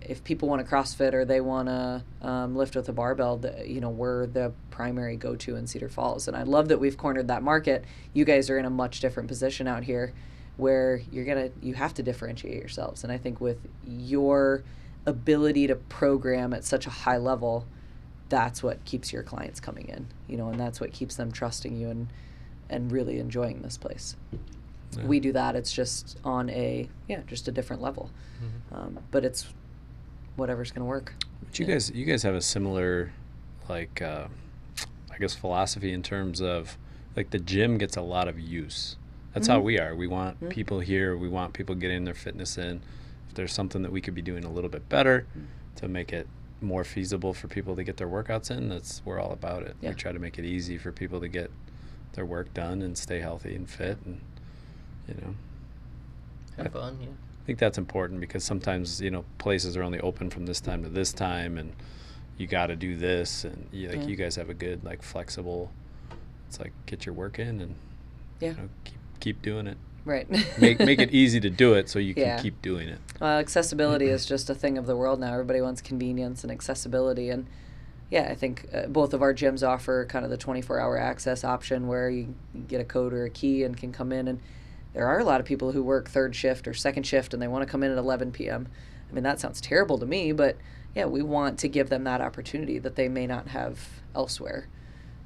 if 0.00 0.22
people 0.22 0.48
want 0.48 0.64
to 0.64 0.72
CrossFit 0.72 1.12
or 1.12 1.24
they 1.24 1.40
want 1.40 1.68
to 1.68 2.04
um, 2.22 2.56
lift 2.56 2.76
with 2.76 2.88
a 2.88 2.92
barbell, 2.92 3.36
the, 3.38 3.64
you 3.66 3.80
know, 3.80 3.90
we're 3.90 4.26
the 4.26 4.52
primary 4.70 5.16
go 5.16 5.34
to 5.36 5.56
in 5.56 5.66
Cedar 5.66 5.88
Falls. 5.88 6.28
And 6.28 6.36
I 6.36 6.42
love 6.42 6.68
that 6.68 6.78
we've 6.78 6.96
cornered 6.96 7.28
that 7.28 7.42
market. 7.42 7.84
You 8.12 8.24
guys 8.24 8.50
are 8.50 8.58
in 8.58 8.64
a 8.64 8.70
much 8.70 9.00
different 9.00 9.28
position 9.28 9.66
out 9.66 9.84
here 9.84 10.12
where 10.56 11.00
you're 11.10 11.24
going 11.24 11.50
to, 11.50 11.66
you 11.66 11.74
have 11.74 11.94
to 11.94 12.02
differentiate 12.02 12.58
yourselves. 12.58 13.02
And 13.02 13.12
I 13.12 13.18
think 13.18 13.40
with 13.40 13.58
your 13.84 14.62
ability 15.06 15.66
to 15.66 15.74
program 15.74 16.52
at 16.52 16.64
such 16.64 16.86
a 16.86 16.90
high 16.90 17.18
level, 17.18 17.66
that's 18.28 18.62
what 18.62 18.84
keeps 18.84 19.12
your 19.12 19.22
clients 19.22 19.60
coming 19.60 19.88
in, 19.88 20.06
you 20.28 20.36
know, 20.36 20.48
and 20.48 20.58
that's 20.58 20.80
what 20.80 20.92
keeps 20.92 21.16
them 21.16 21.30
trusting 21.30 21.76
you 21.76 21.90
and 21.90 22.08
and 22.70 22.90
really 22.90 23.18
enjoying 23.18 23.60
this 23.60 23.76
place. 23.76 24.16
Yeah. 24.98 25.06
We 25.06 25.20
do 25.20 25.32
that. 25.32 25.56
It's 25.56 25.72
just 25.72 26.18
on 26.24 26.50
a 26.50 26.88
yeah, 27.08 27.20
just 27.26 27.48
a 27.48 27.52
different 27.52 27.82
level, 27.82 28.10
Mhm. 28.72 28.76
um, 28.76 28.98
but 29.10 29.24
it's 29.24 29.52
whatever's 30.36 30.70
gonna 30.70 30.86
work. 30.86 31.14
But 31.42 31.58
you 31.58 31.66
Yeah. 31.66 31.74
guys, 31.74 31.90
you 31.90 32.04
guys 32.04 32.22
have 32.22 32.34
a 32.34 32.40
similar, 32.40 33.12
like, 33.68 34.02
uh, 34.02 34.28
I 35.12 35.18
guess, 35.18 35.34
philosophy 35.34 35.92
in 35.92 36.02
terms 36.02 36.40
of, 36.40 36.76
like, 37.16 37.30
the 37.30 37.38
gym 37.38 37.78
gets 37.78 37.96
a 37.96 38.02
lot 38.02 38.26
of 38.28 38.38
use. 38.40 38.96
That's 39.32 39.46
how 39.46 39.60
Mhm. 39.60 39.64
we 39.64 39.78
are. 39.78 39.94
We 39.94 40.06
want 40.06 40.40
Mhm. 40.40 40.50
people 40.50 40.80
here. 40.80 41.16
We 41.16 41.28
want 41.28 41.52
people 41.54 41.74
getting 41.74 42.04
their 42.04 42.14
fitness 42.14 42.58
in. 42.58 42.80
If 43.28 43.34
there's 43.34 43.52
something 43.52 43.82
that 43.82 43.92
we 43.92 44.00
could 44.00 44.14
be 44.14 44.22
doing 44.22 44.44
a 44.44 44.50
little 44.50 44.70
bit 44.70 44.88
better 44.88 45.26
Mm. 45.36 45.44
to 45.76 45.88
make 45.88 46.12
it 46.12 46.26
more 46.60 46.82
feasible 46.84 47.34
for 47.34 47.46
people 47.46 47.76
to 47.76 47.84
get 47.84 47.96
their 47.96 48.08
workouts 48.08 48.50
in, 48.50 48.68
that's 48.70 49.02
we're 49.04 49.20
all 49.20 49.32
about 49.32 49.62
it. 49.64 49.76
Yeah. 49.80 49.90
We 49.90 49.96
try 49.96 50.12
to 50.12 50.18
make 50.18 50.38
it 50.38 50.44
easy 50.44 50.78
for 50.78 50.90
people 50.92 51.20
to 51.20 51.28
get 51.28 51.50
their 52.14 52.24
work 52.24 52.52
done 52.54 52.80
and 52.80 52.96
stay 52.96 53.20
healthy 53.20 53.54
and 53.54 53.68
fit, 53.68 53.98
and 54.04 54.20
you 55.08 55.14
know. 55.14 55.34
Have 56.56 56.72
fun, 56.72 56.98
yeah. 57.00 57.08
I 57.08 57.46
think 57.46 57.58
that's 57.58 57.78
important 57.78 58.20
because 58.20 58.44
sometimes 58.44 59.00
you 59.00 59.10
know 59.10 59.24
places 59.38 59.76
are 59.76 59.82
only 59.82 60.00
open 60.00 60.30
from 60.30 60.46
this 60.46 60.60
time 60.60 60.82
to 60.82 60.88
this 60.88 61.12
time, 61.12 61.58
and 61.58 61.72
you 62.38 62.46
got 62.46 62.68
to 62.68 62.76
do 62.76 62.96
this, 62.96 63.44
and 63.44 63.66
you, 63.72 63.88
like 63.88 63.96
Yeah. 64.02 64.06
you 64.06 64.16
guys 64.16 64.36
have 64.36 64.50
a 64.50 64.54
good 64.54 64.84
like 64.84 65.02
flexible. 65.02 65.70
It's 66.48 66.60
like 66.60 66.72
get 66.86 67.04
your 67.06 67.14
work 67.14 67.38
in 67.38 67.60
and 67.60 67.74
Yeah, 68.40 68.50
you 68.50 68.56
know, 68.56 68.68
keep 68.84 68.98
keep 69.20 69.42
doing 69.42 69.66
it. 69.66 69.76
right. 70.04 70.28
Make 70.58 70.78
make 70.80 71.00
it 71.00 71.10
easy 71.12 71.40
to 71.40 71.50
do 71.50 71.74
it 71.74 71.88
so 71.88 71.98
you 71.98 72.14
can 72.14 72.22
Yeah. 72.22 72.38
keep 72.40 72.62
doing 72.62 72.88
it. 72.88 72.98
Well, 73.20 73.38
accessibility 73.38 74.06
is 74.06 74.24
just 74.34 74.48
a 74.48 74.54
thing 74.54 74.78
of 74.78 74.86
the 74.86 74.96
world 74.96 75.18
now. 75.20 75.32
Everybody 75.32 75.60
wants 75.60 75.80
convenience 75.82 76.44
and 76.44 76.52
accessibility, 76.52 77.28
and 77.30 77.46
yeah, 78.10 78.28
I 78.30 78.34
think 78.36 78.68
uh, 78.72 78.86
both 78.86 79.12
of 79.12 79.22
our 79.22 79.34
gyms 79.34 79.66
offer 79.66 80.04
kind 80.06 80.24
of 80.24 80.30
the 80.30 80.36
24-hour 80.38 80.96
access 80.98 81.42
option 81.42 81.88
where 81.88 82.08
you 82.10 82.34
get 82.68 82.80
a 82.80 82.84
code 82.84 83.12
or 83.12 83.24
a 83.24 83.30
key 83.30 83.64
and 83.64 83.76
can 83.76 83.92
come 83.92 84.12
in. 84.12 84.28
And 84.28 84.40
there 84.94 85.06
are 85.06 85.18
a 85.18 85.24
lot 85.24 85.40
of 85.40 85.46
people 85.46 85.72
who 85.72 85.82
work 85.82 86.08
third 86.08 86.34
shift 86.34 86.66
or 86.66 86.72
second 86.74 87.02
shift, 87.04 87.34
and 87.34 87.42
they 87.42 87.48
want 87.48 87.62
to 87.66 87.70
come 87.70 87.82
in 87.82 87.90
at 87.90 87.98
11 87.98 88.32
p.m. 88.32 88.68
I 89.10 89.12
mean, 89.14 89.24
that 89.24 89.40
sounds 89.40 89.60
terrible 89.60 89.98
to 89.98 90.06
me, 90.06 90.32
but 90.32 90.56
yeah, 90.94 91.04
we 91.06 91.20
want 91.22 91.58
to 91.60 91.68
give 91.68 91.88
them 91.90 92.04
that 92.04 92.20
opportunity 92.20 92.78
that 92.78 92.94
they 92.96 93.08
may 93.08 93.26
not 93.26 93.48
have 93.48 93.78
elsewhere. 94.14 94.68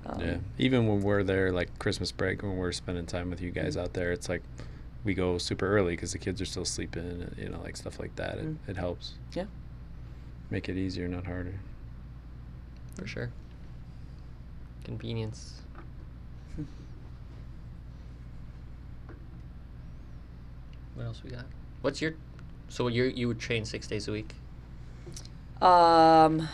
Um, 0.07 0.21
yeah. 0.21 0.37
Even 0.59 0.87
when 0.87 1.01
we're 1.03 1.23
there, 1.23 1.53
like 1.53 1.79
Christmas 1.79 2.11
break, 2.13 2.43
when 2.43 2.57
we're 2.57 2.73
spending 2.73 3.05
time 3.07 3.29
with 3.31 3.41
you 3.43 3.51
guys 3.51 3.77
Mm-hmm. 3.77 3.85
out 3.85 3.93
there, 3.93 4.11
it's 4.13 4.29
like 4.29 4.43
we 5.05 5.13
go 5.15 5.39
super 5.39 5.67
early 5.69 5.93
because 5.93 6.13
the 6.13 6.19
kids 6.19 6.41
are 6.41 6.47
still 6.47 6.65
sleeping, 6.65 7.03
and, 7.05 7.35
you 7.39 7.49
know, 7.51 7.61
like 7.63 7.77
stuff 7.77 7.99
like 8.01 8.17
that. 8.17 8.39
It, 8.39 8.47
Mm. 8.47 8.57
it 8.69 8.77
helps. 8.77 9.15
Yeah. 9.35 9.45
Make 10.51 10.69
it 10.71 10.77
easier, 10.79 11.07
not 11.09 11.27
harder. 11.27 11.55
For 12.97 13.07
sure. 13.07 13.31
Convenience. 14.85 15.61
What 20.99 21.07
else 21.07 21.23
we 21.23 21.31
got? 21.31 21.47
What's 21.83 22.03
your 22.03 22.15
so 22.69 22.89
you 22.89 23.05
you 23.05 23.29
would 23.29 23.39
train 23.39 23.65
six 23.65 23.87
days 23.87 24.09
a 24.09 24.13
week? 24.13 24.35
Um, 25.63 26.49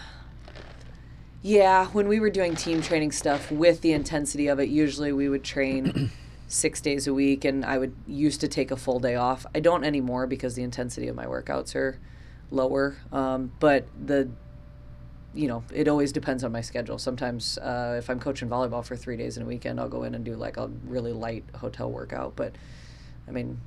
yeah, 1.40 1.86
when 1.86 2.08
we 2.08 2.20
were 2.20 2.28
doing 2.28 2.54
team 2.54 2.82
training 2.82 3.12
stuff 3.12 3.50
with 3.50 3.80
the 3.80 3.92
intensity 3.92 4.48
of 4.48 4.60
it, 4.60 4.68
usually 4.68 5.12
we 5.12 5.30
would 5.30 5.44
train 5.44 6.10
six 6.48 6.82
days 6.82 7.06
a 7.06 7.14
week, 7.14 7.46
and 7.46 7.64
I 7.64 7.78
would 7.78 7.94
used 8.06 8.42
to 8.42 8.48
take 8.48 8.70
a 8.70 8.76
full 8.76 9.00
day 9.00 9.14
off. 9.14 9.46
I 9.54 9.60
don't 9.60 9.82
anymore 9.82 10.26
because 10.26 10.56
the 10.56 10.62
intensity 10.62 11.08
of 11.08 11.16
my 11.16 11.24
workouts 11.24 11.74
are 11.74 11.98
lower. 12.50 12.98
Um, 13.12 13.50
but 13.60 13.86
the 13.98 14.28
you 15.32 15.48
know, 15.48 15.64
it 15.72 15.88
always 15.88 16.12
depends 16.12 16.44
on 16.44 16.52
my 16.52 16.60
schedule. 16.60 16.98
Sometimes, 16.98 17.56
uh, 17.58 17.96
if 17.96 18.10
I'm 18.10 18.20
coaching 18.20 18.50
volleyball 18.50 18.84
for 18.84 18.94
three 18.94 19.16
days 19.16 19.38
in 19.38 19.42
a 19.42 19.46
weekend, 19.46 19.80
I'll 19.80 19.88
go 19.88 20.02
in 20.02 20.14
and 20.14 20.22
do 20.22 20.36
like 20.36 20.58
a 20.58 20.70
really 20.86 21.14
light 21.14 21.44
hotel 21.54 21.90
workout. 21.90 22.36
But 22.36 22.54
I 23.26 23.30
mean, 23.30 23.58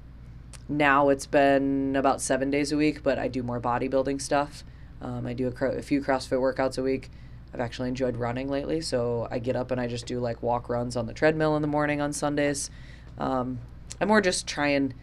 now 0.69 1.09
it's 1.09 1.25
been 1.25 1.95
about 1.95 2.21
seven 2.21 2.49
days 2.49 2.71
a 2.71 2.77
week, 2.77 3.03
but 3.03 3.17
I 3.17 3.27
do 3.27 3.43
more 3.43 3.59
bodybuilding 3.59 4.21
stuff. 4.21 4.63
Um, 5.01 5.25
I 5.25 5.33
do 5.33 5.47
a, 5.47 5.65
a 5.65 5.81
few 5.81 6.01
CrossFit 6.01 6.39
workouts 6.39 6.77
a 6.77 6.83
week. 6.83 7.09
I've 7.53 7.59
actually 7.59 7.89
enjoyed 7.89 8.17
running 8.17 8.49
lately. 8.49 8.81
So 8.81 9.27
I 9.31 9.39
get 9.39 9.55
up 9.55 9.71
and 9.71 9.79
I 9.79 9.87
just 9.87 10.05
do 10.05 10.19
like 10.19 10.43
walk 10.43 10.69
runs 10.69 10.97
on 10.97 11.05
the 11.05 11.13
treadmill 11.13 11.55
in 11.55 11.61
the 11.61 11.67
morning 11.67 12.01
on 12.01 12.11
Sundays. 12.13 12.69
Um, 13.17 13.59
I 14.01 14.05
more 14.05 14.21
just 14.21 14.45
try 14.47 14.67
and 14.67 14.93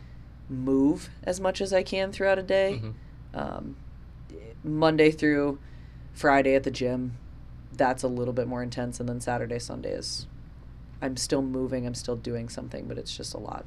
move 0.48 1.08
as 1.22 1.40
much 1.40 1.60
as 1.60 1.72
I 1.72 1.82
can 1.82 2.12
throughout 2.12 2.38
a 2.38 2.42
day. 2.42 2.82
Mhm. 2.82 2.94
Um, 3.34 3.76
Monday 4.62 5.10
through 5.10 5.58
Friday 6.12 6.54
at 6.54 6.62
the 6.62 6.70
gym, 6.70 7.16
that's 7.72 8.02
a 8.02 8.08
little 8.08 8.34
bit 8.34 8.46
more 8.46 8.62
intense, 8.62 9.00
and 9.00 9.08
then 9.08 9.20
Saturday, 9.20 9.58
Sunday 9.58 9.92
is 9.92 10.26
I'm 11.02 11.16
still 11.16 11.42
moving, 11.42 11.86
I'm 11.86 11.94
still 11.94 12.16
doing 12.16 12.48
something, 12.48 12.86
but 12.86 12.96
it's 12.98 13.14
just 13.14 13.34
a 13.34 13.38
lot. 13.38 13.64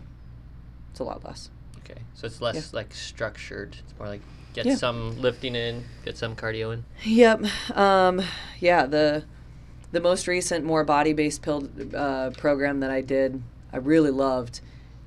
It's 0.91 0.99
a 0.99 1.03
lot 1.03 1.23
less. 1.25 1.49
Okay, 1.90 2.02
so 2.14 2.28
it's 2.28 2.42
less 2.42 2.74
like 2.74 2.94
structured. 2.94 3.78
It's 3.80 3.94
more 3.98 4.08
like 4.08 4.22
get 4.54 4.66
Yeah. 4.66 4.76
some 4.76 5.22
lifting 5.22 5.56
in, 5.56 5.86
get 6.04 6.18
some 6.18 6.36
cardio 6.36 6.74
in. 6.74 6.84
Yep. 7.04 7.46
Um, 7.78 8.22
yeah. 8.60 8.86
The 8.86 9.24
the 9.92 10.02
most 10.02 10.28
recent, 10.28 10.66
more 10.66 10.84
body 10.84 11.14
based 11.14 11.42
pill 11.42 11.70
uh, 11.96 12.32
program 12.32 12.82
that 12.82 12.92
I 12.92 13.00
did, 13.02 13.42
I 13.72 13.78
really 13.78 14.12
loved, 14.12 14.60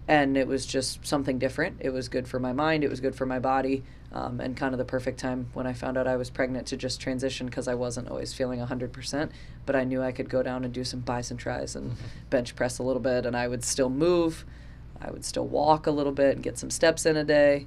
and 0.09 0.37
it 0.39 0.47
was 0.47 0.65
just 0.65 1.07
something 1.07 1.39
different. 1.39 1.77
It 1.81 1.91
was 1.91 2.09
good 2.09 2.27
for 2.27 2.39
my 2.39 2.53
mind. 2.55 2.83
It 2.83 2.89
was 2.89 3.01
good 3.01 3.15
for 3.15 3.27
my 3.27 3.39
body, 3.39 3.83
um, 4.11 4.41
and 4.41 4.57
kind 4.57 4.73
of 4.73 4.79
the 4.79 4.87
perfect 4.87 5.21
time 5.21 5.49
when 5.53 5.67
I 5.67 5.75
found 5.75 5.99
out 5.99 6.07
I 6.07 6.17
was 6.17 6.31
pregnant 6.31 6.67
to 6.69 6.79
just 6.79 6.99
transition 6.99 7.47
because 7.47 7.69
I 7.69 7.75
wasn't 7.75 8.09
always 8.09 8.33
feeling 8.33 8.59
hundred 8.61 8.93
percent, 8.95 9.33
but 9.67 9.77
I 9.77 9.85
knew 9.85 10.01
I 10.03 10.13
could 10.13 10.31
go 10.31 10.43
down 10.43 10.65
and 10.65 10.73
do 10.73 10.83
some 10.85 11.01
bis 11.01 11.31
and 11.31 11.39
tris 11.39 11.75
and 11.75 11.97
bench 12.31 12.57
press 12.57 12.79
a 12.79 12.83
little 12.83 13.03
bit, 13.03 13.27
and 13.27 13.37
I 13.37 13.49
would 13.49 13.65
still 13.65 13.91
move. 13.91 14.47
I 15.01 15.11
would 15.11 15.25
still 15.25 15.47
walk 15.47 15.87
a 15.87 15.91
little 15.91 16.13
bit 16.13 16.35
and 16.35 16.43
get 16.43 16.59
some 16.59 16.71
steps 16.71 17.07
in 17.07 17.17
a 17.17 17.25
day, 17.25 17.67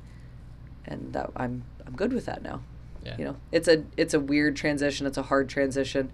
and 0.86 1.14
that 1.14 1.30
I'm 1.36 1.64
I'm 1.86 1.96
good 1.96 2.14
with 2.14 2.26
that 2.26 2.42
now. 2.44 2.62
Yeah. 3.06 3.16
you 3.18 3.26
know 3.26 3.36
it's 3.52 3.68
a 3.68 3.84
it's 3.98 4.14
a 4.14 4.20
weird 4.20 4.56
transition. 4.56 5.06
It's 5.08 5.18
a 5.18 5.24
hard 5.24 5.50
transition. 5.50 6.12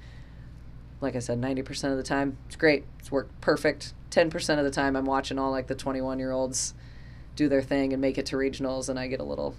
Like 1.01 1.15
i 1.15 1.19
said 1.19 1.39
90% 1.39 1.91
of 1.91 1.97
the 1.97 2.03
time 2.03 2.37
it's 2.47 2.55
great. 2.55 2.83
It's 2.99 3.11
worked 3.11 3.39
perfect. 3.41 3.93
10% 4.11 4.57
of 4.57 4.63
the 4.65 4.71
time 4.71 4.95
i'm 4.95 5.05
watching 5.05 5.37
all 5.37 5.51
like 5.51 5.67
the 5.67 5.75
21 5.75 6.17
year 6.17 6.31
olds 6.31 6.73
do 7.35 7.47
their 7.47 7.61
thing 7.61 7.93
and 7.93 8.01
make 8.01 8.17
it 8.17 8.25
to 8.25 8.35
regionals 8.35 8.89
and 8.89 8.97
i 8.97 9.05
get 9.05 9.19
a 9.19 9.23
little 9.23 9.53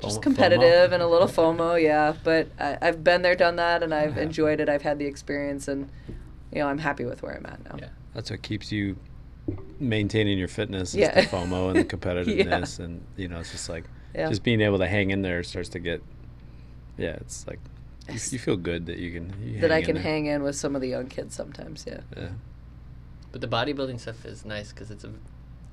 just 0.00 0.20
FOMO? 0.20 0.22
competitive 0.22 0.92
and 0.92 1.02
a 1.02 1.08
little 1.08 1.26
fomo 1.38 1.82
yeah. 1.82 2.14
But 2.22 2.46
I, 2.60 2.78
i've 2.80 3.02
been 3.02 3.22
there 3.22 3.34
done 3.34 3.56
that 3.56 3.82
and 3.82 3.92
i've 3.92 4.16
Yeah. 4.16 4.22
enjoyed 4.22 4.60
it. 4.60 4.68
I've 4.68 4.82
had 4.82 5.00
the 5.00 5.06
experience 5.06 5.66
and 5.66 5.90
you 6.52 6.60
know 6.60 6.68
i'm 6.68 6.78
happy 6.78 7.04
with 7.04 7.20
where 7.22 7.34
i'm 7.36 7.44
at 7.46 7.64
now. 7.64 7.76
Yeah. 7.80 7.88
That's 8.14 8.30
what 8.30 8.42
keeps 8.42 8.70
you 8.70 8.96
maintaining 9.80 10.38
your 10.38 10.48
fitness 10.48 10.90
is 10.90 11.00
Yeah. 11.00 11.14
the 11.20 11.26
FOMO 11.26 11.70
and 11.70 11.78
the 11.78 11.84
competitiveness, 11.96 12.78
and 12.78 13.02
you 13.16 13.28
know, 13.28 13.40
it's 13.40 13.52
just 13.52 13.68
like 13.68 13.84
Yeah. 14.14 14.28
just 14.28 14.42
being 14.42 14.60
able 14.60 14.78
to 14.78 14.86
hang 14.86 15.10
in 15.10 15.22
there 15.22 15.42
starts 15.42 15.68
to 15.70 15.78
get. 15.78 16.02
Yeah, 16.96 17.16
it's 17.20 17.46
like 17.46 17.58
you, 18.08 18.14
you 18.30 18.38
feel 18.38 18.56
good 18.56 18.86
that 18.86 18.98
you 18.98 19.10
can. 19.12 19.34
You 19.42 19.60
that 19.60 19.72
i 19.72 19.82
can 19.82 19.94
there. 19.94 20.02
hang 20.02 20.26
in 20.26 20.42
with 20.42 20.54
some 20.56 20.74
of 20.76 20.80
the 20.82 20.88
young 20.88 21.06
kids 21.08 21.34
sometimes 21.34 21.84
yeah 21.86 22.00
Yeah. 22.16 22.28
But 23.32 23.40
the 23.40 23.48
bodybuilding 23.48 23.98
stuff 23.98 24.24
is 24.24 24.44
nice 24.44 24.70
because 24.72 24.92
it's 24.92 25.02
a, 25.02 25.10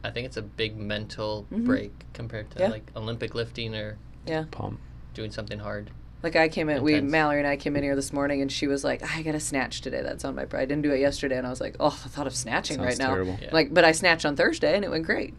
I 0.03 0.09
think 0.09 0.25
it's 0.25 0.37
a 0.37 0.41
big 0.41 0.75
mental 0.77 1.45
Mhm. 1.51 1.65
break 1.65 1.93
compared 2.13 2.49
to 2.51 2.59
Yeah. 2.59 2.69
like 2.69 2.89
Olympic 2.95 3.35
lifting 3.35 3.75
or 3.75 3.97
yeah 4.25 4.45
Pump. 4.51 4.79
doing 5.13 5.29
something 5.31 5.59
hard. 5.59 5.91
Like 6.23 6.35
I 6.35 6.49
came 6.49 6.69
in, 6.69 6.83
we 6.83 7.01
Mallory 7.01 7.39
and 7.39 7.47
I 7.47 7.57
came 7.57 7.75
in 7.75 7.83
here 7.83 7.95
this 7.95 8.13
morning, 8.13 8.41
and 8.41 8.51
she 8.51 8.67
was 8.67 8.83
like, 8.83 9.01
"I 9.15 9.23
got 9.23 9.33
a 9.33 9.39
snatch 9.39 9.81
today. 9.81 10.01
That's 10.03 10.23
on 10.23 10.35
my. 10.35 10.43
I 10.43 10.65
didn't 10.65 10.81
do 10.81 10.91
it 10.91 10.99
yesterday." 10.99 11.37
And 11.37 11.47
I 11.47 11.49
was 11.49 11.59
like, 11.59 11.75
"Oh, 11.79 11.99
the 12.03 12.09
thought 12.09 12.27
of 12.27 12.35
snatching 12.35 12.77
Sounds 12.77 12.87
right 12.87 12.97
now." 12.99 13.07
terrible. 13.07 13.39
Yeah. 13.41 13.49
Like, 13.51 13.73
but 13.73 13.83
I 13.83 13.91
snatched 13.91 14.25
on 14.25 14.35
Thursday, 14.35 14.75
and 14.75 14.85
it 14.85 14.91
went 14.91 15.05
great. 15.05 15.33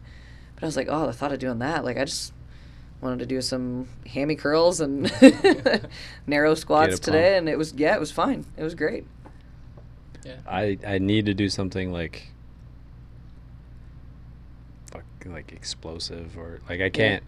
But 0.57 0.64
I 0.64 0.66
was 0.66 0.76
like, 0.76 0.89
"Oh, 0.91 1.07
the 1.07 1.12
thought 1.12 1.33
of 1.33 1.39
doing 1.39 1.61
that. 1.61 1.85
Like, 1.85 1.99
I 1.99 2.05
just 2.05 2.33
wanted 3.01 3.20
to 3.20 3.26
do 3.26 3.41
some 3.41 3.89
hammy 4.07 4.35
curls 4.35 4.80
and 4.80 5.12
narrow 6.26 6.55
squats 6.55 6.95
pump. 6.95 7.03
today, 7.03 7.37
and 7.37 7.49
it 7.49 7.59
was 7.59 7.74
yeah, 7.74 7.95
it 7.95 8.01
was 8.01 8.11
fine. 8.11 8.45
It 8.57 8.64
was 8.64 8.74
great. 8.74 9.07
Yeah. 10.24 10.37
I 10.47 10.78
I 10.87 10.99
need 10.99 11.26
to 11.26 11.35
do 11.35 11.49
something 11.49 11.93
like. 11.93 12.28
Fuck, 14.91 15.05
like 15.26 15.53
explosive 15.53 16.37
or 16.37 16.61
like 16.68 16.80
I 16.80 16.91
can't. 16.91 17.22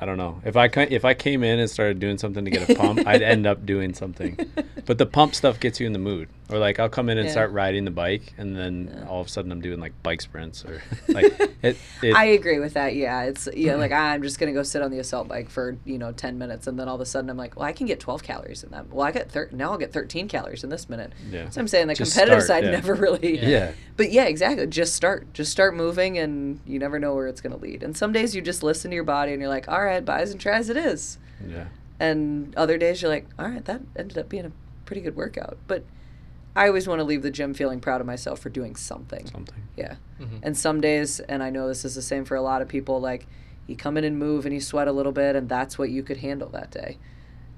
I 0.00 0.04
don't 0.04 0.18
know 0.18 0.40
if 0.44 0.56
I 0.56 0.66
if 0.66 1.04
I 1.04 1.14
came 1.14 1.42
in 1.42 1.58
and 1.58 1.70
started 1.70 1.98
doing 1.98 2.18
something 2.18 2.44
to 2.44 2.50
get 2.50 2.68
a 2.68 2.74
pump, 2.74 3.06
I'd 3.06 3.22
end 3.22 3.46
up 3.46 3.64
doing 3.64 3.94
something. 3.94 4.38
But 4.86 4.98
the 4.98 5.06
pump 5.06 5.34
stuff 5.34 5.58
gets 5.58 5.80
you 5.80 5.86
in 5.88 5.92
the 5.92 5.98
mood. 5.98 6.28
Or 6.48 6.58
like 6.58 6.78
I'll 6.78 6.88
come 6.88 7.08
in 7.08 7.18
and 7.18 7.26
Yeah. 7.26 7.32
start 7.32 7.50
riding 7.50 7.84
the 7.84 7.90
bike, 7.90 8.32
and 8.38 8.56
then 8.56 8.88
Yeah. 8.96 9.08
all 9.08 9.20
of 9.20 9.26
a 9.26 9.30
sudden 9.30 9.50
I'm 9.50 9.60
doing 9.60 9.80
like 9.80 9.92
bike 10.04 10.20
sprints 10.20 10.64
or 10.64 10.80
like 11.08 11.24
it. 11.62 11.76
it 12.02 12.14
I 12.14 12.26
agree 12.26 12.60
with 12.60 12.74
that. 12.74 12.94
Yeah, 12.94 13.24
it's 13.24 13.48
yeah, 13.52 13.74
like 13.74 13.90
I'm 13.92 14.22
just 14.22 14.38
gonna 14.38 14.52
go 14.52 14.62
sit 14.62 14.80
on 14.80 14.92
the 14.92 15.00
assault 15.00 15.26
bike 15.26 15.50
for 15.50 15.76
you 15.84 15.98
know 15.98 16.12
ten 16.12 16.38
minutes, 16.38 16.68
and 16.68 16.78
then 16.78 16.88
all 16.88 16.94
of 16.94 17.00
a 17.00 17.04
sudden 17.04 17.30
I'm 17.30 17.36
like, 17.36 17.56
well, 17.56 17.64
I 17.66 17.72
can 17.72 17.86
get 17.88 17.98
twelve 17.98 18.22
calories 18.22 18.62
in 18.62 18.70
that. 18.70 18.92
Well, 18.92 19.04
I 19.04 19.10
got 19.10 19.28
thir- 19.28 19.48
now 19.50 19.72
I'll 19.72 19.78
get 19.78 19.92
thirteen 19.92 20.28
calories 20.28 20.62
in 20.62 20.70
this 20.70 20.88
minute. 20.88 21.12
yeah. 21.30 21.48
So 21.50 21.60
I'm 21.60 21.66
saying 21.66 21.88
the 21.88 21.94
Just 21.94 22.12
competitive 22.12 22.44
start, 22.44 22.62
side 22.62 22.64
yeah. 22.66 22.70
never 22.76 22.94
really. 22.94 23.40
Yeah. 23.42 23.48
yeah. 23.48 23.72
But 23.96 24.12
yeah, 24.12 24.24
exactly. 24.26 24.66
Just 24.68 24.94
start. 24.94 25.32
Just 25.32 25.50
start 25.50 25.74
moving, 25.74 26.16
and 26.18 26.60
you 26.66 26.78
never 26.78 26.98
know 27.00 27.14
where 27.14 27.26
it's 27.26 27.40
gonna 27.40 27.56
lead. 27.56 27.82
And 27.82 27.96
some 27.96 28.12
days 28.12 28.36
you 28.36 28.40
just 28.42 28.62
listen 28.62 28.90
to 28.92 28.94
your 28.94 29.04
body, 29.04 29.32
and 29.32 29.40
you're 29.40 29.48
like, 29.48 29.68
all 29.68 29.82
right, 29.82 30.04
bis 30.04 30.30
and 30.30 30.40
tris 30.40 30.68
it 30.68 30.76
is. 30.76 31.18
Yeah. 31.48 31.64
And 31.98 32.54
other 32.56 32.78
days 32.78 33.02
you're 33.02 33.10
like, 33.10 33.26
all 33.38 33.48
right, 33.48 33.64
that 33.64 33.80
ended 33.96 34.18
up 34.18 34.28
being 34.28 34.44
a 34.44 34.52
pretty 34.84 35.00
good 35.00 35.16
workout. 35.16 35.56
But 35.66 35.82
I 36.56 36.66
always 36.68 36.88
want 36.88 37.00
to 37.00 37.04
leave 37.04 37.22
the 37.22 37.30
gym 37.30 37.52
feeling 37.54 37.80
proud 37.80 38.00
of 38.00 38.06
myself 38.06 38.40
for 38.40 38.48
doing 38.48 38.74
something. 38.76 39.26
Something. 39.26 39.62
Yeah. 39.76 39.96
Mhm. 40.20 40.40
And 40.42 40.56
some 40.56 40.80
days, 40.80 41.20
and 41.20 41.42
I 41.42 41.50
know 41.50 41.68
this 41.68 41.84
is 41.84 41.94
the 41.94 42.02
same 42.02 42.24
for 42.24 42.34
a 42.34 42.42
lot 42.42 42.62
of 42.62 42.68
people, 42.68 43.00
like 43.00 43.26
you 43.66 43.76
come 43.76 43.96
in 43.96 44.04
and 44.04 44.18
move 44.18 44.46
and 44.46 44.54
you 44.54 44.60
sweat 44.60 44.88
a 44.88 44.92
little 44.92 45.12
bit, 45.12 45.36
and 45.36 45.48
that's 45.48 45.76
what 45.78 45.90
you 45.90 46.02
could 46.02 46.18
handle 46.18 46.48
that 46.50 46.70
day. 46.70 46.98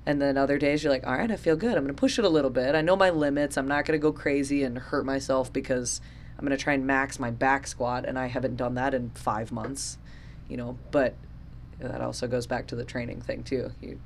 And 0.05 0.21
then 0.21 0.37
other 0.37 0.59
days, 0.59 0.83
you're 0.83 0.93
like, 0.93 1.07
all 1.07 1.17
right, 1.17 1.31
I 1.31 1.37
feel 1.37 1.55
good. 1.55 1.77
I'm 1.77 1.85
going 1.85 1.89
to 1.89 2.01
push 2.01 2.19
it 2.19 2.25
a 2.25 2.31
little 2.31 2.51
bit. 2.51 2.75
I 2.75 2.81
know 2.81 2.97
my 2.97 3.11
limits. 3.11 3.57
I'm 3.57 3.69
not 3.69 3.85
going 3.85 3.99
to 3.99 4.03
go 4.03 4.11
crazy 4.11 4.63
and 4.63 4.79
hurt 4.79 5.05
myself 5.05 5.53
because 5.53 6.01
I'm 6.39 6.47
going 6.47 6.57
to 6.57 6.63
try 6.63 6.73
and 6.73 6.87
max 6.87 7.19
my 7.19 7.31
back 7.31 7.67
squat, 7.67 8.05
and 8.07 8.19
I 8.19 8.27
haven't 8.27 8.57
done 8.57 8.75
that 8.75 8.95
in 8.95 9.11
five 9.11 9.53
months, 9.53 9.99
you 10.49 10.57
know. 10.57 10.79
But 10.91 11.15
that 11.79 12.01
also 12.01 12.27
goes 12.27 12.47
back 12.47 12.67
to 12.69 12.75
the 12.77 12.85
training 12.85 13.21
thing, 13.21 13.43
too. 13.43 13.73
You 13.83 14.01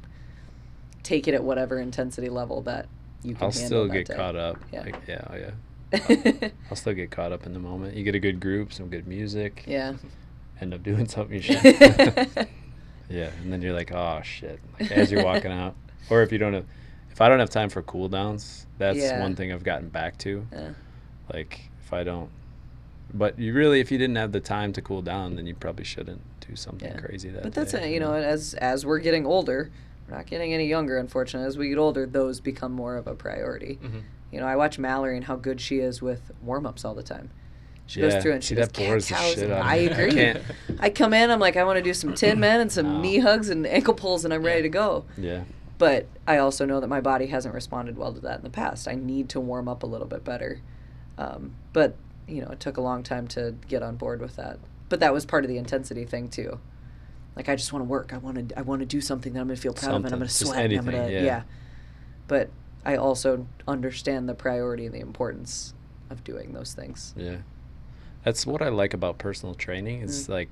take 1.04 1.28
it 1.28 1.34
at 1.34 1.44
whatever 1.44 1.78
intensity 1.78 2.28
level 2.28 2.60
that 2.62 2.88
you 3.22 3.34
can 3.34 3.44
I'll 3.44 3.52
still 3.52 3.88
get 3.88 4.06
day. 4.08 4.14
caught 4.14 4.36
up. 4.36 4.58
Yeah. 4.72 4.82
Like, 4.82 4.96
yeah. 5.06 5.24
Oh, 5.30 5.36
yeah. 5.36 6.48
I'll 6.70 6.76
still 6.76 6.94
get 6.94 7.10
caught 7.10 7.32
up 7.32 7.46
in 7.46 7.52
the 7.52 7.58
moment. 7.58 7.96
You 7.96 8.02
get 8.04 8.14
a 8.14 8.18
good 8.18 8.40
group, 8.40 8.72
some 8.72 8.88
good 8.88 9.06
music. 9.06 9.64
yeah. 9.66 9.94
End 10.60 10.72
up 10.74 10.82
doing 10.82 11.06
something 11.08 11.36
you 11.36 11.42
shouldn't. 11.42 11.76
yeah, 13.10 13.30
and 13.42 13.52
then 13.52 13.60
you're 13.62 13.72
like, 13.74 13.90
oh 13.92 14.20
shit. 14.22 14.60
Like 14.78 14.92
as 14.92 15.10
you're 15.10 15.24
walking 15.24 15.50
out, 15.52 15.74
or 16.08 16.22
if 16.22 16.30
you 16.32 16.38
don't 16.38 16.52
have, 16.54 16.64
if 17.10 17.20
I 17.20 17.28
don't 17.28 17.40
have 17.40 17.50
time 17.50 17.68
for 17.68 17.82
cool 17.82 18.08
downs, 18.08 18.66
that's 18.78 18.98
Yeah. 18.98 19.20
one 19.20 19.34
thing 19.34 19.52
I've 19.52 19.64
gotten 19.64 19.88
back 19.88 20.18
to. 20.18 20.46
Yeah. 20.52 20.70
Like 21.32 21.68
if 21.84 21.92
I 21.92 22.04
don't, 22.04 22.30
but 23.12 23.38
you 23.38 23.52
really, 23.52 23.80
if 23.80 23.90
you 23.90 23.98
didn't 23.98 24.16
have 24.16 24.32
the 24.32 24.40
time 24.40 24.72
to 24.74 24.82
cool 24.82 25.02
down, 25.02 25.34
then 25.36 25.46
you 25.46 25.54
probably 25.54 25.84
shouldn't 25.84 26.20
do 26.48 26.54
something 26.56 26.88
Yeah. 26.88 27.00
crazy 27.00 27.28
that 27.30 27.42
But 27.42 27.54
that's 27.54 27.72
day, 27.72 27.90
a, 27.90 27.92
you 27.92 28.00
know, 28.00 28.14
as 28.14 28.54
as 28.54 28.86
we're 28.86 28.98
getting 29.00 29.26
older, 29.26 29.70
we're 30.08 30.16
not 30.16 30.26
getting 30.26 30.52
any 30.52 30.66
younger, 30.66 30.98
unfortunately. 30.98 31.46
As 31.46 31.56
we 31.58 31.68
get 31.68 31.78
older, 31.78 32.06
those 32.06 32.40
become 32.40 32.72
more 32.72 32.96
of 32.96 33.06
a 33.06 33.14
priority. 33.14 33.78
Mhm. 33.82 34.02
You 34.30 34.40
know, 34.40 34.46
I 34.46 34.56
watch 34.56 34.78
Mallory 34.78 35.16
and 35.16 35.24
how 35.24 35.36
good 35.36 35.60
she 35.60 35.78
is 35.80 36.00
with 36.02 36.32
warm 36.42 36.66
ups 36.66 36.84
all 36.84 36.94
the 36.94 37.02
time. 37.02 37.30
She 37.86 38.00
Yeah, 38.00 38.08
goes 38.10 38.22
through 38.22 38.32
and 38.32 38.44
she 38.44 38.54
does 38.54 38.68
bores 38.70 39.08
the 39.08 39.14
cows. 39.14 39.24
shit 39.34 39.38
and 39.44 39.52
out 39.52 39.60
of 39.60 39.66
I 39.66 39.74
agree. 39.76 40.34
I 40.80 40.90
come 40.90 41.12
in, 41.12 41.30
I'm 41.30 41.40
like, 41.40 41.56
I 41.56 41.64
want 41.64 41.76
to 41.76 41.82
do 41.82 41.92
some 41.92 42.14
tin 42.14 42.40
men 42.40 42.60
and 42.60 42.70
some 42.72 42.86
No. 42.94 43.00
knee 43.00 43.18
hugs 43.18 43.48
and 43.48 43.66
ankle 43.66 43.94
pulls, 43.94 44.24
and 44.24 44.32
I'm 44.32 44.42
ready 44.42 44.62
to 44.62 44.68
go. 44.68 45.04
Yeah. 45.18 45.42
But 45.78 46.06
I 46.26 46.38
also 46.38 46.64
know 46.64 46.80
that 46.80 46.86
my 46.86 47.00
body 47.00 47.26
hasn't 47.26 47.54
responded 47.54 47.96
well 47.98 48.12
to 48.14 48.20
that 48.20 48.38
in 48.38 48.44
the 48.44 48.50
past. 48.50 48.86
I 48.88 48.94
need 48.94 49.28
to 49.30 49.40
warm 49.40 49.68
up 49.68 49.82
a 49.82 49.86
little 49.86 50.06
bit 50.06 50.24
better. 50.24 50.60
Um, 51.18 51.54
but 51.72 51.96
you 52.28 52.40
know, 52.40 52.48
it 52.48 52.60
took 52.60 52.76
a 52.76 52.80
long 52.80 53.02
time 53.02 53.26
to 53.28 53.56
get 53.68 53.82
on 53.82 53.96
board 53.96 54.20
with 54.20 54.36
that. 54.36 54.58
But 54.88 55.00
that 55.00 55.12
was 55.12 55.26
part 55.26 55.44
of 55.44 55.48
the 55.50 55.58
intensity 55.58 56.04
thing 56.04 56.28
too. 56.28 56.60
Like 57.36 57.48
I 57.48 57.56
just 57.56 57.72
want 57.72 57.84
to 57.84 57.88
work. 57.88 58.12
I 58.12 58.18
want 58.18 58.48
to. 58.50 58.58
I 58.58 58.62
want 58.62 58.80
to 58.80 58.86
do 58.86 59.00
something 59.00 59.32
that 59.32 59.40
I'm 59.40 59.46
going 59.46 59.56
to 59.56 59.62
feel 59.62 59.72
proud 59.72 59.94
of, 59.94 60.04
and 60.04 60.12
I'm 60.12 60.18
going 60.18 60.28
to 60.28 60.34
sweat. 60.34 60.64
and 60.66 60.78
I'm 60.78 60.84
gonna, 60.84 61.08
yeah. 61.08 61.22
yeah. 61.22 61.42
But 62.28 62.50
I 62.84 62.96
also 62.96 63.46
understand 63.66 64.28
the 64.28 64.34
priority 64.34 64.86
and 64.86 64.94
the 64.94 65.00
importance 65.00 65.72
of 66.10 66.22
doing 66.24 66.52
those 66.52 66.74
things. 66.74 67.14
Yeah. 67.16 67.36
That's 68.24 68.46
what 68.46 68.60
I 68.62 68.68
like 68.68 68.92
about 68.94 69.18
personal 69.18 69.54
training. 69.54 70.02
It's 70.02 70.24
Mm. 70.26 70.28
like 70.28 70.48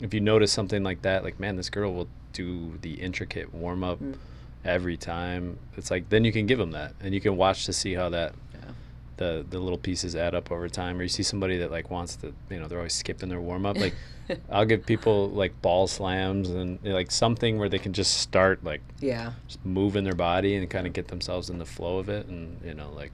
if 0.00 0.12
you 0.14 0.20
notice 0.20 0.52
something 0.52 0.82
like 0.82 1.02
that, 1.02 1.24
like 1.24 1.40
man, 1.40 1.56
this 1.56 1.70
girl 1.70 1.92
will 1.92 2.08
do 2.32 2.78
the 2.82 2.94
intricate 2.94 3.52
warm 3.54 3.82
up 3.82 3.98
Mm. 4.00 4.16
every 4.64 4.96
time. 4.96 5.58
It's 5.76 5.90
like 5.90 6.08
then 6.10 6.24
you 6.24 6.32
can 6.32 6.46
give 6.46 6.58
them 6.58 6.72
that, 6.72 6.94
and 7.00 7.14
you 7.14 7.20
can 7.20 7.36
watch 7.36 7.64
to 7.66 7.72
see 7.72 7.94
how 7.94 8.10
that. 8.10 8.34
The 9.20 9.46
the 9.48 9.58
little 9.60 9.78
pieces 9.78 10.16
add 10.16 10.34
up 10.34 10.50
over 10.50 10.68
time. 10.68 10.98
Or 10.98 11.02
you 11.02 11.08
see 11.08 11.22
somebody 11.22 11.58
that 11.58 11.70
like 11.70 11.90
wants 11.90 12.16
to, 12.16 12.32
you 12.50 12.58
know, 12.58 12.66
they're 12.66 12.78
always 12.78 12.94
skipping 12.94 13.28
their 13.28 13.40
warm 13.40 13.64
up. 13.66 13.76
Like 13.78 13.94
I'll 14.50 14.64
give 14.64 14.84
people 14.86 15.28
like 15.28 15.60
ball 15.62 15.86
slams 15.86 16.48
and 16.50 16.78
like 16.82 17.10
something 17.12 17.58
where 17.58 17.68
they 17.68 17.78
can 17.78 17.92
just 17.92 18.14
start 18.18 18.64
like 18.64 18.80
Yeah. 18.98 19.32
just 19.46 19.64
moving 19.64 20.02
their 20.04 20.14
body 20.14 20.56
and 20.56 20.68
kind 20.68 20.86
of 20.86 20.92
get 20.92 21.08
themselves 21.08 21.50
in 21.50 21.58
the 21.58 21.66
flow 21.66 21.98
of 21.98 22.08
it, 22.08 22.26
and 22.26 22.60
you 22.64 22.74
know 22.74 22.90
like. 22.96 23.12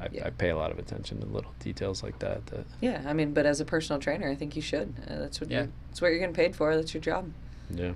I, 0.00 0.08
Yeah. 0.10 0.26
I 0.26 0.30
pay 0.30 0.50
a 0.50 0.56
lot 0.56 0.72
of 0.72 0.78
attention 0.80 1.20
to 1.20 1.26
little 1.26 1.52
details 1.60 2.02
like 2.02 2.18
that. 2.18 2.44
That 2.46 2.66
Yeah. 2.80 3.00
I 3.06 3.12
mean, 3.12 3.32
but 3.32 3.46
as 3.46 3.60
a 3.60 3.64
personal 3.64 4.00
trainer, 4.00 4.28
I 4.28 4.34
think 4.34 4.56
you 4.56 4.60
should. 4.62 4.92
Uh, 5.08 5.18
that's 5.20 5.40
what. 5.40 5.50
Yeah. 5.50 5.62
You, 5.62 5.72
that's 5.88 6.02
what 6.02 6.08
you're 6.08 6.18
getting 6.18 6.34
paid 6.34 6.54
for. 6.56 6.74
That's 6.76 6.92
your 6.92 7.00
job. 7.00 7.30
yeah, 7.70 7.92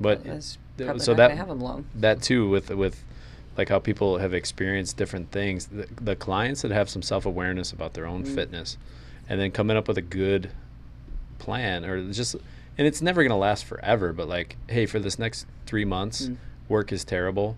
but 0.00 0.24
That's 0.24 0.58
th- 0.76 0.86
probably 0.86 1.04
so 1.04 1.12
not 1.12 1.16
that 1.18 1.28
gonna 1.28 1.38
have 1.38 1.48
them 1.48 1.60
long. 1.60 1.86
that 1.94 2.20
too 2.20 2.48
with 2.50 2.68
with 2.70 3.02
like 3.56 3.68
how 3.68 3.78
people 3.78 4.18
have 4.18 4.34
experienced 4.34 4.96
different 4.96 5.30
things. 5.30 5.66
The, 5.66 5.86
the 6.00 6.16
clients 6.16 6.62
that 6.62 6.70
have 6.70 6.88
some 6.88 7.02
self 7.02 7.26
awareness 7.26 7.72
about 7.72 7.94
their 7.94 8.06
own 8.06 8.24
Mm. 8.24 8.34
fitness, 8.34 8.76
and 9.28 9.40
then 9.40 9.50
coming 9.50 9.76
up 9.76 9.88
with 9.88 9.98
a 9.98 10.02
good 10.02 10.50
plan, 11.38 11.84
or 11.84 12.10
just, 12.12 12.34
and 12.78 12.86
it's 12.86 13.00
never 13.02 13.22
gonna 13.22 13.36
last 13.38 13.64
forever. 13.64 14.12
But 14.12 14.28
like, 14.28 14.56
hey, 14.68 14.86
for 14.86 14.98
this 14.98 15.18
next 15.18 15.46
three 15.66 15.84
months, 15.84 16.26
Mm. 16.28 16.36
work 16.68 16.92
is 16.92 17.04
terrible. 17.04 17.56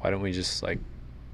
Why 0.00 0.10
don't 0.10 0.20
we 0.22 0.32
just 0.32 0.62
like 0.62 0.78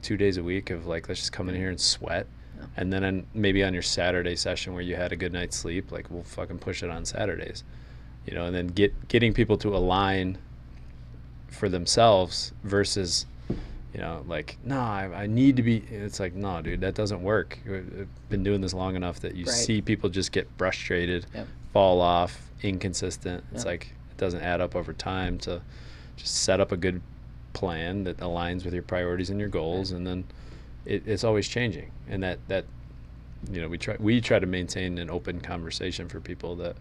two 0.02 0.16
days 0.16 0.36
a 0.36 0.42
week 0.42 0.70
of 0.70 0.86
like 0.86 1.08
let's 1.08 1.20
just 1.20 1.32
come 1.32 1.48
in 1.48 1.54
here 1.54 1.68
and 1.70 1.80
sweat, 1.80 2.26
Yeah. 2.58 2.64
and 2.76 2.92
then 2.92 3.04
on, 3.04 3.26
maybe 3.34 3.62
on 3.62 3.72
your 3.72 3.82
Saturday 3.82 4.34
session 4.36 4.72
where 4.74 4.82
you 4.82 4.96
had 4.96 5.12
a 5.12 5.16
good 5.16 5.32
night's 5.32 5.56
sleep, 5.56 5.92
like 5.92 6.10
we'll 6.10 6.24
fucking 6.24 6.58
push 6.58 6.82
it 6.82 6.90
on 6.90 7.04
Saturdays, 7.04 7.62
you 8.26 8.34
know, 8.34 8.46
and 8.46 8.54
then 8.54 8.66
get 8.68 9.08
getting 9.08 9.32
people 9.32 9.56
to 9.58 9.76
align 9.76 10.38
for 11.48 11.68
themselves 11.68 12.52
versus 12.64 13.26
you 13.92 14.00
know 14.00 14.24
like 14.26 14.56
no 14.64 14.78
I, 14.80 15.10
I 15.22 15.26
need 15.26 15.56
to 15.56 15.62
be 15.62 15.78
it's 15.90 16.18
like 16.20 16.34
no 16.34 16.62
dude 16.62 16.80
that 16.80 16.94
doesn't 16.94 17.22
work 17.22 17.58
I've 17.66 18.08
been 18.28 18.42
doing 18.42 18.60
this 18.60 18.72
long 18.74 18.96
enough 18.96 19.20
that 19.20 19.34
you 19.34 19.44
Right. 19.44 19.52
see 19.54 19.82
people 19.82 20.08
just 20.10 20.32
get 20.32 20.48
frustrated 20.56 21.26
Yep. 21.34 21.46
fall 21.72 22.00
off 22.00 22.50
inconsistent 22.62 23.44
it's 23.52 23.64
Yep. 23.64 23.66
like 23.66 23.94
it 24.10 24.16
doesn't 24.16 24.40
add 24.42 24.60
up 24.60 24.74
over 24.76 24.92
time 24.92 25.38
to 25.40 25.62
just 26.16 26.34
set 26.34 26.60
up 26.60 26.72
a 26.72 26.76
good 26.76 27.00
plan 27.52 28.04
that 28.04 28.16
aligns 28.18 28.64
with 28.64 28.72
your 28.72 28.82
priorities 28.82 29.28
and 29.30 29.38
your 29.38 29.48
goals 29.48 29.90
and 29.92 30.06
then 30.06 30.24
it, 30.86 31.02
it's 31.06 31.24
always 31.24 31.48
changing 31.48 31.90
and 32.08 32.22
that 32.22 32.38
that 32.48 32.64
you 33.50 33.60
know 33.60 33.68
we 33.68 33.76
try 33.76 33.96
we 33.98 34.20
try 34.20 34.38
to 34.38 34.46
maintain 34.46 34.96
an 34.98 35.10
open 35.10 35.40
conversation 35.40 36.08
for 36.08 36.20
people 36.20 36.56
that 36.56 36.76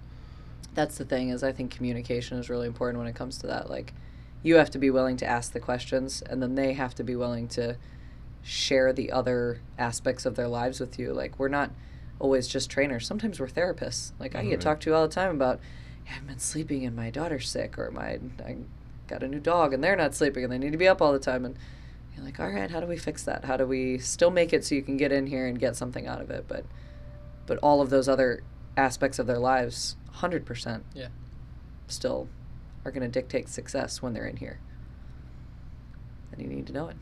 that's 0.73 0.97
the 0.97 1.03
thing 1.05 1.29
is 1.29 1.43
I 1.43 1.51
think 1.51 1.71
communication 1.75 2.37
is 2.37 2.49
really 2.49 2.67
important 2.67 2.99
when 2.99 3.07
it 3.07 3.15
comes 3.15 3.37
to 3.39 3.47
that. 3.47 3.69
Like, 3.69 3.93
you 4.43 4.55
have 4.55 4.71
to 4.71 4.77
be 4.79 4.89
willing 4.89 5.17
to 5.17 5.25
ask 5.25 5.53
the 5.53 5.59
questions, 5.59 6.21
and 6.23 6.41
then 6.41 6.55
they 6.55 6.73
have 6.73 6.95
to 6.95 7.03
be 7.03 7.15
willing 7.15 7.47
to 7.49 7.77
share 8.41 8.91
the 8.91 9.11
other 9.11 9.61
aspects 9.77 10.25
of 10.25 10.35
their 10.35 10.47
lives 10.47 10.79
with 10.79 10.97
you. 10.97 11.13
Like, 11.13 11.37
we're 11.37 11.47
not 11.47 11.71
always 12.19 12.47
just 12.47 12.69
trainers. 12.69 13.05
Sometimes 13.05 13.39
we're 13.39 13.47
therapists. 13.47 14.11
Like, 14.19 14.35
I 14.35 14.43
get 14.43 14.51
Right. 14.51 14.61
talked 14.61 14.83
to 14.83 14.93
all 14.93 15.07
the 15.07 15.13
time 15.13 15.35
about, 15.35 15.59
yeah, 16.05 16.13
I've 16.17 16.27
been 16.27 16.39
sleeping 16.39 16.85
and 16.85 16.95
my 16.95 17.09
daughter's 17.09 17.47
sick, 17.49 17.77
or 17.77 17.91
my 17.91 18.19
I 18.43 18.57
got 19.07 19.23
a 19.23 19.27
new 19.27 19.39
dog 19.39 19.73
and 19.73 19.83
they're 19.83 19.95
not 19.95 20.15
sleeping 20.15 20.43
and 20.43 20.51
they 20.51 20.57
need 20.57 20.71
to 20.71 20.77
be 20.77 20.87
up 20.87 21.01
all 21.01 21.11
the 21.13 21.19
time. 21.19 21.45
And 21.45 21.55
you're 22.15 22.23
like, 22.25 22.39
all 22.39 22.49
right, 22.49 22.71
how 22.71 22.79
do 22.79 22.85
we 22.87 22.97
fix 22.97 23.23
that? 23.23 23.45
How 23.45 23.57
do 23.57 23.65
we 23.65 23.97
still 23.97 24.31
make 24.31 24.53
it 24.53 24.63
so 24.65 24.73
you 24.73 24.81
can 24.81 24.97
get 24.97 25.11
in 25.11 25.27
here 25.27 25.45
and 25.47 25.59
get 25.59 25.75
something 25.75 26.07
out 26.07 26.21
of 26.21 26.31
it? 26.31 26.45
But, 26.47 26.65
but 27.45 27.57
all 27.59 27.81
of 27.81 27.89
those 27.89 28.07
other 28.07 28.41
aspects 28.77 29.19
of 29.19 29.27
their 29.27 29.39
lives, 29.39 29.97
hundred 30.13 30.45
percent 30.45 30.83
Yeah. 30.93 31.07
still 31.87 32.27
are 32.85 32.91
going 32.91 33.03
to 33.03 33.07
dictate 33.09 33.47
success 33.49 34.01
when 34.01 34.13
they're 34.13 34.25
in 34.27 34.37
here. 34.37 34.59
And 36.31 36.41
you 36.41 36.47
need 36.47 36.67
to 36.67 36.73
know 36.73 36.87
it. 36.87 36.95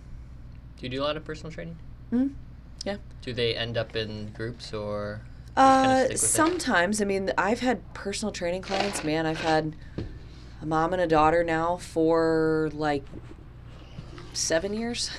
Do 0.78 0.86
you 0.86 0.90
do 0.90 1.02
a 1.02 1.06
lot 1.06 1.18
of 1.18 1.24
personal 1.26 1.52
training? 1.52 1.78
Mm, 2.12 2.34
yeah. 2.86 2.98
Do 3.22 3.34
they 3.34 3.56
end 3.56 3.78
up 3.78 3.96
in 3.96 4.32
groups 4.32 4.74
or? 4.74 5.22
just 5.56 5.58
kinda 5.58 5.88
Uh, 5.96 5.98
stick 6.00 6.12
with 6.14 6.24
it? 6.24 6.26
sometimes, 6.28 7.02
I 7.02 7.06
mean, 7.06 7.32
I've 7.38 7.60
had 7.60 7.94
personal 7.94 8.32
training 8.32 8.62
clients. 8.62 9.04
Man, 9.04 9.26
I've 9.26 9.42
had 9.42 9.76
a 10.62 10.66
mom 10.66 10.94
and 10.94 11.02
a 11.02 11.08
daughter 11.08 11.44
now 11.44 11.78
for 11.78 12.70
like 12.74 13.04
seven 14.34 14.74
years. 14.74 15.12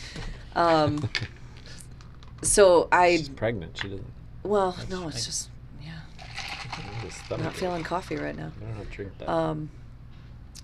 um, 0.56 1.08
so 2.42 2.88
I, 2.90 3.16
she's 3.16 3.28
pregnant 3.28 3.76
she 3.78 3.88
doesn't 3.88 4.06
well, 4.44 4.72
That's 4.72 4.90
no, 4.90 5.06
it's 5.06 5.16
nice. 5.16 5.26
just, 5.26 5.48
yeah, 5.84 6.00
the 7.04 7.10
stomach 7.12 7.44
not 7.44 7.54
feeling 7.54 7.84
coffee 7.84 8.16
right 8.16 8.36
now. 8.36 8.50
I 8.60 8.64
don't 8.64 8.78
know 8.78 8.84
drink 8.90 9.12
that 9.18 9.28
Um, 9.30 9.70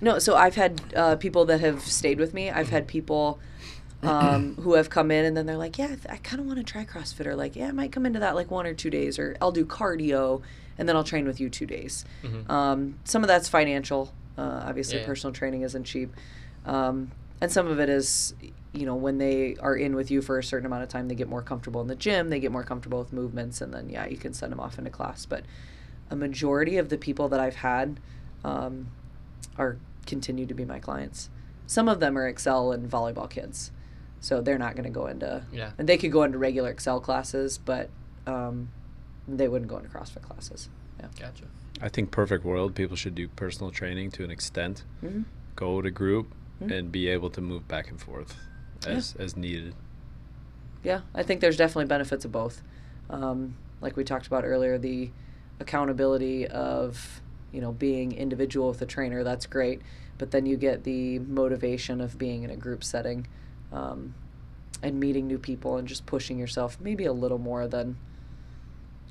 no, 0.00 0.18
so 0.18 0.36
I've 0.36 0.54
had 0.54 0.80
uh, 0.94 1.16
people 1.16 1.44
that 1.46 1.60
have 1.60 1.82
stayed 1.82 2.18
with 2.18 2.32
me. 2.34 2.50
I've 2.50 2.68
had 2.70 2.86
people 2.86 3.40
um, 4.02 4.54
who 4.60 4.74
have 4.74 4.90
come 4.90 5.10
in 5.10 5.24
and 5.24 5.36
then 5.36 5.46
they're 5.46 5.56
like, 5.56 5.78
yeah, 5.78 5.86
I, 5.86 5.88
th- 5.88 6.06
I 6.08 6.16
kind 6.18 6.40
of 6.40 6.46
want 6.46 6.58
to 6.58 6.64
try 6.64 6.84
CrossFit, 6.84 7.26
or 7.26 7.34
like, 7.34 7.56
yeah, 7.56 7.68
I 7.68 7.72
might 7.72 7.92
come 7.92 8.06
into 8.06 8.20
that 8.20 8.34
like 8.34 8.50
one 8.50 8.66
or 8.66 8.74
two 8.74 8.90
days, 8.90 9.18
or 9.18 9.36
I'll 9.40 9.52
do 9.52 9.64
cardio 9.64 10.42
and 10.78 10.88
then 10.88 10.94
I'll 10.94 11.04
train 11.04 11.26
with 11.26 11.40
you 11.40 11.50
two 11.50 11.66
days. 11.66 12.04
Mhm. 12.22 12.48
Um, 12.48 12.98
some 13.04 13.22
of 13.24 13.28
that's 13.28 13.48
financial. 13.48 14.12
Uh, 14.36 14.62
obviously, 14.66 15.00
yeah. 15.00 15.06
personal 15.06 15.34
training 15.34 15.62
isn't 15.62 15.82
cheap. 15.84 16.14
Um, 16.64 17.10
and 17.40 17.50
some 17.50 17.66
of 17.66 17.80
it 17.80 17.88
is, 17.88 18.34
you 18.72 18.86
know, 18.86 18.94
when 18.94 19.18
they 19.18 19.56
are 19.58 19.74
in 19.74 19.96
with 19.96 20.10
you 20.12 20.22
for 20.22 20.38
a 20.38 20.44
certain 20.44 20.66
amount 20.66 20.84
of 20.84 20.88
time, 20.88 21.08
they 21.08 21.16
get 21.16 21.28
more 21.28 21.42
comfortable 21.42 21.80
in 21.80 21.88
the 21.88 21.96
gym, 21.96 22.30
they 22.30 22.38
get 22.38 22.52
more 22.52 22.62
comfortable 22.62 23.00
with 23.00 23.12
movements, 23.12 23.60
and 23.60 23.74
then, 23.74 23.88
yeah, 23.88 24.06
you 24.06 24.16
can 24.16 24.32
send 24.32 24.52
them 24.52 24.60
off 24.60 24.78
into 24.78 24.90
class. 24.90 25.26
But 25.26 25.44
a 26.10 26.14
majority 26.16 26.76
of 26.78 26.88
the 26.88 26.98
people 26.98 27.28
that 27.30 27.40
I've 27.40 27.56
had 27.56 27.98
um, 28.44 28.88
are 29.58 29.76
continue 30.06 30.46
to 30.46 30.54
be 30.54 30.64
my 30.64 30.78
clients. 30.78 31.28
Some 31.66 31.88
of 31.88 32.00
them 32.00 32.16
are 32.16 32.26
Excel 32.26 32.72
and 32.72 32.90
volleyball 32.90 33.28
kids. 33.28 33.70
So 34.20 34.40
they're 34.40 34.58
not 34.58 34.74
going 34.74 34.84
to 34.84 34.90
go 34.90 35.06
into, 35.06 35.44
Yeah. 35.52 35.70
and 35.78 35.88
they 35.88 35.96
could 35.98 36.10
go 36.10 36.22
into 36.24 36.38
regular 36.38 36.70
Excel 36.70 36.98
classes, 37.00 37.58
but 37.58 37.90
um, 38.26 38.70
they 39.28 39.46
wouldn't 39.48 39.70
go 39.70 39.76
into 39.76 39.88
CrossFit 39.88 40.22
classes. 40.22 40.68
Yeah. 40.98 41.06
Gotcha. 41.20 41.44
I 41.80 41.88
think 41.88 42.10
perfect 42.10 42.44
world 42.44 42.74
people 42.74 42.96
should 42.96 43.14
do 43.14 43.28
personal 43.28 43.70
training 43.70 44.10
to 44.12 44.24
an 44.24 44.30
extent. 44.32 44.84
Mm-hmm. 45.04 45.22
Go 45.54 45.80
to 45.82 45.90
group 45.90 46.34
Mhm. 46.60 46.72
and 46.76 46.90
be 46.92 47.06
able 47.08 47.30
to 47.30 47.40
move 47.40 47.68
back 47.68 47.88
and 47.90 48.00
forth 48.00 48.34
as 48.84 49.14
as 49.16 49.36
needed. 49.36 49.74
Yeah, 50.82 51.02
I 51.14 51.22
think 51.22 51.40
there's 51.40 51.56
definitely 51.56 51.86
benefits 51.86 52.24
of 52.24 52.32
both. 52.32 52.62
Um, 53.10 53.56
like 53.80 53.96
we 53.96 54.02
talked 54.02 54.26
about 54.26 54.44
earlier, 54.44 54.76
the 54.78 55.10
accountability 55.60 56.46
of 56.48 57.20
you 57.52 57.60
know 57.60 57.72
being 57.72 58.12
individual 58.12 58.68
with 58.68 58.82
a 58.82 58.86
trainer 58.86 59.24
that's 59.24 59.46
great, 59.46 59.80
but 60.18 60.30
then 60.30 60.46
you 60.46 60.56
get 60.56 60.84
the 60.84 61.18
motivation 61.20 62.00
of 62.00 62.18
being 62.18 62.42
in 62.42 62.50
a 62.50 62.56
group 62.56 62.82
setting, 62.84 63.26
um, 63.72 64.14
and 64.82 64.98
meeting 65.00 65.26
new 65.26 65.38
people 65.38 65.76
and 65.76 65.88
just 65.88 66.06
pushing 66.06 66.38
yourself 66.38 66.78
maybe 66.80 67.04
a 67.04 67.12
little 67.12 67.38
more 67.38 67.66
than 67.66 67.96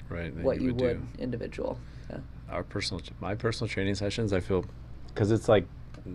Right. 0.10 0.34
than 0.34 0.44
what 0.44 0.62
you, 0.62 0.74
would, 0.74 0.78
do. 1.18 1.22
individual. 1.22 1.78
Yeah. 2.10 2.20
Our 2.50 2.64
personal 2.64 3.02
my 3.20 3.36
personal 3.36 3.68
training 3.68 3.96
sessions, 3.96 4.32
I 4.32 4.40
feel 4.40 4.66
cuz 5.16 5.32
it's 5.32 5.50
like 5.50 5.66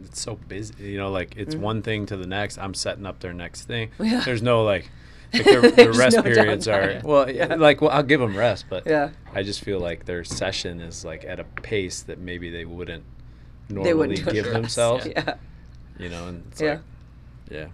it's 0.07 0.23
so 0.23 0.37
busy, 0.49 0.75
you 0.93 0.97
know, 0.97 1.11
like 1.11 1.35
it's 1.37 1.55
Mhm. 1.55 1.61
one 1.61 1.83
thing 1.83 2.07
to 2.07 2.17
the 2.17 2.27
next. 2.27 2.57
I'm 2.57 2.73
setting 2.73 3.05
up 3.05 3.21
their 3.21 3.35
next 3.35 3.65
thing. 3.65 3.91
Yeah. 4.01 4.23
There's 4.25 4.41
no 4.43 4.65
like 4.65 4.91
like 5.33 5.45
their, 5.45 5.71
their 5.71 5.93
rest 5.93 6.17
no 6.17 6.23
periods 6.23 6.69
are 6.69 7.01
well, 7.05 7.31
yeah, 7.31 7.55
like 7.55 7.81
well, 7.81 7.91
I'll 7.91 8.03
give 8.03 8.21
them 8.21 8.37
rest, 8.37 8.67
but 8.69 8.87
Yeah. 8.87 9.11
I 9.35 9.43
just 9.43 9.63
feel 9.65 9.81
like 9.81 10.05
their 10.05 10.25
session 10.25 10.81
is 10.81 11.05
like 11.05 11.25
at 11.25 11.41
a 11.41 11.45
pace 11.45 12.03
that 12.03 12.19
maybe 12.19 12.51
they 12.51 12.65
wouldn't 12.65 13.05
They 13.69 13.75
normally 13.77 13.95
wouldn't 13.95 14.33
give 14.33 14.47
for 14.47 14.53
themselves. 14.53 15.07
Yeah. 15.07 15.35
You 15.99 16.09
know, 16.09 16.29
and 16.29 16.45
it's 16.51 16.61
Yeah. 16.61 16.71
like, 16.71 16.81
yeah, 17.51 17.67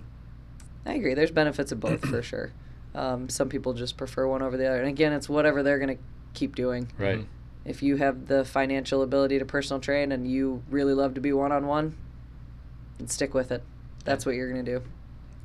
I 0.87 0.95
agree. 0.95 1.15
There's 1.15 1.31
benefits 1.31 1.73
of 1.73 1.81
both 1.81 2.05
for 2.05 2.23
sure. 2.23 2.53
Um, 2.95 3.29
some 3.29 3.49
people 3.49 3.75
just 3.75 3.97
prefer 3.97 4.27
one 4.27 4.43
over 4.43 4.57
the 4.57 4.67
other, 4.67 4.81
and 4.81 4.89
again, 4.89 5.13
it's 5.13 5.29
whatever 5.29 5.63
they're 5.63 5.79
gonna 5.79 5.99
keep 6.35 6.55
doing. 6.57 6.91
right. 6.99 7.19
Mhm. 7.21 7.25
If 7.65 7.83
you 7.83 7.97
have 7.97 8.29
the 8.29 8.45
financial 8.47 9.03
ability 9.03 9.39
to 9.39 9.45
personal 9.45 9.79
train 9.79 10.11
and 10.11 10.27
you 10.31 10.63
really 10.71 10.95
love 10.95 11.13
to 11.15 11.21
be 11.21 11.33
one 11.35 11.53
on 11.53 11.67
one, 11.67 11.95
then 12.97 13.09
stick 13.09 13.35
with 13.35 13.53
it. 13.53 13.63
That's 14.05 14.25
what 14.25 14.35
you're 14.37 14.49
gonna 14.49 14.63
do. 14.63 14.83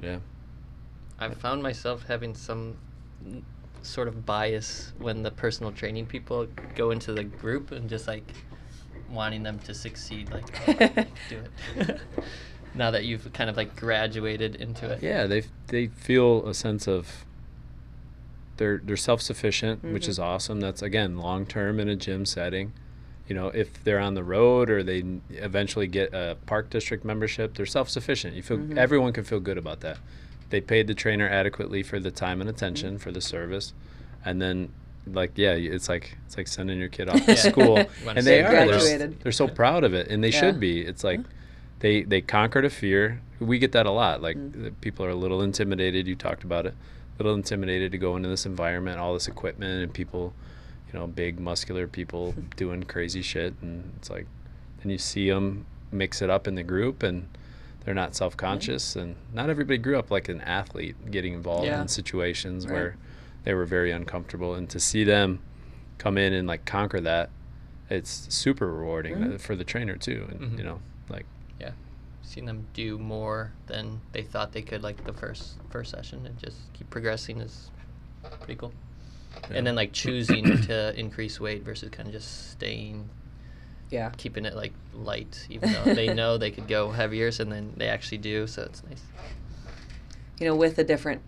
Yeah. 0.01 0.19
I've 1.19 1.37
found 1.37 1.61
myself 1.63 2.05
having 2.07 2.33
some 2.35 2.75
sort 3.81 4.07
of 4.07 4.25
bias 4.25 4.93
when 4.97 5.23
the 5.23 5.31
personal 5.31 5.71
training 5.71 6.05
people 6.05 6.47
go 6.75 6.91
into 6.91 7.13
the 7.13 7.23
group 7.23 7.71
and 7.71 7.89
just 7.89 8.07
like 8.07 8.23
wanting 9.09 9.43
them 9.43 9.59
to 9.59 9.73
succeed. 9.73 10.29
Like, 10.31 10.45
oh, 10.67 11.03
do 11.29 11.39
it. 11.77 11.99
now 12.75 12.91
that 12.91 13.05
you've 13.05 13.31
kind 13.33 13.49
of 13.49 13.57
like 13.57 13.75
graduated 13.75 14.55
into 14.55 14.89
it. 14.89 15.03
Yeah, 15.03 15.27
they 15.27 15.43
they 15.67 15.87
feel 15.87 16.47
a 16.47 16.53
sense 16.53 16.87
of 16.87 17.25
they're 18.57 18.81
they're 18.83 18.97
self 18.97 19.21
sufficient, 19.21 19.83
which 19.83 20.07
is 20.07 20.19
awesome. 20.19 20.59
That's 20.59 20.81
again 20.81 21.17
long 21.17 21.45
term 21.45 21.79
in 21.79 21.89
a 21.89 21.95
gym 21.95 22.25
setting. 22.25 22.73
You 23.27 23.35
know, 23.35 23.47
if 23.47 23.81
they're 23.83 23.99
on 23.99 24.15
the 24.15 24.23
road 24.23 24.69
or 24.69 24.83
they 24.83 25.03
eventually 25.29 25.87
get 25.87 26.13
a 26.13 26.37
park 26.45 26.69
district 26.69 27.05
membership, 27.05 27.55
they're 27.55 27.65
self 27.65 27.89
sufficient. 27.89 28.35
You 28.35 28.43
feel 28.43 28.57
Mhm. 28.57 28.77
everyone 28.77 29.13
can 29.13 29.23
feel 29.23 29.39
good 29.39 29.57
about 29.57 29.79
that. 29.81 29.97
They 30.49 30.61
paid 30.61 30.87
the 30.87 30.93
trainer 30.93 31.27
adequately 31.27 31.83
for 31.83 31.99
the 31.99 32.11
time 32.11 32.41
and 32.41 32.49
attention 32.49 32.97
for 32.99 33.11
the 33.11 33.21
service, 33.21 33.73
and 34.23 34.41
then 34.41 34.69
like 35.05 35.31
yeah, 35.35 35.51
it's 35.53 35.89
like 35.89 36.17
it's 36.25 36.37
like 36.37 36.47
sending 36.47 36.79
your 36.79 36.89
kid 36.89 37.09
off 37.09 37.25
to 37.25 37.35
school, 37.35 37.77
and 38.07 38.23
say 38.23 38.41
they 38.41 38.43
are 38.43 38.51
they're, 38.67 39.07
they're 39.23 39.31
so 39.31 39.47
proud 39.47 39.83
of 39.83 39.93
it, 39.93 40.07
and 40.09 40.23
they 40.23 40.29
Yeah. 40.29 40.39
should 40.39 40.59
be. 40.59 40.81
It's 40.81 41.03
like 41.03 41.19
they 41.79 42.03
they 42.03 42.21
conquered 42.21 42.65
a 42.65 42.69
fear. 42.69 43.19
We 43.39 43.59
get 43.59 43.71
that 43.73 43.85
a 43.85 43.91
lot. 43.91 44.21
Like 44.21 44.37
Mm. 44.37 44.63
the 44.63 44.71
people 44.71 45.05
are 45.05 45.09
a 45.09 45.15
little 45.15 45.41
intimidated. 45.41 46.07
You 46.07 46.15
talked 46.15 46.43
about 46.43 46.65
it. 46.65 46.73
A 47.19 47.23
little 47.23 47.35
intimidated 47.35 47.91
to 47.91 47.97
go 47.97 48.15
into 48.15 48.29
this 48.29 48.45
environment, 48.45 48.97
all 48.99 49.13
this 49.13 49.27
equipment, 49.27 49.83
and 49.83 49.93
people, 49.93 50.33
you 50.91 50.97
know, 50.97 51.05
big 51.07 51.39
muscular 51.39 51.87
people 51.87 52.33
doing 52.55 52.83
crazy 52.83 53.21
shit, 53.21 53.53
and 53.61 53.91
it's 53.97 54.09
like, 54.09 54.25
then 54.81 54.89
you 54.91 54.97
see 54.97 55.29
them 55.29 55.65
mix 55.91 56.21
it 56.21 56.29
up 56.29 56.47
in 56.47 56.55
the 56.55 56.63
group, 56.63 57.03
and 57.03 57.27
they're 57.85 57.93
not 57.93 58.15
self 58.15 58.35
conscious, 58.37 58.95
and 58.95 59.15
not 59.33 59.49
everybody 59.49 59.77
grew 59.77 59.97
up 59.97 60.09
like 60.11 60.29
an 60.29 60.41
athlete, 60.41 60.95
getting 61.11 61.33
involved 61.33 61.65
Yeah. 61.67 61.81
in 61.81 61.87
situations 61.87 62.65
Right. 62.65 62.73
where 62.73 62.97
they 63.43 63.53
were 63.53 63.65
very 63.65 63.91
uncomfortable, 63.91 64.55
and 64.55 64.69
to 64.69 64.79
see 64.79 65.03
them 65.03 65.39
come 65.97 66.17
in 66.17 66.33
and 66.33 66.47
like 66.47 66.65
conquer 66.65 66.99
that, 67.01 67.29
it's 67.89 68.33
super 68.33 68.71
rewarding 68.73 69.33
uh, 69.33 69.37
for 69.37 69.55
the 69.55 69.63
trainer 69.63 69.95
too, 69.97 70.27
and 70.31 70.39
Mhm. 70.39 70.57
you 70.57 70.63
know, 70.63 70.79
like 71.09 71.25
Yeah. 71.59 71.71
seeing 72.21 72.45
them 72.45 72.67
do 72.73 72.97
more 72.97 73.51
than 73.67 74.01
they 74.13 74.23
thought 74.23 74.53
they 74.53 74.61
could 74.61 74.81
like 74.81 75.03
the 75.05 75.13
first 75.13 75.57
first 75.69 75.91
session 75.91 76.25
and 76.25 76.37
just 76.39 76.57
keep 76.73 76.89
progressing 76.89 77.39
is 77.41 77.69
pretty 78.39 78.55
cool. 78.55 78.73
And 79.51 79.67
then 79.67 79.75
like 79.75 79.91
choosing 79.91 80.45
to 80.61 80.97
increase 80.97 81.39
weight 81.39 81.63
versus 81.63 81.89
kind 81.89 82.07
of 82.07 82.13
just 82.13 82.51
staying 82.51 83.09
Yeah. 83.93 84.09
keeping 84.17 84.43
it 84.45 84.55
like 84.55 84.73
light 84.93 85.45
even 85.49 85.71
though 85.71 85.93
they 85.93 86.11
know 86.13 86.37
they 86.37 86.49
could 86.49 86.67
go 86.67 86.89
heavier 86.89 87.29
and 87.39 87.51
then 87.51 87.73
they 87.77 87.87
actually 87.87 88.17
do 88.17 88.47
so 88.47 88.63
it's 88.63 88.83
nice. 88.89 89.03
you 90.39 90.47
know, 90.47 90.55
with 90.55 90.75
the 90.75 90.83
different 90.83 91.21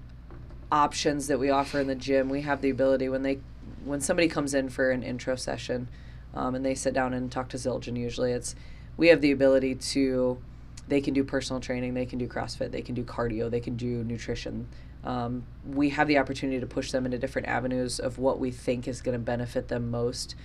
options 0.72 1.28
that 1.28 1.40
we 1.40 1.52
offer 1.52 1.80
in 1.80 1.88
the 1.88 1.96
gym, 1.96 2.28
we 2.28 2.42
have 2.42 2.62
the 2.62 2.72
ability 2.72 3.08
when 3.08 3.22
they 3.22 3.40
when 3.84 4.02
somebody 4.02 4.28
comes 4.28 4.56
in 4.56 4.70
for 4.70 4.90
an 4.90 5.04
intro 5.04 5.36
session 5.36 5.88
um, 6.34 6.56
and 6.56 6.66
they 6.66 6.74
sit 6.74 6.94
down 6.94 7.14
and 7.14 7.32
talk 7.32 7.50
to 7.50 7.58
Zildjian 7.58 7.98
usually 7.98 8.32
it's 8.32 8.56
we 8.98 9.10
have 9.10 9.22
the 9.22 9.32
ability 9.32 9.76
to 9.76 10.40
they 10.88 11.02
can 11.02 11.14
do 11.14 11.24
personal 11.24 11.60
training, 11.60 11.94
they 11.94 12.06
can 12.06 12.20
do 12.20 12.28
CrossFit, 12.28 12.72
they 12.72 12.82
can 12.82 12.94
do 12.94 13.04
cardio, 13.04 13.50
they 13.50 13.60
can 13.60 13.76
do 13.76 14.04
nutrition. 14.04 14.68
Um, 15.04 15.46
we 15.66 15.90
have 15.90 16.08
the 16.08 16.18
opportunity 16.18 16.60
to 16.60 16.68
push 16.68 16.92
them 16.92 17.06
into 17.06 17.18
different 17.18 17.48
avenues 17.48 18.00
of 18.00 18.18
what 18.18 18.40
we 18.40 18.52
think 18.52 18.88
is 18.88 19.02
going 19.02 19.14
to 19.14 19.24
benefit 19.24 19.68
them 19.68 19.90
most. 19.90 20.36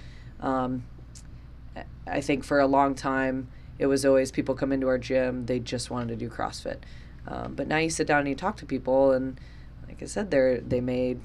Um, 0.40 0.84
I- 2.06 2.20
think 2.20 2.44
for 2.44 2.58
a 2.60 2.66
long 2.66 2.94
time 2.94 3.48
it 3.78 3.86
was 3.86 4.04
always 4.04 4.30
people 4.30 4.54
come 4.54 4.72
into 4.72 4.88
our 4.88 4.98
gym 4.98 5.46
they 5.46 5.58
just 5.58 5.90
wanted 5.90 6.08
to 6.08 6.16
do 6.16 6.28
CrossFit, 6.28 6.78
um, 7.26 7.54
but 7.54 7.66
now 7.68 7.78
you 7.78 7.88
sit 7.90 8.06
down 8.06 8.20
and 8.20 8.28
you 8.28 8.34
talk 8.34 8.56
to 8.58 8.66
people 8.66 9.12
and 9.12 9.38
like 9.88 10.02
I 10.02 10.06
said 10.06 10.30
they 10.30 10.60
they 10.66 10.80
may 10.80 11.16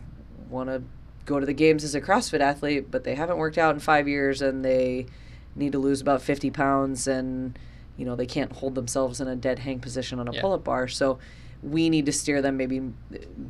want 0.49 0.69
to 0.69 0.83
go 1.25 1.39
to 1.39 1.45
the 1.45 1.53
games 1.53 1.83
as 1.83 1.95
a 1.95 2.01
CrossFit 2.01 2.39
athlete, 2.39 2.91
but 2.91 3.03
they 3.03 3.15
haven't 3.15 3.37
worked 3.37 3.57
out 3.57 3.73
in 3.73 3.79
five 3.79 4.07
years 4.07 4.43
and 4.43 4.63
they 4.63 5.07
need 5.55 5.71
to 5.71 5.79
lose 5.79 5.99
about 6.01 6.21
50 6.21 6.51
pounds 6.51 7.07
and 7.07 7.57
you 7.97 8.05
know 8.05 8.15
they 8.15 8.25
can't 8.27 8.51
hold 8.53 8.75
themselves 8.75 9.19
in 9.19 9.27
a 9.27 9.35
dead 9.35 9.59
hang 9.59 9.79
position 9.79 10.19
on 10.19 10.27
a 10.27 10.33
Yeah. 10.33 10.41
pull-up 10.41 10.63
bar 10.63 10.87
so 10.87 11.17
we 11.63 11.89
need 11.89 12.05
to 12.05 12.11
steer 12.11 12.41
them 12.41 12.57
maybe 12.57 12.81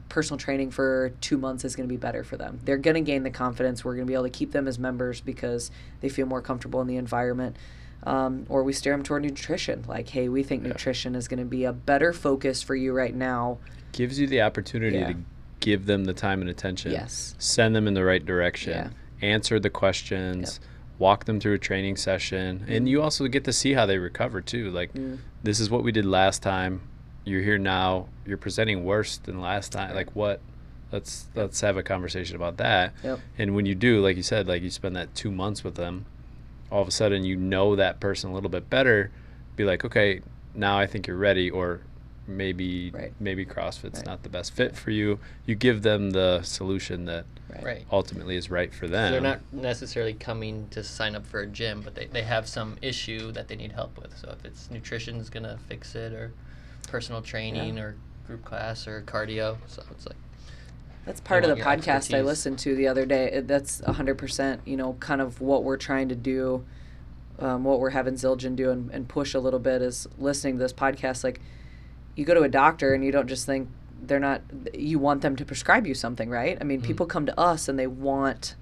personal 0.10 0.38
training 0.38 0.72
for 0.72 1.12
two 1.22 1.38
months 1.38 1.66
is 1.66 1.76
going 1.76 1.88
to 1.88 1.92
be 1.94 1.98
better 1.98 2.24
for 2.24 2.38
them 2.38 2.60
they're 2.64 2.78
going 2.78 2.96
to 2.96 3.02
gain 3.02 3.24
the 3.24 3.30
confidence 3.30 3.84
we're 3.84 3.94
going 3.96 4.06
to 4.06 4.10
be 4.10 4.14
able 4.14 4.24
to 4.24 4.30
keep 4.30 4.52
them 4.52 4.68
as 4.68 4.80
members 4.80 5.22
because 5.22 5.72
they 6.02 6.10
feel 6.10 6.26
more 6.26 6.42
comfortable 6.42 6.82
in 6.82 6.88
the 6.88 6.98
environment 6.98 7.56
um, 8.04 8.46
or 8.50 8.64
we 8.64 8.72
steer 8.72 8.94
them 8.94 9.04
toward 9.04 9.24
nutrition 9.24 9.84
like 9.88 10.10
hey 10.10 10.30
we 10.30 10.44
think 10.44 10.64
Yeah. 10.64 10.70
nutrition 10.70 11.16
is 11.16 11.28
going 11.28 11.40
to 11.40 11.46
be 11.46 11.64
a 11.66 11.74
better 11.74 12.14
focus 12.14 12.62
for 12.62 12.76
you 12.76 12.94
right 12.94 13.16
now 13.16 13.58
gives 13.92 14.20
you 14.20 14.28
the 14.28 14.42
opportunity 14.42 14.98
Yeah. 14.98 15.08
to 15.14 15.16
give 15.62 15.86
them 15.88 16.04
the 16.06 16.14
time 16.14 16.42
and 16.42 16.50
attention. 16.50 16.92
Yes. 16.92 17.34
Send 17.40 17.76
them 17.76 17.88
in 17.88 17.96
the 17.96 18.04
right 18.04 18.24
direction. 18.24 18.92
Yeah. 19.22 19.28
Answer 19.28 19.60
the 19.60 19.70
questions. 19.72 20.60
Walk 21.00 21.26
them 21.26 21.40
through 21.40 21.54
a 21.54 21.58
training 21.58 21.96
session, 21.96 22.66
and 22.68 22.88
you 22.88 23.02
also 23.02 23.26
get 23.28 23.46
to 23.46 23.54
see 23.54 23.74
how 23.74 23.86
they 23.88 23.98
recover 23.98 24.42
too. 24.42 24.70
Like, 24.70 24.94
Mm. 24.94 25.20
this 25.44 25.60
is 25.60 25.70
what 25.70 25.82
we 25.84 25.92
did 25.92 26.06
last 26.06 26.44
time. 26.44 26.82
You're 27.26 27.42
here 27.42 27.58
now. 27.58 28.08
You're 28.26 28.38
presenting 28.38 28.84
worse 28.86 29.18
than 29.18 29.42
last 29.42 29.72
time. 29.72 29.94
Like, 29.96 30.16
what? 30.16 30.40
Let's 30.92 31.28
let's 31.36 31.60
have 31.62 31.76
a 31.76 31.84
conversation 31.84 32.36
about 32.36 32.58
that. 32.58 32.94
Yep. 33.04 33.20
And 33.40 33.56
when 33.56 33.66
you 33.66 33.74
do, 33.76 34.00
like 34.02 34.16
you 34.16 34.24
said, 34.24 34.48
like 34.48 34.62
you 34.62 34.70
spend 34.70 34.96
that 34.96 35.14
two 35.16 35.32
months 35.32 35.64
with 35.64 35.76
them, 35.76 36.06
all 36.72 36.82
of 36.84 36.88
a 36.88 36.92
sudden 36.92 37.26
you 37.26 37.36
know 37.36 37.76
that 37.76 38.00
person 38.00 38.30
a 38.30 38.34
little 38.34 38.52
bit 38.52 38.70
better. 38.70 39.12
Be 39.56 39.66
like, 39.66 39.84
okay, 39.84 40.22
now 40.54 40.78
I 40.78 40.86
think 40.86 41.08
you're 41.08 41.18
ready, 41.18 41.50
or 41.50 41.82
maybe 42.28 42.92
Right. 42.92 43.14
maybe 43.20 43.46
CrossFit's 43.46 43.98
Right. 44.00 44.06
not 44.06 44.24
the 44.24 44.30
best 44.30 44.54
fit 44.54 44.76
for 44.76 44.92
you. 44.92 45.20
You 45.46 45.56
give 45.56 45.82
them 45.82 46.12
the 46.12 46.42
solution 46.44 47.06
that 47.06 47.26
Right. 47.62 47.86
ultimately 47.92 48.36
is 48.36 48.50
right 48.52 48.74
for 48.74 48.88
them. 48.88 49.12
They're 49.12 49.22
not 49.22 49.42
necessarily 49.52 50.14
coming 50.14 50.68
to 50.70 50.84
sign 50.84 51.16
up 51.16 51.26
for 51.26 51.40
a 51.42 51.48
gym, 51.48 51.82
but 51.82 51.96
they, 51.96 52.06
they 52.08 52.24
have 52.24 52.48
some 52.48 52.78
issue 52.82 53.32
that 53.32 53.48
they 53.48 53.56
need 53.56 53.72
help 53.72 53.98
with. 54.00 54.18
So 54.18 54.30
if 54.38 54.44
it's 54.46 54.70
nutrition's 54.70 55.30
gonna 55.30 55.58
fix 55.68 55.96
it, 55.96 56.14
or 56.14 56.32
personal 56.96 57.22
training, 57.22 57.78
or 57.78 57.98
group 58.26 58.46
class, 58.46 58.88
or 58.88 59.02
cardio, 59.02 59.58
so 59.68 59.84
it's 59.92 60.06
like 60.08 60.16
That's 61.06 61.20
part 61.20 61.44
of 61.44 61.50
the 61.58 61.62
podcast 61.62 62.16
I 62.18 62.22
listened 62.22 62.58
to 62.60 62.74
the 62.74 62.88
other 62.88 63.06
day. 63.06 63.42
That's 63.46 63.82
100%, 63.82 64.60
you 64.66 64.78
know, 64.78 64.94
kind 65.02 65.20
of 65.20 65.42
what 65.42 65.66
we're 65.66 65.76
trying 65.76 66.08
to 66.08 66.16
do, 66.16 66.66
um, 67.40 67.66
what 67.66 67.82
we're 67.82 67.90
having 67.90 68.14
Zildjian 68.14 68.56
do 68.56 68.70
and, 68.72 68.90
and 68.92 69.10
push 69.10 69.34
a 69.34 69.40
little 69.40 69.60
bit 69.60 69.82
is 69.82 70.08
listening 70.18 70.56
to 70.56 70.60
this 70.64 70.72
podcast. 70.72 71.24
Like, 71.26 71.42
you 72.16 72.24
go 72.24 72.34
to 72.34 72.44
a 72.44 72.50
doctor 72.50 72.94
and 72.94 73.04
you 73.04 73.12
don't 73.12 73.28
just 73.28 73.46
think 73.46 73.68
they're 74.02 74.18
not, 74.20 74.42
you 74.74 74.98
want 74.98 75.22
them 75.22 75.36
to 75.36 75.44
prescribe 75.44 75.86
you 75.86 75.94
something, 75.94 76.30
right? 76.30 76.58
I 76.62 76.64
mean, 76.64 76.80
Mhm. 76.82 76.86
people 76.86 77.06
come 77.08 77.26
to 77.26 77.38
us 77.38 77.68
and 77.68 77.78
they 77.78 77.88
want 77.88 78.56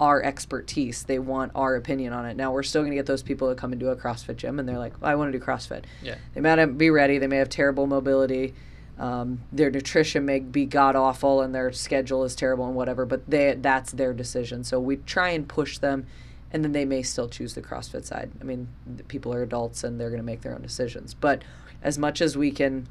our 0.00 0.22
expertise, 0.22 1.02
they 1.02 1.18
want 1.18 1.52
our 1.54 1.74
opinion 1.74 2.12
on 2.12 2.24
it. 2.24 2.36
Now, 2.36 2.52
we're 2.52 2.62
still 2.62 2.82
going 2.82 2.92
to 2.92 2.96
get 2.96 3.06
those 3.06 3.22
people 3.22 3.48
that 3.48 3.58
come 3.58 3.72
into 3.72 3.90
a 3.90 3.96
CrossFit 3.96 4.36
gym 4.36 4.58
and 4.58 4.68
they're 4.68 4.78
like, 4.78 4.94
I 5.02 5.14
want 5.16 5.32
to 5.32 5.38
do 5.38 5.44
CrossFit. 5.44 5.84
yeah. 6.02 6.16
They 6.34 6.40
may 6.40 6.54
not 6.54 6.78
be 6.78 6.90
ready. 6.90 7.18
They 7.18 7.26
may 7.26 7.38
have 7.38 7.48
terrible 7.48 7.86
mobility. 7.86 8.54
Um, 8.98 9.40
their 9.52 9.70
nutrition 9.70 10.24
may 10.24 10.40
be 10.40 10.66
god 10.66 10.96
awful, 10.96 11.40
and 11.40 11.54
their 11.54 11.72
schedule 11.72 12.24
is 12.24 12.34
terrible 12.34 12.66
and 12.66 12.74
whatever. 12.74 13.06
But 13.06 13.28
they 13.30 13.54
that's 13.54 13.92
their 13.92 14.12
decision. 14.12 14.64
So 14.64 14.80
we 14.80 14.96
try 14.96 15.30
and 15.30 15.48
push 15.48 15.78
them, 15.78 16.06
and 16.50 16.64
then 16.64 16.72
they 16.72 16.84
may 16.84 17.02
still 17.02 17.28
choose 17.28 17.54
the 17.54 17.62
CrossFit 17.62 18.04
side. 18.04 18.32
I 18.40 18.44
mean, 18.44 18.68
the 18.96 19.04
people 19.04 19.32
are 19.32 19.42
adults 19.42 19.84
and 19.84 20.00
they're 20.00 20.10
going 20.10 20.20
to 20.20 20.26
make 20.26 20.42
their 20.42 20.54
own 20.54 20.62
decisions. 20.62 21.14
But 21.14 21.42
as 21.80 21.96
much 21.96 22.20
as 22.20 22.36
we 22.36 22.50
can 22.50 22.88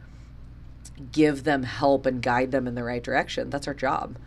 give 1.12 1.44
them 1.44 1.64
help 1.64 2.06
and 2.06 2.22
guide 2.22 2.52
them 2.52 2.68
in 2.68 2.76
the 2.76 2.84
right 2.84 3.04
direction, 3.04 3.50
that's 3.50 3.68
our 3.68 3.74
job. 3.74 4.18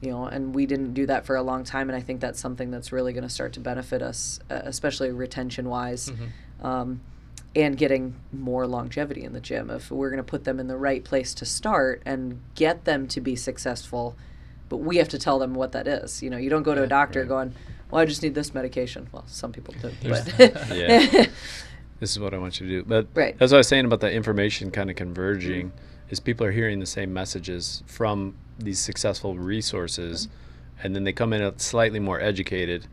You 0.00 0.10
know, 0.12 0.24
and 0.24 0.54
we 0.54 0.64
didn't 0.64 0.94
do 0.94 1.04
that 1.06 1.26
for 1.26 1.36
a 1.36 1.42
long 1.42 1.62
time, 1.64 1.90
and 1.90 1.96
I 1.96 2.00
think 2.00 2.20
that's 2.20 2.40
something 2.40 2.70
that's 2.70 2.90
really 2.90 3.12
going 3.12 3.22
to 3.24 3.28
start 3.28 3.52
to 3.54 3.60
benefit 3.60 4.00
us, 4.00 4.40
especially 4.48 5.10
retention 5.10 5.68
wise 5.68 6.10
Mhm. 6.10 6.64
um, 6.64 7.00
and 7.54 7.76
getting 7.76 8.14
more 8.32 8.66
longevity 8.66 9.24
in 9.24 9.32
the 9.34 9.40
gym. 9.40 9.68
If 9.70 9.90
we're 9.90 10.08
going 10.08 10.16
to 10.18 10.22
put 10.24 10.44
them 10.44 10.58
in 10.58 10.68
the 10.68 10.76
right 10.78 11.04
place 11.04 11.34
to 11.34 11.44
start 11.44 12.00
and 12.06 12.40
get 12.54 12.84
them 12.84 13.08
to 13.08 13.20
be 13.20 13.36
successful, 13.36 14.16
but 14.70 14.78
we 14.78 14.96
have 14.96 15.08
to 15.10 15.18
tell 15.18 15.38
them 15.38 15.52
what 15.54 15.72
that 15.72 15.86
is. 15.86 16.22
You 16.22 16.30
know, 16.30 16.38
you 16.38 16.48
don't 16.48 16.62
go 16.62 16.74
to 16.74 16.82
a 16.82 16.86
doctor 16.86 17.20
right. 17.20 17.28
going, 17.28 17.54
"Well, 17.90 18.00
I 18.00 18.06
just 18.06 18.22
need 18.22 18.34
this 18.34 18.54
medication." 18.54 19.08
Well, 19.12 19.24
some 19.26 19.52
people 19.52 19.74
do, 19.82 19.90
but 20.08 20.32
Yeah. 20.72 21.26
this 22.00 22.10
is 22.12 22.18
what 22.18 22.32
I 22.32 22.38
want 22.38 22.58
you 22.58 22.66
to 22.68 22.72
do. 22.72 22.84
But 22.88 23.08
Right. 23.14 23.38
what 23.38 23.52
I 23.52 23.56
was 23.58 23.68
saying 23.68 23.84
about 23.84 24.00
the 24.00 24.10
information 24.10 24.70
kind 24.70 24.88
of 24.88 24.96
converging 24.96 25.72
is 26.08 26.20
people 26.20 26.46
are 26.46 26.52
hearing 26.52 26.78
the 26.80 26.86
same 26.86 27.12
messages 27.12 27.82
from 27.86 28.34
these 28.64 28.78
successful 28.78 29.36
resources 29.36 30.28
and 30.82 30.94
then 30.94 31.04
they 31.04 31.12
come 31.12 31.32
in 31.32 31.58
slightly 31.58 32.00
more 32.00 32.20
educated. 32.20 32.86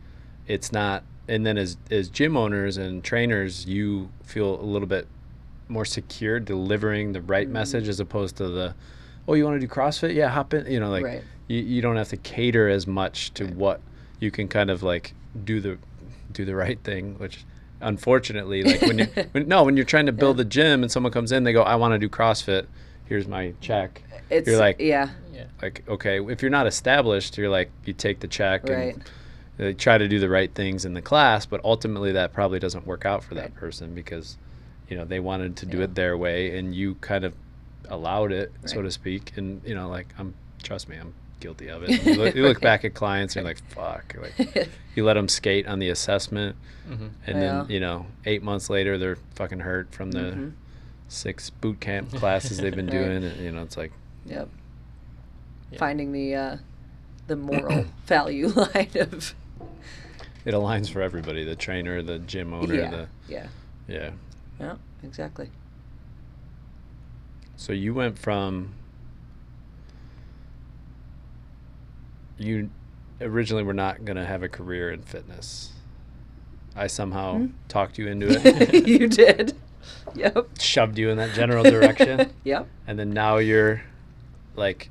It's 0.46 0.72
not 0.72 1.04
and 1.26 1.44
then 1.44 1.58
as 1.58 1.76
as 1.90 2.08
gym 2.08 2.36
owners 2.36 2.76
and 2.76 3.04
trainers, 3.04 3.66
you 3.66 4.10
feel 4.22 4.60
a 4.60 4.62
little 4.62 4.88
bit 4.88 5.06
more 5.68 5.84
secure 5.84 6.40
delivering 6.40 7.12
the 7.12 7.20
right 7.20 7.46
mm-hmm. 7.46 7.52
message 7.54 7.88
as 7.88 8.00
opposed 8.00 8.36
to 8.36 8.48
the 8.48 8.74
oh 9.26 9.34
you 9.34 9.44
want 9.44 9.60
to 9.60 9.66
do 9.66 9.72
CrossFit? 9.72 10.14
Yeah, 10.14 10.28
hop 10.28 10.54
in, 10.54 10.70
you 10.70 10.80
know, 10.80 10.90
like 10.90 11.04
Right. 11.04 11.22
you, 11.48 11.58
you 11.60 11.82
don't 11.82 11.96
have 11.96 12.08
to 12.08 12.16
cater 12.16 12.68
as 12.68 12.86
much 12.86 13.32
to 13.34 13.46
what 13.46 13.80
you 14.20 14.30
can 14.30 14.48
kind 14.48 14.70
of 14.70 14.82
like 14.82 15.14
do 15.44 15.60
the 15.60 15.78
do 16.32 16.44
the 16.44 16.54
right 16.54 16.78
thing, 16.82 17.18
which 17.18 17.44
unfortunately 17.80 18.62
like 18.64 18.82
when 18.82 18.98
you 18.98 19.04
when, 19.32 19.46
no 19.46 19.62
when 19.62 19.76
you're 19.76 19.86
trying 19.86 20.06
to 20.06 20.12
build 20.12 20.36
Yeah. 20.38 20.42
a 20.42 20.46
gym 20.46 20.82
and 20.82 20.90
someone 20.90 21.12
comes 21.12 21.30
in 21.32 21.44
they 21.44 21.52
go 21.52 21.62
I 21.62 21.76
want 21.76 21.92
to 21.92 21.98
do 21.98 22.08
CrossFit 22.08 22.66
here's 23.04 23.28
my 23.28 23.54
check 23.60 24.02
it's 24.30 24.48
you're 24.48 24.58
like 24.58 24.80
yeah, 24.80 25.10
Yeah. 25.38 25.44
like 25.62 25.84
okay 25.88 26.20
if 26.20 26.42
you're 26.42 26.50
not 26.50 26.66
established 26.66 27.38
you're 27.38 27.48
like 27.48 27.70
you 27.84 27.92
take 27.92 28.20
the 28.20 28.28
check 28.28 28.68
right. 28.68 28.94
and 28.94 29.04
they 29.56 29.72
try 29.74 29.96
to 29.98 30.08
do 30.08 30.18
the 30.18 30.28
right 30.28 30.52
things 30.52 30.84
in 30.84 30.94
the 30.94 31.02
class 31.02 31.46
but 31.46 31.60
ultimately 31.64 32.12
that 32.12 32.32
probably 32.32 32.58
doesn't 32.58 32.86
work 32.86 33.04
out 33.06 33.22
for 33.24 33.34
that 33.36 33.54
person 33.54 33.94
because 33.94 34.36
you 34.88 34.96
know 34.96 35.04
they 35.04 35.20
wanted 35.20 35.56
to 35.58 35.66
do 35.66 35.78
Yeah. 35.78 35.84
it 35.84 35.94
their 35.94 36.16
way 36.16 36.58
and 36.58 36.74
you 36.74 36.94
kind 36.96 37.24
of 37.24 37.34
allowed 37.88 38.32
it 38.32 38.52
so 38.66 38.82
to 38.82 38.90
speak 38.90 39.32
and 39.36 39.62
you 39.64 39.74
know 39.74 39.88
like 39.88 40.08
I'm 40.18 40.34
trust 40.62 40.88
me 40.88 40.96
I'm 40.96 41.14
guilty 41.40 41.68
of 41.68 41.82
it 41.84 42.02
you 42.04 42.14
look, 42.14 42.34
you 42.34 42.42
look 42.42 42.60
back 42.60 42.84
at 42.84 42.94
clients 42.94 43.36
and 43.36 43.44
you're 43.46 43.54
like 43.54 43.62
fuck 43.70 44.16
like 44.20 44.68
you 44.96 45.04
let 45.04 45.14
them 45.14 45.28
skate 45.28 45.66
on 45.68 45.78
the 45.78 45.88
assessment 45.90 46.56
hmm 46.86 46.94
and 47.26 47.40
Yeah. 47.40 47.62
then 47.62 47.70
you 47.70 47.80
know 47.80 48.06
eight 48.26 48.42
months 48.42 48.68
later 48.70 48.98
they're 48.98 49.18
fucking 49.36 49.60
hurt 49.60 49.92
from 49.94 50.10
the 50.10 50.18
Mhm. 50.36 50.52
six 51.08 51.50
boot 51.50 51.80
camp 51.80 52.12
classes 52.20 52.58
they've 52.58 52.74
been 52.74 52.86
Right. 52.86 52.92
doing 52.92 53.24
and, 53.24 53.40
you 53.40 53.52
know 53.52 53.62
it's 53.62 53.76
like 53.76 53.92
Yep. 54.26 54.48
Yeah. 55.70 55.78
Finding 55.78 56.12
the 56.12 56.34
uh, 56.34 56.56
the 57.26 57.36
moral 57.36 57.84
value 58.06 58.48
line 58.56 58.90
of 58.96 59.34
it 60.44 60.54
aligns 60.54 60.88
for 60.90 61.02
everybody 61.02 61.44
the 61.44 61.56
trainer 61.56 62.00
the 62.00 62.18
gym 62.20 62.54
owner 62.54 62.74
yeah, 62.74 62.90
the 62.90 63.08
yeah, 63.28 63.46
yeah 63.86 64.10
yeah, 64.58 64.76
exactly. 65.02 65.50
So 67.56 67.72
you 67.72 67.92
went 67.92 68.18
from 68.18 68.72
you 72.38 72.70
originally 73.20 73.62
were 73.64 73.74
not 73.74 74.04
going 74.04 74.16
to 74.16 74.24
have 74.24 74.42
a 74.42 74.48
career 74.48 74.90
in 74.90 75.02
fitness. 75.02 75.72
I 76.76 76.86
somehow 76.86 77.38
Hmm. 77.38 77.46
talked 77.66 77.98
you 77.98 78.06
into 78.06 78.28
it, 78.30 78.86
you 78.86 79.08
did. 79.08 79.54
Yep. 80.14 80.48
shoved 80.60 80.98
you 80.98 81.10
in 81.10 81.16
that 81.18 81.34
general 81.34 81.64
direction, 81.64 82.32
yep. 82.44 82.66
and 82.86 82.98
then 82.98 83.10
now 83.10 83.38
you're 83.38 83.82
like 84.56 84.90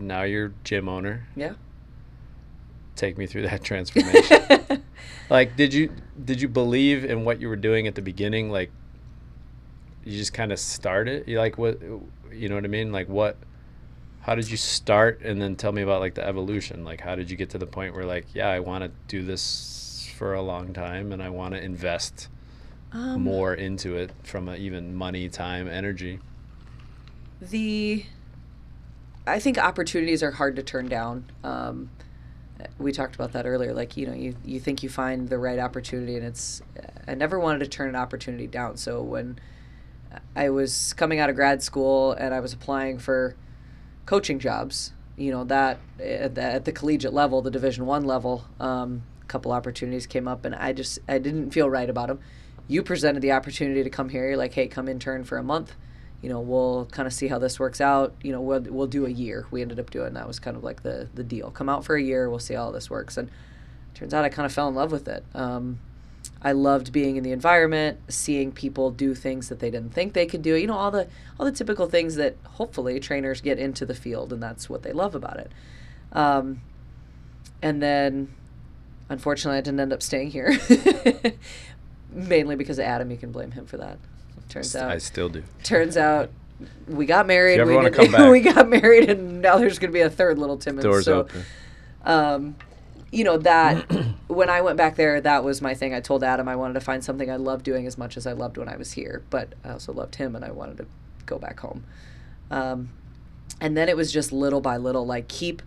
now 0.00 0.22
you're 0.22 0.52
gym 0.64 0.88
owner. 0.88 1.26
Yeah. 1.36 1.54
Take 2.96 3.16
me 3.18 3.26
through 3.26 3.42
that 3.42 3.62
transformation. 3.70 4.82
like 5.30 5.56
did 5.56 5.72
you 5.74 5.90
did 6.24 6.40
you 6.40 6.48
believe 6.48 7.04
in 7.04 7.24
what 7.24 7.40
you 7.40 7.48
were 7.48 7.56
doing 7.56 7.86
at 7.86 7.94
the 7.94 8.02
beginning 8.02 8.50
like 8.50 8.70
you 10.04 10.16
just 10.16 10.32
kind 10.32 10.52
of 10.52 10.58
started. 10.58 11.28
You 11.28 11.38
like 11.38 11.58
what 11.58 11.80
you 12.32 12.48
know 12.48 12.54
what 12.54 12.64
I 12.64 12.68
mean? 12.68 12.92
Like 12.92 13.08
what 13.08 13.36
how 14.20 14.34
did 14.34 14.50
you 14.50 14.56
start 14.56 15.20
and 15.22 15.40
then 15.40 15.56
tell 15.56 15.72
me 15.72 15.80
about 15.82 16.00
like 16.00 16.14
the 16.14 16.26
evolution 16.26 16.84
like 16.84 17.00
how 17.00 17.14
did 17.14 17.30
you 17.30 17.36
get 17.36 17.48
to 17.50 17.56
the 17.56 17.66
point 17.66 17.94
where 17.94 18.04
like 18.04 18.26
yeah 18.34 18.48
i 18.48 18.60
want 18.60 18.84
to 18.84 18.90
do 19.06 19.24
this 19.24 20.10
for 20.18 20.34
a 20.34 20.42
long 20.42 20.74
time 20.74 21.12
and 21.12 21.22
i 21.22 21.30
want 21.30 21.54
to 21.54 21.62
invest 21.62 22.28
Um, 22.92 23.22
more 23.22 23.54
into 23.54 23.96
it 23.96 24.10
from 24.24 24.50
even 24.50 24.94
money 24.94 25.30
time 25.30 25.66
energy 25.66 26.18
the 27.40 28.04
I 29.28 29.38
think 29.38 29.58
opportunities 29.58 30.22
are 30.22 30.30
hard 30.30 30.56
to 30.56 30.62
turn 30.62 30.88
down. 30.88 31.24
Um, 31.44 31.90
we 32.78 32.92
talked 32.92 33.14
about 33.14 33.32
that 33.32 33.46
earlier. 33.46 33.72
Like 33.72 33.96
you 33.96 34.06
know, 34.06 34.14
you 34.14 34.34
you 34.44 34.58
think 34.58 34.82
you 34.82 34.88
find 34.88 35.28
the 35.28 35.38
right 35.38 35.58
opportunity, 35.58 36.16
and 36.16 36.24
it's. 36.24 36.62
I 37.06 37.14
never 37.14 37.38
wanted 37.38 37.60
to 37.60 37.68
turn 37.68 37.88
an 37.88 37.96
opportunity 37.96 38.46
down. 38.46 38.76
So 38.76 39.02
when 39.02 39.38
I 40.34 40.50
was 40.50 40.92
coming 40.94 41.20
out 41.20 41.30
of 41.30 41.36
grad 41.36 41.62
school 41.62 42.12
and 42.12 42.34
I 42.34 42.40
was 42.40 42.52
applying 42.52 42.98
for 42.98 43.36
coaching 44.06 44.38
jobs, 44.38 44.92
you 45.16 45.30
know 45.30 45.44
that 45.44 45.78
at 46.00 46.34
the, 46.34 46.42
at 46.42 46.64
the 46.64 46.72
collegiate 46.72 47.12
level, 47.12 47.42
the 47.42 47.50
Division 47.50 47.86
One 47.86 48.04
level, 48.04 48.44
um, 48.58 49.02
a 49.22 49.26
couple 49.26 49.52
opportunities 49.52 50.06
came 50.06 50.26
up, 50.26 50.44
and 50.44 50.54
I 50.54 50.72
just 50.72 50.98
I 51.06 51.18
didn't 51.18 51.50
feel 51.50 51.70
right 51.70 51.88
about 51.88 52.08
them. 52.08 52.18
You 52.66 52.82
presented 52.82 53.20
the 53.20 53.32
opportunity 53.32 53.82
to 53.82 53.90
come 53.90 54.08
here. 54.08 54.28
You're 54.28 54.36
like, 54.36 54.54
hey, 54.54 54.68
come 54.68 54.88
intern 54.88 55.24
for 55.24 55.38
a 55.38 55.42
month 55.42 55.74
you 56.22 56.28
know, 56.28 56.40
we'll 56.40 56.86
kind 56.86 57.06
of 57.06 57.12
see 57.12 57.28
how 57.28 57.38
this 57.38 57.60
works 57.60 57.80
out. 57.80 58.14
You 58.22 58.32
know, 58.32 58.40
we'll, 58.40 58.60
we'll 58.60 58.86
do 58.86 59.06
a 59.06 59.10
year. 59.10 59.46
We 59.50 59.62
ended 59.62 59.78
up 59.78 59.90
doing 59.90 60.14
that 60.14 60.26
was 60.26 60.40
kind 60.40 60.56
of 60.56 60.64
like 60.64 60.82
the 60.82 61.08
the 61.14 61.22
deal. 61.22 61.50
Come 61.50 61.68
out 61.68 61.84
for 61.84 61.96
a 61.96 62.02
year. 62.02 62.28
We'll 62.28 62.38
see 62.40 62.54
how 62.54 62.70
this 62.70 62.90
works. 62.90 63.16
And 63.16 63.30
turns 63.94 64.12
out 64.12 64.24
I 64.24 64.28
kind 64.28 64.46
of 64.46 64.52
fell 64.52 64.68
in 64.68 64.74
love 64.74 64.90
with 64.90 65.06
it. 65.06 65.24
Um, 65.34 65.78
I 66.42 66.52
loved 66.52 66.92
being 66.92 67.16
in 67.16 67.24
the 67.24 67.32
environment, 67.32 67.98
seeing 68.08 68.52
people 68.52 68.90
do 68.90 69.14
things 69.14 69.48
that 69.48 69.58
they 69.60 69.70
didn't 69.70 69.92
think 69.92 70.12
they 70.12 70.26
could 70.26 70.42
do. 70.42 70.54
You 70.54 70.66
know, 70.66 70.76
all 70.76 70.90
the 70.90 71.08
all 71.38 71.46
the 71.46 71.52
typical 71.52 71.86
things 71.86 72.16
that 72.16 72.36
hopefully 72.44 72.98
trainers 72.98 73.40
get 73.40 73.58
into 73.58 73.86
the 73.86 73.94
field, 73.94 74.32
and 74.32 74.42
that's 74.42 74.68
what 74.68 74.82
they 74.82 74.92
love 74.92 75.14
about 75.14 75.38
it. 75.38 75.52
Um, 76.12 76.62
and 77.62 77.82
then, 77.82 78.32
unfortunately, 79.08 79.58
I 79.58 79.62
didn't 79.62 79.80
end 79.80 79.92
up 79.92 80.02
staying 80.02 80.30
here, 80.30 80.56
mainly 82.12 82.56
because 82.56 82.78
of 82.78 82.84
Adam. 82.84 83.10
You 83.10 83.16
can 83.16 83.32
blame 83.32 83.52
him 83.52 83.66
for 83.66 83.76
that. 83.76 83.98
Turns 84.48 84.74
out, 84.74 84.90
i 84.90 84.98
still 84.98 85.28
do 85.28 85.42
turns 85.62 85.96
out 85.96 86.30
we 86.88 87.06
got 87.06 87.26
married. 87.26 87.56
you 87.56 87.62
ever 87.62 87.76
we, 87.76 87.82
did- 87.84 87.92
come 87.94 88.10
back. 88.12 88.30
we 88.30 88.40
got 88.40 88.68
married, 88.68 89.08
and 89.10 89.42
now 89.42 89.58
there's 89.58 89.78
going 89.78 89.90
to 89.90 89.94
be 89.94 90.00
a 90.00 90.10
third 90.10 90.38
little 90.38 90.56
Timmons. 90.56 90.84
doors 90.84 91.04
so, 91.04 91.20
open 91.20 91.44
um, 92.04 92.56
you 93.10 93.24
know 93.24 93.38
that 93.38 93.82
when 94.28 94.50
I 94.50 94.60
went 94.60 94.76
back 94.76 94.96
there, 94.96 95.20
that 95.20 95.44
was 95.44 95.62
my 95.62 95.74
thing. 95.74 95.94
I 95.94 96.00
told 96.00 96.24
Adam 96.24 96.48
I 96.48 96.56
wanted 96.56 96.74
to 96.74 96.80
find 96.80 97.04
something 97.04 97.30
I 97.30 97.36
loved 97.36 97.64
doing 97.64 97.86
as 97.86 97.96
much 97.96 98.16
as 98.16 98.26
I 98.26 98.32
loved 98.32 98.58
when 98.58 98.68
I 98.68 98.76
was 98.76 98.92
here, 98.92 99.22
but 99.30 99.54
I 99.64 99.70
also 99.70 99.92
loved 99.92 100.16
him, 100.16 100.34
and 100.34 100.44
I 100.44 100.50
wanted 100.50 100.78
to 100.78 100.86
go 101.26 101.38
back 101.38 101.60
home. 101.60 101.84
Um, 102.50 102.90
and 103.60 103.76
then 103.76 103.88
it 103.88 103.96
was 103.96 104.12
just 104.12 104.32
little 104.32 104.60
by 104.60 104.76
little, 104.76 105.06
like 105.06 105.28
keep 105.28 105.62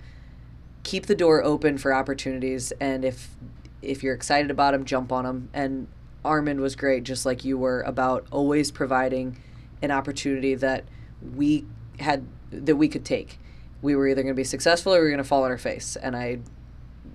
keep 0.83 1.05
the 1.05 1.15
door 1.15 1.43
open 1.43 1.77
for 1.77 1.93
opportunities, 1.93 2.71
and 2.79 3.05
if 3.05 3.29
if 3.81 4.03
you're 4.03 4.15
excited 4.15 4.51
about 4.51 4.71
them, 4.71 4.85
jump 4.85 5.11
on 5.11 5.25
them. 5.25 5.49
And 5.53 5.87
Armand 6.23 6.61
was 6.61 6.75
great, 6.75 7.03
just 7.03 7.25
like 7.25 7.43
you 7.43 7.57
were, 7.57 7.81
about 7.81 8.27
always 8.31 8.71
providing 8.71 9.37
an 9.81 9.91
opportunity 9.91 10.55
that 10.55 10.85
we 11.35 11.65
had 11.99 12.25
that 12.51 12.75
we 12.75 12.87
could 12.87 13.05
take. 13.05 13.39
We 13.81 13.95
were 13.95 14.07
either 14.07 14.21
going 14.21 14.35
to 14.35 14.39
be 14.39 14.43
successful 14.43 14.93
or 14.93 14.97
we 14.97 15.05
were 15.05 15.09
going 15.09 15.17
to 15.17 15.23
fall 15.23 15.43
on 15.43 15.51
our 15.51 15.57
face, 15.57 15.95
and 15.95 16.15
I 16.15 16.39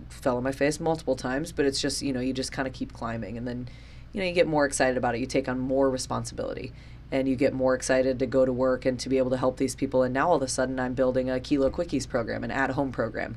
fell 0.08 0.36
on 0.36 0.42
my 0.42 0.52
face 0.52 0.80
multiple 0.80 1.16
times. 1.16 1.52
But 1.52 1.66
it's 1.66 1.80
just 1.80 2.02
you 2.02 2.12
know 2.12 2.20
you 2.20 2.32
just 2.32 2.52
kind 2.52 2.66
of 2.66 2.74
keep 2.74 2.92
climbing, 2.92 3.36
and 3.36 3.46
then 3.46 3.68
you 4.12 4.20
know 4.20 4.26
you 4.26 4.32
get 4.32 4.48
more 4.48 4.64
excited 4.64 4.96
about 4.96 5.14
it. 5.14 5.20
You 5.20 5.26
take 5.26 5.48
on 5.48 5.58
more 5.58 5.88
responsibility, 5.88 6.72
and 7.12 7.28
you 7.28 7.36
get 7.36 7.52
more 7.52 7.74
excited 7.74 8.18
to 8.18 8.26
go 8.26 8.44
to 8.44 8.52
work 8.52 8.84
and 8.84 8.98
to 9.00 9.08
be 9.08 9.18
able 9.18 9.30
to 9.30 9.36
help 9.36 9.58
these 9.58 9.76
people. 9.76 10.02
And 10.02 10.12
now 10.12 10.30
all 10.30 10.36
of 10.36 10.42
a 10.42 10.48
sudden, 10.48 10.80
I'm 10.80 10.94
building 10.94 11.30
a 11.30 11.38
Kilo 11.38 11.70
Quickies 11.70 12.08
program, 12.08 12.42
an 12.42 12.50
at-home 12.50 12.90
program. 12.90 13.36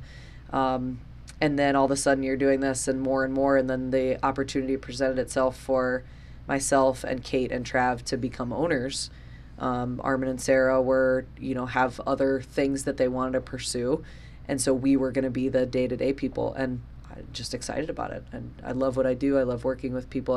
Um, 0.52 1.00
and 1.42 1.58
then 1.58 1.76
all 1.76 1.86
of 1.86 1.92
a 1.92 1.96
sudden 1.96 2.24
you're 2.24 2.38
doing 2.38 2.60
this 2.60 2.88
and 2.88 3.02
more 3.02 3.24
and 3.24 3.34
more 3.34 3.58
and 3.58 3.70
then 3.70 3.92
the 3.92 4.24
opportunity 4.26 4.78
presented 4.78 5.20
itself 5.20 5.58
for 5.58 6.04
myself 6.48 7.04
and 7.04 7.24
kate 7.24 7.52
and 7.52 7.66
trav 7.66 8.02
to 8.04 8.18
become 8.18 8.52
owners. 8.52 9.10
Um, 9.58 10.00
armin 10.06 10.30
and 10.30 10.40
sarah 10.40 10.82
were 10.82 11.26
you 11.38 11.54
know 11.54 11.66
have 11.66 12.00
other 12.08 12.42
things 12.42 12.86
that 12.86 12.96
they 12.96 13.10
wanted 13.10 13.34
to 13.34 13.42
pursue 13.42 14.06
and 14.48 14.62
so 14.62 14.74
we 14.74 14.96
were 14.96 15.12
going 15.12 15.26
to 15.26 15.30
be 15.30 15.50
the 15.50 15.66
day-to-day 15.66 16.14
people 16.14 16.54
and 16.54 16.82
i'm 17.14 17.28
just 17.34 17.54
excited 17.54 17.90
about 17.90 18.12
it 18.12 18.24
and 18.32 18.54
i 18.64 18.72
love 18.72 18.96
what 18.96 19.06
i 19.06 19.14
do 19.14 19.38
i 19.38 19.44
love 19.44 19.66
working 19.66 19.94
with 19.94 20.10
people 20.10 20.34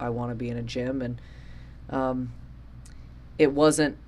i, 0.00 0.06
I 0.06 0.08
want 0.08 0.30
to 0.30 0.34
be 0.34 0.48
in 0.48 0.56
a 0.56 0.62
gym 0.62 1.02
and 1.02 1.20
um, 1.90 2.32
it 3.38 3.52
wasn't 3.52 3.98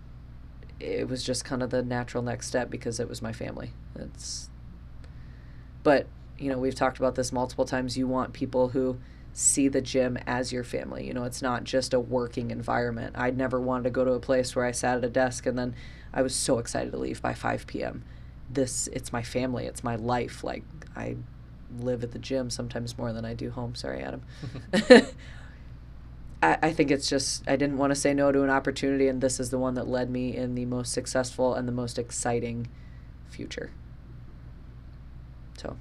it 0.80 1.09
was 1.09 1.22
just 1.22 1.45
kind 1.45 1.62
of 1.62 1.70
the 1.70 1.82
natural 1.82 2.22
next 2.22 2.47
step 2.47 2.70
because 2.70 3.01
it 3.01 3.09
was 3.09 3.22
my 3.22 3.32
family. 3.32 3.72
It's 3.95 4.51
but 5.82 6.07
you 6.39 6.51
know 6.51 6.59
we've 6.59 6.74
talked 6.74 6.99
about 6.99 7.14
this 7.14 7.32
multiple 7.32 7.64
times 7.64 7.97
you 7.97 8.07
want 8.07 8.32
people 8.32 8.68
who 8.68 8.99
see 9.32 9.66
the 9.66 9.80
gym 9.80 10.16
as 10.26 10.53
your 10.53 10.62
family. 10.64 11.07
You 11.07 11.12
know 11.14 11.24
it's 11.24 11.43
not 11.43 11.64
just 11.64 11.93
a 11.93 12.01
working 12.01 12.51
environment. 12.51 13.14
I'd 13.18 13.37
never 13.37 13.61
wanted 13.61 13.85
to 13.85 13.91
go 13.91 14.05
to 14.05 14.12
a 14.12 14.20
place 14.20 14.55
where 14.55 14.64
i 14.64 14.70
sat 14.70 14.99
at 14.99 15.05
a 15.05 15.09
desk 15.09 15.47
and 15.47 15.59
then 15.59 15.74
i 16.12 16.22
was 16.22 16.35
so 16.35 16.59
excited 16.59 16.93
to 16.93 16.99
leave 16.99 17.20
by 17.20 17.35
5 17.35 17.66
p.m 17.66 18.05
this 18.51 18.89
it's 18.89 19.12
my 19.12 19.22
family 19.22 19.66
it's 19.66 19.82
my 19.82 19.97
life. 19.97 20.45
Like 20.45 20.64
i 20.97 21.16
live 21.80 22.05
at 22.05 22.12
the 22.12 22.18
gym 22.18 22.51
sometimes 22.51 22.97
more 22.97 23.12
than 23.12 23.24
i 23.24 23.35
do 23.35 23.51
home. 23.51 23.74
Sorry 23.74 24.01
adam. 24.03 24.22
I, 26.43 26.59
I 26.62 26.72
think 26.72 26.91
it's 26.91 27.09
just 27.09 27.43
i 27.49 27.57
didn't 27.57 27.78
want 27.78 27.91
to 27.91 27.95
say 27.95 28.12
no 28.14 28.30
to 28.30 28.43
an 28.43 28.51
opportunity 28.51 29.09
and 29.09 29.20
this 29.20 29.41
is 29.41 29.51
the 29.51 29.59
one 29.59 29.74
that 29.74 29.89
led 29.89 30.11
me 30.11 30.37
in 30.37 30.55
the 30.55 30.66
most 30.66 30.93
successful 30.93 31.55
and 31.55 31.66
the 31.66 31.72
most 31.72 31.99
exciting 31.99 32.68
future 33.30 33.70
so 35.57 35.76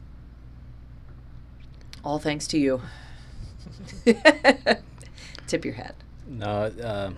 all 2.03 2.19
thanks 2.19 2.47
to 2.47 2.57
you. 2.57 2.81
Tip 5.47 5.63
your 5.65 5.73
hat. 5.73 5.95
no 6.27 6.71
um 6.83 7.15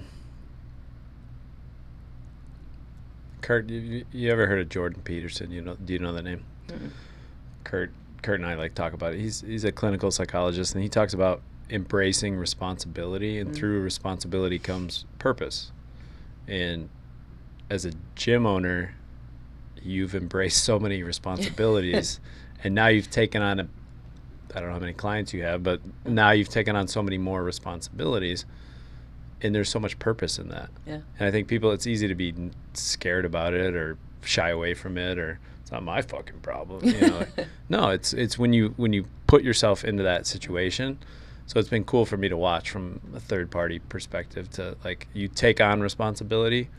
kurt 3.42 3.70
you, 3.70 4.06
you 4.12 4.32
ever 4.32 4.48
heard 4.48 4.60
of 4.60 4.70
jordan 4.70 5.02
peterson 5.04 5.52
you 5.52 5.62
know 5.62 5.76
do 5.86 5.94
you 5.94 6.00
know 6.00 6.12
that 6.14 6.24
name 6.24 6.44
Mm-mm. 6.68 6.90
Kurt 7.64 7.92
Kurt 8.24 8.40
and 8.40 8.50
I 8.50 8.56
like 8.56 8.74
talk 8.74 8.94
about 8.94 9.14
it. 9.14 9.20
He's 9.20 9.42
he's 9.42 9.64
a 9.64 9.72
clinical 9.72 10.10
psychologist 10.10 10.74
and 10.74 10.82
he 10.84 10.90
talks 10.90 11.14
about 11.14 11.42
embracing 11.70 12.36
responsibility 12.38 13.38
and 13.40 13.52
Mm. 13.52 13.56
through 13.56 13.82
responsibility 13.82 14.58
comes 14.58 15.06
purpose. 15.20 15.72
And 16.48 16.90
as 17.70 17.86
a 17.86 17.92
gym 18.16 18.48
owner, 18.48 18.96
you've 19.82 20.16
embraced 20.16 20.64
so 20.64 20.80
many 20.80 21.04
responsibilities 21.04 22.20
and 22.64 22.74
now 22.74 22.88
you've 22.88 23.12
taken 23.12 23.44
on 23.44 23.60
a 23.60 23.68
I 24.56 24.60
don't 24.60 24.70
know 24.70 24.76
how 24.76 24.80
many 24.80 24.94
clients 24.94 25.34
you 25.34 25.44
have, 25.44 25.64
but 25.64 25.82
now 26.06 26.32
you've 26.32 26.50
taken 26.50 26.76
on 26.76 26.88
so 26.88 27.04
many 27.04 27.18
more 27.18 27.44
responsibilities 27.44 28.46
and 29.42 29.54
there's 29.54 29.70
so 29.70 29.80
much 29.80 30.00
purpose 30.00 30.40
in 30.40 30.48
that. 30.50 30.70
Yeah. 30.88 31.00
And 31.20 31.28
I 31.28 31.32
think 31.32 31.48
people 31.48 31.72
it's 31.72 31.86
easy 31.86 32.08
to 32.08 32.16
be 32.16 32.34
scared 32.74 33.26
about 33.26 33.54
it 33.54 33.76
or 33.76 33.98
shy 34.24 34.50
away 34.50 34.74
from 34.74 34.98
it 34.98 35.20
or 35.20 35.40
it's 35.62 35.72
not 35.72 35.84
my 35.84 36.02
fucking 36.02 36.40
problem, 36.40 36.86
you 36.86 37.02
know. 37.02 37.26
no, 37.70 37.90
it's 37.90 38.14
it's 38.14 38.38
when 38.38 38.54
you 38.54 38.74
when 38.78 38.94
you 38.94 39.06
put 39.28 39.44
yourself 39.44 39.84
into 39.84 40.04
that 40.04 40.26
situation. 40.26 41.00
So 41.48 41.60
it's 41.60 41.70
been 41.70 41.84
cool 41.84 42.06
for 42.06 42.18
me 42.18 42.30
to 42.30 42.38
watch 42.38 42.70
from 42.70 43.02
a 43.14 43.20
third 43.20 43.52
party 43.52 43.80
perspective 43.80 44.50
to 44.52 44.78
like 44.84 45.08
you 45.14 45.28
take 45.28 45.60
on 45.60 45.82
responsibility, 45.82 46.70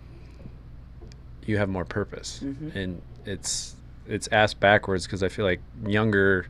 you 1.45 1.59
have 1.59 1.69
more 1.69 1.85
purpose. 1.85 2.41
Mhm. 2.43 2.75
And 2.75 3.03
it's 3.27 3.75
it's 4.09 4.29
asked 4.33 4.61
backwards 4.61 5.05
because 5.07 5.23
I 5.23 5.29
feel 5.29 5.45
like 5.45 5.61
younger, 5.85 6.47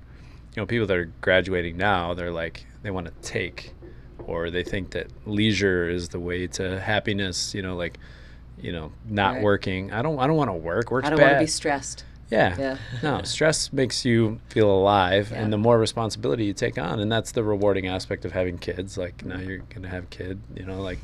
you 0.57 0.62
know, 0.62 0.66
people 0.66 0.86
that 0.86 0.96
are 0.96 1.12
graduating 1.20 1.76
now, 1.76 2.14
they're 2.14 2.32
like 2.32 2.66
they 2.82 2.90
want 2.90 3.07
to 3.07 3.12
take 3.28 3.74
or 4.24 4.50
they 4.50 4.62
think 4.64 4.90
that 4.92 5.07
leisure 5.26 5.88
is 5.88 6.09
the 6.09 6.18
way 6.18 6.46
to 6.48 6.80
happiness, 6.80 7.54
you 7.54 7.62
know, 7.62 7.76
like 7.76 7.98
you 8.59 8.72
know, 8.72 8.90
not 9.07 9.34
Right. 9.34 9.42
working. 9.42 9.92
I 9.92 10.00
don't 10.02 10.18
I 10.18 10.26
don't 10.26 10.36
want 10.36 10.48
to 10.48 10.54
work. 10.54 10.90
Work's 10.90 11.07
I 11.07 11.11
don't 11.11 11.20
want 11.20 11.34
to 11.34 11.38
be 11.40 11.46
stressed. 11.46 12.04
Yeah. 12.30 12.57
Yeah. 12.59 12.78
No, 13.02 13.22
stress 13.24 13.72
makes 13.72 14.04
you 14.04 14.40
feel 14.48 14.68
alive, 14.70 15.28
Yeah. 15.30 15.42
and 15.42 15.52
the 15.52 15.59
more 15.59 15.78
responsibility 15.78 16.46
you 16.46 16.54
take 16.54 16.76
on, 16.78 16.98
and 16.98 17.12
that's 17.12 17.32
the 17.32 17.44
rewarding 17.44 17.86
aspect 17.86 18.24
of 18.24 18.32
having 18.32 18.57
kids. 18.59 18.96
Like 18.98 19.24
now 19.24 19.38
you're 19.38 19.59
gonna 19.59 19.88
have 19.88 20.04
a 20.04 20.07
kid, 20.09 20.40
you 20.57 20.64
know, 20.64 20.80
like 20.80 20.98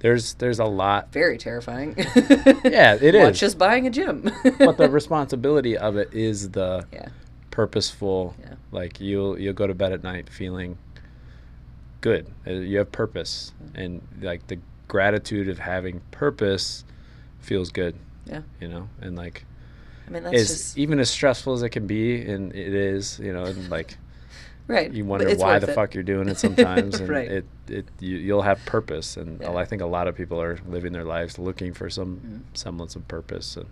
there's 0.00 0.34
there's 0.34 0.58
a 0.58 0.64
lot, 0.64 1.12
Very 1.12 1.36
terrifying. 1.38 1.94
Yeah, 2.64 2.96
it 3.00 3.14
Much 3.14 3.36
is. 3.36 3.42
as 3.44 3.54
buying 3.54 3.86
a 3.86 3.90
gym. 3.90 4.30
but 4.58 4.76
the 4.78 4.88
responsibility 5.00 5.76
of 5.76 5.96
it 5.96 6.12
is 6.14 6.50
the 6.50 6.86
yeah. 6.92 7.08
Purposeful. 7.54 8.34
Yeah. 8.40 8.54
Like 8.72 9.00
you'll 9.00 9.38
you'll 9.38 9.54
go 9.54 9.66
to 9.66 9.74
bed 9.74 9.92
at 9.92 10.02
night 10.02 10.28
feeling 10.28 10.76
good. 12.00 12.26
Uh, 12.46 12.50
You 12.52 12.78
have 12.78 12.90
purpose, 12.92 13.52
Mm-hmm. 13.62 13.80
and 13.80 14.02
like 14.22 14.46
the 14.48 14.58
gratitude 14.88 15.48
of 15.48 15.58
having 15.58 16.00
purpose 16.10 16.84
feels 17.40 17.70
good. 17.70 17.94
Yeah. 18.26 18.42
You 18.60 18.68
know, 18.68 18.88
and 19.00 19.16
like 19.16 19.44
I 20.06 20.10
mean, 20.10 20.22
that's 20.24 20.36
just 20.36 20.78
even 20.78 20.98
as 20.98 21.08
stressful 21.10 21.52
as 21.54 21.62
it 21.62 21.70
can 21.70 21.86
be, 21.86 22.20
and 22.22 22.52
it 22.54 22.74
is, 22.74 23.18
you 23.20 23.32
know, 23.32 23.44
and 23.44 23.70
like 23.70 23.96
Right. 24.66 24.90
you 24.90 25.04
wonder 25.04 25.28
why 25.36 25.58
the 25.58 25.70
it. 25.70 25.74
fuck 25.74 25.92
you're 25.94 26.02
doing 26.14 26.26
it 26.28 26.38
sometimes, 26.46 26.98
and 27.00 27.08
Right. 27.08 27.30
it 27.30 27.44
it 27.68 27.86
you, 28.00 28.16
you'll 28.16 28.42
have 28.42 28.58
purpose, 28.66 29.16
and 29.16 29.40
Yeah. 29.40 29.54
I 29.54 29.64
think 29.64 29.80
a 29.82 29.86
lot 29.86 30.08
of 30.08 30.14
people 30.16 30.40
are 30.42 30.58
living 30.68 30.92
their 30.92 31.04
lives 31.04 31.38
looking 31.38 31.72
for 31.74 31.88
some 31.90 32.10
Mm. 32.16 32.58
semblance 32.58 32.96
of 32.96 33.06
purpose, 33.06 33.56
and 33.56 33.66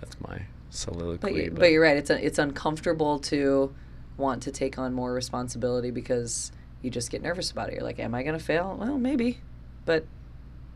that's 0.00 0.20
my 0.20 0.42
soliloquy. 0.70 1.18
But, 1.20 1.34
you, 1.34 1.50
but 1.50 1.70
you're 1.70 1.82
right. 1.82 1.96
It's 1.96 2.10
it's 2.10 2.38
uncomfortable 2.38 3.18
to 3.20 3.74
want 4.16 4.42
to 4.42 4.50
take 4.50 4.78
on 4.78 4.92
more 4.92 5.12
responsibility 5.12 5.90
because 5.90 6.52
you 6.82 6.90
just 6.90 7.10
get 7.10 7.22
nervous 7.22 7.50
about 7.50 7.68
it. 7.68 7.74
You're 7.74 7.84
like, 7.84 7.98
am 7.98 8.14
I 8.14 8.22
going 8.22 8.38
to 8.38 8.44
fail? 8.44 8.76
Well, 8.78 8.98
maybe, 8.98 9.40
but 9.84 10.06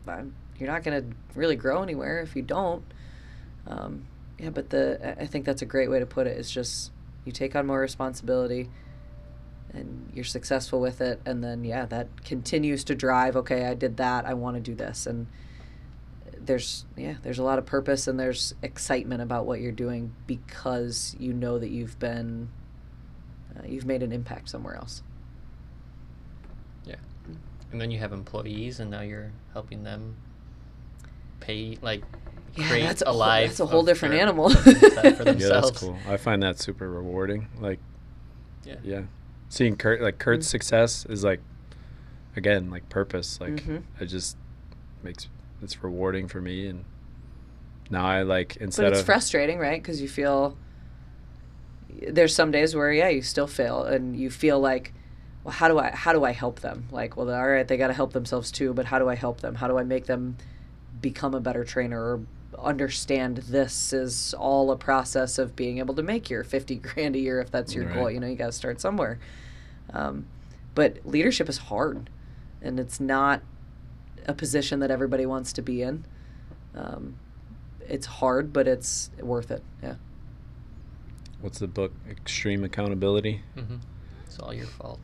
I'm, 0.07 0.33
you're 0.57 0.69
not 0.69 0.83
going 0.83 1.01
to 1.01 1.15
really 1.35 1.55
grow 1.55 1.83
anywhere 1.83 2.21
if 2.21 2.35
you 2.35 2.41
don't. 2.41 2.83
Um, 3.67 4.05
yeah, 4.39 4.49
but 4.49 4.69
the 4.69 5.15
I- 5.21 5.25
think 5.25 5.45
that's 5.45 5.61
a 5.61 5.65
great 5.65 5.89
way 5.89 5.99
to 5.99 6.05
put 6.05 6.27
it. 6.27 6.31
it. 6.31 6.39
Is 6.39 6.51
just 6.51 6.91
you 7.25 7.31
take 7.31 7.55
on 7.55 7.65
more 7.65 7.79
responsibility, 7.79 8.69
and 9.73 10.09
you're 10.13 10.25
successful 10.25 10.79
with 10.81 11.01
it, 11.01 11.21
and 11.25 11.43
then 11.43 11.63
yeah, 11.63 11.85
that 11.85 12.23
continues 12.25 12.83
to 12.85 12.95
drive. 12.95 13.35
Okay, 13.37 13.65
I 13.65 13.73
did 13.73 13.97
that. 13.97 14.25
I 14.25 14.33
want 14.33 14.55
to 14.55 14.61
do 14.61 14.75
this, 14.75 15.05
and 15.05 15.27
there's 16.45 16.85
yeah 16.97 17.15
there's 17.23 17.39
a 17.39 17.43
lot 17.43 17.57
of 17.59 17.65
purpose 17.65 18.07
and 18.07 18.19
there's 18.19 18.53
excitement 18.61 19.21
about 19.21 19.45
what 19.45 19.59
you're 19.61 19.71
doing 19.71 20.13
because 20.27 21.15
you 21.19 21.31
know 21.33 21.57
that 21.59 21.69
you've 21.69 21.97
been 21.99 22.49
uh, 23.57 23.61
you've 23.67 23.85
made 23.85 24.03
an 24.03 24.11
impact 24.11 24.49
somewhere 24.49 24.75
else 24.75 25.03
Yeah. 26.85 26.95
And 27.71 27.79
then 27.81 27.89
you 27.91 27.99
have 27.99 28.11
employees, 28.13 28.79
and 28.79 28.91
now 28.91 29.01
you're 29.01 29.31
helping 29.53 29.83
them 29.83 30.15
pay 31.39 31.77
like 31.81 32.03
yeah 32.55 32.67
create 32.69 32.83
that's 32.83 33.01
a, 33.01 33.05
a 33.05 33.09
whole, 33.09 33.17
life. 33.19 33.47
that's 33.49 33.59
a 33.59 33.65
whole 33.65 33.83
different 33.83 34.13
their- 34.13 34.21
animal 34.21 34.49
that 34.49 35.15
for 35.17 35.23
yeah, 35.37 35.47
that's 35.49 35.71
cool. 35.71 35.97
I 36.07 36.17
find 36.17 36.43
that 36.43 36.59
super 36.59 36.89
rewarding. 36.89 37.47
Like, 37.59 37.79
Yeah. 38.63 38.75
yeah, 38.83 39.01
seeing 39.49 39.75
Kurt 39.75 40.01
like 40.01 40.19
Kurt's 40.19 40.47
Mm. 40.47 40.51
success 40.51 41.05
is 41.09 41.23
like, 41.23 41.39
again, 42.35 42.69
like 42.69 42.89
purpose. 42.89 43.39
Like, 43.41 43.55
Mhm. 43.55 43.83
it 43.99 44.05
just 44.05 44.37
makes 45.01 45.27
it's 45.63 45.83
rewarding 45.83 46.27
for 46.27 46.41
me, 46.41 46.67
and 46.67 46.85
now 47.89 48.05
I 48.05 48.23
like 48.23 48.57
instead 48.57 48.83
but 48.83 48.91
it's 48.93 49.01
of 49.01 49.05
frustrating 49.05 49.59
right? 49.59 49.81
Because 49.81 50.01
you 50.01 50.09
feel 50.09 50.57
there's 52.07 52.35
some 52.35 52.51
days 52.51 52.75
where 52.75 52.91
yeah 52.91 53.09
you 53.09 53.21
still 53.21 53.47
fail 53.47 53.83
and 53.83 54.17
you 54.17 54.29
feel 54.29 54.59
like 54.59 54.93
well 55.43 55.53
how 55.53 55.67
do 55.67 55.77
i 55.77 55.89
how 55.91 56.11
do 56.13 56.23
i 56.23 56.31
help 56.31 56.59
them? 56.61 56.87
Like 56.91 57.15
well 57.15 57.29
all 57.29 57.47
right 57.47 57.67
they 57.67 57.77
got 57.77 57.87
to 57.87 57.93
help 57.93 58.13
themselves 58.13 58.51
too 58.51 58.73
but 58.73 58.85
how 58.85 58.99
do 58.99 59.09
i 59.09 59.15
help 59.15 59.41
them? 59.41 59.55
How 59.55 59.67
do 59.67 59.77
i 59.77 59.83
make 59.83 60.05
them 60.05 60.37
become 61.01 61.33
a 61.33 61.39
better 61.39 61.63
trainer 61.63 62.01
or 62.01 62.21
understand 62.59 63.37
this 63.37 63.93
is 63.93 64.33
all 64.35 64.71
a 64.71 64.77
process 64.77 65.37
of 65.37 65.55
being 65.55 65.79
able 65.79 65.95
to 65.95 66.03
make 66.03 66.29
your 66.29 66.43
50 66.43 66.75
grand 66.77 67.15
a 67.15 67.19
year 67.19 67.41
if 67.41 67.51
that's 67.51 67.73
your 67.73 67.85
goal 67.85 68.09
you 68.09 68.19
know 68.19 68.27
you 68.27 68.35
got 68.35 68.47
to 68.47 68.51
start 68.51 68.81
somewhere. 68.81 69.19
Um, 69.91 70.25
but 70.75 71.05
leadership 71.05 71.49
is 71.49 71.57
hard 71.57 72.09
and 72.61 72.79
it's 72.79 72.99
not 72.99 73.41
a 74.27 74.33
position 74.33 74.79
that 74.79 74.91
everybody 74.91 75.25
wants 75.25 75.53
to 75.53 75.61
be 75.61 75.81
in. 75.81 76.05
Um, 76.75 77.15
it's 77.87 78.05
hard 78.05 78.53
but 78.53 78.67
it's 78.67 79.09
worth 79.19 79.51
it 79.51 79.61
yeah. 79.81 79.95
What's 81.41 81.59
the 81.59 81.67
book? 81.67 81.91
Extreme 82.09 82.63
Accountability. 82.63 83.41
hmm 83.55 83.75
It's 84.25 84.39
all 84.39 84.53
your 84.53 84.65
fault, 84.65 84.99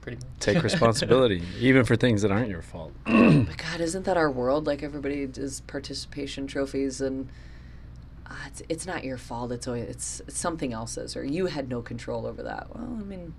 pretty 0.00 0.16
much. 0.16 0.26
Take 0.40 0.62
responsibility, 0.62 1.42
even 1.60 1.84
for 1.84 1.96
things 1.96 2.22
that 2.22 2.30
aren't 2.30 2.48
your 2.48 2.62
fault. 2.62 2.92
but 3.04 3.56
god 3.58 3.80
isn't 3.80 4.04
that 4.06 4.16
our 4.16 4.30
world? 4.30 4.66
Like 4.66 4.82
everybody 4.82 5.26
does 5.26 5.60
participation 5.60 6.46
trophies 6.46 7.00
and 7.02 7.28
uh, 8.26 8.34
it's, 8.46 8.62
it's 8.70 8.86
not 8.86 9.04
your 9.04 9.18
fault. 9.18 9.52
It's 9.52 9.68
always 9.68 9.84
it's, 9.88 10.20
it's 10.20 10.38
something 10.38 10.72
else's 10.72 11.14
or 11.14 11.24
you 11.24 11.46
had 11.46 11.68
no 11.68 11.82
control 11.82 12.26
over 12.26 12.42
that. 12.42 12.74
Well 12.74 12.96
i 12.98 13.04
mean 13.04 13.34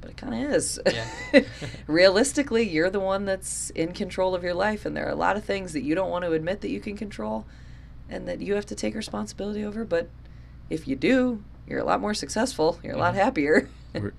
but 0.00 0.10
it 0.10 0.16
kind 0.16 0.34
of 0.34 0.52
is 0.54 0.80
Yeah. 0.92 1.42
realistically 1.86 2.68
you're 2.68 2.90
the 2.90 3.00
one 3.00 3.24
that's 3.24 3.70
in 3.70 3.92
control 3.92 4.34
of 4.34 4.42
your 4.42 4.54
life 4.54 4.84
and 4.86 4.96
there 4.96 5.06
are 5.06 5.10
a 5.10 5.14
lot 5.16 5.36
of 5.36 5.44
things 5.44 5.72
that 5.74 5.82
you 5.82 5.94
don't 5.94 6.10
want 6.10 6.24
to 6.24 6.32
admit 6.32 6.60
that 6.62 6.70
you 6.70 6.80
can 6.80 6.96
control 6.96 7.46
and 8.08 8.26
that 8.28 8.40
you 8.40 8.54
have 8.54 8.66
to 8.66 8.74
take 8.74 8.94
responsibility 8.94 9.64
over 9.64 9.84
but 9.84 10.08
if 10.68 10.86
you 10.88 10.96
do 10.96 11.42
you're 11.66 11.78
a 11.80 11.84
lot 11.84 12.00
more 12.00 12.14
successful 12.14 12.78
you're 12.82 12.94
a 12.94 12.98
lot 12.98 13.14
Mhm. 13.14 13.18
happier 13.18 13.68
mm, 13.94 14.12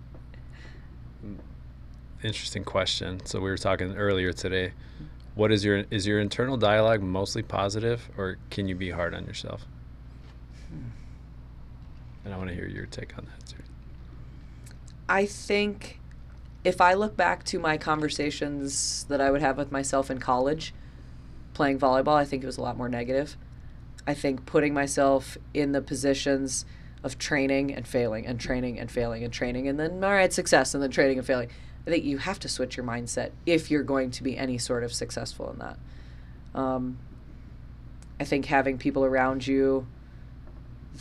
Interesting 2.24 2.64
question. 2.64 3.20
So 3.26 3.40
we 3.40 3.50
were 3.50 3.58
talking 3.58 3.96
earlier 3.96 4.32
today. 4.32 4.68
Mm-hmm. 4.68 5.06
What 5.34 5.52
is 5.52 5.66
your 5.66 5.86
is 5.90 6.06
your 6.06 6.20
internal 6.20 6.56
dialogue 6.56 7.02
mostly 7.02 7.42
positive, 7.42 8.08
or 8.16 8.38
can 8.52 8.68
you 8.68 8.76
be 8.76 8.92
hard 8.92 9.16
on 9.16 9.26
yourself? 9.26 9.66
Hmm. 10.70 10.90
And 12.26 12.34
I 12.34 12.38
want 12.38 12.50
to 12.50 12.56
hear 12.56 12.68
your 12.68 12.86
take 12.86 13.18
on 13.18 13.26
that 13.26 13.48
too. 13.48 13.64
I 15.12 15.26
think 15.26 16.00
if 16.64 16.80
I 16.80 16.94
look 16.94 17.18
back 17.18 17.44
to 17.46 17.60
my 17.60 17.76
conversations 17.76 19.04
that 19.10 19.20
I 19.20 19.30
would 19.30 19.42
have 19.42 19.58
with 19.58 19.70
myself 19.70 20.10
in 20.10 20.20
college 20.20 20.74
playing 21.54 21.80
volleyball, 21.80 22.16
I 22.16 22.24
think 22.24 22.44
it 22.44 22.46
was 22.46 22.58
a 22.58 22.62
lot 22.62 22.78
more 22.78 22.88
negative. 22.88 23.36
I 24.08 24.14
think 24.14 24.46
putting 24.46 24.74
myself 24.74 25.38
in 25.54 25.74
the 25.74 25.82
positions 25.82 26.64
of 27.04 27.18
training 27.18 27.76
and 27.76 27.86
failing 27.86 28.26
and 28.26 28.40
training 28.40 28.80
and 28.80 28.90
failing 28.90 29.26
and 29.26 29.34
training 29.34 29.68
and 29.68 29.78
then 29.78 30.02
all 30.02 30.12
right 30.12 30.32
success 30.32 30.74
and 30.74 30.82
then 30.82 30.92
training 30.92 31.18
and 31.18 31.28
failing. 31.28 31.50
I 31.86 31.90
think 31.90 32.06
you 32.06 32.20
have 32.20 32.40
to 32.40 32.48
switch 32.48 32.78
your 32.78 32.86
mindset 32.86 33.32
if 33.46 33.70
you're 33.70 33.84
going 33.84 34.12
to 34.12 34.24
be 34.24 34.38
any 34.38 34.58
sort 34.58 34.82
of 34.82 34.94
successful 34.94 35.52
in 35.52 35.60
that. 35.60 35.78
Um, 36.56 37.00
I 38.18 38.24
think 38.24 38.46
having 38.46 38.78
people 38.78 39.04
around 39.04 39.46
you 39.46 39.88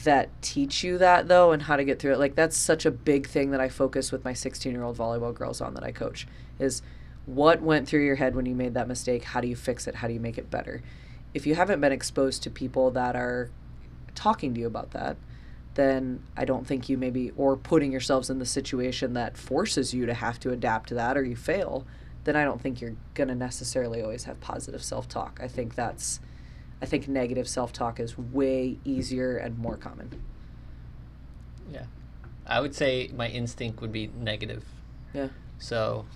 that 0.04 0.30
teach 0.40 0.84
you 0.84 0.98
that 0.98 1.28
though 1.28 1.52
and 1.52 1.62
how 1.62 1.76
to 1.76 1.84
get 1.84 1.98
through 1.98 2.12
it. 2.12 2.18
Like 2.18 2.34
that's 2.34 2.56
such 2.56 2.86
a 2.86 2.90
big 2.90 3.26
thing 3.26 3.50
that 3.50 3.60
i 3.60 3.68
focus 3.68 4.12
with 4.12 4.24
my 4.24 4.32
16 4.32 4.72
year 4.72 4.82
old 4.82 4.96
volleyball 4.96 5.34
girls 5.34 5.60
on 5.60 5.74
that 5.74 5.84
i 5.84 5.92
coach 5.92 6.26
is 6.58 6.82
what 7.26 7.60
went 7.60 7.88
through 7.88 8.04
your 8.04 8.16
head 8.16 8.34
when 8.34 8.46
you 8.46 8.54
made 8.54 8.74
that 8.74 8.88
mistake? 8.88 9.24
How 9.24 9.40
do 9.40 9.46
you 9.46 9.54
fix 9.54 9.86
it? 9.86 9.96
How 9.96 10.08
do 10.08 10.14
you 10.14 10.20
make 10.20 10.38
it 10.38 10.50
better? 10.50 10.82
If 11.32 11.46
you 11.46 11.54
haven't 11.54 11.80
been 11.80 11.92
exposed 11.92 12.42
to 12.42 12.50
people 12.50 12.90
that 12.92 13.14
are 13.14 13.50
talking 14.14 14.54
to 14.54 14.60
you 14.60 14.66
about 14.66 14.90
that 14.90 15.16
then 15.74 16.20
i 16.36 16.44
don't 16.44 16.66
think 16.66 16.88
you 16.88 16.98
maybe 16.98 17.30
or 17.36 17.56
putting 17.56 17.92
yourselves 17.92 18.28
in 18.28 18.40
the 18.40 18.44
situation 18.46 19.14
that 19.14 19.36
forces 19.36 19.94
you 19.94 20.04
to 20.04 20.14
have 20.14 20.40
to 20.40 20.50
adapt 20.50 20.88
to 20.88 20.94
that 20.94 21.16
or 21.16 21.22
you 21.22 21.36
fail 21.36 21.86
then 22.24 22.36
i 22.36 22.44
don't 22.44 22.60
think 22.60 22.80
you're 22.80 22.96
going 23.14 23.28
to 23.28 23.34
necessarily 23.34 24.02
always 24.02 24.24
have 24.24 24.40
positive 24.40 24.82
self-talk. 24.82 25.40
I 25.42 25.48
think 25.48 25.74
that's 25.74 26.20
I 26.82 26.86
think 26.86 27.08
negative 27.08 27.48
self 27.48 27.72
talk 27.72 28.00
is 28.00 28.16
way 28.16 28.78
easier 28.84 29.36
and 29.36 29.58
more 29.58 29.76
common. 29.76 30.10
Yeah. 31.72 31.84
I 32.46 32.60
would 32.60 32.74
say 32.74 33.10
my 33.14 33.28
instinct 33.28 33.80
would 33.80 33.92
be 33.92 34.10
negative. 34.18 34.64
Yeah. 35.12 35.28
So 35.58 36.06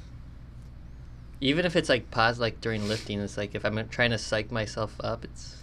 even 1.40 1.66
if 1.66 1.76
it's 1.76 1.88
like 1.88 2.10
pause 2.10 2.38
like 2.40 2.60
during 2.60 2.88
lifting, 2.88 3.20
it's 3.20 3.36
like 3.36 3.54
if 3.54 3.64
I'm 3.64 3.88
trying 3.88 4.10
to 4.10 4.18
psych 4.18 4.50
myself 4.50 4.94
up, 5.00 5.24
it's 5.24 5.56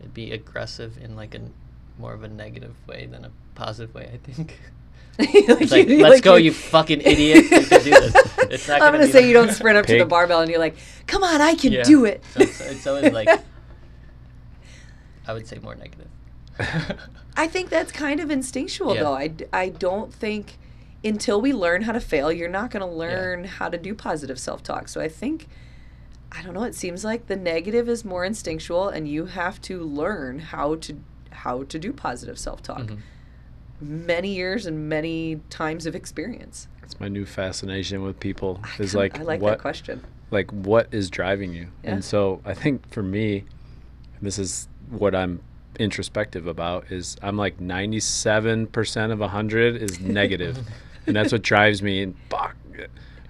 it'd 0.00 0.14
be 0.14 0.32
aggressive 0.32 0.98
in 1.02 1.16
like 1.16 1.34
a 1.34 1.38
n- 1.38 1.52
more 1.98 2.12
of 2.12 2.22
a 2.22 2.28
negative 2.28 2.74
way 2.86 3.06
than 3.06 3.24
a 3.24 3.30
positive 3.54 3.94
way, 3.94 4.10
I 4.12 4.16
think. 4.18 4.58
It's 5.20 5.72
like, 5.72 5.88
you- 5.88 6.00
let's 6.02 6.20
go, 6.20 6.36
you- 6.36 6.44
you 6.46 6.52
fucking 6.52 7.00
idiot. 7.00 7.44
You 7.50 7.66
can 7.66 7.82
do 7.82 7.90
this. 7.90 8.14
It's 8.50 8.68
not 8.68 8.74
I'm 8.82 8.92
gonna 8.92 8.98
gonna 8.98 9.06
be 9.06 9.10
say 9.12 9.18
like- 9.20 9.26
you 9.26 9.32
don't 9.32 9.50
sprint 9.50 9.76
up 9.76 9.86
to 9.86 9.98
the 9.98 10.04
barbell 10.04 10.42
and 10.42 10.48
you're 10.50 10.60
like, 10.60 10.76
"Come 11.08 11.24
on, 11.24 11.40
I 11.40 11.56
can 11.56 11.72
Yeah. 11.72 11.82
do 11.82 12.04
it." 12.04 12.22
So 12.34 12.42
it's, 12.42 12.60
it's 12.60 12.86
always 12.86 13.12
like 13.12 13.28
I 15.28 15.34
would 15.34 15.46
say 15.46 15.58
more 15.62 15.74
negative. 15.76 16.08
I 17.36 17.46
think 17.46 17.68
that's 17.68 17.92
kind 17.92 18.18
of 18.18 18.30
instinctual, 18.30 18.94
Yeah. 18.96 19.02
though. 19.04 19.14
I 19.52 19.68
don't 19.68 20.12
think 20.12 20.58
until 21.04 21.40
we 21.40 21.52
learn 21.52 21.82
how 21.82 21.92
to 21.92 22.00
fail, 22.00 22.32
you're 22.32 22.48
not 22.48 22.70
going 22.72 22.80
to 22.80 22.92
learn 22.92 23.44
how 23.44 23.68
to 23.68 23.78
do 23.78 23.94
positive 23.94 24.40
self 24.40 24.62
talk. 24.64 24.88
So 24.88 25.00
I 25.00 25.06
think, 25.08 25.46
I 26.32 26.42
don't 26.42 26.54
know, 26.54 26.64
it 26.64 26.74
seems 26.74 27.04
like 27.04 27.28
the 27.28 27.36
negative 27.36 27.88
is 27.88 28.04
more 28.04 28.24
instinctual, 28.24 28.88
and 28.88 29.06
you 29.08 29.26
have 29.26 29.60
to 29.62 29.82
learn 29.82 30.40
how 30.40 30.74
to 30.76 30.96
how 31.30 31.62
to 31.64 31.78
do 31.78 31.92
positive 31.92 32.36
self 32.38 32.62
talk. 32.62 32.80
Mhm. 32.80 32.98
Many 33.80 34.34
years 34.34 34.66
and 34.66 34.88
many 34.88 35.40
times 35.50 35.86
of 35.86 35.94
experience. 35.94 36.66
That's 36.80 36.98
my 36.98 37.06
new 37.06 37.24
fascination 37.24 38.02
with 38.02 38.18
people. 38.18 38.58
I 38.64 38.82
Is 38.82 38.90
kinda- 38.92 38.98
like 38.98 39.18
I 39.20 39.22
like 39.22 39.40
what 39.40 39.50
that 39.50 39.58
question. 39.60 40.02
like 40.32 40.50
what 40.50 40.88
is 40.90 41.08
driving 41.10 41.52
you 41.54 41.68
Yeah. 41.84 41.92
and 41.92 42.04
so 42.04 42.40
i 42.44 42.52
think 42.52 42.86
for 42.90 43.02
me 43.02 43.44
this 44.20 44.38
is 44.38 44.68
what 44.90 45.14
i'm 45.14 45.40
introspective 45.78 46.46
about 46.46 46.90
is 46.90 47.16
i'm 47.22 47.36
like 47.36 47.58
97% 47.60 49.12
of 49.12 49.18
100 49.20 49.76
is 49.76 50.00
negative 50.20 50.58
and 51.06 51.14
that's 51.16 51.32
what 51.32 51.42
drives 51.42 51.82
me 51.82 52.02
and 52.02 52.14
fuck 52.30 52.56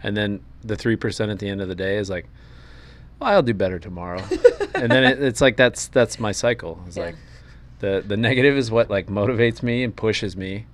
and 0.03 0.17
then 0.17 0.41
the 0.65 0.77
3% 0.77 1.31
at 1.31 1.39
the 1.39 1.49
end 1.49 1.61
of 1.61 1.69
the 1.69 1.75
day 1.75 1.97
is 1.97 2.09
like 2.11 2.27
well, 3.19 3.31
i'll 3.31 3.43
do 3.43 3.55
better 3.55 3.79
tomorrow 3.79 4.23
and 4.75 4.91
then 4.91 5.05
it, 5.05 5.23
it's 5.23 5.41
like 5.41 5.57
that's 5.57 5.89
that's 5.89 6.19
my 6.19 6.33
cycle 6.33 6.83
it's 6.87 6.97
Yeah. 6.97 7.05
like 7.07 7.17
the 7.81 8.03
the 8.07 8.17
negative 8.17 8.57
is 8.57 8.71
what 8.71 8.91
like 8.91 9.07
motivates 9.07 9.63
me 9.63 9.85
and 9.85 9.95
pushes 9.95 10.37
me 10.37 10.67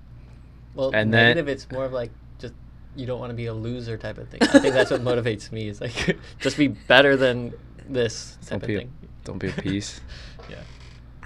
Well, 0.74 0.91
And 0.95 1.12
then- 1.12 1.37
negative, 1.37 1.49
it's 1.49 1.70
more 1.70 1.85
of 1.85 1.93
like 1.93 2.11
just 2.39 2.55
you 2.97 3.07
don't 3.07 3.18
want 3.20 3.30
to 3.30 3.35
be 3.35 3.47
a 3.47 3.55
loser 3.55 3.97
type 3.99 4.18
of 4.18 4.28
thing. 4.28 4.41
I 4.43 4.59
think 4.59 4.72
that's 4.74 4.91
what 4.91 5.01
motivates 5.11 5.51
me. 5.53 5.68
Is 5.68 5.80
like 5.80 6.16
just 6.39 6.57
be 6.57 6.68
better 6.68 7.16
than 7.16 7.53
this 7.89 8.39
type 8.43 8.51
don't 8.51 8.62
of 8.62 8.66
be 8.68 8.74
a, 8.74 8.78
thing. 8.78 8.93
don't 9.24 9.39
be 9.39 9.49
a 9.49 9.53
piece. 9.53 10.01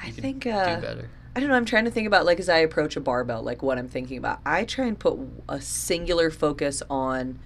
I 0.03 0.11
think 0.11 0.44
do 0.44 0.51
uh, 0.51 0.80
better. 0.80 1.11
I 1.34 1.40
don't 1.40 1.51
know. 1.51 1.55
I'm 1.55 1.64
trying 1.64 1.84
to 1.84 1.90
think 1.90 2.07
about 2.07 2.26
like 2.26 2.40
as 2.40 2.49
I 2.49 2.59
approach 2.59 2.96
a 2.96 3.01
barbell, 3.01 3.42
like 3.42 3.62
what 3.62 3.78
I'm 3.78 3.88
thinking 3.88 4.18
about. 4.18 4.40
I 4.44 4.64
try 4.64 4.86
and 4.86 4.99
put 4.99 5.18
a 5.49 5.61
singular 5.61 6.30
focus 6.30 6.82
on 6.90 7.38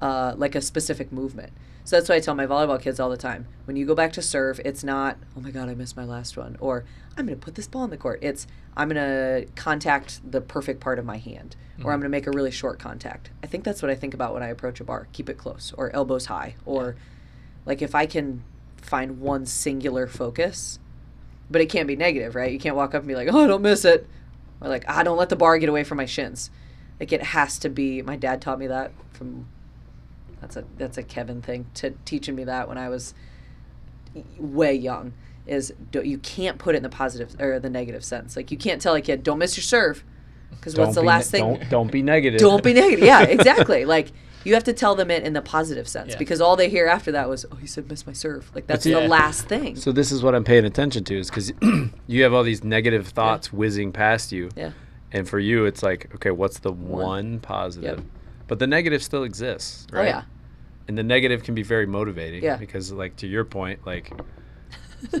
uh, 0.00 0.34
like 0.36 0.54
a 0.54 0.60
specific 0.60 1.12
movement. 1.12 1.52
So 1.84 1.96
that's 1.96 2.08
why 2.08 2.14
I 2.14 2.20
tell 2.20 2.34
my 2.34 2.46
volleyball 2.46 2.80
kids 2.80 2.98
all 2.98 3.10
the 3.10 3.16
time. 3.16 3.46
When 3.66 3.76
you 3.76 3.84
go 3.84 3.94
back 3.94 4.12
to 4.14 4.22
serve, 4.22 4.58
it's 4.64 4.82
not, 4.82 5.18
oh 5.36 5.40
my 5.40 5.50
God, 5.50 5.68
I 5.68 5.74
missed 5.74 5.98
my 5.98 6.04
last 6.04 6.36
one. 6.36 6.56
Or 6.58 6.84
I'm 7.16 7.26
going 7.26 7.38
to 7.38 7.44
put 7.44 7.56
this 7.56 7.66
ball 7.66 7.84
in 7.84 7.90
the 7.90 7.98
court. 7.98 8.20
It's, 8.22 8.46
I'm 8.74 8.88
going 8.88 8.96
to 8.96 9.46
contact 9.54 10.20
the 10.28 10.40
perfect 10.40 10.80
part 10.80 10.98
of 10.98 11.04
my 11.04 11.18
hand. 11.18 11.56
Or 11.82 11.92
I'm 11.92 11.98
going 12.00 12.10
to 12.10 12.16
make 12.16 12.26
a 12.26 12.30
really 12.30 12.50
short 12.50 12.78
contact. 12.78 13.30
I 13.42 13.46
think 13.46 13.64
that's 13.64 13.82
what 13.82 13.90
I 13.90 13.96
think 13.96 14.14
about 14.14 14.32
when 14.32 14.42
I 14.42 14.48
approach 14.48 14.80
a 14.80 14.84
bar. 14.84 15.08
Keep 15.12 15.28
it 15.28 15.36
close. 15.36 15.74
Or 15.76 15.94
elbows 15.94 16.26
high. 16.26 16.54
Or 16.64 16.96
like 17.66 17.82
if 17.82 17.94
I 17.94 18.06
can 18.06 18.44
find 18.76 19.20
one 19.20 19.44
singular 19.44 20.06
focus, 20.06 20.78
but 21.50 21.60
it 21.60 21.66
can't 21.66 21.86
be 21.86 21.96
negative, 21.96 22.34
right? 22.34 22.52
You 22.52 22.58
can't 22.58 22.76
walk 22.76 22.94
up 22.94 23.02
and 23.02 23.08
be 23.08 23.14
like, 23.14 23.28
oh, 23.32 23.44
I 23.44 23.46
don't 23.46 23.62
miss 23.62 23.84
it. 23.84 24.06
Or 24.60 24.68
like, 24.68 24.84
ah, 24.88 25.02
don't 25.02 25.18
let 25.18 25.28
the 25.28 25.36
bar 25.36 25.58
get 25.58 25.68
away 25.68 25.84
from 25.84 25.98
my 25.98 26.06
shins. 26.06 26.50
Like 27.00 27.12
it 27.12 27.22
has 27.22 27.58
to 27.60 27.68
be, 27.68 28.02
my 28.02 28.16
dad 28.16 28.40
taught 28.40 28.58
me 28.58 28.66
that 28.68 28.92
from 29.12 29.46
that's 30.40 30.56
a 30.56 30.64
that's 30.76 30.98
a 30.98 31.02
Kevin 31.02 31.40
thing 31.40 31.66
to 31.74 31.90
teaching 32.04 32.34
me 32.34 32.44
that 32.44 32.68
when 32.68 32.76
I 32.76 32.88
was 32.90 33.14
way 34.38 34.74
young. 34.74 35.14
Is 35.46 35.74
you 35.92 36.18
can't 36.18 36.58
put 36.58 36.74
it 36.74 36.78
in 36.78 36.82
the 36.82 36.88
positive 36.88 37.38
or 37.38 37.58
the 37.58 37.68
negative 37.68 38.04
sense. 38.04 38.34
Like 38.34 38.50
you 38.50 38.56
can't 38.56 38.80
tell 38.80 38.94
a 38.94 39.00
kid, 39.02 39.22
"Don't 39.22 39.38
miss 39.38 39.58
your 39.58 39.62
serve," 39.62 40.02
because 40.50 40.74
what's 40.74 40.94
the 40.94 41.02
last 41.02 41.32
ne- 41.32 41.38
thing? 41.38 41.54
Don't, 41.54 41.70
don't 41.70 41.92
be 41.92 42.02
negative. 42.02 42.40
Don't 42.40 42.62
be 42.62 42.72
negative. 42.72 43.04
Yeah, 43.04 43.22
exactly. 43.28 43.84
like 43.84 44.12
you 44.44 44.54
have 44.54 44.64
to 44.64 44.72
tell 44.72 44.94
them 44.94 45.10
it 45.10 45.22
in 45.22 45.32
the 45.32 45.42
positive 45.42 45.88
sense 45.88 46.12
Yeah. 46.12 46.18
because 46.18 46.40
all 46.40 46.54
they 46.56 46.68
hear 46.68 46.86
after 46.86 47.10
that 47.12 47.28
was, 47.28 47.44
"Oh, 47.50 47.56
he 47.56 47.66
said 47.66 47.88
miss 47.88 48.06
my 48.06 48.12
serve." 48.12 48.50
Like 48.54 48.66
that's 48.66 48.84
see- 48.84 48.92
the 48.92 49.00
last 49.08 49.46
thing. 49.48 49.76
So 49.76 49.90
this 49.92 50.12
is 50.12 50.22
what 50.22 50.34
I'm 50.34 50.44
paying 50.44 50.64
attention 50.64 51.04
to 51.04 51.18
is 51.18 51.28
because 51.30 51.52
you 52.06 52.22
have 52.22 52.32
all 52.34 52.42
these 52.44 52.62
negative 52.64 53.08
thoughts 53.08 53.52
whizzing 53.52 53.92
past 53.92 54.32
you, 54.32 54.50
yeah. 54.56 54.72
and 55.12 55.28
for 55.28 55.38
you 55.38 55.64
it's 55.64 55.82
like, 55.82 56.14
okay, 56.16 56.30
what's 56.30 56.58
the 56.60 56.72
one, 56.72 57.40
positive? 57.40 57.98
Yep. 57.98 58.06
But 58.46 58.58
the 58.58 58.66
negative 58.66 59.02
still 59.02 59.22
exists, 59.24 59.86
right? 59.92 60.00
Oh 60.02 60.04
yeah. 60.08 60.22
And 60.86 60.98
the 60.98 61.02
negative 61.02 61.42
can 61.44 61.54
be 61.54 61.62
very 61.62 61.86
motivating. 61.86 62.42
Yeah. 62.44 62.56
Because 62.58 62.92
like 62.92 63.16
to 63.16 63.26
your 63.26 63.44
point, 63.46 63.86
like 63.86 64.12
I 65.12 65.18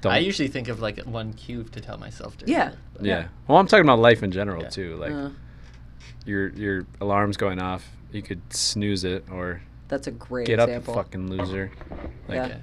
don't. 0.00 0.24
usually 0.24 0.48
think 0.48 0.68
of 0.68 0.80
like 0.80 1.00
one 1.00 1.32
cue 1.32 1.64
to 1.64 1.80
tell 1.80 1.98
myself 1.98 2.36
to. 2.38 2.46
Yeah. 2.46 2.72
yeah. 3.00 3.26
Well, 3.48 3.58
I'm 3.58 3.66
talking 3.66 3.84
about 3.84 3.98
life 3.98 4.22
in 4.22 4.30
general 4.30 4.62
Yeah. 4.62 4.68
too. 4.68 4.96
Like 4.96 5.12
Uh, 5.12 5.30
your 6.24 6.48
your 6.50 6.86
alarm's 7.00 7.36
going 7.36 7.60
off, 7.60 7.88
you 8.16 8.22
could 8.22 8.40
snooze 8.52 9.04
it 9.04 9.24
or 9.30 9.60
that's 9.88 10.06
a 10.08 10.10
great 10.10 10.46
get 10.48 10.58
up, 10.58 10.68
example. 10.68 10.94
you 10.94 11.00
fucking 11.02 11.30
loser. 11.30 11.70
Like 12.28 12.36
Yeah. 12.50 12.56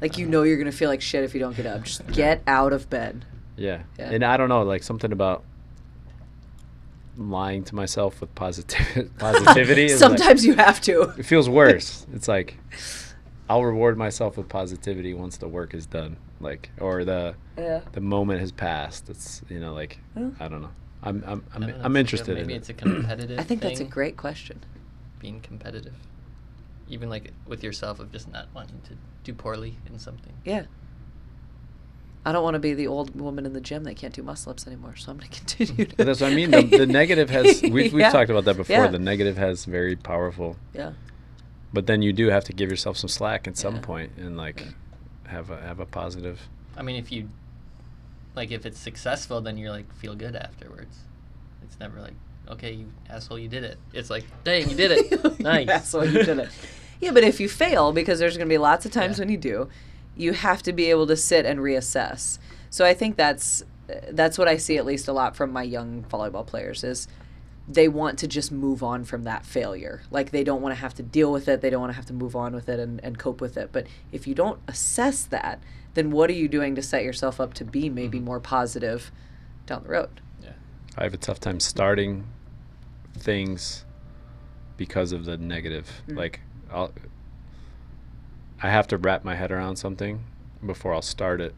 Like 0.00 0.18
you 0.18 0.26
know 0.26 0.42
you're 0.42 0.58
gonna 0.58 0.70
feel 0.70 0.90
like 0.90 1.00
shit 1.00 1.24
if 1.24 1.34
you 1.34 1.40
don't 1.40 1.56
get 1.56 1.66
up. 1.66 1.82
Just 1.84 2.06
get 2.12 2.42
out 2.46 2.72
of 2.72 2.88
bed. 2.90 3.24
Yeah. 3.56 3.82
Yeah. 3.98 4.10
And 4.10 4.22
I 4.24 4.36
don't 4.36 4.48
know, 4.48 4.62
like 4.62 4.82
something 4.82 5.10
about 5.10 5.42
lying 7.16 7.64
to 7.64 7.74
myself 7.74 8.20
with 8.20 8.34
positivity 8.34 9.08
positivity 9.18 9.86
is 9.86 10.00
like- 10.00 10.10
Sometimes 10.18 10.44
you 10.44 10.54
have 10.54 10.80
to. 10.82 11.14
it 11.18 11.24
feels 11.24 11.48
worse. 11.48 12.06
it's 12.12 12.28
like 12.28 12.58
I'll 13.48 13.64
reward 13.64 13.96
myself 13.96 14.36
with 14.36 14.48
positivity 14.48 15.14
once 15.14 15.36
the 15.38 15.48
work 15.48 15.72
is 15.74 15.86
done. 15.86 16.16
Like 16.40 16.70
or 16.78 17.04
the 17.04 17.34
Yeah. 17.56 17.80
the 17.92 18.00
moment 18.02 18.40
has 18.40 18.52
passed. 18.52 19.08
It's 19.08 19.40
you 19.48 19.58
know, 19.60 19.72
like 19.72 19.98
Yeah. 20.16 20.30
I 20.38 20.48
don't 20.48 20.60
know. 20.62 20.70
I'm 21.02 21.22
I'm 21.26 21.44
I 21.52 21.56
I'm, 21.56 21.74
I'm 21.84 21.96
interested 21.96 22.32
like 22.32 22.38
a- 22.38 22.40
in 22.40 22.46
Maybe 22.46 22.54
it. 22.54 22.58
it's 22.58 22.68
a 22.68 22.74
competitive. 22.74 23.38
I 23.38 23.42
think 23.42 23.60
that's 23.62 23.80
a 23.80 23.84
great 23.84 24.16
question. 24.16 24.60
Being 25.20 25.40
competitive, 25.40 25.94
even 26.88 27.08
like 27.10 27.32
with 27.46 27.62
yourself 27.64 28.00
of 28.00 28.12
just 28.12 28.30
not 28.30 28.48
wanting 28.54 28.80
to 28.88 28.94
do 29.24 29.32
poorly 29.32 29.76
in 29.86 29.98
something. 29.98 30.32
Yeah. 30.44 30.64
I 32.24 32.32
don't 32.32 32.42
want 32.42 32.54
to 32.54 32.58
be 32.60 32.74
the 32.74 32.88
old 32.88 33.18
woman 33.20 33.46
in 33.46 33.52
the 33.52 33.60
gym 33.60 33.84
that 33.84 33.94
can't 33.96 34.12
do 34.12 34.20
muscle 34.22 34.50
ups 34.50 34.66
anymore, 34.66 34.96
so 34.96 35.12
I'm 35.12 35.18
going 35.18 35.30
to 35.30 35.38
continue. 35.38 35.84
To 35.86 35.96
that's 36.04 36.20
what 36.20 36.32
I 36.32 36.34
mean. 36.34 36.50
The, 36.50 36.62
the 36.62 36.86
negative 36.86 37.30
has 37.30 37.62
we've, 37.62 37.72
we've 37.72 37.94
Yeah. 37.94 38.10
talked 38.10 38.30
about 38.30 38.44
that 38.46 38.56
before. 38.56 38.74
Yeah. 38.76 38.88
The 38.88 38.98
negative 38.98 39.36
has 39.36 39.64
very 39.64 39.94
powerful 39.96 40.56
Yeah. 40.74 40.92
but 41.72 41.86
then 41.86 42.02
you 42.02 42.12
do 42.12 42.28
have 42.30 42.42
to 42.44 42.52
give 42.52 42.68
yourself 42.70 42.96
some 42.96 43.08
slack 43.08 43.46
at 43.46 43.56
some 43.56 43.76
Yeah. 43.76 43.80
point 43.82 44.12
and 44.16 44.36
like 44.36 44.66
have 45.26 45.50
a 45.50 45.60
have 45.60 45.78
a 45.80 45.86
positive 45.86 46.48
I 46.76 46.82
mean, 46.82 46.96
if 46.96 47.10
you 47.12 47.30
like, 48.36 48.50
if 48.52 48.64
it's 48.66 48.78
successful, 48.78 49.40
then 49.40 49.58
you're 49.58 49.70
like 49.70 49.92
feel 49.94 50.14
good 50.14 50.36
afterwards. 50.36 50.98
It's 51.62 51.78
never 51.80 52.00
like, 52.00 52.14
okay, 52.48 52.72
you 52.72 52.92
asshole, 53.10 53.38
you 53.38 53.48
did 53.48 53.64
it. 53.64 53.78
It's 53.92 54.10
like, 54.10 54.24
dang, 54.44 54.68
you 54.70 54.76
did 54.76 54.92
it. 54.92 55.40
nice. 55.40 55.92
Why 55.92 56.04
you 56.04 56.22
did 56.22 56.38
it. 56.38 56.50
Yeah, 57.00 57.10
but 57.10 57.24
if 57.24 57.40
you 57.40 57.48
fail, 57.48 57.92
because 57.92 58.18
there's 58.18 58.36
going 58.36 58.48
to 58.48 58.52
be 58.52 58.58
lots 58.58 58.86
of 58.86 58.92
times 58.92 59.18
Yeah. 59.18 59.22
when 59.24 59.30
you 59.30 59.36
do, 59.38 59.68
you 60.16 60.32
have 60.32 60.62
to 60.62 60.72
be 60.72 60.90
able 60.90 61.06
to 61.08 61.16
sit 61.16 61.44
and 61.44 61.60
reassess. 61.60 62.38
So 62.70 62.84
I 62.84 62.94
think 62.94 63.16
that's 63.16 63.62
that's 64.10 64.36
what 64.38 64.48
I 64.48 64.56
see 64.56 64.76
at 64.78 64.84
least 64.86 65.06
a 65.08 65.12
lot 65.12 65.36
from 65.36 65.52
my 65.52 65.62
young 65.62 66.04
volleyball 66.10 66.44
players 66.44 66.82
is 66.82 67.06
they 67.68 67.86
want 67.88 68.18
to 68.20 68.26
just 68.26 68.50
move 68.50 68.82
on 68.82 69.04
from 69.04 69.24
that 69.24 69.44
failure. 69.44 70.02
Like 70.10 70.30
they 70.30 70.42
don't 70.44 70.62
want 70.62 70.74
to 70.74 70.80
have 70.80 70.94
to 70.94 71.02
deal 71.02 71.30
with 71.32 71.48
it. 71.48 71.60
They 71.60 71.70
don't 71.70 71.80
want 71.80 71.90
to 71.92 71.96
have 71.96 72.06
to 72.06 72.12
move 72.12 72.34
on 72.34 72.54
with 72.54 72.68
it 72.68 72.78
and, 72.80 73.02
and 73.04 73.18
cope 73.18 73.40
with 73.40 73.56
it. 73.56 73.70
But 73.72 73.86
if 74.12 74.26
you 74.26 74.34
don't 74.34 74.58
assess 74.68 75.24
that, 75.24 75.60
then 75.96 76.10
what 76.12 76.30
are 76.30 76.34
you 76.34 76.46
doing 76.48 76.74
to 76.76 76.82
set 76.82 77.02
yourself 77.02 77.40
up 77.40 77.52
to 77.54 77.64
be 77.64 77.88
maybe 77.90 78.20
more 78.20 78.38
positive 78.40 79.10
down 79.66 79.82
the 79.82 79.88
road? 79.88 80.20
Yeah. 80.42 80.50
i 80.96 81.02
have 81.02 81.12
a 81.14 81.16
tough 81.18 81.40
time 81.40 81.58
starting 81.58 82.24
things 83.18 83.84
because 84.76 85.10
of 85.12 85.24
the 85.24 85.36
negative 85.36 86.02
Mm. 86.08 86.16
like 86.16 86.40
i'll 86.72 86.92
i 88.62 88.68
have 88.70 88.86
to 88.88 88.96
wrap 88.98 89.24
my 89.24 89.34
head 89.34 89.50
around 89.50 89.76
something 89.76 90.22
before 90.64 90.92
i'll 90.94 91.02
start 91.02 91.40
it 91.40 91.54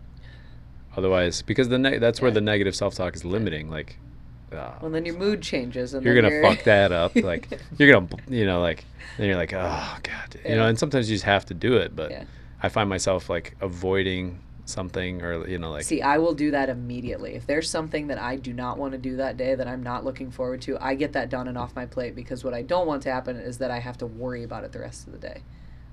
otherwise 0.97 1.43
because 1.43 1.69
the 1.69 1.79
ne- 1.79 1.99
that's 1.99 2.21
where 2.21 2.31
the 2.31 2.41
negative 2.41 2.75
self-talk 2.75 3.15
is 3.15 3.25
limiting 3.25 3.71
like 3.71 3.99
ah, 4.53 4.77
Well, 4.81 4.91
then 4.91 5.05
your 5.05 5.17
mood 5.17 5.43
changes, 5.43 5.95
and 5.95 6.05
you're 6.05 6.15
gonna 6.15 6.29
you're- 6.31 6.43
fuck 6.55 6.65
that 6.65 6.93
up 6.93 7.15
like 7.17 7.49
you're 7.79 7.93
gonna 7.93 8.09
you 8.29 8.47
know 8.47 8.61
like 8.61 8.85
then 9.17 9.27
you're 9.29 9.37
like 9.37 9.53
oh 9.53 9.97
god 10.03 10.41
you 10.49 10.57
know 10.57 10.67
and 10.67 10.79
sometimes 10.79 11.09
you 11.11 11.15
just 11.17 11.25
have 11.25 11.45
to 11.47 11.55
do 11.55 11.77
it 11.77 11.95
but 11.95 12.11
Yeah. 12.11 12.25
I 12.63 12.69
find 12.69 12.89
myself 12.89 13.29
like 13.31 13.57
avoiding 13.61 14.39
something 14.65 15.23
or 15.23 15.49
you 15.49 15.59
know 15.59 15.71
like 15.71 15.85
See, 15.85 16.03
I 16.03 16.19
will 16.19 16.35
do 16.35 16.51
that 16.51 16.69
immediately. 16.69 17.35
If 17.35 17.47
there's 17.47 17.71
something 17.71 18.09
that 18.09 18.19
I 18.19 18.37
do 18.37 18.53
not 18.53 18.77
want 18.77 18.93
to 18.93 18.99
do 18.99 19.17
that 19.17 19.39
day 19.39 19.55
that 19.55 19.67
I'm 19.67 19.83
not 19.83 20.05
looking 20.05 20.31
forward 20.31 20.61
to, 20.63 20.77
I 20.79 20.95
get 20.95 21.15
that 21.15 21.31
done 21.31 21.49
and 21.49 21.57
off 21.57 21.75
my 21.75 21.87
plate 21.87 22.15
because 22.15 22.45
what 22.45 22.53
I 22.53 22.61
don't 22.61 22.87
want 22.87 23.03
to 23.05 23.11
happen 23.13 23.37
is 23.37 23.57
that 23.59 23.71
I 23.71 23.79
have 23.79 23.97
to 23.99 24.07
worry 24.07 24.45
about 24.45 24.65
it 24.65 24.73
the 24.73 24.81
rest 24.81 25.07
of 25.07 25.15
the 25.15 25.19
day. 25.19 25.41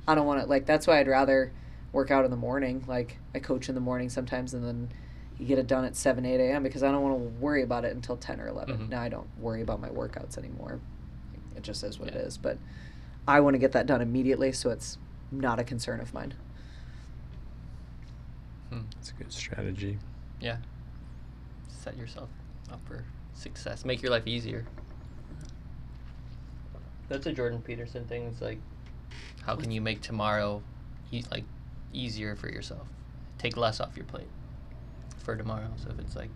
I 0.05 0.13
don't 0.13 0.25
want 0.25 0.41
to 0.41 0.45
like 0.45 0.65
that's 0.65 0.87
why 0.87 0.99
I'd 0.99 1.07
rather 1.07 1.53
work 1.93 2.11
out 2.11 2.25
in 2.25 2.31
the 2.31 2.37
morning. 2.37 2.83
Like 2.85 3.17
I 3.33 3.39
coach 3.39 3.69
in 3.69 3.75
the 3.75 3.81
morning 3.81 4.09
sometimes 4.09 4.53
and 4.53 4.65
then 4.65 4.89
you 5.37 5.45
get 5.45 5.57
it 5.57 5.67
done 5.67 5.85
at 5.85 5.95
7 5.95 6.25
8 6.25 6.35
a.m 6.41 6.63
because 6.63 6.81
i 6.83 6.89
don't 6.91 7.01
want 7.01 7.15
to 7.15 7.29
worry 7.41 7.61
about 7.61 7.83
it 7.83 7.93
until 7.93 8.15
10 8.15 8.39
or 8.39 8.47
11 8.47 8.77
Mhm. 8.77 8.89
now 8.89 9.01
i 9.01 9.09
don't 9.09 9.27
worry 9.37 9.61
about 9.61 9.81
my 9.81 9.89
workouts 9.89 10.37
anymore 10.37 10.79
it 11.57 11.61
just 11.61 11.83
is 11.83 11.99
what 11.99 12.07
Yeah. 12.09 12.19
it 12.19 12.25
is 12.27 12.37
but 12.37 12.57
i 13.27 13.41
want 13.41 13.53
to 13.53 13.57
get 13.57 13.73
that 13.73 13.85
done 13.85 13.99
immediately 14.01 14.53
so 14.53 14.69
it's 14.69 14.97
not 15.31 15.59
a 15.59 15.65
concern 15.65 15.99
of 15.99 16.13
mine 16.13 16.33
Hmm. 18.71 18.81
it's 18.99 19.11
a 19.11 19.13
good 19.13 19.31
strategy 19.31 19.97
Yeah. 20.41 20.57
Set 21.67 21.97
yourself 21.97 22.29
up 22.71 22.79
for 22.87 23.03
success. 23.33 23.85
Make 23.85 24.01
your 24.01 24.11
life 24.11 24.25
easier. 24.25 24.65
That's 27.07 27.25
a 27.27 27.31
Jordan 27.31 27.61
Peterson 27.61 28.05
thing. 28.05 28.23
It's 28.25 28.41
like, 28.41 28.57
how 29.43 29.55
can 29.55 29.69
you 29.71 29.81
make 29.81 30.01
tomorrow, 30.01 30.63
e- 31.11 31.23
like, 31.31 31.43
easier 31.93 32.35
for 32.35 32.49
yourself? 32.49 32.87
Take 33.37 33.55
less 33.57 33.79
off 33.79 33.95
your 33.95 34.05
plate 34.05 34.27
for 35.19 35.35
tomorrow. 35.35 35.69
So 35.77 35.89
if 35.91 35.99
it's 35.99 36.15
like 36.15 36.29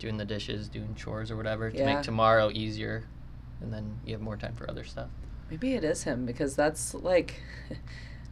doing 0.00 0.16
the 0.16 0.24
dishes, 0.24 0.68
doing 0.68 0.94
chores 0.96 1.30
or 1.30 1.36
whatever, 1.36 1.70
to 1.70 1.84
make 1.84 2.02
tomorrow 2.02 2.50
easier, 2.52 3.04
and 3.60 3.72
then 3.72 4.00
you 4.04 4.12
have 4.14 4.20
more 4.22 4.36
time 4.36 4.54
for 4.56 4.68
other 4.68 4.82
stuff. 4.84 5.08
Maybe 5.50 5.74
it 5.74 5.84
is 5.84 6.02
him 6.02 6.26
because 6.26 6.56
that's 6.56 6.94
like 6.94 7.40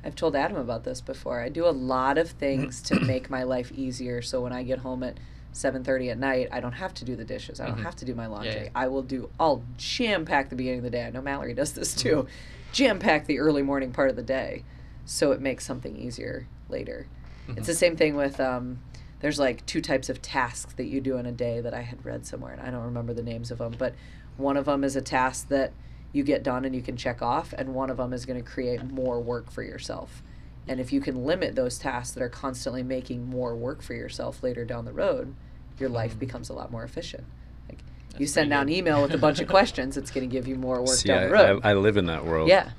I've 0.05 0.17
told 0.17 0.35
Adam 0.35 0.57
about 0.57 0.85
this 0.85 1.01
before. 1.01 1.41
I 1.41 1.49
do 1.49 1.67
a 1.67 1.71
lot 1.71 2.19
of 2.19 2.31
things 2.31 2.81
to 2.83 2.99
make 3.07 3.31
my 3.31 3.43
life 3.45 3.71
easier 3.73 4.21
so 4.23 4.41
when 4.41 4.53
I 4.53 4.63
get 4.63 4.79
home 4.81 5.03
at 5.03 5.19
7:30 5.55 6.11
at 6.11 6.19
night, 6.19 6.49
I 6.51 6.61
don't 6.61 6.73
have 6.73 6.95
to 6.95 7.05
do 7.05 7.15
the 7.15 7.25
dishes. 7.25 7.61
I 7.61 7.67
don't 7.67 7.79
Mhm. 7.79 7.83
have 7.85 7.97
to 7.97 8.05
do 8.05 8.15
my 8.15 8.27
laundry. 8.27 8.65
yeah. 8.65 8.69
I 8.75 8.89
will 8.89 9.03
do 9.03 9.29
I'll 9.39 9.63
jam 9.77 10.25
pack 10.25 10.49
the 10.49 10.57
beginning 10.57 10.79
of 10.79 10.85
the 10.85 10.91
day. 10.91 11.05
I 11.05 11.11
know 11.11 11.21
Mallory 11.23 11.55
does 11.55 11.73
this 11.73 11.95
too. 11.95 12.27
Jam 12.73 12.99
pack 12.99 13.27
the 13.27 13.39
early 13.39 13.63
morning 13.63 13.93
part 13.93 14.09
of 14.11 14.17
the 14.17 14.23
day 14.23 14.65
so 15.05 15.33
it 15.33 15.41
makes 15.41 15.65
something 15.67 15.97
easier 15.97 16.47
later. 16.69 17.07
It's 17.49 17.67
the 17.67 17.75
same 17.75 17.97
thing 17.97 18.17
with 18.17 18.41
um 18.41 18.79
there's 19.21 19.39
like 19.39 19.65
two 19.67 19.81
types 19.83 20.09
of 20.09 20.21
tasks 20.23 20.73
that 20.75 20.87
you 20.87 21.01
do 21.01 21.17
in 21.19 21.27
a 21.27 21.33
day 21.33 21.61
that 21.61 21.75
I 21.75 21.83
had 21.83 22.05
read 22.05 22.27
somewhere 22.27 22.53
and 22.55 22.61
I 22.63 22.71
don't 22.71 22.83
remember 22.85 23.13
the 23.15 23.23
names 23.23 23.51
of 23.53 23.59
them, 23.59 23.75
but 23.79 23.95
one 24.39 24.57
of 24.57 24.65
them 24.65 24.83
is 24.85 24.97
a 24.97 25.03
task 25.03 25.49
that 25.49 25.73
you 26.13 26.23
get 26.23 26.43
done 26.43 26.65
and 26.65 26.75
you 26.75 26.83
can 26.83 26.97
check 26.97 27.23
off 27.23 27.53
and 27.57 27.75
one 27.75 27.89
of 27.91 27.97
them 27.97 28.13
is 28.13 28.27
going 28.27 28.43
to 28.43 28.49
create 28.49 28.83
more 28.85 29.21
work 29.21 29.51
for 29.51 29.63
yourself. 29.63 30.23
And 30.69 30.79
if 30.79 30.93
you 30.93 31.01
can 31.01 31.25
limit 31.25 31.55
those 31.57 31.79
tasks 31.79 32.13
that 32.15 32.23
are 32.23 32.29
constantly 32.29 32.83
making 32.83 33.27
more 33.29 33.57
work 33.57 33.83
for 33.83 33.95
yourself 33.95 34.43
later 34.43 34.65
down 34.65 34.85
the 34.85 34.93
road, 34.93 35.35
your 35.79 35.89
life 35.89 36.15
Mhm. 36.15 36.19
becomes 36.21 36.49
a 36.51 36.53
lot 36.53 36.71
more 36.71 36.85
efficient. 36.85 37.25
Like 37.69 37.79
you 38.19 38.27
send 38.27 38.53
out 38.53 38.63
an 38.65 38.69
email 38.69 39.03
with 39.03 39.13
a 39.15 39.19
bunch 39.19 39.41
of 39.41 39.49
questions, 39.57 39.97
it's 39.97 40.11
going 40.11 40.29
to 40.29 40.33
give 40.33 40.47
you 40.47 40.55
more 40.57 40.79
work 40.81 40.89
See, 40.91 41.09
down 41.09 41.19
I, 41.25 41.27
the 41.27 41.33
road. 41.33 41.61
I, 41.65 41.71
I 41.71 41.75
live 41.75 41.97
in 41.97 42.07
that 42.07 42.25
world. 42.27 42.49
yeah. 42.49 42.71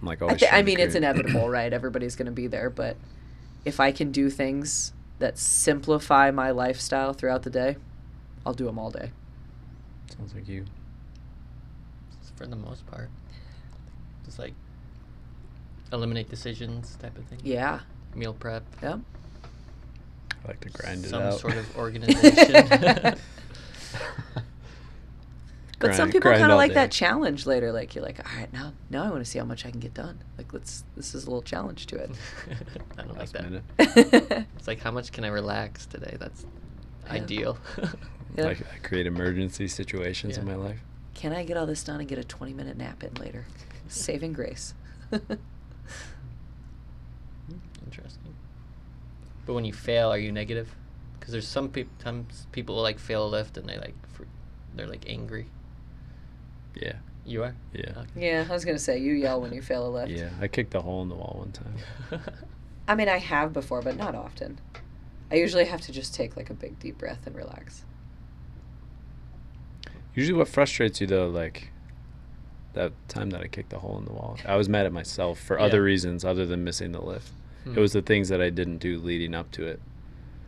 I'm 0.00 0.06
like, 0.08 0.22
I, 0.22 0.26
always 0.26 0.42
I 0.42 0.46
trying 0.48 0.64
to 0.64 0.66
mean, 0.66 0.80
it's 0.80 0.94
inevitable, 0.94 1.48
right? 1.50 1.72
Everybody's 1.72 2.14
going 2.16 2.26
to 2.26 2.32
be 2.32 2.46
there, 2.46 2.70
but 2.70 2.96
if 3.64 3.80
I 3.80 3.90
can 3.92 4.12
do 4.12 4.30
things 4.30 4.92
that 5.18 5.38
simplify 5.38 6.30
my 6.30 6.50
lifestyle 6.50 7.12
throughout 7.12 7.42
the 7.42 7.50
day, 7.50 7.76
I'll 8.46 8.52
do 8.54 8.64
them 8.66 8.78
all 8.78 8.90
day. 8.90 9.10
Sounds 10.16 10.34
like 10.34 10.46
you. 10.48 10.64
For 12.36 12.46
the 12.46 12.56
most 12.56 12.86
part, 12.86 13.10
just 14.24 14.38
like 14.38 14.54
eliminate 15.92 16.28
decisions 16.28 16.96
type 16.96 17.16
of 17.16 17.24
thing. 17.26 17.38
Yeah. 17.44 17.80
Meal 18.14 18.32
prep. 18.34 18.64
Yeah. 18.82 18.98
I 20.44 20.48
like 20.48 20.60
to 20.60 20.68
grind 20.70 21.04
it 21.04 21.08
some 21.10 21.22
out. 21.22 21.38
sort 21.40 21.56
of 21.56 21.76
organization. 21.78 23.16
But 25.80 25.94
some 25.96 26.10
people 26.10 26.30
kind 26.30 26.50
of 26.50 26.56
like 26.56 26.70
day. 26.70 26.76
that 26.76 26.90
challenge 26.92 27.44
later. 27.44 27.70
Like 27.70 27.94
you're 27.94 28.04
like, 28.04 28.18
all 28.18 28.38
right, 28.40 28.50
now 28.54 28.72
now 28.88 29.04
I 29.04 29.10
want 29.10 29.22
to 29.22 29.30
see 29.30 29.38
how 29.38 29.44
much 29.44 29.66
I 29.66 29.70
can 29.70 29.80
get 29.80 29.92
done. 29.92 30.18
Like 30.38 30.50
let's 30.54 30.82
this 30.96 31.14
is 31.14 31.24
a 31.24 31.26
little 31.26 31.42
challenge 31.42 31.86
to 31.88 31.96
it. 31.96 32.10
I 32.98 33.02
don't 33.02 33.18
like 33.18 33.30
that. 33.32 34.46
It's 34.56 34.66
like 34.66 34.80
how 34.80 34.90
much 34.92 35.12
can 35.12 35.24
I 35.24 35.28
relax 35.28 35.84
today? 35.84 36.16
That's 36.18 36.46
Yeah. 37.06 37.12
ideal. 37.12 37.58
Yeah. 38.34 38.44
Like 38.44 38.60
I 38.72 38.78
create 38.86 39.06
emergency 39.06 39.68
situations 39.68 40.38
in 40.38 40.46
my 40.46 40.54
life. 40.54 40.80
Can 41.14 41.32
I 41.32 41.44
get 41.44 41.56
all 41.56 41.66
this 41.66 41.82
done 41.84 42.00
and 42.00 42.08
get 42.08 42.18
a 42.18 42.24
20 42.24 42.52
minute 42.52 42.76
nap 42.76 43.02
in 43.04 43.14
later? 43.14 43.44
Saving 43.88 44.32
grace. 44.32 44.74
Interesting. 47.84 48.34
But 49.46 49.54
when 49.54 49.64
you 49.64 49.72
fail, 49.72 50.08
are 50.10 50.18
you 50.18 50.32
negative? 50.32 50.74
Because 51.18 51.32
there's 51.32 51.46
some 51.48 51.68
peop- 51.68 51.98
times 51.98 52.46
people 52.52 52.76
will 52.76 52.82
like 52.82 52.98
fail 52.98 53.26
a 53.26 53.28
lift 53.28 53.56
and 53.56 53.68
they 53.68 53.76
like 53.78 53.94
fr- 54.12 54.24
they're 54.74 54.86
like 54.86 55.04
angry. 55.08 55.46
Yeah. 56.74 56.94
You 57.26 57.44
are. 57.44 57.54
Yeah. 57.72 57.90
Okay. 57.96 58.26
yeah, 58.28 58.46
I 58.48 58.52
was 58.52 58.64
gonna 58.64 58.78
say 58.78 58.98
you 58.98 59.12
yell 59.14 59.40
when 59.40 59.52
you 59.52 59.62
fail 59.62 59.86
a 59.86 59.90
lift. 59.90 60.10
Yeah. 60.10 60.30
I 60.40 60.48
kicked 60.48 60.74
a 60.74 60.80
hole 60.82 61.02
in 61.02 61.08
the 61.08 61.14
wall 61.14 61.36
one 61.38 61.52
time. 61.52 62.20
I 62.88 62.94
mean, 62.94 63.08
I 63.08 63.18
have 63.18 63.52
before, 63.54 63.80
but 63.80 63.96
not 63.96 64.14
often. 64.14 64.58
I 65.30 65.36
usually 65.36 65.64
have 65.64 65.80
to 65.82 65.92
just 65.92 66.14
take 66.14 66.36
like 66.36 66.50
a 66.50 66.54
big 66.54 66.78
deep 66.78 66.98
breath 66.98 67.26
and 67.26 67.34
relax. 67.34 67.84
Usually, 70.14 70.36
what 70.38 70.48
frustrates 70.48 71.00
you 71.00 71.06
though, 71.06 71.28
like 71.28 71.70
that 72.74 72.92
time 73.08 73.30
that 73.30 73.40
I 73.40 73.46
kicked 73.48 73.70
the 73.70 73.78
hole 73.78 73.98
in 73.98 74.04
the 74.04 74.12
wall, 74.12 74.38
I 74.46 74.56
was 74.56 74.68
mad 74.68 74.86
at 74.86 74.92
myself 74.92 75.38
for 75.38 75.58
Yeah. 75.58 75.64
other 75.66 75.82
reasons 75.82 76.24
other 76.24 76.44
than 76.46 76.64
missing 76.64 76.92
the 76.92 77.00
lift. 77.00 77.30
Hmm. 77.64 77.76
It 77.76 77.80
was 77.80 77.92
the 77.92 78.02
things 78.02 78.28
that 78.28 78.40
I 78.40 78.50
didn't 78.50 78.78
do 78.78 78.98
leading 78.98 79.34
up 79.34 79.50
to 79.52 79.66
it 79.66 79.80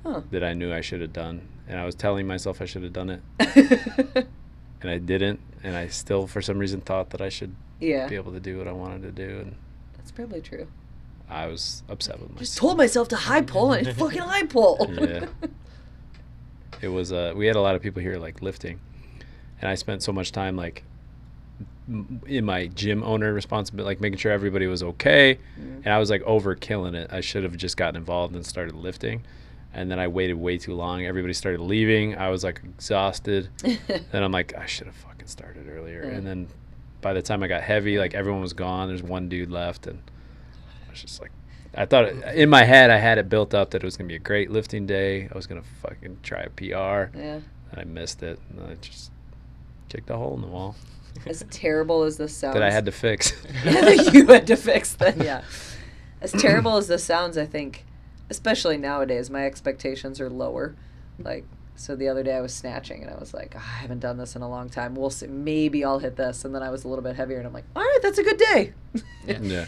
Huh. 0.04 0.22
that 0.30 0.42
I 0.44 0.52
knew 0.54 0.72
I 0.72 0.80
should 0.80 1.00
have 1.00 1.12
done, 1.12 1.48
and 1.68 1.78
I 1.80 1.84
was 1.84 1.94
telling 1.94 2.26
myself 2.26 2.60
I 2.60 2.64
should 2.64 2.82
have 2.82 2.92
done 2.92 3.10
it, 3.10 3.22
and 4.82 4.90
I 4.90 4.98
didn't, 4.98 5.40
and 5.64 5.76
I 5.76 5.88
still, 5.88 6.26
for 6.26 6.40
some 6.42 6.58
reason, 6.58 6.80
thought 6.80 7.10
that 7.10 7.20
I 7.20 7.28
should 7.28 7.54
yeah, 7.80 8.06
be 8.08 8.14
able 8.16 8.32
to 8.32 8.40
do 8.40 8.58
what 8.58 8.68
I 8.68 8.72
wanted 8.72 9.02
to 9.02 9.10
do, 9.12 9.38
and 9.40 9.56
that's 9.96 10.10
probably 10.12 10.40
true. 10.40 10.66
I 11.28 11.46
was 11.48 11.82
upset 11.88 12.20
with 12.20 12.28
myself. 12.30 12.38
Just 12.40 12.58
told 12.58 12.76
myself 12.78 13.08
to 13.08 13.16
high 13.16 13.42
pull 13.42 13.72
and 13.72 13.88
fucking 13.96 14.20
high 14.20 14.44
pull. 14.46 14.88
Yeah. 14.92 15.26
it 16.82 16.88
was 16.88 17.10
uh 17.12 17.32
we 17.34 17.46
had 17.46 17.56
a 17.56 17.60
lot 17.60 17.74
of 17.74 17.82
people 17.82 18.00
here 18.02 18.16
like 18.16 18.42
lifting 18.42 18.78
and 19.60 19.68
i 19.68 19.74
spent 19.74 20.02
so 20.02 20.12
much 20.12 20.32
time 20.32 20.56
like 20.56 20.82
in 22.26 22.44
my 22.44 22.66
gym 22.68 23.02
owner 23.04 23.32
responsibility 23.32 23.86
like 23.86 24.00
making 24.00 24.18
sure 24.18 24.32
everybody 24.32 24.66
was 24.66 24.82
okay 24.82 25.38
Mm. 25.58 25.76
and 25.84 25.88
i 25.88 25.98
was 25.98 26.10
like 26.10 26.22
over 26.22 26.54
killing 26.54 26.94
it 26.94 27.12
i 27.12 27.20
should 27.20 27.44
have 27.44 27.56
just 27.56 27.76
gotten 27.76 27.96
involved 27.96 28.34
and 28.34 28.44
started 28.44 28.74
lifting 28.74 29.22
and 29.72 29.90
then 29.90 29.98
i 30.00 30.08
waited 30.08 30.34
way 30.34 30.58
too 30.58 30.74
long 30.74 31.06
everybody 31.06 31.32
started 31.32 31.60
leaving 31.60 32.16
i 32.16 32.28
was 32.28 32.42
like 32.42 32.60
exhausted 32.64 33.48
then 33.62 34.22
i'm 34.22 34.32
like 34.32 34.52
i 34.56 34.66
should 34.66 34.86
have 34.86 34.96
fucking 34.96 35.26
started 35.28 35.68
earlier 35.68 36.02
Yeah. 36.04 36.16
and 36.16 36.26
then 36.26 36.48
by 37.00 37.12
the 37.12 37.22
time 37.22 37.42
i 37.44 37.46
got 37.46 37.62
heavy 37.62 37.98
like 37.98 38.14
everyone 38.14 38.40
was 38.42 38.52
gone 38.52 38.88
there's 38.88 39.02
one 39.02 39.28
dude 39.28 39.50
left 39.50 39.86
and 39.86 40.02
i 40.86 40.90
was 40.90 41.00
just 41.00 41.20
like 41.20 41.30
I 41.78 41.84
thought 41.84 42.06
it, 42.06 42.34
in 42.36 42.48
my 42.48 42.64
head 42.64 42.88
I 42.88 42.96
had 42.96 43.18
it 43.18 43.28
built 43.28 43.52
up 43.52 43.70
that 43.72 43.82
it 43.82 43.84
was 43.84 43.98
gonna 43.98 44.08
be 44.08 44.14
a 44.14 44.18
great 44.18 44.50
lifting 44.50 44.86
day. 44.86 45.28
I 45.30 45.36
was 45.36 45.46
gonna 45.46 45.62
fucking 45.82 46.20
try 46.22 46.40
a 46.44 46.48
PR, 46.48 46.64
yeah. 47.14 47.34
and 47.34 47.44
I 47.76 47.84
missed 47.84 48.22
it. 48.22 48.38
And 48.48 48.66
I 48.66 48.76
just 48.76 49.10
kicked 49.88 50.10
a 50.10 50.16
hole 50.16 50.34
in 50.34 50.40
the 50.40 50.46
wall 50.46 50.74
As 51.26 51.44
terrible 51.50 52.02
as 52.02 52.16
this 52.16 52.34
sounds. 52.34 52.54
that 52.56 52.62
I 52.62 52.70
had 52.70 52.84
to 52.86 52.92
fix. 52.92 53.32
you 54.12 54.26
had 54.26 54.46
to 54.48 54.56
fix 54.56 54.94
that. 54.94 55.16
Yeah. 55.18 55.42
As 56.20 56.32
terrible 56.32 56.76
as 56.78 56.88
this 56.88 57.04
sounds, 57.04 57.36
I 57.36 57.44
think, 57.44 57.84
especially 58.30 58.78
nowadays, 58.78 59.28
my 59.28 59.44
expectations 59.44 60.18
are 60.18 60.30
lower. 60.30 60.74
Like, 61.18 61.44
so 61.76 61.94
the 61.94 62.08
other 62.08 62.22
day 62.22 62.34
I 62.34 62.40
was 62.40 62.54
snatching 62.54 63.02
and 63.02 63.10
I 63.10 63.18
was 63.18 63.34
like, 63.34 63.54
"Ah, 63.54 63.60
I 63.60 63.80
haven't 63.82 64.00
done 64.00 64.16
this 64.16 64.34
in 64.34 64.40
a 64.40 64.48
long 64.48 64.70
time. 64.70 64.94
We'll 64.94 65.10
see. 65.10 65.26
Maybe 65.26 65.84
I'll 65.84 65.98
hit 65.98 66.16
this. 66.16 66.44
And 66.44 66.54
then 66.54 66.62
I 66.62 66.70
was 66.70 66.84
a 66.84 66.88
little 66.88 67.04
bit 67.04 67.16
heavier 67.16 67.36
and 67.36 67.46
I'm 67.46 67.52
like, 67.52 67.66
all 67.76 67.82
right, 67.82 67.98
that's 68.02 68.16
a 68.18 68.22
good 68.24 68.38
day. 68.38 68.72
Yeah. 69.26 69.38
yeah, 69.42 69.66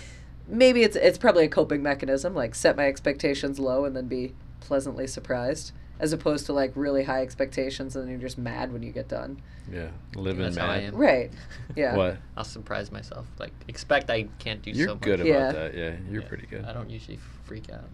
Maybe 0.48 0.82
it's 0.82 0.96
it's 0.96 1.18
probably 1.18 1.44
a 1.44 1.48
coping 1.48 1.82
mechanism, 1.82 2.34
like 2.34 2.54
set 2.54 2.76
my 2.76 2.86
expectations 2.86 3.58
low 3.58 3.84
and 3.84 3.94
then 3.94 4.06
be 4.08 4.34
pleasantly 4.60 5.06
surprised, 5.06 5.72
as 6.00 6.12
opposed 6.12 6.46
to 6.46 6.52
like 6.52 6.72
really 6.74 7.02
high 7.04 7.22
expectations 7.22 7.96
and 7.96 8.04
then 8.04 8.10
you're 8.10 8.20
just 8.20 8.38
mad 8.38 8.72
when 8.72 8.82
you 8.82 8.92
get 8.92 9.08
done. 9.08 9.40
yeah, 9.72 9.88
living 10.14 10.42
That's 10.44 10.56
how 10.56 10.66
I 10.66 10.78
am. 10.78 10.94
Right. 10.94 11.30
Yeah. 11.76 11.94
What? 11.96 12.18
I'll 12.36 12.44
surprise 12.44 12.90
myself. 12.92 13.26
Like 13.38 13.52
expect 13.68 14.08
I 14.10 14.28
can't 14.38 14.62
do 14.62 14.70
You're 14.70 14.88
so 14.88 14.94
much. 14.94 15.02
good 15.02 15.20
about 15.20 15.26
Yeah. 15.28 15.52
that. 15.52 15.74
Yeah, 15.74 15.96
you're 16.10 16.22
Yeah. 16.22 16.28
pretty 16.28 16.46
good. 16.46 16.64
I 16.64 16.72
don't 16.72 16.88
usually 16.90 17.18
freak 17.44 17.70
out. 17.70 17.88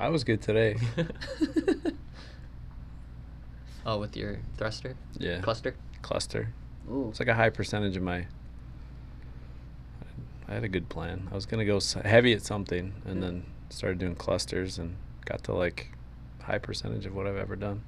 I 0.00 0.08
was 0.08 0.22
good 0.24 0.40
today. 0.40 0.76
oh, 3.86 3.98
with 3.98 4.16
your 4.16 4.38
thruster 4.56 4.94
Yeah, 5.18 5.40
cluster. 5.40 5.74
cluster. 6.02 6.52
Ooh. 6.90 7.08
It's 7.10 7.18
like 7.20 7.28
a 7.28 7.34
high 7.34 7.50
percentage 7.50 7.96
of 7.96 8.02
my. 8.02 8.26
I 10.48 10.54
had 10.54 10.64
a 10.64 10.68
good 10.68 10.88
plan. 10.88 11.28
I 11.30 11.34
was 11.34 11.44
gonna 11.46 11.64
go 11.66 11.78
heavy 12.04 12.32
at 12.32 12.42
something, 12.42 12.94
and 13.04 13.22
then 13.22 13.44
started 13.68 13.98
doing 13.98 14.14
clusters, 14.14 14.78
and 14.78 14.96
got 15.26 15.42
to 15.44 15.52
like 15.52 15.90
high 16.48 16.58
percentage 16.58 17.06
of 17.06 17.14
what 17.14 17.26
I've 17.26 17.36
ever 17.36 17.54
done. 17.54 17.82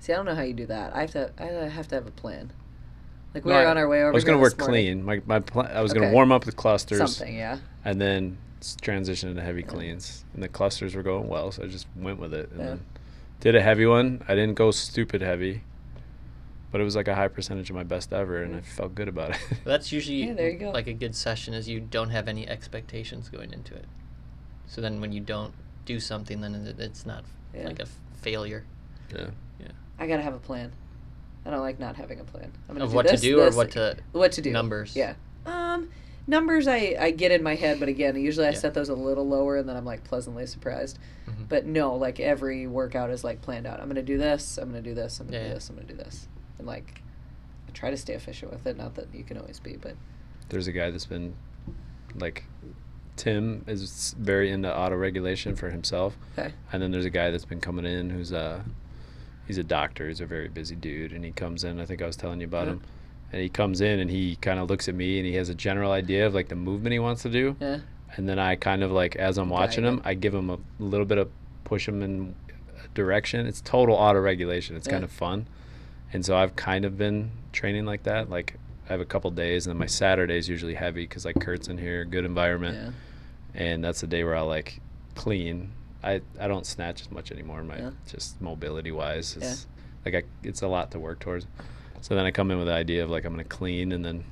See, 0.00 0.12
I 0.12 0.16
don't 0.16 0.26
know 0.26 0.34
how 0.34 0.42
you 0.42 0.54
do 0.54 0.66
that. 0.66 0.94
I 0.94 1.02
have 1.02 1.12
to. 1.12 1.30
I 1.38 1.44
have 1.68 1.88
to 1.88 1.94
have 1.94 2.06
a 2.06 2.10
plan. 2.10 2.52
Like 3.34 3.44
we 3.44 3.52
No, 3.52 3.58
were 3.58 3.66
I- 3.66 3.70
on 3.70 3.78
our 3.78 3.88
way 3.88 4.00
over. 4.02 4.10
I 4.10 4.12
was 4.12 4.24
gonna 4.24 4.38
work 4.38 4.58
morning. 4.58 5.02
clean. 5.02 5.04
My 5.04 5.22
my 5.26 5.40
pla- 5.40 5.68
I 5.72 5.80
was 5.80 5.92
Okay. 5.92 6.00
gonna 6.00 6.12
warm 6.12 6.32
up 6.32 6.44
the 6.44 6.52
clusters, 6.52 6.98
Something, 6.98 7.36
yeah. 7.36 7.58
and 7.84 8.00
then 8.00 8.38
transition 8.82 9.28
into 9.30 9.40
heavy 9.42 9.62
cleans. 9.62 10.24
And 10.34 10.42
the 10.42 10.48
clusters 10.48 10.94
were 10.94 11.02
going 11.02 11.28
well, 11.28 11.52
so 11.52 11.62
I 11.62 11.66
just 11.66 11.86
went 11.96 12.18
with 12.18 12.34
it, 12.34 12.50
and 12.50 12.60
Yeah. 12.60 12.66
then 12.66 12.80
did 13.40 13.54
a 13.54 13.62
heavy 13.62 13.86
one. 13.86 14.22
I 14.26 14.34
didn't 14.34 14.54
go 14.54 14.70
stupid 14.72 15.20
heavy, 15.22 15.62
but 16.72 16.80
it 16.80 16.84
was 16.84 16.96
like 16.96 17.08
a 17.08 17.14
high 17.14 17.28
percentage 17.28 17.70
of 17.70 17.76
my 17.76 17.84
best 17.84 18.12
ever, 18.12 18.42
and 18.42 18.56
I 18.56 18.60
mm. 18.60 18.64
felt 18.64 18.94
good 18.94 19.08
about 19.08 19.30
it. 19.30 19.38
That's 19.64 19.92
usually 19.92 20.24
Yeah, 20.24 20.32
there 20.34 20.50
you 20.50 20.58
go. 20.58 20.70
like 20.70 20.88
a 20.88 20.92
good 20.92 21.14
session 21.14 21.54
is 21.54 21.68
you 21.68 21.78
don't 21.80 22.10
have 22.10 22.26
any 22.26 22.48
expectations 22.48 23.28
going 23.28 23.52
into 23.52 23.74
it. 23.74 23.86
So 24.66 24.80
then 24.80 25.00
when 25.00 25.12
you 25.12 25.20
don't 25.20 25.54
do 25.84 26.00
something, 26.00 26.40
then 26.40 26.54
it's 26.78 27.06
not 27.06 27.24
Yeah. 27.54 27.66
like 27.66 27.80
a 27.80 27.86
failure. 28.20 28.64
yeah. 29.14 29.30
Yeah. 29.60 29.66
I 29.98 30.06
gotta 30.06 30.22
have 30.22 30.34
a 30.34 30.38
plan. 30.38 30.72
I 31.44 31.50
don't 31.50 31.60
like 31.60 31.78
not 31.80 31.96
having 31.96 32.20
a 32.20 32.24
plan. 32.24 32.52
I'm 32.68 32.74
gonna 32.74 32.84
Of 32.84 32.90
do 32.90 32.96
what 32.96 33.06
this, 33.08 33.20
to 33.20 33.26
do 33.26 33.40
or 33.40 33.50
what 33.50 33.70
to 33.72 33.96
what 34.12 34.32
to 34.32 34.42
do. 34.42 34.50
numbers. 34.52 34.94
Yeah. 34.96 35.14
Um, 35.46 35.88
numbers 36.26 36.68
I 36.68 36.96
I 36.98 37.10
get 37.10 37.32
in 37.32 37.42
my 37.42 37.54
head, 37.54 37.80
but 37.80 37.88
again, 37.88 38.16
usually 38.16 38.46
I 38.46 38.50
Yeah. 38.50 38.58
set 38.58 38.74
those 38.74 38.88
a 38.88 38.94
little 38.94 39.26
lower, 39.26 39.56
and 39.56 39.68
then 39.68 39.76
I'm 39.76 39.84
like 39.84 40.04
pleasantly 40.04 40.46
surprised. 40.46 40.98
Mhm. 41.26 41.48
But 41.48 41.66
no, 41.66 41.94
like 41.96 42.20
every 42.20 42.66
workout 42.66 43.10
is 43.10 43.24
like 43.24 43.40
planned 43.42 43.66
out. 43.66 43.80
I'm 43.80 43.88
gonna 43.88 44.02
do 44.02 44.18
this. 44.18 44.58
I'm 44.58 44.68
gonna 44.68 44.82
do 44.82 44.94
this. 44.94 45.18
I'm 45.20 45.26
gonna 45.26 45.38
Yeah, 45.38 45.42
do 45.44 45.48
yeah. 45.48 45.54
this. 45.54 45.68
I'm 45.70 45.76
gonna 45.76 45.88
do 45.88 45.96
this. 45.96 46.28
And 46.58 46.66
like, 46.66 47.02
I 47.68 47.72
try 47.72 47.90
to 47.90 47.96
stay 47.96 48.12
efficient 48.14 48.52
with 48.52 48.66
it. 48.66 48.76
Not 48.76 48.94
that 48.96 49.06
you 49.14 49.24
can 49.24 49.38
always 49.38 49.60
be, 49.60 49.76
but 49.76 49.96
There's 50.50 50.66
a 50.66 50.72
guy 50.72 50.90
that's 50.90 51.06
been 51.06 51.34
like 52.14 52.44
Tim 53.20 53.64
is 53.66 54.14
very 54.18 54.50
into 54.50 54.74
auto 54.74 54.96
regulation 54.96 55.54
for 55.54 55.68
himself. 55.68 56.16
okay. 56.38 56.54
And 56.72 56.82
then 56.82 56.90
there's 56.90 57.04
a 57.04 57.10
guy 57.10 57.30
that's 57.30 57.44
been 57.44 57.60
coming 57.60 57.84
in 57.84 58.08
who's 58.08 58.32
a 58.32 58.64
he's 59.46 59.58
a 59.58 59.62
doctor, 59.62 60.08
he's 60.08 60.22
a 60.22 60.26
very 60.26 60.48
busy 60.48 60.74
dude 60.74 61.12
and 61.12 61.22
he 61.22 61.30
comes 61.30 61.64
in, 61.64 61.80
I 61.80 61.84
think 61.84 62.00
I 62.00 62.06
was 62.06 62.16
telling 62.16 62.40
you 62.40 62.46
about 62.46 62.66
Yeah. 62.66 62.72
him. 62.72 62.82
And 63.32 63.42
he 63.42 63.50
comes 63.50 63.82
in 63.82 64.00
and 64.00 64.10
he 64.10 64.36
kind 64.36 64.58
of 64.58 64.70
looks 64.70 64.88
at 64.88 64.94
me 64.94 65.18
and 65.18 65.26
he 65.26 65.34
has 65.34 65.50
a 65.50 65.54
general 65.54 65.92
idea 65.92 66.26
of 66.26 66.34
like 66.34 66.48
the 66.48 66.56
movement 66.56 66.94
he 66.94 66.98
wants 66.98 67.20
to 67.22 67.28
do. 67.28 67.56
Yeah. 67.60 67.80
And 68.16 68.26
then 68.26 68.38
I 68.38 68.56
kind 68.56 68.82
of 68.82 68.90
like 68.90 69.16
as 69.16 69.36
I'm 69.36 69.50
watching 69.50 69.84
him. 69.84 70.00
I 70.02 70.14
give 70.14 70.34
him 70.34 70.48
a 70.48 70.58
little 70.78 71.06
bit 71.06 71.18
of 71.18 71.28
push 71.64 71.86
him 71.86 72.00
in 72.02 72.34
a 72.82 72.88
direction. 72.94 73.46
It's 73.46 73.60
total 73.60 73.96
auto 73.96 74.18
regulation. 74.20 74.76
It's 74.76 74.88
kind 74.88 75.04
of 75.04 75.12
fun. 75.12 75.46
And 76.12 76.24
so 76.24 76.36
I've 76.38 76.56
kind 76.56 76.86
of 76.86 76.96
been 76.96 77.32
training 77.52 77.84
like 77.84 78.04
that. 78.04 78.30
Like 78.30 78.56
I 78.88 78.92
have 78.92 79.00
a 79.00 79.04
couple 79.04 79.30
days 79.30 79.66
and 79.66 79.74
then 79.74 79.78
my 79.78 79.84
hmm. 79.84 79.90
Saturday's 79.90 80.48
usually 80.48 80.74
heavy 80.74 81.06
cuz 81.06 81.26
like 81.26 81.38
Kurt's 81.38 81.68
in 81.68 81.76
here, 81.76 82.06
good 82.06 82.24
environment 82.24 82.76
Yeah. 82.76 82.90
And 83.54 83.82
that's 83.84 84.00
the 84.00 84.06
day 84.06 84.24
where 84.24 84.36
I'll 84.36 84.46
like 84.46 84.80
clean. 85.14 85.72
I 86.02 86.20
I 86.38 86.48
don't 86.48 86.66
snatch 86.66 87.00
as 87.02 87.10
much 87.10 87.30
anymore. 87.32 87.62
My 87.62 87.78
Yeah. 87.78 87.90
just 88.06 88.40
mobility 88.40 88.90
wise, 88.92 89.36
it's 89.36 89.66
like 90.04 90.14
I, 90.14 90.22
it's 90.42 90.62
a 90.62 90.68
lot 90.68 90.90
to 90.92 90.98
work 90.98 91.18
towards. 91.20 91.46
So 92.00 92.14
then 92.14 92.24
I 92.24 92.30
come 92.30 92.50
in 92.50 92.58
with 92.58 92.66
the 92.68 92.72
idea 92.74 93.02
of 93.04 93.10
like 93.10 93.24
I'm 93.24 93.32
gonna 93.32 93.44
clean 93.44 93.92
and 93.92 94.04
then 94.04 94.24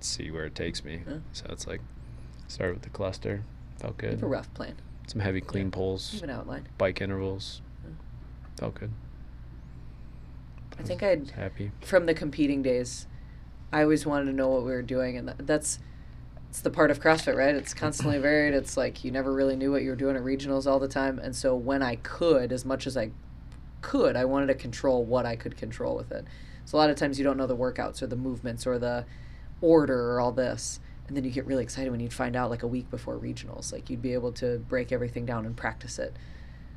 see 0.00 0.30
where 0.30 0.44
it 0.46 0.54
takes 0.54 0.84
me. 0.84 1.02
Yeah. 1.06 1.18
So 1.32 1.46
it's 1.50 1.66
like 1.66 1.80
start 2.48 2.74
with 2.74 2.82
the 2.82 2.90
cluster, 2.90 3.42
felt 3.78 4.02
You 4.02 4.08
have 4.08 4.20
good. 4.20 4.26
a 4.26 4.28
rough 4.28 4.52
plan. 4.54 4.74
Some 5.06 5.20
heavy 5.20 5.40
clean 5.40 5.66
Yeah. 5.66 5.70
pulls, 5.72 6.12
You 6.14 6.20
have 6.20 6.28
an 6.30 6.34
outline. 6.36 6.68
bike 6.78 7.00
intervals, 7.00 7.62
Yeah. 7.84 7.90
felt 8.58 8.74
good. 8.74 8.90
I 10.78 10.82
think 10.82 11.02
I'd 11.02 11.30
happy. 11.32 11.70
from 11.82 12.06
the 12.06 12.14
competing 12.14 12.62
days, 12.62 13.06
I 13.72 13.82
always 13.82 14.06
wanted 14.06 14.26
to 14.26 14.32
know 14.32 14.48
what 14.48 14.62
we 14.64 14.70
were 14.72 14.82
doing, 14.82 15.16
and 15.16 15.28
that's 15.38 15.78
it's 16.50 16.62
the 16.62 16.70
part 16.70 16.90
of 16.90 17.00
CrossFit, 17.00 17.36
right? 17.36 17.54
It's 17.54 17.72
constantly 17.72 18.18
varied. 18.18 18.54
It's 18.54 18.76
like 18.76 19.04
you 19.04 19.12
never 19.12 19.32
really 19.32 19.54
knew 19.54 19.70
what 19.70 19.82
you 19.82 19.90
were 19.90 19.96
doing 19.96 20.16
at 20.16 20.22
regionals 20.22 20.66
all 20.66 20.80
the 20.80 20.88
time, 20.88 21.20
and 21.20 21.34
so 21.34 21.54
when 21.54 21.80
I 21.80 21.94
could, 21.96 22.50
as 22.50 22.64
much 22.64 22.88
as 22.88 22.96
I 22.96 23.12
could, 23.82 24.16
I 24.16 24.24
wanted 24.24 24.48
to 24.48 24.54
control 24.54 25.04
what 25.04 25.24
I 25.24 25.36
could 25.36 25.56
control 25.56 25.96
with 25.96 26.10
it. 26.10 26.26
So 26.64 26.76
a 26.76 26.78
lot 26.78 26.90
of 26.90 26.96
times 26.96 27.18
you 27.18 27.24
don't 27.24 27.36
know 27.36 27.46
the 27.46 27.56
workouts 27.56 28.02
or 28.02 28.08
the 28.08 28.16
movements 28.16 28.66
or 28.66 28.80
the 28.80 29.06
order 29.60 30.12
or 30.12 30.20
all 30.20 30.32
this, 30.32 30.80
and 31.06 31.16
then 31.16 31.22
you 31.22 31.30
get 31.30 31.46
really 31.46 31.62
excited 31.62 31.90
when 31.92 32.00
you'd 32.00 32.12
find 32.12 32.34
out 32.34 32.50
like 32.50 32.64
a 32.64 32.66
week 32.66 32.90
before 32.90 33.16
regionals, 33.16 33.72
like 33.72 33.88
you'd 33.88 34.02
be 34.02 34.12
able 34.12 34.32
to 34.32 34.58
break 34.58 34.90
everything 34.90 35.24
down 35.24 35.46
and 35.46 35.56
practice 35.56 36.00
it. 36.00 36.16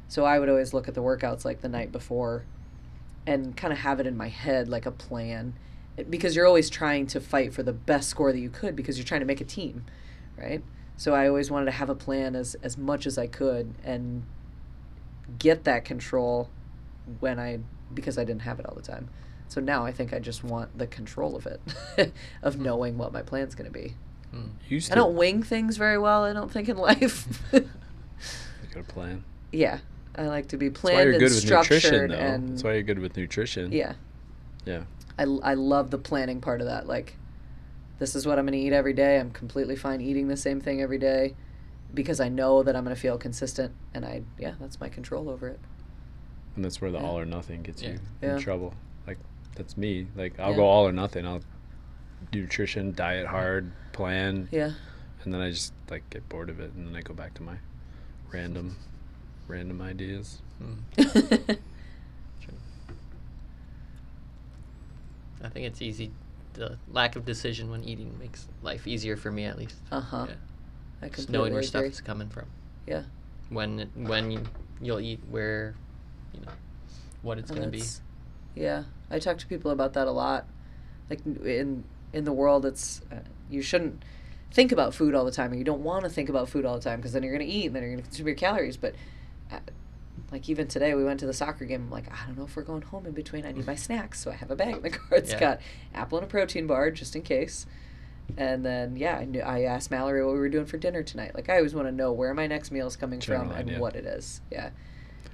So 0.07 0.23
I 0.23 0.37
would 0.37 0.49
always 0.49 0.71
look 0.71 0.87
at 0.87 0.93
the 0.93 1.01
workouts 1.01 1.45
like 1.45 1.61
the 1.61 1.69
night 1.69 1.91
before, 1.91 2.45
and 3.25 3.57
kind 3.57 3.73
of 3.73 3.79
have 3.79 3.99
it 3.99 4.05
in 4.05 4.15
my 4.15 4.27
head 4.27 4.69
like 4.69 4.85
a 4.85 4.91
plan 4.91 5.55
because 6.09 6.35
you're 6.35 6.45
always 6.47 6.69
trying 6.69 7.07
to 7.07 7.19
fight 7.19 7.53
for 7.53 7.63
the 7.63 7.73
best 7.73 8.09
score 8.09 8.31
that 8.31 8.39
you 8.39 8.49
could 8.49 8.75
because 8.75 8.97
you're 8.97 9.05
trying 9.05 9.21
to 9.21 9.25
make 9.27 9.41
a 9.41 9.45
team, 9.45 9.85
right? 10.37 10.61
So 10.97 11.13
I 11.13 11.27
always 11.27 11.49
wanted 11.51 11.65
to 11.65 11.71
have 11.71 11.89
a 11.89 11.95
plan 11.95 12.35
as 12.35 12.55
as 12.63 12.77
much 12.77 13.05
as 13.05 13.17
I 13.17 13.27
could 13.27 13.73
and 13.83 14.23
get 15.39 15.63
that 15.65 15.85
control 15.85 16.49
when 17.19 17.39
I 17.39 17.59
because 17.93 18.17
I 18.17 18.23
didn't 18.23 18.41
have 18.43 18.59
it 18.59 18.65
all 18.65 18.75
the 18.75 18.81
time. 18.81 19.09
So 19.47 19.61
now 19.61 19.85
I 19.85 19.91
think 19.91 20.13
I 20.13 20.19
just 20.19 20.43
want 20.43 20.77
the 20.77 20.87
control 20.87 21.35
of 21.35 21.45
it, 21.45 22.11
of 22.41 22.59
knowing 22.59 22.97
what 22.97 23.13
my 23.13 23.21
plan's 23.21 23.53
going 23.53 23.71
to 23.71 23.79
be. 23.79 23.93
Mm. 24.33 24.91
I 24.91 24.95
don't 24.95 25.15
wing 25.15 25.43
things 25.43 25.77
very 25.77 25.99
well. 25.99 26.23
I 26.23 26.33
don't 26.33 26.51
think 26.51 26.69
in 26.69 26.77
life. 26.89 27.27
you 27.51 27.61
got 28.73 28.79
a 28.81 28.83
plan. 28.83 29.23
yeah, 29.51 29.79
I 30.15 30.23
like 30.25 30.47
to 30.47 30.57
be 30.57 30.69
That's 30.69 30.81
why 30.83 30.89
planned 30.93 31.03
you're 31.05 31.13
and 31.13 31.19
good 31.19 31.31
with 31.35 31.51
nutrition, 31.51 32.07
though. 32.09 32.15
and 32.15 32.49
That's 32.53 32.63
why 32.63 32.73
you're 32.73 32.81
good 32.83 32.97
with 32.99 33.15
nutrition. 33.15 33.71
yeah. 33.71 33.93
Yeah. 34.65 34.83
I, 35.17 35.23
I 35.23 35.53
love 35.53 35.91
the 35.91 35.97
planning 35.97 36.41
part 36.41 36.61
of 36.61 36.67
that. 36.67 36.87
Like, 36.87 37.15
this 37.99 38.15
is 38.15 38.25
what 38.25 38.39
I'm 38.39 38.45
going 38.45 38.59
to 38.59 38.65
eat 38.65 38.73
every 38.73 38.93
day. 38.93 39.19
I'm 39.19 39.31
completely 39.31 39.75
fine 39.75 40.01
eating 40.01 40.27
the 40.27 40.37
same 40.37 40.59
thing 40.59 40.81
every 40.81 40.97
day 40.97 41.35
because 41.93 42.19
I 42.19 42.29
know 42.29 42.63
that 42.63 42.75
I'm 42.75 42.83
going 42.83 42.95
to 42.95 42.99
feel 43.01 43.17
consistent. 43.17 43.73
And 43.93 44.03
I, 44.05 44.23
yeah, 44.39 44.53
that's 44.59 44.79
my 44.79 44.89
control 44.89 45.29
over 45.29 45.47
it. 45.47 45.59
And 46.55 46.65
that's 46.65 46.81
where 46.81 46.91
the 46.91 46.99
Yeah. 46.99 47.05
all 47.05 47.17
or 47.19 47.25
nothing 47.25 47.61
gets 47.63 47.81
Yeah. 47.81 47.91
you 47.93 47.99
Yeah. 48.21 48.35
in 48.35 48.41
trouble. 48.41 48.73
Like 49.07 49.17
that's 49.55 49.75
me. 49.77 50.07
Like 50.15 50.39
I'll 50.39 50.51
Yeah. 50.51 50.57
go 50.57 50.65
all 50.65 50.87
or 50.87 50.91
nothing. 50.91 51.25
I'll 51.25 51.41
nutrition, 52.31 52.93
diet 52.93 53.27
hard, 53.27 53.71
plan, 53.91 54.47
Yeah. 54.51 54.71
and 55.23 55.33
then 55.33 55.41
I 55.41 55.49
just 55.49 55.73
like 55.89 56.07
get 56.09 56.27
bored 56.29 56.49
of 56.49 56.59
it, 56.59 56.71
and 56.73 56.87
then 56.87 56.95
I 56.95 57.01
go 57.01 57.13
back 57.13 57.33
to 57.35 57.43
my 57.43 57.55
random, 58.31 58.77
random 59.47 59.81
ideas. 59.81 60.41
Mm. 60.61 61.57
I 65.43 65.49
think 65.49 65.65
it's 65.65 65.81
easy. 65.81 66.11
The 66.53 66.77
lack 66.91 67.15
of 67.15 67.25
decision 67.25 67.69
when 67.71 67.83
eating 67.83 68.17
makes 68.19 68.47
life 68.61 68.87
easier 68.87 69.17
for 69.17 69.31
me, 69.31 69.45
at 69.45 69.57
least. 69.57 69.75
uh 69.91 69.99
huh. 69.99 70.25
Yeah. 70.29 70.35
I 71.01 71.09
Just 71.09 71.29
knowing 71.29 71.51
where 71.51 71.59
agree. 71.59 71.67
stuff 71.67 71.83
is 71.83 72.01
coming 72.01 72.29
from. 72.29 72.45
Yeah. 72.87 73.03
When 73.49 73.79
it, 73.81 73.89
when 73.95 74.31
you, 74.31 74.43
you'll 74.81 74.99
eat, 74.99 75.19
where, 75.29 75.75
you 76.33 76.41
know, 76.41 76.51
what 77.21 77.37
it's 77.39 77.49
And 77.49 77.59
gonna 77.59 77.71
be. 77.71 77.83
Yeah, 78.55 78.83
I 79.09 79.19
talk 79.19 79.37
to 79.39 79.47
people 79.47 79.71
about 79.71 79.93
that 79.93 80.07
a 80.07 80.11
lot. 80.11 80.45
Like 81.09 81.25
in 81.25 81.83
in 82.13 82.23
the 82.23 82.31
world, 82.31 82.65
it's 82.65 83.01
uh, 83.11 83.15
you 83.49 83.61
shouldn't 83.61 84.03
think 84.51 84.71
about 84.71 84.93
food 84.93 85.15
all 85.15 85.25
the 85.25 85.31
time, 85.31 85.51
or 85.51 85.55
you 85.55 85.63
don't 85.63 85.81
want 85.83 86.03
to 86.05 86.09
think 86.09 86.29
about 86.29 86.47
food 86.47 86.63
all 86.65 86.75
the 86.75 86.83
time 86.83 86.99
because 86.99 87.11
then 87.13 87.23
you're 87.23 87.33
gonna 87.33 87.43
eat 87.49 87.65
and 87.67 87.75
then 87.75 87.83
you're 87.83 87.91
gonna 87.93 88.03
consume 88.03 88.27
your 88.27 88.35
calories. 88.35 88.77
But 88.77 88.93
uh, 89.51 89.57
like 90.33 90.49
even 90.49 90.67
today, 90.67 90.93
we 90.95 91.03
went 91.05 91.19
to 91.21 91.25
the 91.25 91.33
soccer 91.33 91.63
game. 91.63 91.83
I'm 91.83 91.89
like, 91.91 92.11
I 92.11 92.25
don't 92.25 92.37
know 92.37 92.43
if 92.43 92.55
we're 92.57 92.63
going 92.63 92.81
home 92.81 93.05
in 93.05 93.13
between. 93.13 93.45
I 93.45 93.51
need 93.53 93.65
my 93.67 93.75
snacks, 93.75 94.19
so 94.19 94.31
I 94.31 94.33
have 94.35 94.51
a 94.51 94.55
bag 94.55 94.75
in 94.75 94.81
the 94.81 94.89
car. 94.97 95.17
It's 95.17 95.31
Yeah. 95.31 95.39
got 95.39 95.61
apple 95.93 96.17
and 96.17 96.25
a 96.25 96.29
protein 96.29 96.67
bar 96.67 96.91
just 96.91 97.15
in 97.15 97.21
case. 97.21 97.65
And 98.37 98.65
then 98.65 98.95
yeah, 98.97 99.17
I 99.17 99.25
knew 99.25 99.41
I 99.41 99.61
asked 99.61 99.91
Mallory 99.91 100.25
what 100.25 100.33
we 100.33 100.39
were 100.39 100.49
doing 100.49 100.65
for 100.65 100.77
dinner 100.77 101.03
tonight. 101.03 101.35
Like 101.35 101.49
I 101.49 101.57
always 101.57 101.75
want 101.75 101.87
to 101.87 101.91
know 101.91 102.11
where 102.11 102.33
my 102.33 102.47
next 102.47 102.71
meal 102.71 102.87
is 102.87 102.95
coming 102.95 103.19
General 103.19 103.43
from 103.49 103.51
and 103.51 103.69
idea. 103.69 103.79
what 103.79 103.95
it 103.95 104.05
is. 104.05 104.41
Yeah, 104.51 104.71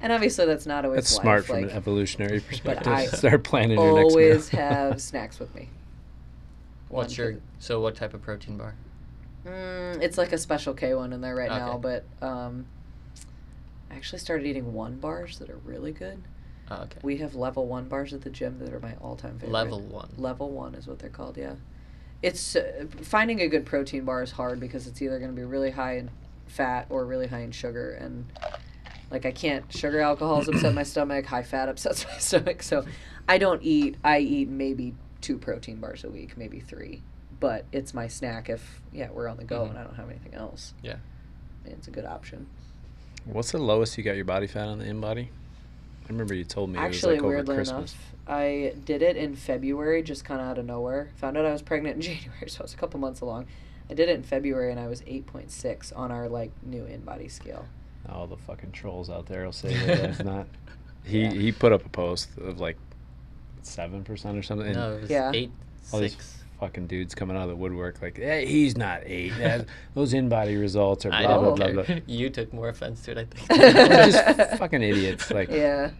and 0.02 0.12
obviously 0.12 0.46
that's 0.46 0.66
not 0.66 0.84
always 0.86 0.98
That's 0.98 1.14
life. 1.16 1.22
smart 1.24 1.46
from 1.46 1.56
like, 1.62 1.72
an 1.72 1.78
evolutionary 1.78 2.40
perspective. 2.50 2.88
I 2.92 3.06
Start 3.08 3.44
planning 3.44 3.80
your 3.80 3.94
next 3.94 4.16
meal. 4.16 4.26
always 4.28 4.50
have 4.50 5.00
snacks 5.02 5.40
with 5.40 5.54
me. 5.56 5.70
What's 6.90 7.18
One 7.18 7.28
your 7.28 7.38
so 7.60 7.80
what 7.80 7.96
type 7.96 8.14
of 8.14 8.22
protein 8.22 8.58
bar? 8.58 8.74
Mm, 9.46 10.02
it's 10.02 10.18
like 10.18 10.34
a 10.34 10.38
special 10.38 10.74
K 10.74 10.94
one 10.96 11.14
in 11.14 11.22
there 11.22 11.36
right 11.36 11.50
now, 11.50 11.78
but 11.78 12.04
um, 12.22 12.66
I 13.92 13.96
actually 13.96 14.20
started 14.20 14.46
eating 14.48 14.74
one 14.74 14.96
bars 14.98 15.40
that 15.40 15.50
are 15.50 15.58
really 15.58 15.92
good. 15.92 16.22
Oh, 16.72 16.82
okay. 16.84 17.00
We 17.02 17.18
have 17.18 17.34
level 17.36 17.66
one 17.66 17.88
bars 17.88 18.14
at 18.14 18.22
the 18.22 18.30
gym 18.30 18.60
that 18.60 18.74
are 18.74 18.80
my 18.80 18.94
all 19.02 19.16
time 19.16 19.40
favorite. 19.40 19.52
Level 19.52 19.82
one. 19.82 20.10
Level 20.18 20.52
one 20.52 20.76
is 20.76 20.88
what 20.88 21.00
they're 21.00 21.10
called. 21.10 21.38
Yeah, 21.38 21.56
it's 22.22 22.56
uh, 22.56 22.86
finding 23.02 23.42
a 23.42 23.48
good 23.48 23.66
protein 23.66 24.06
bar 24.06 24.22
is 24.22 24.32
hard 24.32 24.60
because 24.60 24.86
it's 24.88 25.02
either 25.02 25.18
going 25.20 25.32
to 25.32 25.36
be 25.36 25.44
really 25.44 25.72
high 25.72 25.98
in 25.98 26.12
fat 26.46 26.86
or 26.90 27.06
really 27.06 27.28
high 27.28 27.40
in 27.42 27.52
sugar, 27.52 27.92
and 27.94 28.28
like 29.10 29.26
I 29.26 29.32
can't 29.32 29.72
sugar 29.74 30.00
alcohols 30.02 30.48
upset 30.48 30.76
my 30.76 30.84
stomach, 30.94 31.26
high 31.26 31.44
fat 31.44 31.70
upsets 31.70 32.06
my 32.06 32.18
stomach, 32.20 32.62
so 32.62 32.86
I 33.28 33.40
don't 33.40 33.64
eat. 33.64 33.98
I 34.04 34.20
eat 34.20 34.50
maybe 34.50 34.94
two 35.22 35.38
protein 35.40 35.78
bars 35.78 36.04
a 36.04 36.10
week, 36.10 36.38
maybe 36.38 36.60
three, 36.60 37.02
but 37.40 37.66
it's 37.72 37.96
my 37.96 38.08
snack 38.08 38.48
if 38.50 38.82
yeah 38.94 39.10
we're 39.10 39.28
on 39.28 39.38
the 39.38 39.44
go 39.44 39.62
Mhm. 39.66 39.70
and 39.72 39.80
I 39.80 39.84
don't 39.84 39.96
have 39.96 40.10
anything 40.10 40.36
else. 40.36 40.76
Yeah. 40.84 40.98
It's 41.66 41.88
a 41.88 41.92
good 41.92 42.06
option. 42.06 42.48
What's 43.26 43.52
the 43.52 43.58
lowest 43.60 43.98
you 43.98 44.04
got 44.04 44.16
your 44.16 44.26
body 44.26 44.48
fat 44.48 44.68
on 44.68 44.80
the 44.80 44.86
InBody? 44.86 45.28
I 45.28 46.08
remember 46.10 46.34
you 46.34 46.44
told 46.44 46.72
me 46.72 46.80
Actually, 46.80 47.16
it 47.16 47.22
was 47.22 47.22
like 47.22 47.26
over 47.26 47.36
weirdly 47.36 47.56
Christmas. 47.56 47.94
enough, 47.94 48.06
I 48.28 48.74
did 48.86 49.02
it 49.04 49.16
in 49.18 49.36
February, 49.36 50.02
just 50.02 50.26
kind 50.26 50.42
of 50.42 50.48
out 50.48 50.58
of 50.58 50.66
nowhere. 50.66 51.10
Found 51.18 51.38
out 51.38 51.46
I 51.46 51.52
was 51.52 51.62
pregnant 51.62 51.98
in 51.98 52.02
January, 52.16 52.50
so 52.50 52.60
it 52.60 52.64
was 52.64 52.74
a 52.74 52.78
couple 52.78 53.00
months 53.00 53.22
along. 53.22 53.46
I 53.90 53.94
did 53.94 54.10
it 54.10 54.16
in 54.16 54.24
February, 54.24 54.72
and 54.72 54.80
I 54.80 54.88
was 54.88 55.04
eight 55.08 55.26
point 55.28 55.52
six 55.52 55.92
on 55.92 56.12
our 56.12 56.28
like 56.28 56.52
new 56.64 56.84
InBody 56.84 57.30
scale. 57.30 57.66
All 58.08 58.26
the 58.28 58.38
fucking 58.38 58.72
trolls 58.72 59.10
out 59.10 59.26
there 59.28 59.46
will 59.46 59.52
say 59.52 59.74
that 59.86 60.02
that's 60.02 60.24
not. 60.24 60.48
He 61.04 61.22
Yeah. 61.22 61.32
he 61.32 61.52
put 61.52 61.72
up 61.72 61.86
a 61.86 61.90
post 61.90 62.30
of 62.40 62.60
like 62.60 62.78
seven 63.62 64.04
percent 64.04 64.38
or 64.38 64.42
something. 64.44 64.72
no, 64.74 64.94
it 64.98 65.02
was 65.02 65.10
Yeah. 65.10 65.32
eight 65.34 65.52
all 65.94 66.00
six. 66.00 66.39
Fucking 66.60 66.88
dudes 66.88 67.16
coming 67.16 67.38
out 67.38 67.44
of 67.44 67.50
the 67.50 67.56
woodwork 67.56 68.02
like, 68.02 68.18
hey, 68.18 68.46
he's 68.46 68.76
not 68.78 69.02
eight. 69.06 69.32
That- 69.38 69.66
those 69.94 70.14
InBody 70.14 70.60
results 70.60 71.06
are 71.06 71.14
I 71.14 71.26
blah 71.26 71.38
blah 71.40 71.56
don't 71.56 71.74
blah 71.74 71.84
care. 71.84 71.96
blah. 71.98 72.04
you 72.16 72.30
took 72.30 72.52
more 72.54 72.68
offense 72.70 73.02
to 73.04 73.12
it, 73.12 73.18
I 73.18 73.26
think. 73.26 73.50
Just 74.12 74.58
fucking 74.58 74.82
idiots. 74.84 75.32
Like 75.32 75.50
Yeah, 75.50 75.92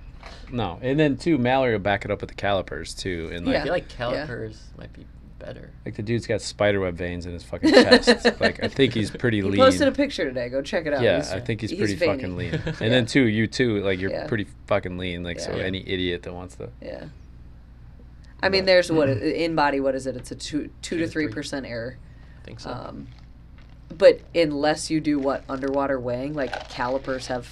no, 0.52 0.78
and 0.82 1.00
then 1.00 1.16
too, 1.18 1.38
Mallory 1.38 1.72
will 1.74 1.80
back 1.80 2.04
it 2.06 2.12
up 2.12 2.20
with 2.22 2.30
the 2.30 2.36
calipers 2.36 2.94
too, 2.94 3.30
and 3.34 3.46
like 3.46 3.56
I 3.58 3.64
feel 3.64 3.72
like 3.72 3.90
Yeah. 3.92 3.98
calipers 3.98 4.62
might 4.78 4.92
be 4.94 5.06
better. 5.40 5.72
like 5.86 5.96
the 5.96 6.04
dude's 6.04 6.28
got 6.28 6.42
spiderweb 6.42 6.96
veins 6.98 7.26
in 7.26 7.32
his 7.32 7.44
fucking 7.44 7.72
chest. 7.72 8.10
like 8.42 8.62
I 8.62 8.68
think 8.68 8.94
he's 8.94 9.10
pretty 9.10 9.38
he 9.38 9.44
lean. 9.44 9.56
posted 9.58 9.88
a 9.88 9.92
picture 9.94 10.26
today. 10.26 10.50
Go 10.50 10.62
check 10.62 10.86
it 10.86 10.94
out. 10.94 11.02
yeah, 11.02 11.16
He's- 11.16 11.32
I 11.32 11.40
think 11.40 11.62
he's 11.62 11.70
he's 11.70 11.80
pretty 11.80 11.96
veiny. 11.96 12.12
fucking 12.14 12.36
lean. 12.36 12.54
And 12.56 12.66
Yeah. 12.82 12.90
then 12.90 13.06
too, 13.06 13.24
you 13.28 13.48
too, 13.48 13.82
like 13.82 14.02
you're 14.02 14.12
Yeah. 14.12 14.28
pretty 14.28 14.48
fucking 14.68 14.98
lean. 14.98 15.24
Like 15.24 15.40
so, 15.40 15.56
Yeah. 15.56 15.64
any 15.64 15.88
idiot 15.88 16.24
that 16.24 16.34
wants 16.34 16.56
to. 16.58 16.70
Yeah. 16.82 17.06
I 18.42 18.50
mean, 18.50 18.66
there's 18.66 18.92
what 18.92 19.10
InBody. 19.10 19.82
What 19.82 19.96
is 19.96 20.08
it? 20.08 20.16
It's 20.16 20.32
a 20.32 20.36
two 20.36 20.70
two 20.82 20.98
to 20.98 21.06
to 21.06 21.10
three 21.10 21.26
three. 21.26 21.34
percent 21.34 21.66
error. 21.66 21.98
I 22.42 22.46
think 22.46 22.60
so. 22.60 22.72
Um, 22.72 23.08
but 23.98 24.22
unless 24.36 24.90
you 24.90 25.02
do 25.02 25.20
what 25.20 25.44
underwater 25.50 26.00
weighing, 26.00 26.34
like 26.34 26.70
calipers 26.70 27.28
have 27.28 27.50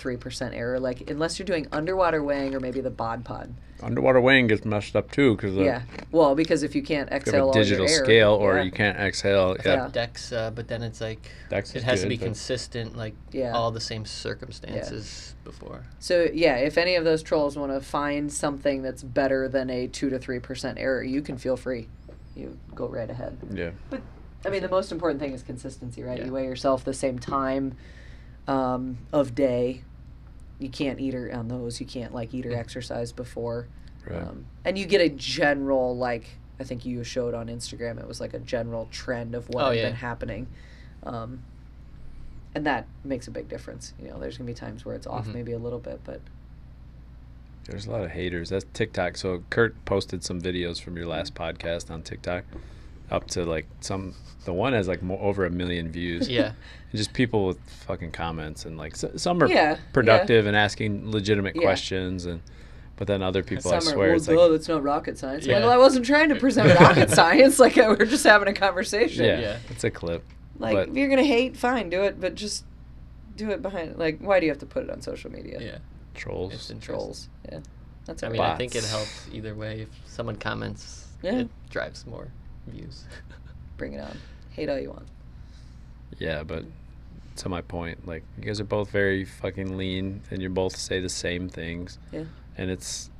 three 0.00 0.16
percent 0.16 0.54
error. 0.54 0.80
Like 0.80 1.10
unless 1.10 1.38
you're 1.38 1.46
doing 1.46 1.66
underwater 1.70 2.22
weighing 2.24 2.54
or 2.54 2.60
maybe 2.60 2.80
the 2.80 2.90
bod 2.90 3.24
pod. 3.24 3.54
Underwater 3.82 4.20
weighing 4.20 4.46
gets 4.46 4.64
messed 4.64 4.96
up 4.96 5.10
too 5.10 5.36
because 5.36 5.54
Yeah. 5.54 5.82
Well, 6.10 6.34
because 6.34 6.62
if 6.62 6.74
you 6.74 6.82
can't 6.82 7.08
you 7.10 7.16
exhale 7.16 7.34
have 7.34 7.42
a 7.42 7.46
all 7.46 7.54
your 7.54 7.64
digital 7.64 7.88
air, 7.88 8.04
scale 8.04 8.32
or 8.32 8.56
yeah. 8.56 8.62
you 8.62 8.70
can't 8.70 8.98
exhale. 8.98 9.52
It's 9.52 9.64
Yeah, 9.64 9.84
like 9.84 9.92
DEXA, 9.92 10.54
but 10.54 10.68
then 10.68 10.82
it's 10.82 11.00
like 11.00 11.30
Dex 11.48 11.70
it 11.74 11.78
is 11.78 11.84
has 11.84 12.02
to 12.02 12.08
be 12.08 12.18
consistent, 12.18 12.96
like 12.96 13.14
Yeah. 13.32 13.52
all 13.52 13.70
the 13.70 13.80
same 13.80 14.04
circumstances 14.04 15.34
before. 15.44 15.82
So 15.98 16.28
yeah, 16.32 16.56
if 16.56 16.76
any 16.78 16.94
of 16.96 17.04
those 17.04 17.22
trolls 17.22 17.56
want 17.56 17.72
to 17.72 17.80
find 17.80 18.32
something 18.32 18.82
that's 18.82 19.02
better 19.02 19.48
than 19.48 19.70
a 19.70 19.86
two 19.86 20.10
to 20.10 20.18
three 20.18 20.40
percent 20.40 20.78
error, 20.78 21.02
you 21.02 21.22
can 21.22 21.38
feel 21.38 21.56
free. 21.56 21.88
You 22.36 22.58
go 22.74 22.86
right 22.88 23.10
ahead. 23.10 23.38
yeah. 23.52 23.70
But 23.88 24.02
I 24.44 24.48
mean, 24.50 24.62
the 24.62 24.68
most 24.68 24.92
important 24.92 25.20
thing 25.20 25.32
is 25.32 25.42
consistency, 25.42 26.02
right? 26.02 26.18
Yeah. 26.18 26.26
You 26.26 26.32
weigh 26.32 26.44
yourself 26.44 26.84
the 26.84 26.94
same 26.94 27.18
time 27.18 27.74
um, 28.48 28.98
of 29.12 29.34
day. 29.34 29.82
You 30.60 30.68
can't 30.68 31.00
eat 31.00 31.14
or 31.14 31.32
on 31.34 31.48
those. 31.48 31.80
You 31.80 31.86
can't 31.86 32.14
like 32.14 32.32
eat 32.34 32.46
or 32.46 32.52
exercise 32.54 33.10
before. 33.12 33.66
Right. 34.06 34.22
Um, 34.22 34.44
and 34.64 34.78
you 34.78 34.86
get 34.86 35.00
a 35.00 35.08
general 35.08 35.96
like 35.96 36.26
I 36.60 36.64
think 36.64 36.84
you 36.84 37.02
showed 37.02 37.32
on 37.34 37.46
Instagram. 37.48 37.98
It 37.98 38.06
was 38.06 38.20
like 38.20 38.34
a 38.34 38.38
general 38.38 38.86
trend 38.90 39.34
of 39.34 39.48
what 39.48 39.64
Oh, 39.64 39.68
had 39.68 39.76
yeah. 39.78 39.86
been 39.86 39.94
happening, 39.96 40.46
um, 41.04 41.42
and 42.54 42.66
that 42.66 42.86
makes 43.02 43.26
a 43.28 43.30
big 43.30 43.48
difference. 43.48 43.94
You 44.00 44.08
know, 44.08 44.18
there's 44.20 44.36
gonna 44.36 44.46
be 44.46 44.54
times 44.54 44.84
where 44.84 44.94
it's 44.94 45.06
off 45.06 45.26
Mhm. 45.26 45.34
maybe 45.34 45.52
a 45.52 45.58
little 45.58 45.78
bit, 45.80 46.00
but 46.04 46.20
There's 47.66 47.86
a 47.86 47.90
lot 47.92 48.02
of 48.04 48.10
haters. 48.10 48.48
That's 48.48 48.64
TikTok. 48.72 49.16
So 49.16 49.44
Kurt 49.50 49.84
posted 49.84 50.24
some 50.24 50.40
videos 50.40 50.80
from 50.82 50.96
your 50.96 51.06
last 51.06 51.34
podcast 51.34 51.90
on 51.90 52.02
TikTok, 52.02 52.44
up 53.10 53.26
to 53.28 53.44
like 53.44 53.66
some. 53.80 54.14
The 54.44 54.52
one 54.54 54.72
has 54.72 54.88
like 54.88 55.02
more, 55.02 55.20
over 55.20 55.44
a 55.44 55.50
million 55.50 55.90
views. 55.92 56.28
Yeah. 56.28 56.46
And 56.46 56.54
just 56.94 57.12
people 57.12 57.46
with 57.46 57.58
fucking 57.86 58.12
comments 58.12 58.64
and 58.64 58.78
like 58.78 58.94
s 58.94 59.04
some 59.16 59.42
are 59.42 59.48
yeah, 59.48 59.76
productive 59.92 60.46
and 60.46 60.56
asking 60.56 61.10
legitimate 61.10 61.56
Yeah. 61.56 61.62
questions 61.62 62.24
and 62.26 62.40
But 62.96 63.06
then 63.06 63.22
other 63.22 63.42
people, 63.42 63.72
I 63.72 63.78
Some 63.78 63.88
are, 63.88 63.92
swear, 63.94 64.06
well, 64.08 64.16
it's 64.16 64.26
duh, 64.26 64.40
like, 64.42 64.50
that's 64.52 64.68
not 64.68 64.82
rocket 64.82 65.16
science. 65.18 65.46
Yeah. 65.46 65.54
Like, 65.56 65.64
well, 65.64 65.72
I 65.72 65.76
wasn't 65.78 66.04
trying 66.06 66.28
to 66.30 66.34
present 66.36 66.78
rocket 66.80 67.10
science. 67.10 67.58
Like, 67.58 67.78
uh, 67.78 67.94
we're 67.98 68.04
just 68.06 68.24
having 68.24 68.48
a 68.48 68.52
conversation. 68.52 69.24
yeah, 69.24 69.40
Yeah. 69.40 69.56
it's 69.70 69.84
a 69.84 69.90
clip. 69.90 70.22
Like, 70.58 70.74
but 70.74 70.88
if 70.90 70.96
you're 70.96 71.08
gonna 71.08 71.22
hate, 71.24 71.56
fine, 71.56 71.88
do 71.90 72.02
it, 72.02 72.20
but 72.20 72.34
just 72.34 72.64
do 73.36 73.50
it 73.50 73.62
behind. 73.62 73.98
Like, 73.98 74.18
why 74.20 74.38
do 74.40 74.44
you 74.46 74.52
have 74.52 74.58
to 74.60 74.66
put 74.66 74.82
it 74.84 74.90
on 74.90 75.00
social 75.00 75.30
media? 75.32 75.58
Yeah. 75.60 75.78
trolls. 76.14 76.52
It's. 76.70 76.84
Trolls. 76.84 77.28
Yeah, 77.50 77.60
that's. 78.04 78.22
I 78.22 78.28
mean, 78.28 78.40
right. 78.40 78.52
I 78.52 78.56
think 78.58 78.74
it 78.74 78.84
helps 78.84 79.28
either 79.32 79.54
way. 79.54 79.82
If 79.82 79.88
someone 80.06 80.36
comments, 80.36 81.06
Yeah. 81.22 81.40
it 81.40 81.48
drives 81.70 82.06
more 82.06 82.28
views. 82.70 83.04
bring 83.76 83.94
it 83.94 84.00
on. 84.00 84.16
Hate 84.50 84.68
all 84.68 84.78
you 84.78 84.90
want. 84.90 85.06
Yeah, 86.18 86.42
but 86.42 86.64
to 87.36 87.48
my 87.48 87.60
point, 87.62 88.06
like 88.06 88.24
you 88.38 88.44
guys 88.44 88.60
are 88.60 88.64
both 88.64 88.90
very 88.90 89.24
fucking 89.24 89.76
lean, 89.76 90.22
and 90.30 90.42
you 90.42 90.48
both 90.50 90.76
say 90.76 91.00
the 91.00 91.08
same 91.08 91.48
things. 91.48 91.98
Yeah. 92.12 92.24
And 92.58 92.70
it's, 92.70 93.10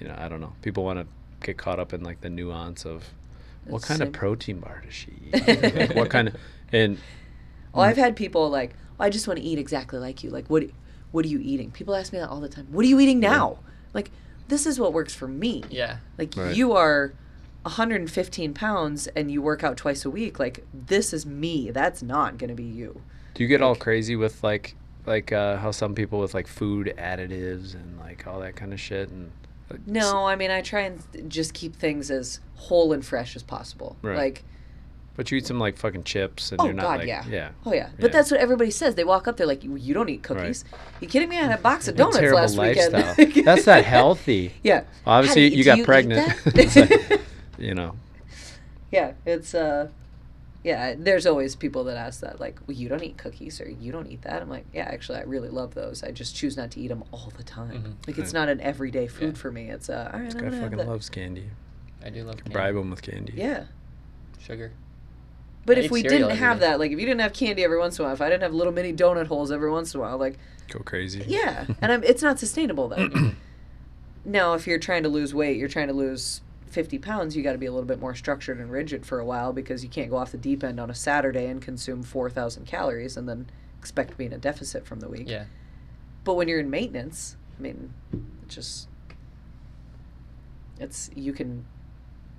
you 0.00 0.06
know, 0.08 0.14
I 0.16 0.28
don't 0.28 0.40
know. 0.40 0.52
People 0.62 0.84
want 0.84 0.98
to 1.00 1.06
get 1.44 1.58
caught 1.58 1.78
up 1.80 1.92
in 1.92 2.02
like 2.02 2.20
the 2.20 2.30
nuance 2.30 2.84
of 2.86 3.04
what 3.66 3.78
It's 3.78 3.86
kind 3.88 3.98
same. 3.98 4.08
of 4.08 4.14
protein 4.14 4.60
bar 4.60 4.82
does 4.84 4.94
she 4.94 5.12
eat? 5.32 5.46
like, 5.74 5.94
what 5.94 6.08
kind 6.10 6.28
of 6.28 6.36
and 6.72 6.98
Oh, 7.74 7.80
I've 7.80 7.96
had 7.96 8.16
people 8.16 8.48
like, 8.50 8.74
oh, 9.00 9.04
I 9.04 9.10
just 9.10 9.26
want 9.26 9.38
to 9.40 9.44
eat 9.44 9.58
exactly 9.58 9.98
like 9.98 10.22
you. 10.22 10.30
Like, 10.30 10.48
what, 10.48 10.64
what 11.10 11.24
are 11.24 11.28
you 11.28 11.38
eating? 11.40 11.70
People 11.70 11.94
ask 11.94 12.12
me 12.12 12.18
that 12.18 12.28
all 12.28 12.40
the 12.40 12.48
time. 12.48 12.66
What 12.70 12.84
are 12.84 12.88
you 12.88 13.00
eating 13.00 13.18
now? 13.18 13.58
Like, 13.94 14.10
this 14.48 14.66
is 14.66 14.78
what 14.78 14.92
works 14.92 15.14
for 15.14 15.26
me. 15.26 15.64
yeah. 15.70 15.96
Like, 16.18 16.34
Right. 16.36 16.54
you 16.54 16.72
are 16.72 17.14
115 17.62 18.54
pounds 18.54 19.06
and 19.08 19.30
you 19.30 19.40
work 19.42 19.62
out 19.64 19.76
twice 19.76 20.04
a 20.04 20.10
week. 20.10 20.38
Like, 20.38 20.64
this 20.72 21.12
is 21.12 21.24
me. 21.26 21.70
That's 21.70 22.02
not 22.02 22.38
gonna 22.38 22.54
be 22.54 22.64
you. 22.64 23.00
do 23.34 23.42
you 23.42 23.48
get 23.48 23.62
all 23.62 23.74
crazy 23.74 24.16
with 24.16 24.42
like 24.42 24.74
like 25.06 25.32
uh, 25.32 25.56
how 25.56 25.70
some 25.72 25.94
people 25.94 26.20
with 26.20 26.32
like 26.34 26.46
food 26.46 26.94
additives 26.98 27.74
and 27.74 27.98
like 27.98 28.26
all 28.26 28.38
that 28.40 28.54
kind 28.54 28.72
of 28.72 28.78
shit 28.80 29.08
and 29.08 29.32
like, 29.70 29.86
No, 29.86 30.26
I 30.26 30.36
mean, 30.36 30.50
I 30.50 30.60
try 30.62 30.82
and 30.82 31.00
just 31.28 31.54
keep 31.54 31.74
things 31.74 32.10
as 32.10 32.38
whole 32.54 32.92
and 32.92 33.04
fresh 33.04 33.34
as 33.34 33.42
possible. 33.42 33.96
Right. 34.02 34.16
Like, 34.16 34.44
but 35.16 35.30
you 35.30 35.38
eat 35.38 35.46
some 35.46 35.58
like 35.58 35.76
fucking 35.76 36.04
chips 36.04 36.52
and 36.52 36.60
Oh, 36.60 36.64
you're 36.66 36.72
not 36.72 36.82
God, 36.82 36.98
like 37.00 37.08
yeah. 37.08 37.24
yeah 37.28 37.50
oh 37.66 37.72
yeah, 37.74 37.90
but 37.98 38.06
Yeah. 38.10 38.12
that's 38.16 38.30
what 38.30 38.40
everybody 38.40 38.70
says. 38.70 38.94
They 38.94 39.04
walk 39.04 39.26
up, 39.28 39.36
they're 39.36 39.46
like, 39.46 39.62
"You, 39.64 39.74
you 39.76 39.92
don't 39.92 40.08
eat 40.08 40.22
cookies? 40.22 40.64
You 41.00 41.08
kidding 41.08 41.28
me? 41.28 41.36
I 41.38 41.42
had 41.44 41.58
a 41.58 41.62
box 41.62 41.86
of 41.88 41.96
donuts 42.02 42.18
last 42.32 42.56
lifestyle. 42.56 43.14
weekend." 43.18 43.44
That's 43.46 43.66
not 43.66 43.84
healthy. 43.84 44.54
Yeah. 44.62 44.84
Obviously, 45.06 45.44
How 45.44 45.50
do 45.50 45.56
you 45.58 45.64
got 45.64 45.78
eat 45.80 45.84
pregnant. 45.84 46.32
that? 47.62 47.68
It's 47.68 47.68
like, 47.68 47.68
you 47.68 47.74
know, 47.74 47.96
yeah, 48.90 49.12
it's 49.24 49.54
uh, 49.54 49.88
yeah. 50.64 50.94
There's 50.98 51.26
always 51.26 51.56
people 51.56 51.84
that 51.84 51.96
ask 51.96 52.20
that, 52.20 52.40
like, 52.40 52.58
well, 52.66 52.76
"You 52.76 52.88
don't 52.88 53.02
eat 53.02 53.16
cookies, 53.16 53.60
or 53.60 53.68
you 53.70 53.90
don't 53.92 54.06
eat 54.08 54.22
that." 54.22 54.42
I'm 54.42 54.48
like, 54.50 54.66
"Yeah, 54.72 54.82
actually, 54.84 55.18
I 55.18 55.22
really 55.22 55.48
love 55.48 55.74
those. 55.74 56.02
I 56.02 56.10
just 56.10 56.36
choose 56.36 56.56
not 56.56 56.70
to 56.72 56.80
eat 56.80 56.88
them 56.88 57.04
all 57.12 57.32
the 57.36 57.42
time. 57.42 57.96
Mhm. 58.02 58.06
Like, 58.06 58.18
it's 58.18 58.32
not 58.32 58.48
an 58.48 58.60
everyday 58.60 59.06
food 59.06 59.34
Yeah. 59.34 59.40
for 59.40 59.50
me. 59.50 59.70
It's 59.70 59.88
uh, 59.88 60.10
all 60.12 60.18
right, 60.20 60.26
this 60.26 60.34
I'm 60.34 60.40
guy 60.42 60.50
gonna 60.58 60.70
fucking 60.70 60.86
loves 60.86 61.08
candy. 61.08 61.50
I 62.04 62.10
do 62.10 62.22
love 62.24 62.36
candy. 62.36 62.50
Bribe 62.52 62.76
him 62.76 62.90
with 62.90 63.02
candy. 63.02 63.32
Yeah, 63.36 63.64
Sugar. 64.40 64.72
but 65.64 65.78
I 65.78 65.82
if 65.82 65.90
we 65.90 66.02
didn't 66.02 66.30
have 66.36 66.58
day. 66.60 66.66
that, 66.66 66.78
like, 66.80 66.90
if 66.92 66.98
you 66.98 67.06
didn't 67.06 67.20
have 67.20 67.32
candy 67.32 67.62
every 67.64 67.78
once 67.78 67.98
in 67.98 68.02
a 68.04 68.06
while, 68.06 68.14
if 68.14 68.20
I 68.20 68.28
didn't 68.28 68.42
have 68.42 68.52
little 68.52 68.72
mini 68.72 68.92
donut 68.92 69.26
holes 69.28 69.50
every 69.52 69.70
once 69.70 69.94
in 69.94 70.00
a 70.00 70.02
while, 70.02 70.18
like, 70.18 70.36
Go 70.70 70.80
crazy. 70.80 71.24
yeah, 71.28 71.66
and 71.80 71.92
I'm, 71.92 72.02
it's 72.04 72.22
not 72.22 72.38
sustainable 72.40 72.88
though. 72.88 73.08
now, 74.24 74.54
if 74.54 74.66
you're 74.66 74.78
trying 74.78 75.02
to 75.04 75.08
lose 75.08 75.32
weight, 75.34 75.56
you're 75.56 75.68
trying 75.68 75.88
to 75.88 75.94
lose 75.94 76.40
50 76.72 76.98
pounds, 76.98 77.36
you 77.36 77.42
got 77.42 77.52
to 77.52 77.58
be 77.58 77.66
a 77.66 77.72
little 77.72 77.86
bit 77.86 78.00
more 78.00 78.14
structured 78.14 78.58
and 78.58 78.70
rigid 78.70 79.04
for 79.04 79.18
a 79.18 79.24
while 79.24 79.52
because 79.52 79.84
you 79.84 79.90
can't 79.90 80.10
go 80.10 80.16
off 80.16 80.32
the 80.32 80.38
deep 80.38 80.64
end 80.64 80.80
on 80.80 80.90
a 80.90 80.94
Saturday 80.94 81.46
and 81.46 81.60
consume 81.60 82.02
4,000 82.02 82.66
calories 82.66 83.16
and 83.16 83.28
then 83.28 83.48
expect 83.78 84.10
to 84.12 84.16
be 84.16 84.24
in 84.24 84.32
a 84.32 84.38
deficit 84.38 84.86
from 84.86 85.00
the 85.00 85.08
week. 85.08 85.28
Yeah. 85.28 85.44
But 86.24 86.34
when 86.34 86.48
you're 86.48 86.60
in 86.60 86.70
maintenance, 86.70 87.36
I 87.58 87.62
mean, 87.62 87.92
it's 88.44 88.54
just 88.54 88.88
it's 90.80 91.10
you 91.14 91.32
can 91.32 91.64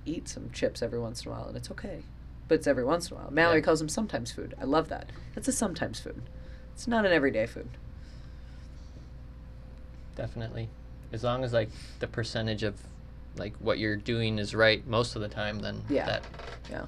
eat 0.04 0.28
some 0.28 0.50
chips 0.50 0.82
every 0.82 0.98
once 0.98 1.24
in 1.24 1.30
a 1.30 1.34
while 1.34 1.46
and 1.48 1.56
it's 1.56 1.70
okay. 1.70 2.02
But 2.48 2.56
it's 2.56 2.66
every 2.66 2.84
once 2.84 3.10
in 3.10 3.16
a 3.16 3.20
while. 3.20 3.30
Mallory 3.30 3.60
Yeah. 3.60 3.64
calls 3.64 3.78
them 3.78 3.88
sometimes 3.88 4.32
food. 4.32 4.54
I 4.60 4.64
love 4.64 4.88
that. 4.88 5.10
That's 5.34 5.48
a 5.48 5.52
sometimes 5.52 6.00
food. 6.00 6.22
It's 6.74 6.88
not 6.88 7.06
an 7.06 7.12
everyday 7.12 7.46
food. 7.46 7.68
Definitely. 10.16 10.68
As 11.12 11.22
long 11.24 11.44
as 11.44 11.52
like 11.52 11.70
the 12.00 12.06
percentage 12.06 12.62
of 12.62 12.80
like 13.36 13.54
what 13.58 13.78
you're 13.78 13.96
doing 13.96 14.38
is 14.38 14.54
right 14.54 14.86
most 14.86 15.16
of 15.16 15.22
the 15.22 15.28
time, 15.28 15.58
then 15.60 15.82
Yeah. 15.88 16.06
that 16.06 16.22
Yeah. 16.70 16.86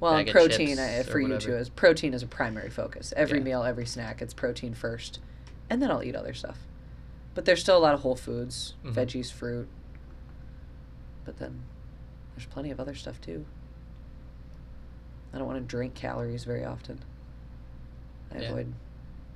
Well, 0.00 0.14
and 0.16 0.28
protein 0.28 0.78
uh, 0.78 1.02
for 1.04 1.18
you 1.18 1.38
too 1.38 1.56
is 1.56 1.68
protein 1.68 2.14
is 2.14 2.22
a 2.22 2.26
primary 2.28 2.70
focus. 2.70 3.12
Every 3.16 3.38
Yeah. 3.38 3.44
meal, 3.44 3.62
every 3.64 3.86
snack, 3.86 4.22
it's 4.22 4.32
protein 4.32 4.74
first, 4.74 5.18
and 5.68 5.82
then 5.82 5.90
I'll 5.90 6.02
eat 6.04 6.14
other 6.14 6.34
stuff. 6.34 6.58
But 7.34 7.44
there's 7.44 7.60
still 7.60 7.76
a 7.76 7.80
lot 7.80 7.94
of 7.94 8.00
whole 8.00 8.14
foods, 8.16 8.74
Mhm. 8.84 8.94
veggies, 8.94 9.32
fruit. 9.32 9.68
But 11.24 11.38
then 11.38 11.62
there's 12.34 12.46
plenty 12.46 12.70
of 12.70 12.78
other 12.78 12.94
stuff 12.94 13.20
too. 13.20 13.44
I 15.32 15.38
don't 15.38 15.46
want 15.46 15.58
to 15.58 15.64
drink 15.64 15.94
calories 15.94 16.44
very 16.44 16.64
often. 16.64 17.00
I 18.32 18.38
Yeah. 18.38 18.48
avoid, 18.50 18.72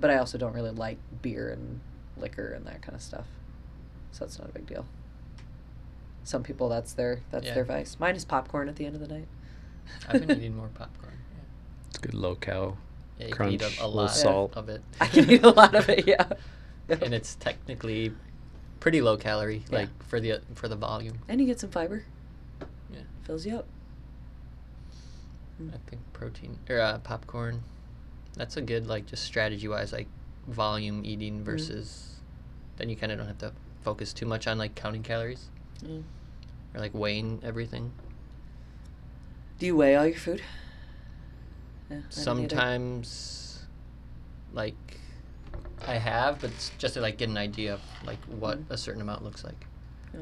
but 0.01 0.11
I 0.11 0.17
also 0.19 0.39
don't 0.39 0.55
really 0.55 0.71
like 0.71 0.99
beer 1.23 1.51
and 1.51 1.81
liquor 2.17 2.47
and 2.53 2.65
that 2.67 2.83
kind 2.83 2.95
of 2.95 3.03
stuff. 3.03 3.27
So 4.13 4.25
that's 4.25 4.39
not 4.39 4.49
a 4.49 4.53
big 4.53 4.67
deal. 4.67 4.87
Some 6.25 6.43
people 6.43 6.69
that's 6.69 6.93
their 6.93 7.21
that's 7.31 7.47
Yeah. 7.47 7.55
their 7.55 7.65
vice. 7.65 7.97
Mine 7.99 8.17
is 8.17 8.25
popcorn 8.25 8.69
at 8.69 8.77
the 8.77 8.87
end 8.87 8.95
of 8.95 9.01
the 9.01 9.09
night. 9.09 9.27
I've 10.09 10.27
been 10.27 10.39
eating 10.39 10.57
more 10.57 10.69
popcorn. 10.69 11.15
Yeah. 11.35 11.41
It's 11.89 11.99
good 11.99 12.15
low 12.15 12.35
cal. 12.37 12.79
Yeah, 13.19 13.25
yeah 13.25 13.29
you 13.29 13.35
Crunch, 13.35 13.61
can 13.61 13.69
eat 13.71 13.79
a, 13.79 13.85
a 13.85 13.87
little 13.87 14.03
lot 14.03 14.11
salt. 14.11 14.57
of 14.57 14.69
it. 14.69 14.83
I 15.01 15.07
can 15.07 15.31
eat 15.31 15.43
a 15.45 15.51
lot 15.51 15.75
of 15.75 15.89
it, 15.89 16.07
yeah. 16.07 16.27
and 16.89 17.13
it's 17.15 17.35
technically 17.37 18.13
pretty 18.81 19.01
low 19.01 19.17
calorie, 19.17 19.65
Yeah. 19.71 19.79
like 19.79 20.05
for 20.05 20.21
the 20.21 20.41
for 20.55 20.69
the 20.69 20.77
volume. 20.77 21.19
And 21.29 21.41
you 21.41 21.47
get 21.47 21.61
some 21.61 21.71
fiber. 21.71 22.05
Yeah. 22.93 23.01
Fills 23.25 23.45
you 23.47 23.57
up. 23.57 23.67
I 25.73 25.77
think 25.89 26.03
protein 26.13 26.59
or 26.69 26.81
uh, 26.81 26.99
popcorn. 26.99 27.63
That's 28.35 28.57
a 28.57 28.63
good 28.63 28.87
like 28.87 29.07
just 29.07 29.23
strategy 29.25 29.69
wise 29.69 29.93
like 29.93 30.09
volume 30.49 31.03
eating 31.05 31.45
versus. 31.45 32.17
Then 32.79 32.89
you 32.89 32.97
kind 32.97 33.13
of 33.13 33.19
don't 33.19 33.27
have 33.29 33.39
to 33.39 33.53
focus 33.83 34.13
too 34.13 34.27
much 34.27 34.47
on 34.47 34.59
like 34.59 34.75
counting 34.75 35.03
calories 35.03 35.51
Mm. 35.85 36.03
or 36.75 36.81
like 36.81 36.95
weighing 36.95 37.41
everything. 37.43 37.93
Do 39.59 39.67
you 39.67 39.77
weigh 39.77 39.95
all 39.97 40.07
your 40.07 40.17
food? 40.17 40.41
Yeah, 41.91 41.97
I 41.97 42.01
don't 42.01 42.05
either. 42.05 42.11
Sometimes, 42.11 43.65
like, 44.53 44.75
I 45.87 45.95
have, 45.95 46.41
but 46.41 46.51
it's 46.51 46.71
just 46.79 46.95
to 46.95 47.01
like 47.01 47.19
get 47.19 47.29
an 47.29 47.37
idea 47.37 47.75
of 47.75 47.81
like 48.05 48.23
what 48.27 48.59
Mhm. 48.59 48.71
a 48.71 48.77
certain 48.79 49.03
amount 49.03 49.25
looks 49.25 49.45
like. 49.45 49.67
Yeah. 50.15 50.21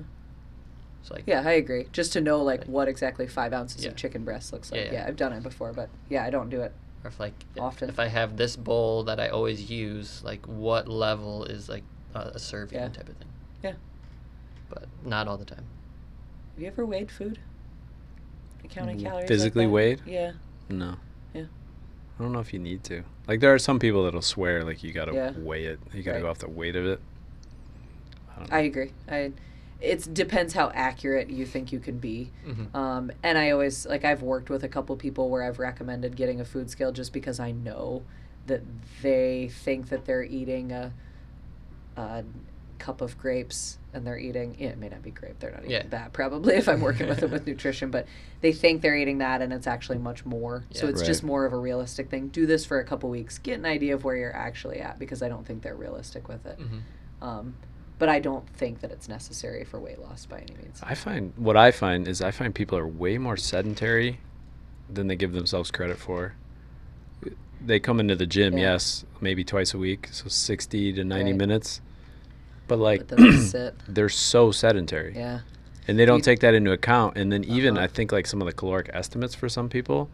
So 1.02 1.14
like 1.14 1.24
Yeah, 1.26 1.42
I 1.46 1.52
agree. 1.52 1.86
Just 1.92 2.12
to 2.14 2.20
know 2.20 2.42
like 2.42 2.60
Like- 2.60 2.68
what 2.68 2.88
exactly 2.88 3.26
five 3.26 3.52
ounces 3.52 3.84
Yeah. 3.84 3.90
of 3.90 3.96
chicken 3.96 4.24
breast 4.24 4.52
looks 4.52 4.70
like. 4.72 4.80
Yeah, 4.80 4.86
Yeah, 4.86 4.92
yeah. 5.00 5.06
I've 5.06 5.16
done 5.16 5.32
it 5.32 5.42
before, 5.42 5.72
but 5.72 5.88
yeah, 6.08 6.24
I 6.24 6.30
don't 6.30 6.48
do 6.50 6.60
it. 6.62 6.72
or 7.02 7.08
if 7.08 7.18
like 7.18 7.32
Often. 7.58 7.88
if 7.88 7.98
I 7.98 8.08
have 8.08 8.36
this 8.36 8.56
bowl 8.56 9.04
that 9.04 9.18
I 9.18 9.28
always 9.28 9.70
use, 9.70 10.22
like 10.22 10.44
what 10.46 10.86
level 10.88 11.44
is 11.44 11.66
like 11.68 11.84
a, 12.14 12.32
a 12.34 12.38
serving 12.38 12.78
Yeah. 12.78 12.88
type 12.88 13.08
of 13.08 13.16
thing. 13.16 13.28
Yeah. 13.62 13.74
But 14.70 14.86
not 15.04 15.28
all 15.28 15.36
the 15.36 15.44
time. 15.44 15.64
Have 16.54 16.62
you 16.62 16.66
ever 16.68 16.86
weighed 16.86 17.10
food? 17.10 17.38
Counting 18.70 18.98
Mm, 18.98 19.02
calories. 19.02 19.28
physically 19.28 19.64
that? 19.66 19.70
weighed? 19.72 20.00
Yeah. 20.06 20.32
No. 20.68 20.94
Yeah. 21.34 21.42
I 22.18 22.22
don't 22.22 22.32
know 22.32 22.38
if 22.38 22.52
you 22.52 22.58
need 22.60 22.84
to. 22.84 23.02
Like 23.26 23.40
there 23.40 23.52
are 23.52 23.58
some 23.58 23.78
people 23.80 24.04
that'll 24.04 24.22
swear 24.22 24.62
like 24.64 24.82
you 24.84 24.92
gotta 24.92 25.12
Yeah. 25.12 25.32
weigh 25.32 25.64
it. 25.64 25.80
You 25.92 26.02
gotta 26.04 26.18
Right. 26.18 26.22
go 26.22 26.30
off 26.30 26.38
the 26.38 26.48
weight 26.48 26.76
of 26.76 26.86
it. 26.86 27.00
I 28.30 28.38
don't 28.38 28.50
know. 28.50 28.56
I 28.56 28.60
agree. 28.60 28.92
I 29.08 29.32
it 29.80 30.12
depends 30.12 30.52
how 30.52 30.70
accurate 30.74 31.30
you 31.30 31.46
think 31.46 31.72
you 31.72 31.80
can 31.80 31.96
be. 31.98 32.30
Mm-hmm. 32.46 32.76
Um, 32.76 33.10
and 33.22 33.38
I 33.38 33.50
always 33.50 33.86
like 33.86 34.04
I've 34.04 34.22
worked 34.22 34.50
with 34.50 34.62
a 34.62 34.68
couple 34.68 34.94
people 34.96 35.30
where 35.30 35.42
I've 35.42 35.58
recommended 35.58 36.16
getting 36.16 36.38
a 36.40 36.44
food 36.44 36.68
scale 36.70 36.92
just 36.92 37.12
because 37.14 37.40
I 37.40 37.50
know 37.50 38.02
that 38.46 38.60
they 39.02 39.48
think 39.48 39.88
that 39.88 40.04
they're 40.04 40.22
eating 40.22 40.70
a, 40.70 40.92
a 41.96 42.24
cup 42.80 43.00
of 43.00 43.16
grapes 43.18 43.78
and 43.94 44.06
they're 44.06 44.18
eating 44.18 44.56
yeah, 44.58 44.68
it 44.70 44.78
may 44.78 44.88
not 44.88 45.02
be 45.02 45.10
grape 45.10 45.38
they're 45.38 45.50
not 45.52 45.60
eating 45.60 45.70
Yeah. 45.72 45.82
that 45.90 46.12
probably 46.12 46.54
if 46.56 46.68
I'm 46.68 46.80
working 46.80 47.08
with 47.08 47.20
them 47.20 47.30
with 47.30 47.46
nutrition 47.46 47.90
but 47.90 48.06
they 48.40 48.52
think 48.52 48.82
they're 48.82 48.96
eating 48.96 49.18
that 49.18 49.42
and 49.42 49.52
it's 49.52 49.66
actually 49.66 49.98
much 49.98 50.24
more 50.26 50.64
so 50.72 50.86
Yeah. 50.86 50.92
it's 50.92 51.02
just 51.02 51.22
more 51.22 51.44
of 51.44 51.52
a 51.52 51.58
realistic 51.58 52.08
thing 52.10 52.28
do 52.28 52.46
this 52.46 52.64
for 52.64 52.78
a 52.80 52.84
couple 52.84 53.08
weeks 53.10 53.38
get 53.38 53.58
an 53.58 53.66
idea 53.66 53.94
of 53.94 54.02
where 54.04 54.16
you're 54.16 54.34
actually 54.34 54.80
at 54.80 54.98
because 54.98 55.22
I 55.22 55.28
don't 55.28 55.46
think 55.46 55.62
they're 55.62 55.76
realistic 55.76 56.26
with 56.28 56.44
it 56.46 56.58
Mm-hmm. 56.58 57.24
um, 57.24 57.54
but 57.98 58.08
I 58.08 58.18
don't 58.18 58.48
think 58.56 58.80
that 58.80 58.90
it's 58.90 59.08
necessary 59.08 59.62
for 59.64 59.78
weight 59.78 60.00
loss 60.00 60.24
by 60.26 60.38
any 60.38 60.54
means 60.56 60.80
I 60.82 60.94
find 60.94 61.32
what 61.36 61.56
I 61.56 61.70
find 61.70 62.08
is 62.08 62.22
I 62.22 62.30
find 62.30 62.54
people 62.54 62.78
are 62.78 62.86
way 62.88 63.18
more 63.18 63.36
sedentary 63.36 64.20
than 64.92 65.06
they 65.06 65.16
give 65.16 65.32
themselves 65.32 65.70
credit 65.70 65.98
for. 65.98 66.34
They 67.64 67.78
come 67.78 68.00
into 68.00 68.16
the 68.16 68.26
gym, 68.26 68.54
Yeah. 68.56 68.72
yes, 68.72 69.04
maybe 69.20 69.44
twice 69.44 69.74
a 69.74 69.78
week, 69.78 70.08
so 70.12 70.28
60 70.28 70.94
to 70.94 71.04
90 71.04 71.32
Right. 71.32 71.38
minutes. 71.38 71.80
But 72.70 72.78
like 72.78 73.06
but 73.08 73.18
they 73.18 73.32
sit 73.32 73.74
they're 73.88 74.08
so 74.08 74.50
sedentary. 74.52 75.12
yeah 75.14 75.40
And 75.88 75.98
they 75.98 76.04
don't 76.06 76.18
You- 76.20 76.22
take 76.30 76.40
that 76.40 76.54
into 76.54 76.72
account. 76.72 77.16
And 77.18 77.30
then 77.32 77.44
even 77.44 77.76
Uh-huh. 77.76 77.84
I 77.84 77.88
think 77.88 78.12
like 78.12 78.26
some 78.26 78.40
of 78.40 78.46
the 78.46 78.52
caloric 78.54 78.88
estimates 78.94 79.34
for 79.34 79.48
some 79.48 79.68
people, 79.68 80.08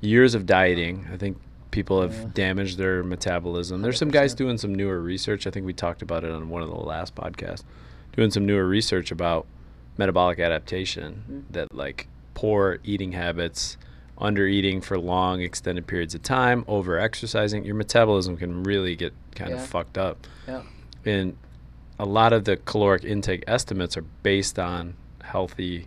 years 0.00 0.34
of 0.34 0.46
dieting, 0.46 1.06
I 1.12 1.16
think 1.16 1.38
people 1.70 2.00
have 2.02 2.14
Yeah. 2.14 2.26
damaged 2.34 2.76
their 2.78 3.02
metabolism. 3.04 3.82
There's 3.82 3.98
some 3.98 4.10
guys 4.10 4.34
doing 4.34 4.58
some 4.58 4.74
newer 4.74 5.00
research. 5.00 5.46
I 5.46 5.50
think 5.50 5.64
we 5.66 5.72
talked 5.72 6.02
about 6.02 6.24
it 6.24 6.30
on 6.32 6.48
one 6.48 6.62
of 6.62 6.68
the 6.68 6.74
last 6.76 7.14
podcasts. 7.14 7.64
doing 8.16 8.30
some 8.30 8.46
newer 8.46 8.66
research 8.66 9.10
about 9.12 9.46
metabolic 9.98 10.38
adaptation 10.40 11.22
Mm. 11.30 11.42
that 11.52 11.74
like 11.74 12.08
poor 12.32 12.78
eating 12.82 13.12
habits, 13.12 13.76
under 14.16 14.46
eating 14.46 14.80
for 14.80 14.98
long 14.98 15.42
extended 15.42 15.86
periods 15.86 16.14
of 16.14 16.22
time, 16.22 16.64
over 16.66 16.98
exercising, 16.98 17.64
your 17.66 17.74
metabolism 17.74 18.38
can 18.38 18.62
really 18.62 18.96
get 18.96 19.12
kind 19.34 19.50
Yeah. 19.50 19.56
of 19.58 19.66
fucked 19.66 19.98
up. 19.98 20.26
Yeah. 20.48 20.62
And 21.04 21.36
a 21.98 22.04
lot 22.04 22.32
of 22.32 22.44
the 22.44 22.56
caloric 22.56 23.04
intake 23.04 23.44
estimates 23.46 23.96
are 23.96 24.04
based 24.22 24.58
on 24.58 24.94
healthy 25.22 25.86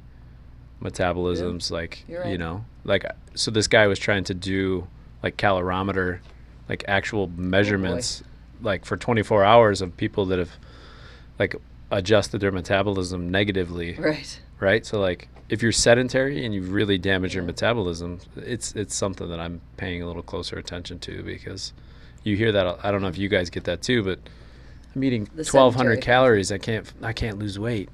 metabolisms 0.82 1.72
like 1.72 2.04
You're 2.08 2.26
you 2.26 2.38
know 2.38 2.64
like 2.84 3.06
so 3.36 3.52
this 3.52 3.68
guy 3.68 3.88
was 3.88 4.00
trying 4.00 4.24
to 4.26 4.34
do 4.34 4.88
like 5.22 5.38
calorimeter 5.38 6.20
like 6.70 6.86
actual 6.88 7.24
oh, 7.24 7.42
measurements 7.42 8.24
like 8.62 8.86
for 8.86 8.96
24 8.96 9.44
hours 9.44 9.82
of 9.82 9.96
people 9.98 10.26
that 10.28 10.40
have 10.40 10.52
like 11.38 11.56
adjusted 11.92 12.40
their 12.40 12.52
metabolism 12.52 13.30
negatively. 13.30 13.96
Right. 13.96 14.40
right? 14.60 14.86
So 14.86 15.00
like 15.00 15.28
if 15.50 15.64
you're 15.64 15.72
sedentary 15.72 16.46
and 16.46 16.54
you 16.54 16.62
really 16.62 16.98
damage 16.98 17.34
your 17.34 17.44
metabolism 17.44 18.20
it's 18.36 18.74
it's 18.76 18.96
something 18.96 19.28
that 19.30 19.40
i'm 19.40 19.60
paying 19.78 20.02
a 20.02 20.08
little 20.08 20.22
closer 20.22 20.58
attention 20.58 21.00
to 21.00 21.24
because 21.24 21.74
you 22.24 22.36
hear 22.38 22.52
that 22.52 22.80
i 22.84 22.92
don't 22.92 23.02
know 23.02 23.08
if 23.08 23.18
you 23.18 23.28
guys 23.28 23.50
get 23.50 23.64
that 23.64 23.82
too 23.82 24.04
but 24.04 24.20
i'm 24.96 25.04
eating 25.04 25.26
1200 25.36 26.02
calories 26.02 26.52
i 26.52 26.58
can't 26.58 26.92
i 27.02 27.14
can't 27.14 27.38
lose 27.40 27.58
weight 27.60 27.90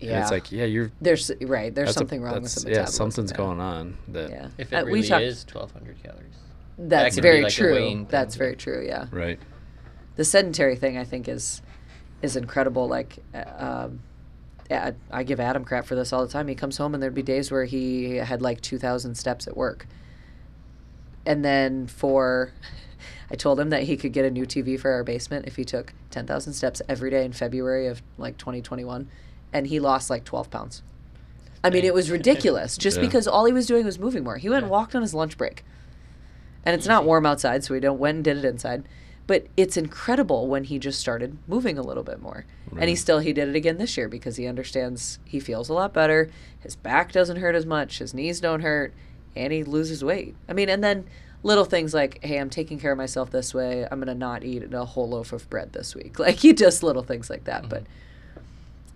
and 0.00 0.10
Yeah. 0.10 0.22
it's 0.22 0.30
like 0.30 0.52
yeah 0.52 0.64
you're 0.64 0.90
there's 1.00 1.30
right. 1.42 1.74
There's 1.74 1.88
that's 1.88 1.96
a- 1.96 2.00
something 2.00 2.20
wrong 2.22 2.34
with 2.42 2.54
that's- 2.54 2.64
the 2.64 2.70
yeah 2.70 2.84
something's 2.84 3.30
yeah. 3.30 3.36
going 3.36 3.60
on 3.60 3.96
that 4.08 4.30
Yeah. 4.30 4.48
If 4.58 4.72
Uh, 4.72 4.76
it 4.78 4.84
we 4.86 4.92
really 4.92 5.08
talked- 5.08 5.22
is 5.24 5.46
1,200 5.52 6.02
calories. 6.02 6.34
That's 6.78 7.14
could 7.14 7.22
be 7.22 7.28
very 7.28 7.42
like 7.42 7.52
true. 7.52 8.06
That's 8.10 8.34
very 8.36 8.54
true. 8.56 8.84
Yeah. 8.86 9.06
right 9.10 9.38
The 10.16 10.24
sedentary 10.24 10.76
thing, 10.76 10.98
I 10.98 11.04
think, 11.04 11.28
is 11.28 11.62
is 12.22 12.36
incredible. 12.36 12.86
Like, 12.88 13.16
uh, 13.34 13.44
um, 13.86 14.00
I 14.70 14.92
I 15.10 15.22
give 15.22 15.40
Adam 15.40 15.64
crap 15.64 15.84
for 15.86 15.94
this 15.94 16.12
all 16.12 16.24
the 16.26 16.32
time. 16.32 16.48
He 16.48 16.54
comes 16.54 16.76
home 16.76 16.92
and 16.94 17.02
there'd 17.02 17.14
be 17.14 17.22
days 17.22 17.50
where 17.50 17.64
he 17.64 18.16
had 18.16 18.40
like 18.42 18.60
two 18.60 18.78
thousand 18.78 19.14
steps 19.16 19.46
at 19.46 19.56
work, 19.56 19.86
and 21.24 21.44
then 21.44 21.86
for. 21.86 22.52
I 23.30 23.34
told 23.34 23.58
him 23.58 23.70
that 23.70 23.84
he 23.84 23.96
could 23.96 24.12
get 24.12 24.24
a 24.24 24.30
new 24.30 24.46
TV 24.46 24.78
for 24.78 24.92
our 24.92 25.02
basement 25.02 25.46
if 25.46 25.56
he 25.56 25.64
took 25.64 25.92
10,000 26.10 26.52
steps 26.52 26.80
every 26.88 27.10
day 27.10 27.24
in 27.24 27.32
February 27.32 27.86
of 27.88 28.02
like 28.18 28.36
2021 28.38 29.08
and 29.52 29.66
he 29.66 29.80
lost 29.80 30.10
like 30.10 30.24
12 30.24 30.50
pounds. 30.50 30.82
I 31.64 31.70
mean, 31.70 31.84
it 31.84 31.94
was 31.94 32.10
ridiculous 32.18 32.76
just 32.76 32.98
Yeah. 32.98 33.02
because 33.04 33.26
all 33.26 33.44
he 33.44 33.52
was 33.52 33.66
doing 33.66 33.84
was 33.84 33.98
moving 33.98 34.22
more. 34.22 34.36
He 34.36 34.48
went 34.48 34.62
and 34.62 34.70
walked 34.70 34.94
on 34.94 35.02
his 35.02 35.14
lunch 35.14 35.36
break. 35.36 35.64
And 36.64 36.74
it's 36.74 36.86
not 36.86 37.04
warm 37.04 37.26
outside, 37.26 37.62
so 37.64 37.74
we 37.74 37.80
don't 37.80 37.98
went 37.98 38.16
and 38.16 38.24
did 38.24 38.36
it 38.38 38.44
inside. 38.44 38.84
But 39.28 39.46
it's 39.56 39.76
incredible 39.76 40.46
when 40.48 40.64
he 40.64 40.78
just 40.78 41.00
started 41.00 41.36
moving 41.48 41.78
a 41.78 41.82
little 41.82 42.02
bit 42.04 42.20
more. 42.20 42.44
And 42.78 42.88
he 42.88 42.94
still 42.96 43.18
he 43.20 43.32
did 43.32 43.48
it 43.48 43.56
again 43.56 43.78
this 43.78 43.96
year 43.96 44.08
because 44.08 44.36
he 44.36 44.46
understands 44.46 45.18
he 45.24 45.40
feels 45.40 45.68
a 45.68 45.72
lot 45.72 45.92
better. 45.92 46.30
His 46.60 46.76
back 46.76 47.10
doesn't 47.12 47.38
hurt 47.38 47.54
as 47.56 47.66
much, 47.66 47.98
his 47.98 48.14
knees 48.14 48.40
don't 48.40 48.60
hurt, 48.60 48.92
and 49.34 49.52
he 49.52 49.64
loses 49.64 50.04
weight. 50.04 50.34
I 50.48 50.52
mean, 50.52 50.68
and 50.68 50.82
then 50.82 51.06
little 51.46 51.64
things 51.64 51.94
like, 51.94 52.18
hey, 52.24 52.38
I'm 52.38 52.50
taking 52.50 52.78
care 52.80 52.90
of 52.90 52.98
myself 52.98 53.30
this 53.30 53.54
way. 53.54 53.86
I'm 53.88 54.00
gonna 54.00 54.14
not 54.16 54.42
eat 54.42 54.74
a 54.74 54.84
whole 54.84 55.08
loaf 55.08 55.32
of 55.32 55.48
bread 55.48 55.72
this 55.72 55.94
week. 55.94 56.18
Like 56.26 56.36
he 56.36 56.52
just 56.52 56.82
little 56.82 57.04
things 57.04 57.30
like 57.30 57.44
that. 57.44 57.68
But 57.68 57.84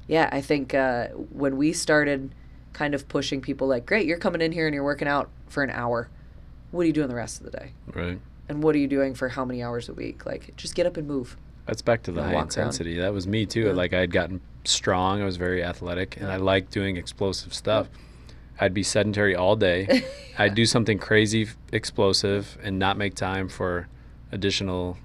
yeah, 0.09 0.29
I 0.33 0.41
think 0.41 0.75
uh, 0.75 1.09
when 1.09 1.57
we 1.57 1.73
started 1.73 2.35
kind 2.73 2.93
of 2.95 3.07
pushing 3.09 3.41
people 3.41 3.69
like, 3.69 3.87
great, 3.87 4.05
you're 4.05 4.19
coming 4.19 4.41
in 4.41 4.51
here 4.51 4.67
and 4.67 4.75
you're 4.75 4.85
working 4.85 5.07
out 5.07 5.31
for 5.49 5.63
an 5.63 5.71
hour. 5.71 6.09
What 6.73 6.83
are 6.83 6.87
you 6.87 6.93
doing 6.93 7.09
the 7.09 7.15
rest 7.15 7.39
of 7.39 7.45
the 7.45 7.57
day? 7.57 7.71
right 7.95 8.19
And 8.49 8.63
what 8.65 8.75
are 8.75 8.79
you 8.79 8.89
doing 8.89 9.15
for 9.15 9.29
how 9.29 9.45
many 9.45 9.63
hours 9.63 9.89
a 9.89 9.95
week? 9.95 10.27
Like, 10.27 10.57
just 10.57 10.75
get 10.75 10.87
up 10.87 10.97
and 10.97 11.07
move. 11.07 11.37
That's 11.67 11.83
back 11.83 12.03
to 12.05 12.13
the 12.13 12.23
high 12.23 12.33
walk 12.33 12.35
around. 12.35 12.47
intensity. 12.49 12.99
That 12.99 13.13
was 13.13 13.29
me 13.29 13.47
too. 13.47 13.67
Yeah. 13.67 13.73
Like 13.73 13.93
I 13.93 14.01
had 14.01 14.11
gotten 14.11 14.41
strong. 14.65 15.23
I 15.23 15.25
was 15.25 15.37
very 15.37 15.63
athletic, 15.63 16.17
and 16.17 16.27
I 16.27 16.37
liked 16.37 16.73
doing 16.73 16.97
explosive 16.97 17.55
stuff. 17.55 17.89
I'd 18.61 18.75
be 18.75 18.83
sedentary 18.83 19.35
all 19.35 19.57
day. 19.57 20.05
I'd 20.39 20.55
do 20.55 20.67
something 20.67 20.99
crazy, 20.99 21.49
explosive, 21.73 22.59
and 22.63 22.79
not 22.79 22.99
make 22.99 23.15
time 23.15 23.49
for 23.49 23.89
additional, 24.31 24.99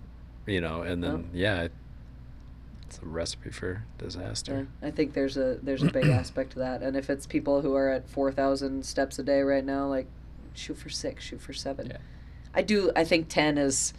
you 0.46 0.60
know. 0.60 0.82
And 0.82 1.02
then 1.02 1.12
oh. 1.12 1.24
yeah, 1.34 1.70
it's 2.86 3.00
a 3.00 3.06
recipe 3.06 3.52
for 3.52 3.84
disaster. 3.98 4.68
Yeah, 4.82 4.88
I 4.88 4.92
think 4.92 5.14
there's 5.14 5.38
a 5.38 5.58
there's 5.64 5.84
a 5.84 5.92
big 5.92 6.08
aspect 6.08 6.52
to 6.52 6.60
that. 6.60 6.84
And 6.84 6.98
if 6.98 7.10
it's 7.10 7.26
people 7.26 7.62
who 7.62 7.74
are 7.76 7.90
at 7.90 8.10
four 8.10 8.32
thousand 8.32 8.86
steps 8.86 9.18
a 9.20 9.24
day 9.24 9.42
right 9.42 9.64
now, 9.64 9.88
like 9.88 10.08
shoot 10.54 10.78
for 10.78 10.90
six, 10.90 11.24
shoot 11.24 11.42
for 11.42 11.54
seven. 11.54 11.88
Yeah. 11.88 11.98
I 12.54 12.62
do. 12.62 12.92
I 12.96 13.06
think 13.06 13.30
ten 13.30 13.58
is 13.58 13.94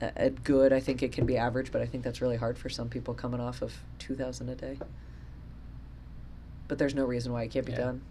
a, 0.00 0.12
a 0.16 0.30
good. 0.30 0.72
I 0.72 0.80
think 0.80 1.02
it 1.02 1.12
can 1.12 1.26
be 1.26 1.36
average, 1.36 1.72
but 1.72 1.82
I 1.82 1.86
think 1.86 2.04
that's 2.04 2.22
really 2.22 2.36
hard 2.36 2.58
for 2.58 2.68
some 2.70 2.88
people 2.88 3.12
coming 3.12 3.40
off 3.40 3.60
of 3.60 3.74
two 3.98 4.14
thousand 4.14 4.48
a 4.48 4.54
day. 4.54 4.78
But 6.68 6.78
there's 6.78 6.94
no 6.94 7.04
reason 7.04 7.32
why 7.32 7.42
it 7.42 7.50
can't 7.50 7.66
be 7.66 7.72
Yeah. 7.72 7.78
done. 7.78 8.02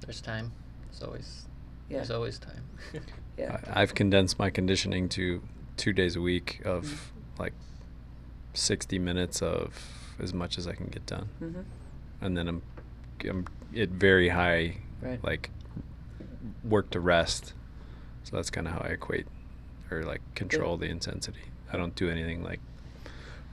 There's 0.00 0.20
time. 0.20 0.52
There's 0.90 1.02
always 1.02 1.46
Yeah. 1.88 1.96
there's 1.98 2.10
always 2.10 2.38
time. 2.38 2.64
Yeah. 3.38 3.58
I, 3.72 3.82
I've 3.82 3.94
condensed 3.94 4.38
my 4.38 4.50
conditioning 4.50 5.08
to 5.10 5.42
two 5.78 5.92
days 5.94 6.14
a 6.16 6.20
week 6.20 6.60
of 6.64 6.84
Mm-hmm. 6.84 7.42
like 7.42 7.52
sixty 8.54 8.98
minutes 8.98 9.40
of 9.40 9.72
as 10.18 10.34
much 10.34 10.58
as 10.58 10.66
I 10.66 10.74
can 10.74 10.86
get 10.86 11.06
done. 11.06 11.28
hmm 11.38 11.60
and 12.22 12.36
then 12.36 12.48
I'm, 12.48 12.62
I'm 13.26 13.46
at 13.74 13.88
very 13.88 14.28
high, 14.28 14.76
Right. 15.00 15.22
like 15.24 15.48
work 16.64 16.90
to 16.90 17.00
rest. 17.00 17.54
So 18.24 18.36
that's 18.36 18.50
kind 18.50 18.66
of 18.66 18.74
how 18.74 18.80
I 18.80 18.88
equate 18.88 19.26
or 19.90 20.02
like 20.04 20.20
control 20.34 20.76
the 20.76 20.84
intensity. 20.86 21.40
I 21.72 21.78
don't 21.78 21.94
do 21.94 22.10
anything 22.10 22.42
like 22.44 22.60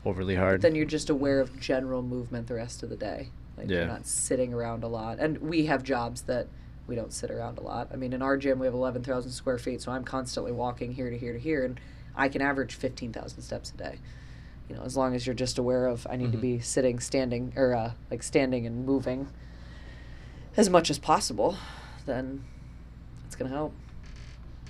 overly 0.04 0.36
hard. 0.36 0.46
But 0.46 0.50
hard. 0.50 0.62
then 0.64 0.76
you're 0.76 0.86
just 0.86 1.10
aware 1.10 1.40
of 1.40 1.58
general 1.62 2.02
movement 2.02 2.48
the 2.48 2.56
rest 2.56 2.84
of 2.84 2.90
the 2.90 2.98
day. 2.98 3.30
Like 3.58 3.70
Yeah. 3.70 3.78
you're 3.78 3.88
not 3.88 4.06
sitting 4.06 4.54
around 4.54 4.84
a 4.84 4.88
lot. 4.88 5.20
And 5.20 5.38
we 5.40 5.66
have 5.66 5.84
jobs 5.84 6.22
that 6.24 6.48
we 6.88 6.96
don't 6.96 7.12
sit 7.12 7.32
around 7.32 7.58
a 7.58 7.62
lot. 7.62 7.90
I 7.92 7.96
mean, 7.98 8.14
in 8.14 8.22
our 8.22 8.38
gym 8.38 8.60
we 8.60 8.66
have 8.68 8.74
11,000 8.74 9.32
square 9.32 9.58
feet, 9.58 9.82
so 9.82 9.92
I'm 9.92 10.04
constantly 10.04 10.52
walking 10.52 10.94
here 10.94 11.10
to 11.10 11.18
here 11.18 11.34
to 11.34 11.40
here, 11.40 11.66
and 11.66 11.80
I 12.16 12.30
can 12.30 12.42
average 12.42 12.76
15,000 12.76 13.42
steps 13.42 13.72
a 13.74 13.78
day. 13.78 14.00
You 14.70 14.76
know, 14.76 14.84
as 14.84 14.96
long 14.96 15.16
as 15.16 15.26
you're 15.26 15.34
just 15.34 15.58
aware 15.58 15.88
of 15.88 16.06
I 16.10 16.16
need 16.18 16.32
to 16.34 16.38
Mhm. 16.38 16.42
be 16.42 16.60
sitting, 16.60 17.00
standing, 17.00 17.54
or 17.56 17.74
uh, 17.74 17.92
like 18.12 18.22
standing 18.24 18.66
and 18.66 18.86
moving 18.86 19.28
as 20.56 20.70
much 20.70 20.90
as 20.90 20.98
possible, 21.00 21.58
then 22.06 22.44
it's 23.26 23.36
gonna 23.36 23.50
help. 23.50 23.74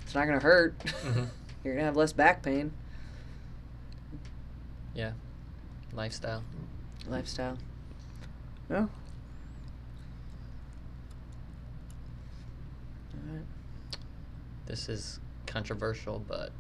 It's 0.04 0.16
not 0.16 0.26
gonna 0.26 0.40
hurt. 0.40 0.78
Mhm. 0.80 1.28
You're 1.64 1.74
gonna 1.76 1.86
have 1.86 1.98
less 1.98 2.14
back 2.14 2.42
pain. 2.44 2.72
yeah. 4.96 5.12
Lifestyle. 5.94 6.44
Lifestyle. 7.08 7.58
Yeah. 8.70 8.88
Alright. 13.28 13.46
This 14.66 14.90
is 14.90 15.20
controversial, 15.46 16.20
but 16.28 16.52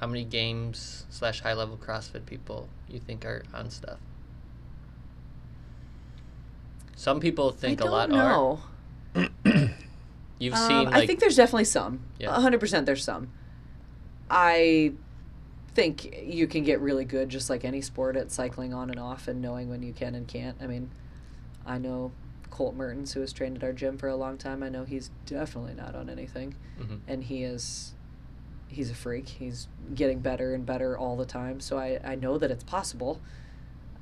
how 0.00 0.06
many 0.06 0.24
games 0.24 1.04
slash 1.10 1.40
high 1.40 1.52
level 1.52 1.76
CrossFit 1.76 2.26
people 2.26 2.68
you 2.88 2.98
think 2.98 3.24
are 3.24 3.42
on 3.54 3.70
stuff? 3.70 3.98
Some 6.96 7.20
people 7.20 7.50
think 7.50 7.80
a 7.80 7.84
lot 7.84 8.08
don't 8.10 8.18
know. 8.18 8.60
are. 9.14 9.28
You've 10.38 10.54
Um, 10.54 10.68
seen 10.68 10.84
like 10.86 10.94
I 10.94 11.06
think 11.06 11.20
there's 11.20 11.36
definitely 11.36 11.64
some. 11.64 12.00
Yeah. 12.18 12.36
A 12.36 12.40
hundred 12.40 12.60
percent, 12.60 12.86
there's 12.86 13.04
some. 13.04 13.30
I 14.30 14.92
think 15.74 16.22
you 16.24 16.46
can 16.46 16.64
get 16.64 16.80
really 16.80 17.04
good, 17.04 17.28
just 17.28 17.50
like 17.50 17.64
any 17.64 17.80
sport, 17.80 18.16
at 18.16 18.30
cycling 18.30 18.72
on 18.72 18.90
and 18.90 18.98
off 18.98 19.28
and 19.28 19.40
knowing 19.42 19.68
when 19.68 19.82
you 19.82 19.92
can 19.92 20.14
and 20.14 20.26
can't. 20.26 20.56
I 20.60 20.66
mean, 20.66 20.90
I 21.66 21.78
know 21.78 22.12
Colt 22.50 22.74
Mertens, 22.74 23.12
who 23.14 23.20
has 23.20 23.32
trained 23.32 23.56
at 23.56 23.64
our 23.64 23.72
gym 23.72 23.96
for 23.98 24.08
a 24.08 24.16
long 24.16 24.36
time. 24.36 24.62
I 24.62 24.68
know 24.68 24.84
he's 24.84 25.10
definitely 25.26 25.74
not 25.74 25.94
on 25.94 26.10
anything, 26.10 26.54
Mhm. 26.80 27.00
and 27.08 27.24
he 27.24 27.44
is. 27.44 27.94
He's 28.68 28.90
a 28.90 28.94
freak. 28.94 29.28
He's 29.28 29.68
getting 29.94 30.20
better 30.20 30.54
and 30.54 30.64
better 30.64 30.96
all 30.96 31.14
the 31.16 31.26
time. 31.26 31.60
So 31.60 31.78
I, 31.78 32.00
I 32.02 32.14
know 32.14 32.38
that 32.38 32.50
it's 32.50 32.64
possible. 32.64 33.20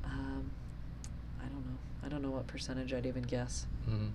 Um, 0.05 0.51
I 1.41 1.47
don't 1.49 1.67
know. 1.67 1.79
I 2.05 2.09
don't 2.09 2.23
know 2.23 2.31
what 2.31 2.47
percentage 2.47 2.93
I'd 2.93 3.07
even 3.07 3.23
guess. 3.25 3.67
Mhm. 3.89 4.11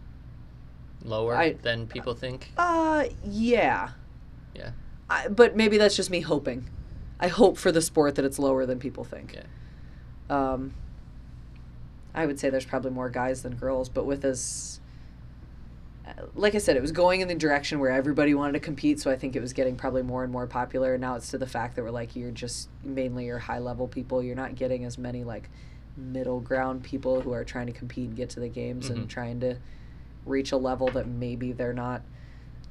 lower 1.04 1.36
I- 1.36 1.54
than 1.54 1.86
people 1.88 2.16
think. 2.16 2.52
Uh, 2.58 3.06
yeah. 3.24 3.92
Yeah. 4.56 4.72
I, 5.10 5.28
but 5.28 5.56
maybe 5.56 5.78
that's 5.78 5.96
just 5.96 6.10
me 6.10 6.22
hoping. 6.22 6.68
I 7.20 7.28
hope 7.28 7.58
for 7.58 7.72
the 7.72 7.82
sport 7.82 8.16
that 8.16 8.26
it's 8.26 8.40
lower 8.40 8.66
than 8.66 8.80
people 8.80 9.04
think. 9.04 9.34
Yeah. 9.34 10.54
Um, 10.54 10.74
I 12.16 12.26
would 12.26 12.40
say 12.40 12.50
there's 12.50 12.66
probably 12.66 12.92
more 12.92 13.10
guys 13.10 13.44
than 13.44 13.56
girls, 13.56 13.90
but 13.90 14.06
with 14.06 14.24
as, 14.24 14.80
uh, 16.08 16.14
like 16.34 16.56
I 16.56 16.60
said, 16.60 16.78
it 16.78 16.82
was 16.82 16.92
going 16.94 17.22
in 17.22 17.28
the 17.28 17.36
direction 17.36 17.80
where 17.80 17.92
everybody 17.92 18.34
wanted 18.34 18.54
to 18.54 18.60
compete, 18.60 19.00
so 19.00 19.12
I 19.12 19.18
think 19.18 19.36
it 19.36 19.42
was 19.42 19.54
getting 19.54 19.76
probably 19.76 20.02
more 20.02 20.24
and 20.24 20.32
more 20.32 20.48
popular. 20.48 20.94
And 20.94 21.02
now 21.02 21.16
it's 21.16 21.30
to 21.32 21.38
the 21.38 21.46
fact 21.48 21.76
that 21.76 21.84
we're 21.84 21.92
like, 21.92 22.16
you're 22.16 22.32
just 22.32 22.70
mainly 22.84 23.26
your 23.26 23.40
high 23.40 23.60
level 23.60 23.88
people. 23.88 24.24
You're 24.24 24.36
not 24.36 24.56
getting 24.56 24.86
as 24.86 24.98
many 24.98 25.24
like 25.24 25.50
middle 25.98 26.40
ground 26.40 26.84
people 26.84 27.22
who 27.22 27.32
are 27.34 27.44
trying 27.44 27.68
to 27.68 27.74
compete 27.74 28.08
and 28.10 28.18
get 28.18 28.30
to 28.32 28.40
the 28.40 28.50
games 28.50 28.90
Mhm. 28.90 28.94
and 28.96 29.10
trying 29.10 29.40
to 29.42 29.58
reach 30.26 30.52
a 30.52 30.58
level 30.58 30.88
that 30.90 31.08
maybe 31.08 31.52
they're 31.52 31.74
not 31.74 32.02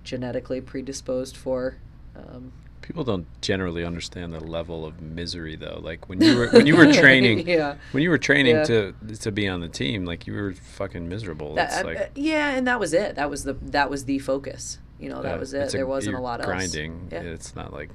genetically 0.04 0.60
predisposed 0.60 1.36
for. 1.36 1.76
Um, 2.16 2.52
People 2.84 3.02
don't 3.02 3.26
generally 3.40 3.82
understand 3.82 4.34
the 4.34 4.40
level 4.40 4.84
of 4.84 5.00
misery 5.00 5.56
though. 5.56 5.80
Like 5.82 6.06
when 6.06 6.20
you 6.20 6.36
were 6.36 6.48
when 6.50 6.66
you 6.66 6.76
were 6.76 6.92
training 6.92 7.48
yeah. 7.48 7.76
when 7.92 8.02
you 8.02 8.10
were 8.10 8.18
training 8.18 8.56
Yeah. 8.56 8.64
to 8.64 8.94
to 9.20 9.32
be 9.32 9.48
on 9.48 9.60
the 9.60 9.68
team, 9.68 10.04
like 10.04 10.26
you 10.26 10.34
were 10.34 10.52
fucking 10.52 11.08
miserable. 11.08 11.54
That, 11.54 11.70
it's 11.72 11.80
uh, 11.80 11.84
like 11.86 11.96
uh, 11.96 12.06
yeah, 12.14 12.50
and 12.50 12.66
that 12.68 12.78
was 12.78 12.92
it. 12.92 13.16
That 13.16 13.30
was 13.30 13.44
the 13.44 13.54
that 13.54 13.88
was 13.88 14.04
the 14.04 14.18
focus. 14.18 14.78
You 15.00 15.08
know, 15.08 15.22
that 15.22 15.40
was 15.40 15.54
it. 15.54 15.72
there 15.72 15.86
wasn't 15.86 16.16
a 16.16 16.20
lot 16.20 16.40
of 16.40 16.46
grinding. 16.46 17.08
Yeah. 17.10 17.20
It's 17.20 17.56
not 17.56 17.72
like 17.72 17.88
The 17.88 17.94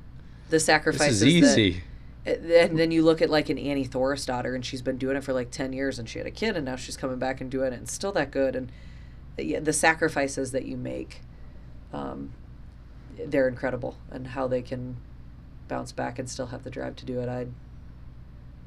this 0.56 0.66
sacrifices. 0.66 1.22
is 1.22 1.28
easy. 1.28 1.84
Uh, 2.28 2.32
and 2.32 2.78
then 2.78 2.90
you 2.92 3.04
look 3.04 3.22
at 3.22 3.30
like 3.30 3.50
an 3.50 3.60
Annie 3.60 3.88
Thorisdottir, 3.88 4.56
and 4.56 4.66
she's 4.66 4.82
been 4.82 4.98
doing 4.98 5.16
it 5.16 5.24
for 5.24 5.34
like 5.34 5.52
ten 5.52 5.72
years, 5.72 6.00
and 6.00 6.10
she 6.10 6.18
had 6.18 6.26
a 6.28 6.32
kid, 6.32 6.58
and 6.58 6.66
now 6.66 6.76
she's 6.76 6.98
coming 6.98 7.20
back 7.20 7.42
and 7.42 7.52
doing 7.52 7.74
it, 7.74 7.78
and 7.78 7.88
still 7.88 8.12
that 8.14 8.32
good. 8.32 8.56
And 8.56 8.72
uh, 9.38 9.44
yeah, 9.44 9.60
the 9.60 9.72
sacrifices 9.72 10.52
that 10.52 10.66
you 10.66 10.78
make, 10.78 11.22
um, 11.94 12.34
they're 13.26 13.48
incredible, 13.48 13.98
and 14.12 14.28
how 14.28 14.48
they 14.48 14.62
can 14.62 14.98
bounce 15.68 15.92
back 15.92 16.20
and 16.20 16.30
still 16.30 16.48
have 16.48 16.64
the 16.64 16.70
drive 16.70 16.96
to 16.98 17.06
do 17.06 17.20
it. 17.20 17.30
I, 17.30 17.48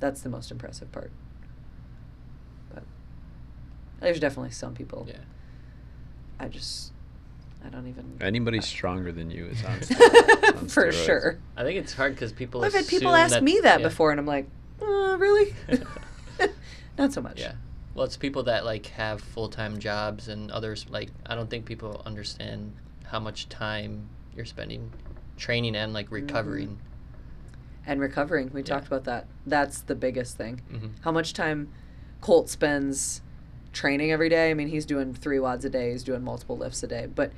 that's 0.01 0.23
the 0.23 0.29
most 0.29 0.51
impressive 0.51 0.91
part. 0.93 1.11
But 2.73 2.85
there's 4.01 4.20
definitely 4.20 4.53
some 4.53 4.74
people. 4.74 5.07
Yeah. 5.09 5.16
I 6.41 6.49
just, 6.49 6.93
I 7.65 7.69
don't 7.69 7.87
even. 7.87 8.19
Anybody 8.20 8.61
stronger 8.61 9.12
than 9.12 9.31
you 9.31 9.47
is 9.47 9.65
on, 9.65 9.79
steroids- 9.81 10.59
on 10.59 10.69
for 10.69 10.87
steroids. 10.89 11.05
sure. 11.05 11.39
I 11.57 11.62
think 11.62 11.79
it's 11.79 11.93
hard 11.93 12.15
because 12.15 12.33
people. 12.33 12.65
I've 12.65 12.73
had 12.73 12.89
people 12.89 13.15
assume 13.15 13.35
ask 13.35 13.43
me 13.43 13.61
that 13.61 13.81
yeah. 13.81 13.87
before, 13.87 14.11
and 14.11 14.19
I'm 14.19 14.27
like, 14.27 14.47
uh, 14.81 15.16
really? 15.19 15.55
Not 16.99 17.12
so 17.12 17.20
much. 17.20 17.41
Yeah. 17.41 17.55
Well, 17.95 18.07
it's 18.07 18.16
people 18.16 18.45
that 18.45 18.65
like 18.65 18.87
have 18.87 19.20
full 19.20 19.49
time 19.49 19.79
jobs 19.79 20.29
and 20.29 20.51
others 20.51 20.87
like 20.89 21.11
I 21.27 21.35
don't 21.35 21.51
think 21.51 21.66
people 21.66 22.03
understand 22.07 22.73
how 23.05 23.20
much 23.20 23.49
time 23.49 24.09
you're 24.37 24.45
spending 24.45 24.93
training 25.37 25.77
and 25.77 25.93
like 25.93 26.11
recovering. 26.11 26.79
And 27.87 28.01
recovering, 28.01 28.51
we 28.53 28.61
Yeah. 28.61 28.67
talked 28.67 28.87
about 28.87 29.05
that. 29.05 29.27
That's 29.47 29.81
the 29.81 29.95
biggest 29.95 30.37
thing. 30.37 30.63
Mm-hmm. 30.73 30.87
How 31.03 31.13
much 31.13 31.33
time 31.33 31.69
Colt 32.21 32.49
spends 32.49 33.21
training 33.73 34.13
every 34.13 34.29
day. 34.29 34.51
I 34.51 34.55
mean, 34.55 34.69
he's 34.69 34.87
doing 34.87 35.15
three 35.15 35.39
WODs 35.39 35.65
a 35.65 35.71
day, 35.71 35.91
he's 35.93 36.05
doing 36.05 36.23
multiple 36.23 36.57
lifts 36.57 36.83
a 36.83 36.87
day, 36.87 37.07
but 37.13 37.33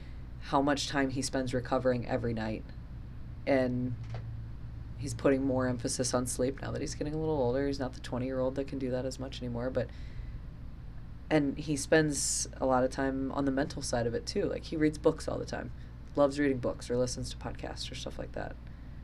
how 0.48 0.60
much 0.60 0.88
time 0.88 1.10
he 1.10 1.22
spends 1.22 1.54
recovering 1.54 2.06
every 2.06 2.34
night. 2.34 2.64
And 3.46 3.94
he's 4.98 5.14
putting 5.14 5.44
more 5.46 5.66
emphasis 5.68 6.12
on 6.12 6.26
sleep 6.26 6.60
now 6.60 6.70
that 6.72 6.80
he's 6.80 6.94
getting 6.94 7.14
a 7.14 7.18
little 7.18 7.36
older. 7.40 7.66
He's 7.66 7.78
not 7.78 7.94
the 7.94 8.00
20 8.00 8.26
year 8.26 8.40
old 8.40 8.54
that 8.56 8.66
can 8.66 8.78
do 8.78 8.90
that 8.90 9.04
as 9.06 9.18
much 9.18 9.40
anymore, 9.40 9.70
but. 9.70 9.86
And 11.30 11.56
he 11.56 11.74
spends 11.76 12.48
a 12.60 12.66
lot 12.66 12.84
of 12.84 12.90
time 12.90 13.32
on 13.32 13.44
the 13.46 13.50
mental 13.50 13.80
side 13.82 14.06
of 14.06 14.14
it 14.14 14.26
too. 14.26 14.44
Like 14.44 14.64
he 14.64 14.76
reads 14.76 14.98
books 14.98 15.26
all 15.26 15.38
the 15.38 15.46
time, 15.46 15.72
loves 16.16 16.38
reading 16.38 16.58
books 16.58 16.90
or 16.90 16.96
listens 16.96 17.30
to 17.30 17.36
podcasts 17.36 17.90
or 17.90 17.94
stuff 17.94 18.18
like 18.18 18.32
that. 18.32 18.54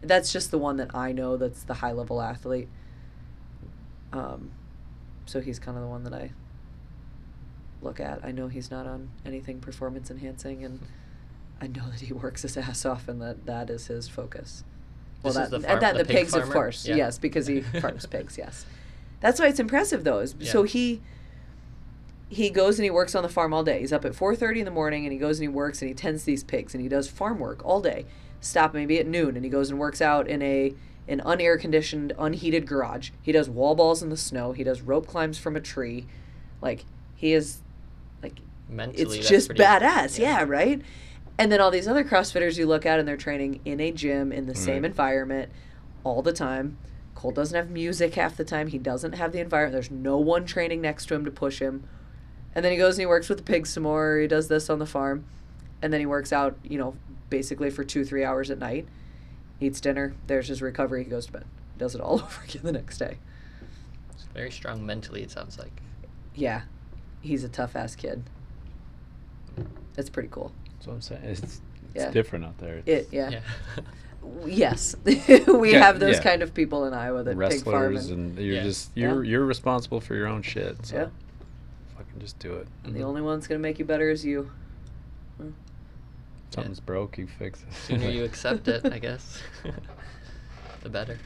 That's 0.02 0.32
just 0.32 0.50
the 0.50 0.58
one 0.58 0.76
that 0.76 0.94
I 0.94 1.12
know 1.12 1.36
that's 1.36 1.62
the 1.62 1.74
high 1.74 1.92
level 1.92 2.22
athlete. 2.22 2.68
Um, 4.12 4.50
so 5.26 5.40
he's 5.40 5.58
kind 5.58 5.76
of 5.76 5.82
the 5.82 5.88
one 5.88 6.04
that 6.04 6.14
I 6.14 6.32
look 7.82 8.00
at. 8.00 8.24
I 8.24 8.32
know 8.32 8.48
he's 8.48 8.70
not 8.70 8.86
on 8.86 9.10
anything 9.24 9.60
performance 9.60 10.10
enhancing, 10.10 10.64
and 10.64 10.80
I 11.60 11.66
know 11.66 11.90
that 11.90 12.00
he 12.00 12.12
works 12.24 12.42
his 12.42 12.56
ass 12.56 12.84
off, 12.84 13.08
and 13.08 13.20
that 13.20 13.46
that 13.46 13.70
is 13.70 13.86
his 13.86 14.08
focus. 14.08 14.64
This 15.22 15.34
that, 15.34 15.44
is 15.44 15.50
the 15.50 15.56
and 15.70 15.82
that 15.82 15.92
the 15.92 15.98
the, 15.98 16.04
pig 16.06 16.16
pigs, 16.16 16.34
of 16.34 16.48
course, 16.50 16.86
Yeah. 16.86 16.96
yes, 16.96 17.18
because 17.18 17.46
he 17.46 17.60
farms 17.80 18.06
pigs. 18.06 18.38
Yes, 18.38 18.64
that's 19.20 19.38
why 19.38 19.48
it's 19.48 19.60
impressive, 19.60 20.04
though. 20.04 20.20
Is 20.20 20.34
so 20.42 20.62
he 20.62 21.02
he 22.30 22.48
goes 22.48 22.78
and 22.78 22.84
he 22.84 22.90
works 22.90 23.14
on 23.16 23.24
the 23.24 23.28
farm 23.28 23.52
all 23.52 23.64
day. 23.64 23.80
He's 23.80 23.92
up 23.92 24.04
at 24.04 24.14
four 24.14 24.36
thirty 24.36 24.60
in 24.60 24.64
the 24.64 24.70
morning, 24.70 25.04
and 25.04 25.12
he 25.12 25.18
goes 25.18 25.38
and 25.38 25.44
he 25.44 25.48
works 25.48 25.82
and 25.82 25.88
he 25.88 25.94
tends 25.94 26.24
these 26.24 26.44
pigs, 26.44 26.74
and 26.74 26.82
he 26.82 26.88
does 26.88 27.08
farm 27.08 27.40
work 27.40 27.60
all 27.64 27.80
day. 27.80 28.06
Stop 28.40 28.72
maybe 28.72 28.98
at 28.98 29.06
noon, 29.06 29.34
and 29.34 29.44
he 29.44 29.50
goes 29.50 29.68
and 29.68 29.78
works 29.78 30.00
out 30.00 30.28
in 30.28 30.40
a 30.40 30.72
an 31.08 31.20
unair 31.26 31.60
conditioned, 31.60 32.12
unheated 32.18 32.66
garage. 32.66 33.10
He 33.20 33.32
does 33.32 33.50
wall 33.50 33.74
balls 33.74 34.00
in 34.00 34.10
the 34.10 34.16
snow. 34.16 34.52
He 34.52 34.62
does 34.62 34.80
rope 34.80 35.08
climbs 35.08 35.38
from 35.38 35.56
a 35.56 35.60
tree. 35.60 36.06
Like 36.62 36.84
he 37.16 37.32
is, 37.32 37.58
like 38.22 38.38
Mentally, 38.68 39.18
it's 39.18 39.28
just 39.28 39.48
pretty- 39.48 39.62
badass. 39.62 40.18
Yeah. 40.18 40.44
right. 40.44 40.80
And 41.36 41.50
then 41.50 41.60
all 41.60 41.70
these 41.70 41.88
other 41.88 42.04
CrossFitters 42.04 42.58
you 42.58 42.66
look 42.66 42.86
at, 42.86 42.98
and 42.98 43.08
they're 43.08 43.16
training 43.16 43.60
in 43.64 43.80
a 43.80 43.90
gym 43.90 44.30
in 44.30 44.46
the 44.46 44.54
same 44.54 44.76
mm-hmm. 44.76 44.84
environment 44.84 45.50
all 46.04 46.22
the 46.22 46.34
time. 46.34 46.76
Colt 47.14 47.34
doesn't 47.34 47.56
have 47.56 47.70
music 47.70 48.14
half 48.14 48.36
the 48.36 48.44
time. 48.44 48.68
He 48.68 48.78
doesn't 48.78 49.14
have 49.14 49.32
the 49.32 49.40
environment. 49.40 49.72
There's 49.72 49.90
no 49.90 50.18
one 50.18 50.44
training 50.44 50.80
next 50.80 51.06
to 51.06 51.14
him 51.14 51.24
to 51.24 51.30
push 51.30 51.58
him. 51.58 51.88
And 52.54 52.64
then 52.64 52.72
he 52.72 52.78
goes 52.78 52.96
and 52.96 53.02
he 53.02 53.06
works 53.06 53.28
with 53.28 53.38
the 53.38 53.44
pigs 53.44 53.70
some 53.70 53.84
more. 53.84 54.18
He 54.18 54.26
does 54.26 54.48
this 54.48 54.68
on 54.70 54.78
the 54.80 54.86
farm, 54.86 55.24
and 55.82 55.92
then 55.92 56.00
he 56.00 56.06
works 56.06 56.32
out. 56.32 56.56
You 56.64 56.78
know, 56.78 56.96
basically 57.28 57.70
for 57.70 57.84
two 57.84 58.04
three 58.04 58.24
hours 58.24 58.50
at 58.50 58.58
night. 58.58 58.86
Eats 59.60 59.80
dinner. 59.80 60.14
There's 60.26 60.48
his 60.48 60.62
recovery. 60.62 61.04
He 61.04 61.10
goes 61.10 61.26
to 61.26 61.32
bed. 61.32 61.44
Does 61.78 61.94
it 61.94 62.00
all 62.00 62.14
over 62.22 62.42
again 62.44 62.62
the 62.64 62.72
next 62.72 62.98
day. 62.98 63.18
It's 64.12 64.24
very 64.34 64.50
strong 64.50 64.84
mentally. 64.86 65.22
It 65.22 65.30
sounds 65.30 65.58
like. 65.58 65.82
Yeah, 66.34 66.62
he's 67.20 67.44
a 67.44 67.48
tough 67.48 67.76
ass 67.76 67.94
kid. 67.94 68.24
It's 69.96 70.08
pretty 70.10 70.28
cool. 70.30 70.52
That's 70.74 70.86
what 70.86 70.94
I'm 70.94 71.00
saying. 71.02 71.22
It's, 71.24 71.40
it's 71.42 71.60
Yeah. 71.94 72.10
different 72.10 72.44
out 72.46 72.58
there. 72.58 72.82
It 72.86 73.08
yeah. 73.12 73.30
Yeah. 73.30 73.40
Yes, 74.44 74.94
we 75.04 75.72
Yeah, 75.72 75.78
have 75.78 75.98
those 75.98 76.16
yeah. 76.16 76.22
kind 76.22 76.42
of 76.42 76.52
people 76.52 76.84
in 76.84 76.92
Iowa 76.92 77.22
that 77.22 77.38
pig 77.38 77.62
farm 77.64 77.94
Wrestlers 77.94 78.10
and, 78.10 78.36
and 78.36 78.46
you're 78.46 78.56
Yeah. 78.56 78.62
just 78.64 78.90
you're 78.94 79.24
Yeah. 79.24 79.30
you're 79.30 79.46
responsible 79.46 79.98
for 79.98 80.14
your 80.14 80.26
own 80.26 80.42
shit. 80.42 80.84
So 80.84 80.94
Yeah. 80.96 81.06
fucking 81.06 81.14
just 82.18 82.38
do 82.38 82.54
it. 82.54 82.66
and 82.84 82.94
the 82.94 83.02
only 83.02 83.22
one's 83.22 83.46
gonna 83.46 83.60
make 83.60 83.78
you 83.78 83.84
better 83.84 84.10
is 84.10 84.24
you. 84.24 84.50
Something's 86.50 86.80
broke, 86.80 87.16
you 87.16 87.28
fix 87.28 87.62
it. 87.62 87.68
The 87.70 87.74
Sooner 87.76 88.08
you 88.08 88.24
accept 88.30 88.66
it, 88.66 88.84
I 88.92 88.98
guess, 88.98 89.40
the 90.82 90.88
better. 90.88 91.18